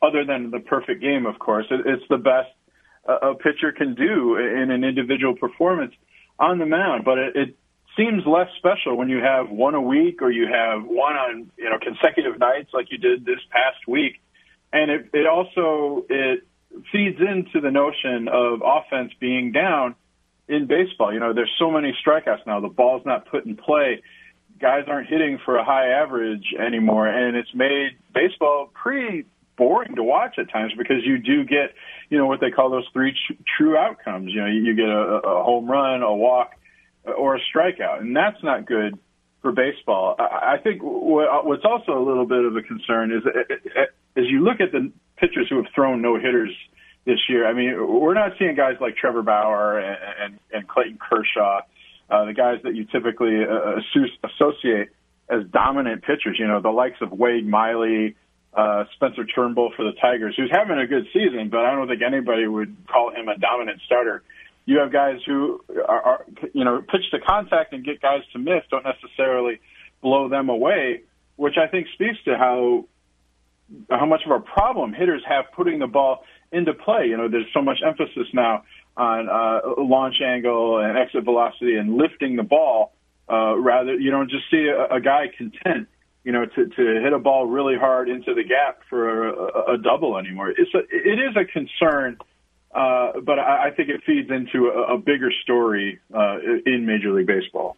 other 0.01 0.23
than 0.23 0.51
the 0.51 0.59
perfect 0.59 1.01
game, 1.01 1.25
of 1.25 1.39
course. 1.39 1.65
It, 1.71 1.81
it's 1.85 2.03
the 2.09 2.17
best 2.17 2.49
a, 3.07 3.29
a 3.29 3.35
pitcher 3.35 3.71
can 3.71 3.95
do 3.95 4.37
in 4.37 4.69
an 4.71 4.83
individual 4.83 5.35
performance 5.35 5.93
on 6.37 6.59
the 6.59 6.65
mound. 6.65 7.05
But 7.05 7.17
it, 7.17 7.35
it 7.35 7.57
seems 7.97 8.23
less 8.25 8.47
special 8.57 8.95
when 8.95 9.09
you 9.09 9.17
have 9.17 9.49
one 9.49 9.75
a 9.75 9.81
week 9.81 10.21
or 10.21 10.31
you 10.31 10.47
have 10.47 10.83
one 10.85 11.15
on 11.15 11.51
you 11.57 11.69
know 11.69 11.79
consecutive 11.81 12.39
nights 12.39 12.69
like 12.73 12.91
you 12.91 12.97
did 12.97 13.25
this 13.25 13.39
past 13.51 13.87
week 13.87 14.21
and 14.71 14.91
it, 14.91 15.09
it 15.13 15.27
also 15.27 16.05
it 16.09 16.47
feeds 16.91 17.17
into 17.19 17.59
the 17.61 17.71
notion 17.71 18.27
of 18.31 18.61
offense 18.63 19.11
being 19.19 19.51
down 19.51 19.95
in 20.49 20.67
baseball. 20.67 21.13
You 21.13 21.19
know, 21.19 21.33
there's 21.33 21.53
so 21.59 21.71
many 21.71 21.95
strikeouts 22.05 22.45
now. 22.45 22.59
The 22.59 22.67
ball's 22.67 23.05
not 23.05 23.27
put 23.27 23.45
in 23.45 23.55
play. 23.55 24.01
Guys 24.59 24.83
aren't 24.87 25.07
hitting 25.07 25.39
for 25.45 25.55
a 25.55 25.63
high 25.63 25.87
average 25.87 26.53
anymore, 26.59 27.07
and 27.07 27.37
it's 27.37 27.53
made 27.53 27.91
baseball 28.13 28.69
pretty 28.73 29.25
boring 29.55 29.95
to 29.95 30.03
watch 30.03 30.35
at 30.37 30.49
times 30.51 30.73
because 30.77 31.05
you 31.05 31.17
do 31.17 31.43
get, 31.43 31.75
you 32.09 32.17
know, 32.17 32.25
what 32.25 32.41
they 32.41 32.49
call 32.49 32.69
those 32.69 32.87
three 32.91 33.15
true 33.57 33.77
outcomes. 33.77 34.31
You 34.33 34.41
know, 34.41 34.47
you 34.47 34.75
get 34.75 34.89
a, 34.89 35.21
a 35.23 35.43
home 35.43 35.69
run, 35.69 36.01
a 36.01 36.13
walk, 36.13 36.51
or 37.05 37.35
a 37.35 37.39
strikeout, 37.39 37.99
and 37.99 38.15
that's 38.15 38.43
not 38.43 38.65
good 38.65 38.97
for 39.41 39.51
baseball. 39.51 40.15
I, 40.19 40.55
I 40.55 40.57
think 40.61 40.81
what, 40.81 41.45
what's 41.45 41.63
also 41.63 41.97
a 41.97 42.03
little 42.03 42.25
bit 42.25 42.43
of 42.43 42.55
a 42.55 42.61
concern 42.61 43.11
is 43.11 43.23
as 44.17 44.25
you 44.27 44.43
look 44.43 44.59
at 44.59 44.71
the 44.71 44.91
pitchers 45.17 45.47
who 45.49 45.57
have 45.57 45.71
thrown 45.73 46.01
no 46.01 46.15
hitters 46.15 46.55
this 47.09 47.19
year. 47.27 47.47
I 47.47 47.53
mean, 47.53 47.73
we're 47.99 48.13
not 48.13 48.33
seeing 48.37 48.55
guys 48.55 48.75
like 48.79 48.95
Trevor 48.95 49.23
Bauer 49.23 49.79
and, 49.79 49.97
and, 50.21 50.39
and 50.53 50.67
Clayton 50.67 50.99
Kershaw, 50.99 51.61
uh, 52.09 52.25
the 52.25 52.33
guys 52.33 52.59
that 52.63 52.75
you 52.75 52.85
typically 52.85 53.41
uh, 53.41 53.81
associate 54.29 54.89
as 55.27 55.41
dominant 55.51 56.03
pitchers. 56.03 56.37
You 56.37 56.47
know, 56.47 56.61
the 56.61 56.69
likes 56.69 56.97
of 57.01 57.11
Wade 57.11 57.47
Miley, 57.47 58.15
uh, 58.53 58.83
Spencer 58.95 59.25
Turnbull 59.25 59.73
for 59.75 59.83
the 59.83 59.93
Tigers, 59.99 60.35
who's 60.37 60.51
having 60.51 60.77
a 60.77 60.85
good 60.85 61.07
season, 61.11 61.49
but 61.49 61.61
I 61.61 61.75
don't 61.75 61.87
think 61.87 62.01
anybody 62.05 62.47
would 62.47 62.75
call 62.87 63.09
him 63.09 63.27
a 63.27 63.37
dominant 63.37 63.81
starter. 63.85 64.21
You 64.65 64.79
have 64.79 64.93
guys 64.93 65.17
who 65.25 65.63
are, 65.87 66.01
are 66.01 66.25
you 66.53 66.63
know, 66.63 66.79
pitch 66.81 67.09
to 67.11 67.19
contact 67.19 67.73
and 67.73 67.83
get 67.83 68.01
guys 68.01 68.21
to 68.33 68.39
miss, 68.39 68.61
don't 68.69 68.85
necessarily 68.85 69.59
blow 70.01 70.29
them 70.29 70.49
away, 70.49 71.01
which 71.37 71.55
I 71.57 71.67
think 71.67 71.87
speaks 71.95 72.17
to 72.25 72.37
how 72.37 72.85
how 73.89 74.05
much 74.05 74.21
of 74.25 74.31
a 74.31 74.39
problem 74.39 74.93
hitters 74.93 75.21
have 75.27 75.45
putting 75.55 75.77
the 75.77 75.87
ball 75.87 76.23
into 76.51 76.73
play. 76.73 77.07
You 77.07 77.17
know, 77.17 77.27
there's 77.29 77.51
so 77.53 77.61
much 77.61 77.79
emphasis 77.85 78.27
now 78.33 78.63
on 78.97 79.29
uh, 79.29 79.81
launch 79.81 80.15
angle 80.25 80.79
and 80.79 80.97
exit 80.97 81.23
velocity 81.23 81.75
and 81.75 81.95
lifting 81.95 82.35
the 82.35 82.43
ball. 82.43 82.93
Uh, 83.31 83.55
rather, 83.57 83.93
you 83.93 84.11
don't 84.11 84.29
just 84.29 84.43
see 84.49 84.67
a, 84.67 84.95
a 84.95 84.99
guy 84.99 85.25
content, 85.37 85.87
you 86.23 86.31
know, 86.31 86.45
to, 86.45 86.67
to 86.67 87.01
hit 87.01 87.13
a 87.13 87.19
ball 87.19 87.45
really 87.45 87.77
hard 87.77 88.09
into 88.09 88.33
the 88.33 88.43
gap 88.43 88.79
for 88.89 89.27
a, 89.27 89.73
a 89.73 89.77
double 89.77 90.17
anymore. 90.17 90.49
It's 90.49 90.73
a, 90.73 90.79
it 90.79 91.19
is 91.19 91.35
a 91.37 91.45
concern, 91.45 92.17
uh, 92.73 93.19
but 93.23 93.37
I, 93.37 93.67
I 93.67 93.71
think 93.75 93.89
it 93.89 94.01
feeds 94.05 94.29
into 94.31 94.67
a, 94.67 94.95
a 94.95 94.97
bigger 94.97 95.31
story 95.43 95.99
uh, 96.13 96.37
in 96.65 96.85
Major 96.85 97.11
League 97.11 97.27
Baseball. 97.27 97.77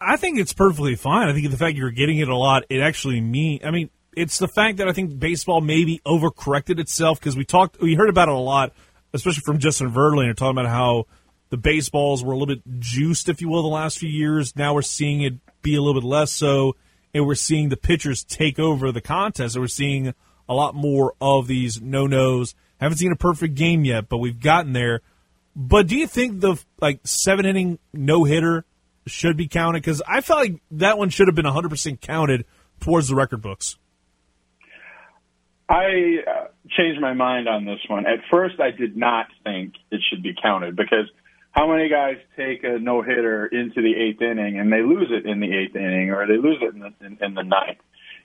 I 0.00 0.16
think 0.16 0.38
it's 0.38 0.52
perfectly 0.52 0.96
fine. 0.96 1.28
I 1.28 1.32
think 1.32 1.50
the 1.50 1.56
fact 1.56 1.76
you're 1.76 1.90
getting 1.90 2.18
it 2.18 2.28
a 2.28 2.36
lot, 2.36 2.64
it 2.68 2.80
actually 2.80 3.20
mean. 3.20 3.60
I 3.64 3.70
mean, 3.70 3.88
it's 4.16 4.38
the 4.38 4.48
fact 4.48 4.78
that 4.78 4.88
I 4.88 4.92
think 4.92 5.18
baseball 5.18 5.60
maybe 5.60 6.00
overcorrected 6.06 6.78
itself 6.78 7.20
because 7.20 7.36
we 7.36 7.44
talked, 7.44 7.80
we 7.80 7.94
heard 7.94 8.08
about 8.08 8.28
it 8.28 8.34
a 8.34 8.38
lot, 8.38 8.72
especially 9.12 9.42
from 9.42 9.58
Justin 9.58 9.92
Verlander 9.92 10.36
talking 10.36 10.58
about 10.58 10.70
how 10.70 11.06
the 11.50 11.56
baseballs 11.56 12.24
were 12.24 12.32
a 12.32 12.36
little 12.36 12.54
bit 12.54 12.62
juiced, 12.80 13.28
if 13.28 13.40
you 13.40 13.48
will, 13.48 13.62
the 13.62 13.68
last 13.68 13.98
few 13.98 14.08
years. 14.08 14.56
Now 14.56 14.74
we're 14.74 14.82
seeing 14.82 15.22
it 15.22 15.34
be 15.62 15.76
a 15.76 15.80
little 15.80 16.00
bit 16.00 16.06
less 16.06 16.32
so, 16.32 16.76
and 17.12 17.26
we're 17.26 17.34
seeing 17.34 17.68
the 17.68 17.76
pitchers 17.76 18.24
take 18.24 18.58
over 18.58 18.90
the 18.90 19.00
contest. 19.00 19.54
And 19.54 19.62
we're 19.62 19.68
seeing 19.68 20.14
a 20.48 20.54
lot 20.54 20.74
more 20.74 21.14
of 21.20 21.46
these 21.46 21.80
no 21.80 22.06
nos. 22.06 22.54
Haven't 22.80 22.98
seen 22.98 23.12
a 23.12 23.16
perfect 23.16 23.54
game 23.54 23.84
yet, 23.84 24.08
but 24.08 24.18
we've 24.18 24.40
gotten 24.40 24.72
there. 24.72 25.00
But 25.56 25.86
do 25.86 25.96
you 25.96 26.06
think 26.06 26.40
the 26.40 26.56
like 26.80 27.00
seven 27.04 27.46
inning 27.46 27.78
no 27.92 28.24
hitter 28.24 28.64
should 29.06 29.36
be 29.36 29.46
counted? 29.46 29.82
Because 29.82 30.02
I 30.06 30.20
felt 30.20 30.40
like 30.40 30.62
that 30.72 30.98
one 30.98 31.10
should 31.10 31.28
have 31.28 31.36
been 31.36 31.44
100% 31.44 32.00
counted 32.00 32.44
towards 32.80 33.08
the 33.08 33.14
record 33.14 33.42
books. 33.42 33.78
I 35.68 36.18
uh, 36.26 36.46
changed 36.76 37.00
my 37.00 37.14
mind 37.14 37.48
on 37.48 37.64
this 37.64 37.80
one. 37.88 38.06
At 38.06 38.20
first, 38.30 38.60
I 38.60 38.70
did 38.70 38.96
not 38.96 39.26
think 39.44 39.74
it 39.90 40.00
should 40.08 40.22
be 40.22 40.34
counted 40.40 40.76
because 40.76 41.10
how 41.52 41.70
many 41.70 41.88
guys 41.88 42.16
take 42.36 42.64
a 42.64 42.78
no 42.78 43.00
hitter 43.00 43.46
into 43.46 43.80
the 43.80 43.94
eighth 43.94 44.20
inning 44.20 44.58
and 44.58 44.72
they 44.72 44.82
lose 44.82 45.08
it 45.10 45.24
in 45.24 45.40
the 45.40 45.52
eighth 45.54 45.76
inning 45.76 46.10
or 46.10 46.26
they 46.26 46.36
lose 46.36 46.58
it 46.60 46.74
in 46.74 46.80
the, 46.80 46.92
in, 47.00 47.18
in 47.20 47.34
the 47.34 47.42
ninth? 47.42 47.78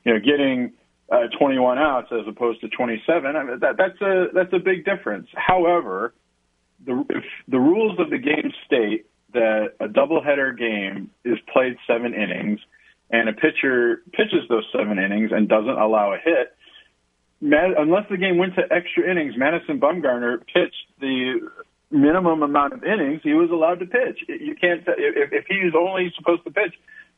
You 0.04 0.14
know, 0.14 0.20
getting 0.20 0.74
uh, 1.12 1.28
21 1.40 1.78
outs 1.78 2.08
as 2.12 2.28
opposed 2.28 2.62
to 2.62 2.70
27. 2.70 3.36
I 3.36 3.44
mean, 3.44 3.60
that, 3.60 3.78
that's 3.78 4.02
a 4.02 4.28
that's 4.34 4.54
a 4.54 4.60
big 4.60 4.84
difference. 4.84 5.28
However, 5.34 6.14
the 6.86 7.06
if 7.10 7.24
the 7.48 7.60
rules 7.60 8.00
of 8.00 8.10
the 8.10 8.18
game 8.18 8.52
state 8.66 9.06
that 9.34 9.74
a 9.80 9.88
doubleheader 9.88 10.58
game 10.58 11.12
is 11.24 11.38
played 11.54 11.78
seven 11.88 12.14
innings 12.14 12.60
and 13.12 13.30
a 13.30 13.34
pitcher 13.34 14.02
pitches 14.12 14.48
those 14.50 14.66
seven 14.72 15.00
innings 15.00 15.32
and 15.32 15.48
doesn't 15.48 15.78
allow 15.78 16.14
a 16.14 16.18
hit, 16.18 16.56
unless 17.42 18.06
the 18.10 18.18
game 18.18 18.38
went 18.38 18.56
to 18.56 18.62
extra 18.72 19.10
innings, 19.10 19.34
Madison 19.38 19.80
Bumgarner 19.80 20.40
pitched 20.40 20.88
the 21.00 21.40
minimum 21.92 22.44
amount 22.44 22.74
of 22.74 22.84
innings 22.84 23.22
he 23.24 23.34
was 23.34 23.50
allowed 23.52 23.80
to 23.80 23.86
pitch. 23.86 24.20
You 24.28 24.56
can't 24.56 24.82
if, 24.88 25.32
if 25.32 25.46
he's 25.48 25.74
only 25.78 26.14
supposed 26.18 26.44
to 26.44 26.52
pitch 26.52 26.74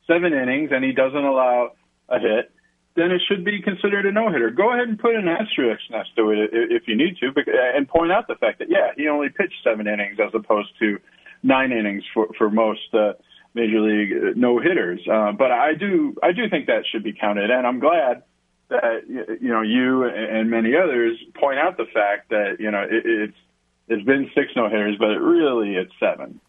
seven 0.07 0.33
innings 0.33 0.69
and 0.71 0.83
he 0.83 0.91
doesn't 0.91 1.23
allow 1.23 1.71
a 2.09 2.19
hit, 2.19 2.51
then 2.95 3.11
it 3.11 3.21
should 3.27 3.43
be 3.43 3.61
considered 3.61 4.05
a 4.05 4.11
no 4.11 4.31
hitter. 4.31 4.49
Go 4.49 4.73
ahead 4.73 4.87
and 4.87 4.99
put 4.99 5.15
an 5.15 5.27
asterisk 5.27 5.81
next 5.89 6.15
to 6.15 6.31
it 6.31 6.49
if 6.51 6.83
you 6.87 6.95
need 6.95 7.17
to, 7.19 7.31
and 7.75 7.87
point 7.87 8.11
out 8.11 8.27
the 8.27 8.35
fact 8.35 8.59
that 8.59 8.69
yeah, 8.69 8.91
he 8.95 9.07
only 9.07 9.29
pitched 9.29 9.59
seven 9.63 9.87
innings 9.87 10.17
as 10.19 10.31
opposed 10.33 10.69
to 10.79 10.97
nine 11.43 11.71
innings 11.71 12.03
for 12.13 12.27
for 12.37 12.49
most 12.49 12.93
uh, 12.93 13.13
major 13.53 13.81
league 13.81 14.37
no 14.37 14.59
hitters. 14.59 15.01
Uh, 15.11 15.31
but 15.31 15.51
I 15.51 15.73
do 15.73 16.15
I 16.21 16.31
do 16.31 16.49
think 16.49 16.67
that 16.67 16.83
should 16.91 17.03
be 17.03 17.13
counted, 17.13 17.49
and 17.49 17.65
I'm 17.65 17.79
glad 17.79 18.23
that 18.71 19.37
you 19.41 19.49
know 19.49 19.61
you 19.61 20.05
and 20.05 20.49
many 20.49 20.71
others 20.75 21.17
point 21.35 21.59
out 21.59 21.77
the 21.77 21.85
fact 21.93 22.29
that 22.29 22.57
you 22.59 22.71
know 22.71 22.81
it, 22.81 23.05
it's 23.05 23.37
it's 23.87 24.05
been 24.05 24.29
six 24.33 24.47
no 24.55 24.69
hitters, 24.69 24.95
but 24.97 25.11
it 25.11 25.19
really 25.19 25.75
it's 25.75 25.91
seven. 25.99 26.39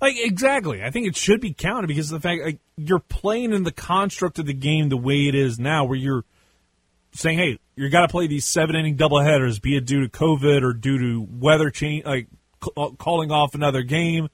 Like 0.00 0.16
exactly, 0.18 0.82
I 0.82 0.90
think 0.90 1.08
it 1.08 1.16
should 1.16 1.40
be 1.40 1.52
counted 1.52 1.86
because 1.86 2.12
of 2.12 2.20
the 2.20 2.28
fact 2.28 2.42
like, 2.44 2.58
you're 2.76 2.98
playing 3.00 3.52
in 3.52 3.64
the 3.64 3.72
construct 3.72 4.38
of 4.38 4.46
the 4.46 4.54
game 4.54 4.88
the 4.88 4.96
way 4.96 5.26
it 5.26 5.34
is 5.34 5.58
now, 5.58 5.84
where 5.84 5.98
you're 5.98 6.24
saying, 7.12 7.38
"Hey, 7.38 7.58
you 7.74 7.88
got 7.88 8.02
to 8.02 8.08
play 8.08 8.26
these 8.26 8.44
seven 8.44 8.76
inning 8.76 8.96
doubleheaders, 8.96 9.60
be 9.60 9.76
it 9.76 9.86
due 9.86 10.00
to 10.00 10.08
COVID 10.08 10.62
or 10.62 10.72
due 10.72 10.98
to 10.98 11.26
weather 11.30 11.70
change, 11.70 12.04
like 12.04 12.28
c- 12.62 12.70
uh, 12.76 12.90
calling 12.98 13.32
off 13.32 13.54
another 13.54 13.82
game." 13.82 14.28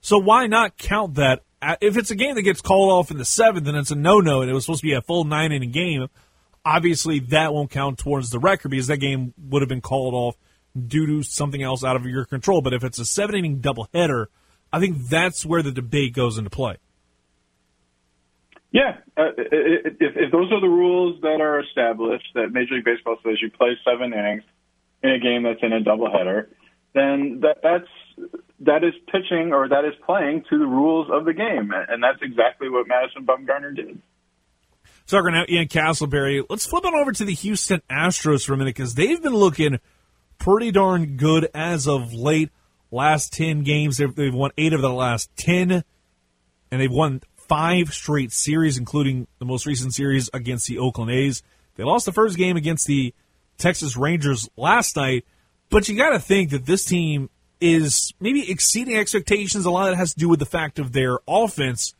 So 0.00 0.18
why 0.18 0.46
not 0.46 0.76
count 0.76 1.14
that? 1.14 1.42
If 1.80 1.96
it's 1.96 2.10
a 2.10 2.16
game 2.16 2.34
that 2.34 2.42
gets 2.42 2.60
called 2.60 2.92
off 2.92 3.10
in 3.10 3.16
the 3.16 3.24
seventh, 3.24 3.66
and 3.66 3.76
it's 3.76 3.90
a 3.90 3.96
no 3.96 4.20
no, 4.20 4.42
and 4.42 4.50
it 4.50 4.54
was 4.54 4.64
supposed 4.64 4.80
to 4.80 4.86
be 4.86 4.92
a 4.94 5.02
full 5.02 5.24
nine 5.24 5.52
inning 5.52 5.70
game. 5.70 6.08
Obviously, 6.64 7.20
that 7.20 7.52
won't 7.52 7.70
count 7.70 7.98
towards 7.98 8.30
the 8.30 8.38
record 8.38 8.70
because 8.70 8.86
that 8.86 8.96
game 8.96 9.34
would 9.38 9.62
have 9.62 9.68
been 9.68 9.82
called 9.82 10.14
off 10.14 10.36
due 10.74 11.06
to 11.06 11.22
something 11.22 11.62
else 11.62 11.84
out 11.84 11.96
of 11.96 12.06
your 12.06 12.24
control. 12.24 12.62
But 12.62 12.72
if 12.72 12.84
it's 12.84 12.98
a 12.98 13.04
seven 13.04 13.36
inning 13.36 13.60
doubleheader, 13.60 14.26
I 14.72 14.80
think 14.80 15.08
that's 15.08 15.44
where 15.44 15.62
the 15.62 15.72
debate 15.72 16.14
goes 16.14 16.38
into 16.38 16.50
play. 16.50 16.78
Yeah, 18.72 18.96
uh, 19.16 19.30
if, 19.38 19.94
if 20.00 20.32
those 20.32 20.50
are 20.50 20.60
the 20.60 20.68
rules 20.68 21.20
that 21.20 21.40
are 21.40 21.60
established, 21.60 22.26
that 22.34 22.50
Major 22.50 22.74
League 22.74 22.84
Baseball 22.84 23.16
says 23.22 23.40
you 23.40 23.48
play 23.48 23.78
seven 23.84 24.12
innings 24.12 24.42
in 25.00 25.10
a 25.10 25.20
game 25.20 25.44
that's 25.44 25.62
in 25.62 25.72
a 25.72 25.80
doubleheader, 25.80 26.48
then 26.92 27.40
that, 27.42 27.58
that's 27.62 27.86
that 28.60 28.82
is 28.82 28.94
pitching 29.12 29.52
or 29.52 29.68
that 29.68 29.84
is 29.84 29.94
playing 30.04 30.42
to 30.50 30.58
the 30.58 30.66
rules 30.66 31.08
of 31.12 31.24
the 31.24 31.34
game, 31.34 31.72
and 31.72 32.02
that's 32.02 32.18
exactly 32.20 32.68
what 32.68 32.88
Madison 32.88 33.24
Bumgarner 33.24 33.76
did. 33.76 34.00
Talking 35.06 35.32
now, 35.32 35.44
Ian 35.46 35.68
Casselberry. 35.68 36.44
Let's 36.48 36.64
flip 36.64 36.86
on 36.86 36.94
over 36.94 37.12
to 37.12 37.24
the 37.26 37.34
Houston 37.34 37.82
Astros 37.90 38.46
for 38.46 38.54
a 38.54 38.56
minute 38.56 38.74
because 38.74 38.94
they've 38.94 39.22
been 39.22 39.34
looking 39.34 39.78
pretty 40.38 40.70
darn 40.70 41.16
good 41.16 41.50
as 41.54 41.86
of 41.86 42.14
late. 42.14 42.50
Last 42.90 43.32
10 43.34 43.64
games, 43.64 43.98
they've, 43.98 44.14
they've 44.14 44.32
won 44.32 44.52
eight 44.56 44.72
of 44.72 44.80
the 44.80 44.92
last 44.92 45.28
10, 45.36 45.72
and 45.72 46.80
they've 46.80 46.90
won 46.90 47.22
five 47.36 47.92
straight 47.92 48.32
series, 48.32 48.78
including 48.78 49.26
the 49.40 49.44
most 49.44 49.66
recent 49.66 49.92
series 49.92 50.30
against 50.32 50.68
the 50.68 50.78
Oakland 50.78 51.10
A's. 51.10 51.42
They 51.76 51.84
lost 51.84 52.06
the 52.06 52.12
first 52.12 52.36
game 52.38 52.56
against 52.56 52.86
the 52.86 53.12
Texas 53.58 53.96
Rangers 53.96 54.48
last 54.56 54.96
night, 54.96 55.26
but 55.70 55.88
you 55.88 55.96
got 55.96 56.10
to 56.10 56.18
think 56.18 56.50
that 56.50 56.66
this 56.66 56.84
team 56.84 57.28
is 57.60 58.14
maybe 58.20 58.50
exceeding 58.50 58.96
expectations. 58.96 59.66
A 59.66 59.70
lot 59.70 59.88
of 59.88 59.94
it 59.94 59.96
has 59.96 60.14
to 60.14 60.20
do 60.20 60.28
with 60.28 60.38
the 60.38 60.46
fact 60.46 60.78
of 60.78 60.92
their 60.92 61.18
offense 61.28 61.94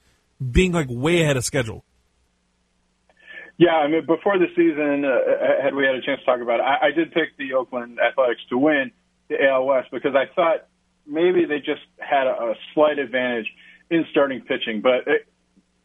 being 0.50 0.72
like 0.72 0.86
way 0.88 1.22
ahead 1.22 1.36
of 1.36 1.44
schedule. 1.44 1.84
Yeah, 3.56 3.76
I 3.76 3.88
mean, 3.88 4.04
before 4.04 4.38
the 4.38 4.48
season, 4.56 5.04
uh, 5.04 5.62
had 5.62 5.74
we 5.74 5.84
had 5.84 5.94
a 5.94 6.02
chance 6.02 6.20
to 6.20 6.26
talk 6.26 6.40
about 6.40 6.58
it, 6.60 6.64
I, 6.64 6.88
I 6.88 6.90
did 6.90 7.12
pick 7.12 7.36
the 7.38 7.54
Oakland 7.54 7.98
Athletics 8.00 8.42
to 8.50 8.58
win 8.58 8.90
the 9.28 9.36
AL 9.46 9.64
West 9.66 9.88
because 9.92 10.14
I 10.14 10.26
thought 10.34 10.66
maybe 11.06 11.44
they 11.44 11.58
just 11.58 11.82
had 11.98 12.26
a, 12.26 12.32
a 12.32 12.54
slight 12.74 12.98
advantage 12.98 13.46
in 13.90 14.04
starting 14.10 14.40
pitching, 14.40 14.80
but 14.80 15.06
it, 15.06 15.28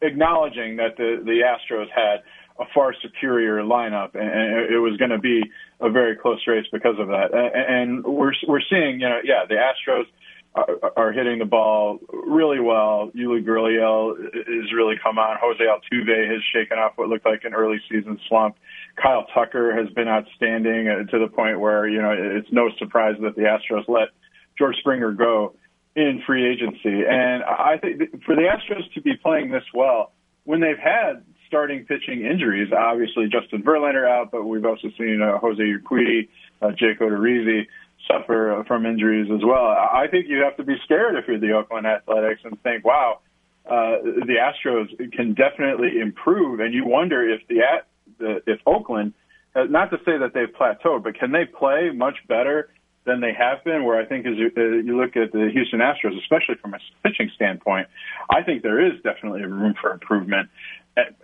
acknowledging 0.02 0.76
that 0.76 0.96
the 0.96 1.22
the 1.24 1.42
Astros 1.46 1.86
had 1.94 2.22
a 2.58 2.64
far 2.74 2.94
superior 3.00 3.62
lineup, 3.62 4.14
and, 4.14 4.28
and 4.28 4.74
it 4.74 4.78
was 4.78 4.96
going 4.98 5.10
to 5.10 5.18
be 5.18 5.42
a 5.80 5.90
very 5.90 6.16
close 6.16 6.40
race 6.46 6.66
because 6.72 6.96
of 6.98 7.08
that. 7.08 7.32
And, 7.32 8.04
and 8.04 8.04
we're 8.04 8.32
we're 8.48 8.60
seeing, 8.68 9.00
you 9.00 9.08
know, 9.08 9.20
yeah, 9.24 9.44
the 9.48 9.54
Astros 9.54 10.04
are, 10.54 10.92
are 10.96 11.12
hitting 11.12 11.38
the 11.38 11.44
ball 11.44 11.98
really 12.12 12.60
well. 12.60 13.10
Yuli 13.14 13.44
Gurriel 13.44 14.16
has 14.16 14.72
really 14.74 14.96
come 15.02 15.18
on. 15.18 15.36
Jose 15.40 15.62
Altuve 15.62 16.30
has 16.30 16.42
shaken 16.52 16.78
off 16.78 16.92
what 16.96 17.08
looked 17.08 17.26
like 17.26 17.44
an 17.44 17.54
early 17.54 17.80
season 17.90 18.18
slump. 18.28 18.56
Kyle 19.00 19.26
Tucker 19.32 19.72
has 19.74 19.92
been 19.94 20.08
outstanding 20.08 20.88
uh, 20.88 21.10
to 21.10 21.18
the 21.18 21.28
point 21.28 21.60
where 21.60 21.86
you 21.86 22.02
know 22.02 22.10
it's 22.12 22.50
no 22.50 22.70
surprise 22.78 23.14
that 23.22 23.36
the 23.36 23.42
Astros 23.42 23.88
let 23.88 24.08
George 24.58 24.76
Springer 24.80 25.12
go 25.12 25.54
in 25.94 26.22
free 26.26 26.50
agency. 26.50 27.04
And 27.08 27.42
I 27.44 27.78
think 27.80 28.24
for 28.24 28.34
the 28.34 28.42
Astros 28.42 28.92
to 28.94 29.00
be 29.00 29.16
playing 29.16 29.50
this 29.50 29.64
well 29.72 30.12
when 30.44 30.60
they've 30.60 30.78
had 30.78 31.24
starting 31.46 31.84
pitching 31.84 32.24
injuries, 32.24 32.72
obviously 32.72 33.28
Justin 33.28 33.62
Verlander 33.62 34.08
out, 34.08 34.30
but 34.30 34.44
we've 34.44 34.64
also 34.64 34.88
seen 34.96 35.20
uh, 35.20 35.38
Jose 35.38 35.60
Urquidy, 35.60 36.28
uh, 36.62 36.70
Jake 36.70 37.00
Odorizzi 37.00 37.66
suffer 38.06 38.64
from 38.66 38.86
injuries 38.86 39.30
as 39.32 39.44
well. 39.44 39.64
I 39.64 40.06
think 40.10 40.26
you 40.28 40.38
have 40.38 40.56
to 40.56 40.64
be 40.64 40.76
scared 40.84 41.16
if 41.16 41.26
you're 41.28 41.38
the 41.38 41.52
Oakland 41.52 41.86
Athletics 41.86 42.40
and 42.44 42.60
think, 42.62 42.84
wow, 42.84 43.20
uh, 43.66 44.02
the 44.02 44.36
Astros 44.40 44.88
can 45.12 45.34
definitely 45.34 46.00
improve, 46.00 46.60
and 46.60 46.74
you 46.74 46.86
wonder 46.86 47.28
if 47.28 47.46
the, 47.48 47.60
the 48.18 48.42
if 48.46 48.58
Oakland, 48.66 49.12
uh, 49.54 49.64
not 49.64 49.90
to 49.90 49.98
say 49.98 50.18
that 50.18 50.32
they've 50.34 50.48
plateaued, 50.48 51.04
but 51.04 51.18
can 51.18 51.30
they 51.30 51.44
play 51.44 51.90
much 51.94 52.16
better 52.26 52.70
than 53.04 53.20
they 53.20 53.32
have 53.32 53.62
been? 53.64 53.84
Where 53.84 54.00
I 54.00 54.06
think 54.06 54.26
as 54.26 54.36
you, 54.36 54.50
uh, 54.56 54.60
you 54.60 55.00
look 55.00 55.16
at 55.16 55.32
the 55.32 55.50
Houston 55.52 55.80
Astros, 55.80 56.18
especially 56.18 56.56
from 56.60 56.74
a 56.74 56.78
pitching 57.02 57.30
standpoint, 57.34 57.88
I 58.28 58.42
think 58.42 58.62
there 58.62 58.84
is 58.84 59.00
definitely 59.02 59.42
room 59.42 59.74
for 59.80 59.92
improvement. 59.92 60.48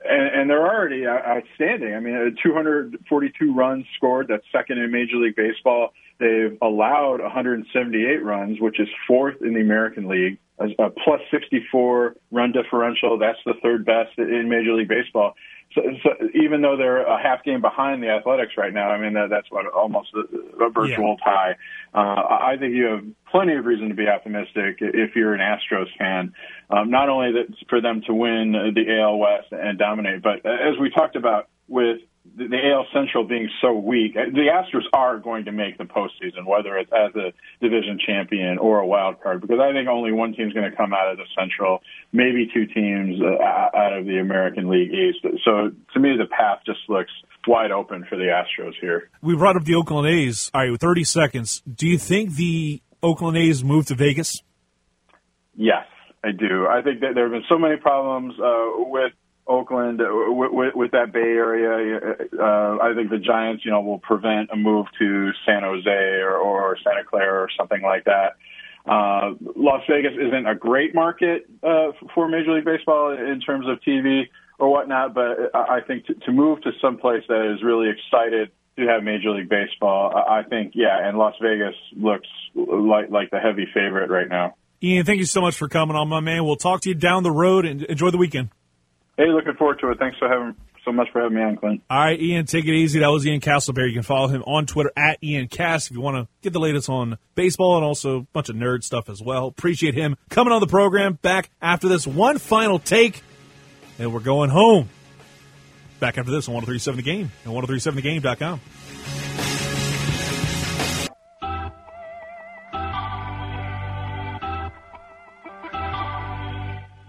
And, 0.08 0.40
and 0.40 0.50
they're 0.50 0.66
already 0.66 1.06
uh, 1.06 1.10
outstanding. 1.10 1.94
I 1.94 2.00
mean, 2.00 2.36
242 2.42 3.54
runs 3.54 3.84
scored. 3.96 4.28
That's 4.28 4.44
second 4.52 4.78
in 4.78 4.90
Major 4.90 5.16
League 5.16 5.36
Baseball. 5.36 5.90
They've 6.18 6.56
allowed 6.62 7.20
178 7.20 8.24
runs, 8.24 8.60
which 8.60 8.80
is 8.80 8.88
fourth 9.06 9.36
in 9.42 9.54
the 9.54 9.60
American 9.60 10.08
League. 10.08 10.38
A 10.58 10.64
uh, 10.82 10.88
plus 11.04 11.20
64 11.30 12.16
run 12.30 12.52
differential. 12.52 13.18
That's 13.18 13.38
the 13.44 13.52
third 13.62 13.84
best 13.84 14.16
in 14.16 14.48
Major 14.48 14.72
League 14.72 14.88
Baseball. 14.88 15.34
So, 15.76 15.82
so 16.02 16.10
even 16.34 16.62
though 16.62 16.76
they're 16.76 17.02
a 17.02 17.22
half 17.22 17.44
game 17.44 17.60
behind 17.60 18.02
the 18.02 18.08
Athletics 18.08 18.54
right 18.56 18.72
now, 18.72 18.88
I 18.88 18.98
mean 18.98 19.12
that, 19.12 19.28
that's 19.30 19.50
what 19.50 19.66
almost 19.66 20.08
a, 20.14 20.64
a 20.64 20.70
virtual 20.70 21.16
yeah. 21.18 21.24
tie. 21.24 21.56
Uh, 21.94 21.98
I 21.98 22.56
think 22.58 22.74
you 22.74 22.84
have 22.86 23.04
plenty 23.30 23.54
of 23.54 23.66
reason 23.66 23.90
to 23.90 23.94
be 23.94 24.08
optimistic 24.08 24.78
if 24.80 25.14
you're 25.14 25.34
an 25.34 25.40
Astros 25.40 25.86
fan. 25.98 26.32
Um, 26.70 26.90
not 26.90 27.08
only 27.08 27.32
that 27.32 27.54
for 27.68 27.80
them 27.80 28.02
to 28.06 28.14
win 28.14 28.52
the 28.52 29.00
AL 29.00 29.18
West 29.18 29.48
and 29.52 29.78
dominate, 29.78 30.22
but 30.22 30.46
as 30.46 30.78
we 30.80 30.90
talked 30.90 31.14
about 31.14 31.48
with 31.68 31.98
the, 32.36 32.70
AL 32.72 32.86
Central 32.92 33.24
being 33.24 33.48
so 33.60 33.72
weak, 33.72 34.14
the 34.14 34.50
Astros 34.52 34.84
are 34.92 35.18
going 35.18 35.46
to 35.46 35.52
make 35.52 35.78
the 35.78 35.84
postseason, 35.84 36.46
whether 36.46 36.76
it's 36.76 36.90
as 36.92 37.14
a 37.16 37.32
division 37.60 37.98
champion 38.04 38.58
or 38.58 38.80
a 38.80 38.86
wild 38.86 39.20
card, 39.22 39.40
because 39.40 39.58
I 39.60 39.72
think 39.72 39.88
only 39.88 40.12
one 40.12 40.34
team's 40.34 40.52
going 40.52 40.70
to 40.70 40.76
come 40.76 40.92
out 40.92 41.10
of 41.10 41.16
the 41.16 41.24
Central, 41.38 41.80
maybe 42.12 42.48
two 42.52 42.66
teams 42.66 43.20
uh, 43.20 43.76
out 43.76 43.92
of 43.92 44.04
the 44.04 44.18
American 44.18 44.68
League 44.68 44.92
East. 44.92 45.24
So 45.44 45.70
to 45.94 46.00
me, 46.00 46.16
the 46.16 46.26
path 46.26 46.60
just 46.66 46.80
looks 46.88 47.10
wide 47.46 47.70
open 47.70 48.04
for 48.08 48.16
the 48.16 48.24
Astros 48.24 48.72
here. 48.80 49.08
We 49.22 49.36
brought 49.36 49.56
up 49.56 49.64
the 49.64 49.74
Oakland 49.74 50.08
A's. 50.08 50.50
All 50.52 50.68
right, 50.68 50.78
30 50.78 51.04
seconds. 51.04 51.62
Do 51.62 51.86
you 51.86 51.98
think 51.98 52.34
the 52.34 52.82
Oakland 53.02 53.38
A's 53.38 53.64
move 53.64 53.86
to 53.86 53.94
Vegas? 53.94 54.42
Yes, 55.54 55.86
I 56.22 56.32
do. 56.32 56.66
I 56.66 56.82
think 56.82 57.00
that 57.00 57.14
there 57.14 57.24
have 57.24 57.32
been 57.32 57.44
so 57.48 57.58
many 57.58 57.76
problems 57.76 58.34
uh, 58.38 58.84
with 58.90 59.12
Oakland 59.46 60.00
uh, 60.00 60.06
with, 60.10 60.52
with, 60.52 60.74
with 60.74 60.90
that 60.92 61.12
Bay 61.12 61.20
Area. 61.20 62.16
Uh, 62.38 62.78
I 62.82 62.92
think 62.94 63.10
the 63.10 63.18
Giants, 63.18 63.64
you 63.64 63.70
know, 63.70 63.80
will 63.80 63.98
prevent 63.98 64.50
a 64.52 64.56
move 64.56 64.86
to 64.98 65.30
San 65.44 65.62
Jose 65.62 65.88
or, 65.88 66.36
or 66.36 66.76
Santa 66.82 67.04
Clara 67.04 67.42
or 67.42 67.48
something 67.56 67.82
like 67.82 68.04
that. 68.04 68.36
Uh, 68.86 69.34
Las 69.56 69.82
Vegas 69.88 70.12
isn't 70.14 70.46
a 70.46 70.54
great 70.54 70.94
market 70.94 71.48
uh, 71.62 71.92
for 72.14 72.28
Major 72.28 72.52
League 72.52 72.64
Baseball 72.64 73.12
in 73.12 73.40
terms 73.40 73.66
of 73.68 73.78
TV 73.80 74.24
or 74.58 74.70
whatnot, 74.70 75.12
but 75.14 75.54
I 75.54 75.80
think 75.86 76.06
to, 76.06 76.14
to 76.14 76.32
move 76.32 76.62
to 76.62 76.70
some 76.80 76.96
place 76.96 77.22
that 77.28 77.52
is 77.52 77.62
really 77.62 77.88
excited 77.90 78.50
to 78.78 78.86
have 78.86 79.02
Major 79.02 79.30
League 79.30 79.48
Baseball, 79.48 80.14
I 80.14 80.42
think, 80.42 80.72
yeah, 80.74 81.08
and 81.08 81.18
Las 81.18 81.34
Vegas 81.40 81.74
looks 81.96 82.28
like 82.54 83.10
like 83.10 83.30
the 83.30 83.38
heavy 83.38 83.66
favorite 83.72 84.10
right 84.10 84.28
now. 84.28 84.54
Ian, 84.82 85.04
thank 85.04 85.18
you 85.18 85.26
so 85.26 85.40
much 85.40 85.56
for 85.56 85.68
coming 85.68 85.96
on, 85.96 86.08
my 86.08 86.20
man. 86.20 86.44
We'll 86.44 86.56
talk 86.56 86.82
to 86.82 86.90
you 86.90 86.94
down 86.94 87.22
the 87.22 87.30
road 87.30 87.64
and 87.64 87.82
enjoy 87.82 88.10
the 88.10 88.18
weekend. 88.18 88.50
Hey, 89.16 89.28
looking 89.28 89.54
forward 89.54 89.78
to 89.80 89.90
it. 89.90 89.98
Thanks 89.98 90.18
for 90.18 90.28
having 90.28 90.54
so 90.84 90.92
much 90.92 91.08
for 91.10 91.20
having 91.20 91.36
me 91.36 91.42
on, 91.42 91.56
Clint. 91.56 91.82
All 91.90 91.98
right, 91.98 92.20
Ian, 92.20 92.46
take 92.46 92.64
it 92.64 92.74
easy. 92.74 93.00
That 93.00 93.08
was 93.08 93.26
Ian 93.26 93.40
Casselberry. 93.40 93.88
You 93.88 93.94
can 93.94 94.02
follow 94.02 94.28
him 94.28 94.42
on 94.46 94.66
Twitter 94.66 94.92
at 94.96 95.18
Ian 95.22 95.48
Cast 95.48 95.90
if 95.90 95.96
you 95.96 96.02
want 96.02 96.16
to 96.16 96.28
get 96.42 96.52
the 96.52 96.60
latest 96.60 96.88
on 96.88 97.18
baseball 97.34 97.76
and 97.76 97.84
also 97.84 98.18
a 98.18 98.22
bunch 98.32 98.48
of 98.48 98.56
nerd 98.56 98.84
stuff 98.84 99.08
as 99.08 99.20
well. 99.20 99.46
Appreciate 99.46 99.94
him 99.94 100.16
coming 100.30 100.52
on 100.52 100.60
the 100.60 100.66
program. 100.66 101.14
Back 101.22 101.50
after 101.60 101.88
this 101.88 102.06
one 102.06 102.38
final 102.38 102.78
take, 102.78 103.22
and 103.98 104.12
we're 104.12 104.20
going 104.20 104.50
home. 104.50 104.88
Back 105.98 106.18
after 106.18 106.30
this 106.30 106.46
on 106.46 106.54
1037 106.54 106.96
The 106.96 107.02
Game 107.02 107.32
and 107.44 107.54
1037thegame.com. 107.54 108.60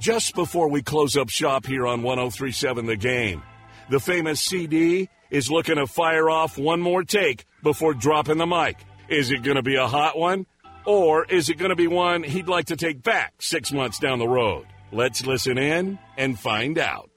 Just 0.08 0.36
before 0.36 0.70
we 0.70 0.82
close 0.82 1.18
up 1.18 1.28
shop 1.28 1.66
here 1.66 1.86
on 1.86 2.02
1037 2.02 2.86
The 2.86 2.96
Game, 2.96 3.44
the 3.90 4.00
famous 4.00 4.40
CD 4.40 5.10
is 5.30 5.52
looking 5.52 5.76
to 5.76 5.86
fire 5.86 6.30
off 6.30 6.58
one 6.58 6.80
more 6.80 7.04
take 7.04 7.44
before 7.62 7.94
dropping 7.94 8.38
the 8.38 8.46
mic. 8.46 8.78
Is 9.10 9.32
it 9.32 9.44
going 9.44 9.58
to 9.58 9.64
be 9.64 9.76
a 9.76 9.86
hot 9.86 10.18
one? 10.18 10.46
Or 10.86 11.26
is 11.26 11.50
it 11.50 11.58
going 11.58 11.72
to 11.72 11.76
be 11.76 11.88
one 11.88 12.24
he'd 12.24 12.48
like 12.48 12.68
to 12.68 12.78
take 12.78 13.04
back 13.04 13.34
six 13.42 13.74
months 13.74 14.00
down 14.00 14.20
the 14.20 14.30
road? 14.30 14.66
Let's 14.94 15.26
listen 15.26 15.58
in 15.58 16.00
and 16.16 16.40
find 16.40 16.80
out. 16.80 17.10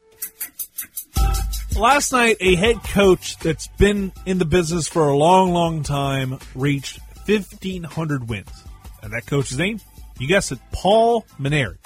Last 1.79 2.11
night, 2.11 2.39
a 2.41 2.57
head 2.57 2.83
coach 2.83 3.39
that's 3.39 3.69
been 3.69 4.13
in 4.27 4.39
the 4.39 4.45
business 4.45 4.89
for 4.89 5.07
a 5.07 5.17
long, 5.17 5.53
long 5.53 5.85
time 5.85 6.41
reached 6.57 6.99
1,500 7.27 8.29
wins. 8.29 8.65
And 9.01 9.13
that 9.13 9.27
coach's 9.27 9.59
name? 9.59 9.79
You 10.19 10.27
guessed 10.27 10.51
it, 10.51 10.59
Paul 10.73 11.25
Mainieri. 11.39 11.77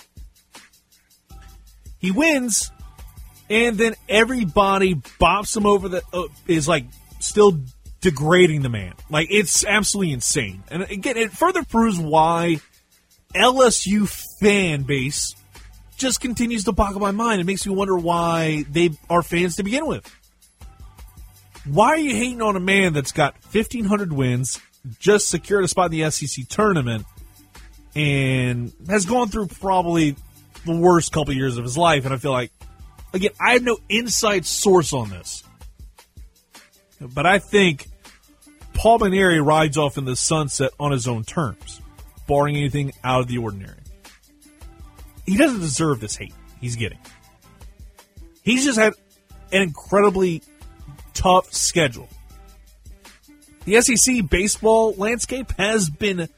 He 2.05 2.11
wins, 2.11 2.71
and 3.49 3.79
then 3.79 3.95
everybody 4.11 4.95
bops 4.95 5.57
him 5.57 5.65
over 5.65 5.89
the 5.89 6.03
uh, 6.13 6.25
is 6.47 6.69
like 6.69 6.85
still 7.19 7.59
degrading 8.03 8.61
the 8.61 8.69
man. 8.69 8.93
Like 9.09 9.29
it's 9.31 9.65
absolutely 9.65 10.13
insane. 10.13 10.63
And 10.71 10.83
again, 10.83 11.17
it 11.17 11.33
further 11.33 11.65
proves 11.65 11.99
why 11.99 12.61
LSU 13.35 14.07
fan 14.39 14.83
base 14.83 15.35
just 15.97 16.21
continues 16.21 16.65
to 16.65 16.73
boggle 16.73 17.01
my 17.01 17.11
mind. 17.11 17.41
It 17.41 17.45
makes 17.45 17.67
me 17.67 17.75
wonder 17.75 17.97
why 17.97 18.67
they 18.71 18.91
are 19.09 19.23
fans 19.23 19.57
to 19.57 19.63
begin 19.63 19.87
with. 19.87 20.07
Why 21.65 21.87
are 21.87 21.97
you 21.97 22.15
hating 22.15 22.43
on 22.43 22.55
a 22.55 22.61
man 22.61 22.93
that's 22.93 23.13
got 23.13 23.33
1,500 23.51 24.13
wins, 24.13 24.61
just 24.99 25.31
secured 25.31 25.65
a 25.65 25.69
spot 25.69 25.91
in 25.91 25.99
the 25.99 26.11
SEC 26.11 26.49
tournament, 26.49 27.07
and 27.97 28.75
has 28.91 29.07
gone 29.07 29.29
through 29.29 29.47
probably 29.47 30.17
the 30.65 30.77
worst 30.77 31.13
couple 31.13 31.35
years 31.35 31.57
of 31.57 31.65
his 31.65 31.77
life? 31.77 32.05
And 32.05 32.15
I 32.15 32.19
feel 32.19 32.33
like, 32.33 32.53
again, 33.13 33.33
I 33.41 33.53
have 33.53 33.63
no 33.63 33.79
inside 33.89 34.47
source 34.47 34.93
on 34.93 35.11
this. 35.11 35.43
But 37.01 37.27
I 37.27 37.39
think 37.39 37.87
Paul 38.75 38.99
Mainieri 38.99 39.45
rides 39.45 39.79
off 39.79 39.99
in 39.99 40.05
the 40.05 40.17
sunset 40.17 40.73
on 40.79 40.93
his 40.93 41.07
own 41.09 41.25
terms, 41.25 41.81
barring 42.27 42.57
anything 42.57 42.93
out 43.03 43.21
of 43.21 43.29
the 43.29 43.39
ordinary. 43.39 43.79
He 45.27 45.37
doesn't 45.37 45.61
deserve 45.61 46.01
this 46.01 46.17
hate 46.17 46.35
he's 46.61 46.77
getting. 46.77 46.99
He's 48.43 48.65
just 48.65 48.79
had 48.79 48.93
an 49.53 49.63
incredibly 49.63 50.43
tough 51.15 51.53
schedule. 51.53 52.09
The 53.65 53.81
SEC 53.81 54.29
baseball 54.29 54.93
landscape 54.95 55.53
has 55.53 55.89
been 55.89 56.29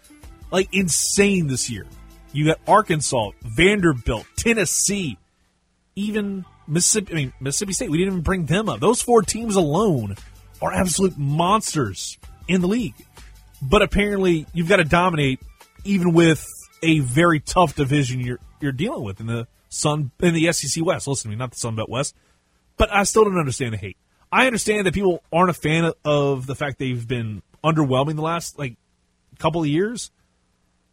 like 0.51 0.69
insane 0.73 1.49
this 1.49 1.69
year. 1.69 1.87
You 2.33 2.47
got 2.47 2.61
Arkansas, 2.67 3.31
Vanderbilt, 3.43 4.27
Tennessee, 4.37 5.19
even 5.95 6.45
Mississippi. 6.67 7.13
I 7.13 7.17
mean, 7.17 7.33
Mississippi 7.41 7.73
State. 7.73 7.91
We 7.91 7.99
didn't 7.99 8.15
even 8.15 8.23
bring 8.23 8.47
them 8.47 8.69
up. 8.69 8.81
Those 8.81 9.01
four 9.01 9.23
teams 9.23 9.57
alone 9.57 10.17
are 10.61 10.73
absolute 10.73 11.17
monsters 11.17 12.19
in 12.49 12.61
the 12.61 12.69
league. 12.69 12.95
But 13.63 13.83
apparently, 13.83 14.47
you've 14.53 14.69
got 14.69 14.77
to 14.77 14.85
dominate 14.85 15.41
even 15.85 16.13
with 16.13 16.47
a 16.83 17.01
very 17.01 17.41
tough 17.41 17.75
division 17.75 18.21
you're 18.21 18.39
you're 18.61 18.73
dealing 18.73 19.05
with 19.05 19.21
in 19.21 19.27
the 19.27 19.47
Sun 19.69 20.11
in 20.21 20.35
the 20.35 20.53
SEC 20.53 20.85
West. 20.85 21.07
Listen 21.07 21.31
to 21.31 21.37
me, 21.37 21.39
not 21.39 21.51
the 21.51 21.57
Sun 21.57 21.77
Belt 21.77 21.89
West. 21.89 22.15
But 22.77 22.93
I 22.93 23.05
still 23.05 23.25
don't 23.25 23.39
understand 23.39 23.73
the 23.73 23.79
hate. 23.79 23.97
I 24.31 24.47
understand 24.47 24.87
that 24.87 24.95
people 24.95 25.23
aren't 25.33 25.51
a 25.51 25.55
fan 25.55 25.93
of 26.05 26.47
the 26.47 26.55
fact 26.55 26.79
they've 26.79 27.07
been 27.07 27.43
underwhelming 27.65 28.17
the 28.17 28.23
last 28.23 28.59
like 28.59 28.77
couple 29.39 29.63
of 29.63 29.69
years. 29.69 30.11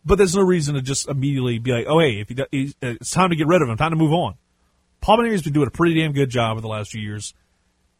But 0.06 0.18
there's 0.18 0.36
no 0.36 0.42
reason 0.42 0.76
to 0.76 0.82
just 0.82 1.08
immediately 1.08 1.60
be 1.60 1.72
like, 1.72 1.86
"Oh, 1.88 2.00
hey, 2.00 2.20
if 2.20 2.30
he, 2.52 2.74
it's 2.82 3.12
time 3.12 3.30
to 3.30 3.36
get 3.36 3.48
rid 3.48 3.62
of 3.62 3.70
him, 3.70 3.78
time 3.78 3.92
to 3.92 3.98
move 3.98 4.14
on." 4.14 4.36
Paul 5.02 5.18
Mainieri's 5.18 5.44
been 5.44 5.54
doing 5.54 5.68
a 5.68 5.72
pretty 5.72 5.96
damn 5.96 6.14
good 6.14 6.30
job 6.30 6.54
over 6.54 6.62
the 6.62 6.68
last 6.68 6.92
few 6.92 7.02
years, 7.02 7.34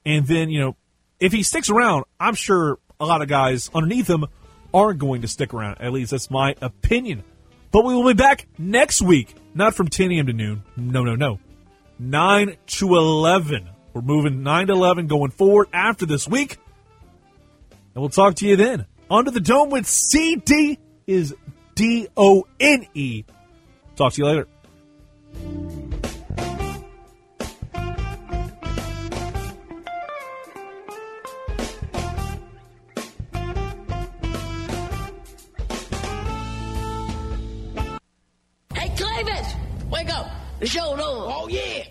and 0.06 0.26
then 0.28 0.50
you 0.50 0.60
know, 0.60 0.76
if 1.20 1.32
he 1.32 1.44
sticks 1.44 1.70
around, 1.70 2.06
I'm 2.20 2.36
sure 2.36 2.80
a 3.00 3.06
lot 3.06 3.22
of 3.22 3.28
guys 3.28 3.70
underneath 3.74 4.10
him 4.10 4.26
aren't 4.74 5.00
going 5.00 5.22
to 5.22 5.28
stick 5.28 5.54
around. 5.54 5.80
At 5.80 5.94
least 5.94 6.12
that's 6.12 6.32
my 6.32 6.56
opinion. 6.62 7.24
But 7.72 7.86
we 7.86 7.96
will 7.96 8.08
be 8.08 8.14
back 8.14 8.48
next 8.58 9.02
week, 9.02 9.36
not 9.54 9.74
from 9.74 9.88
10 9.88 10.12
a.m. 10.12 10.28
to 10.28 10.34
noon. 10.34 10.64
No, 10.78 11.04
no, 11.04 11.16
no. 11.16 11.40
9 12.00 12.58
to 12.68 12.96
11. 12.96 13.70
We're 13.94 14.02
moving 14.02 14.44
9 14.44 14.68
to 14.68 14.74
11 14.74 15.08
going 15.08 15.32
forward 15.32 15.70
after 15.74 16.06
this 16.06 16.28
week. 16.28 16.58
And 17.72 18.02
we'll 18.02 18.10
talk 18.10 18.36
to 18.36 18.48
you 18.48 18.56
then. 18.56 18.86
Under 19.10 19.32
the 19.32 19.40
Dome 19.40 19.70
with 19.70 19.88
CD 19.88 20.80
is 21.08 21.36
D 21.76 22.08
O 22.16 22.46
N 22.60 22.86
E. 22.94 23.24
Talk 23.96 24.14
to 24.14 24.22
you 24.22 24.28
later. 24.28 24.48
Hey, 38.74 38.90
Clevis! 38.96 39.56
Wake 39.90 40.10
up! 40.10 40.28
The 40.60 40.68
show's 40.68 41.00
over. 41.00 41.02
Oh, 41.02 41.48
yeah! 41.50 41.84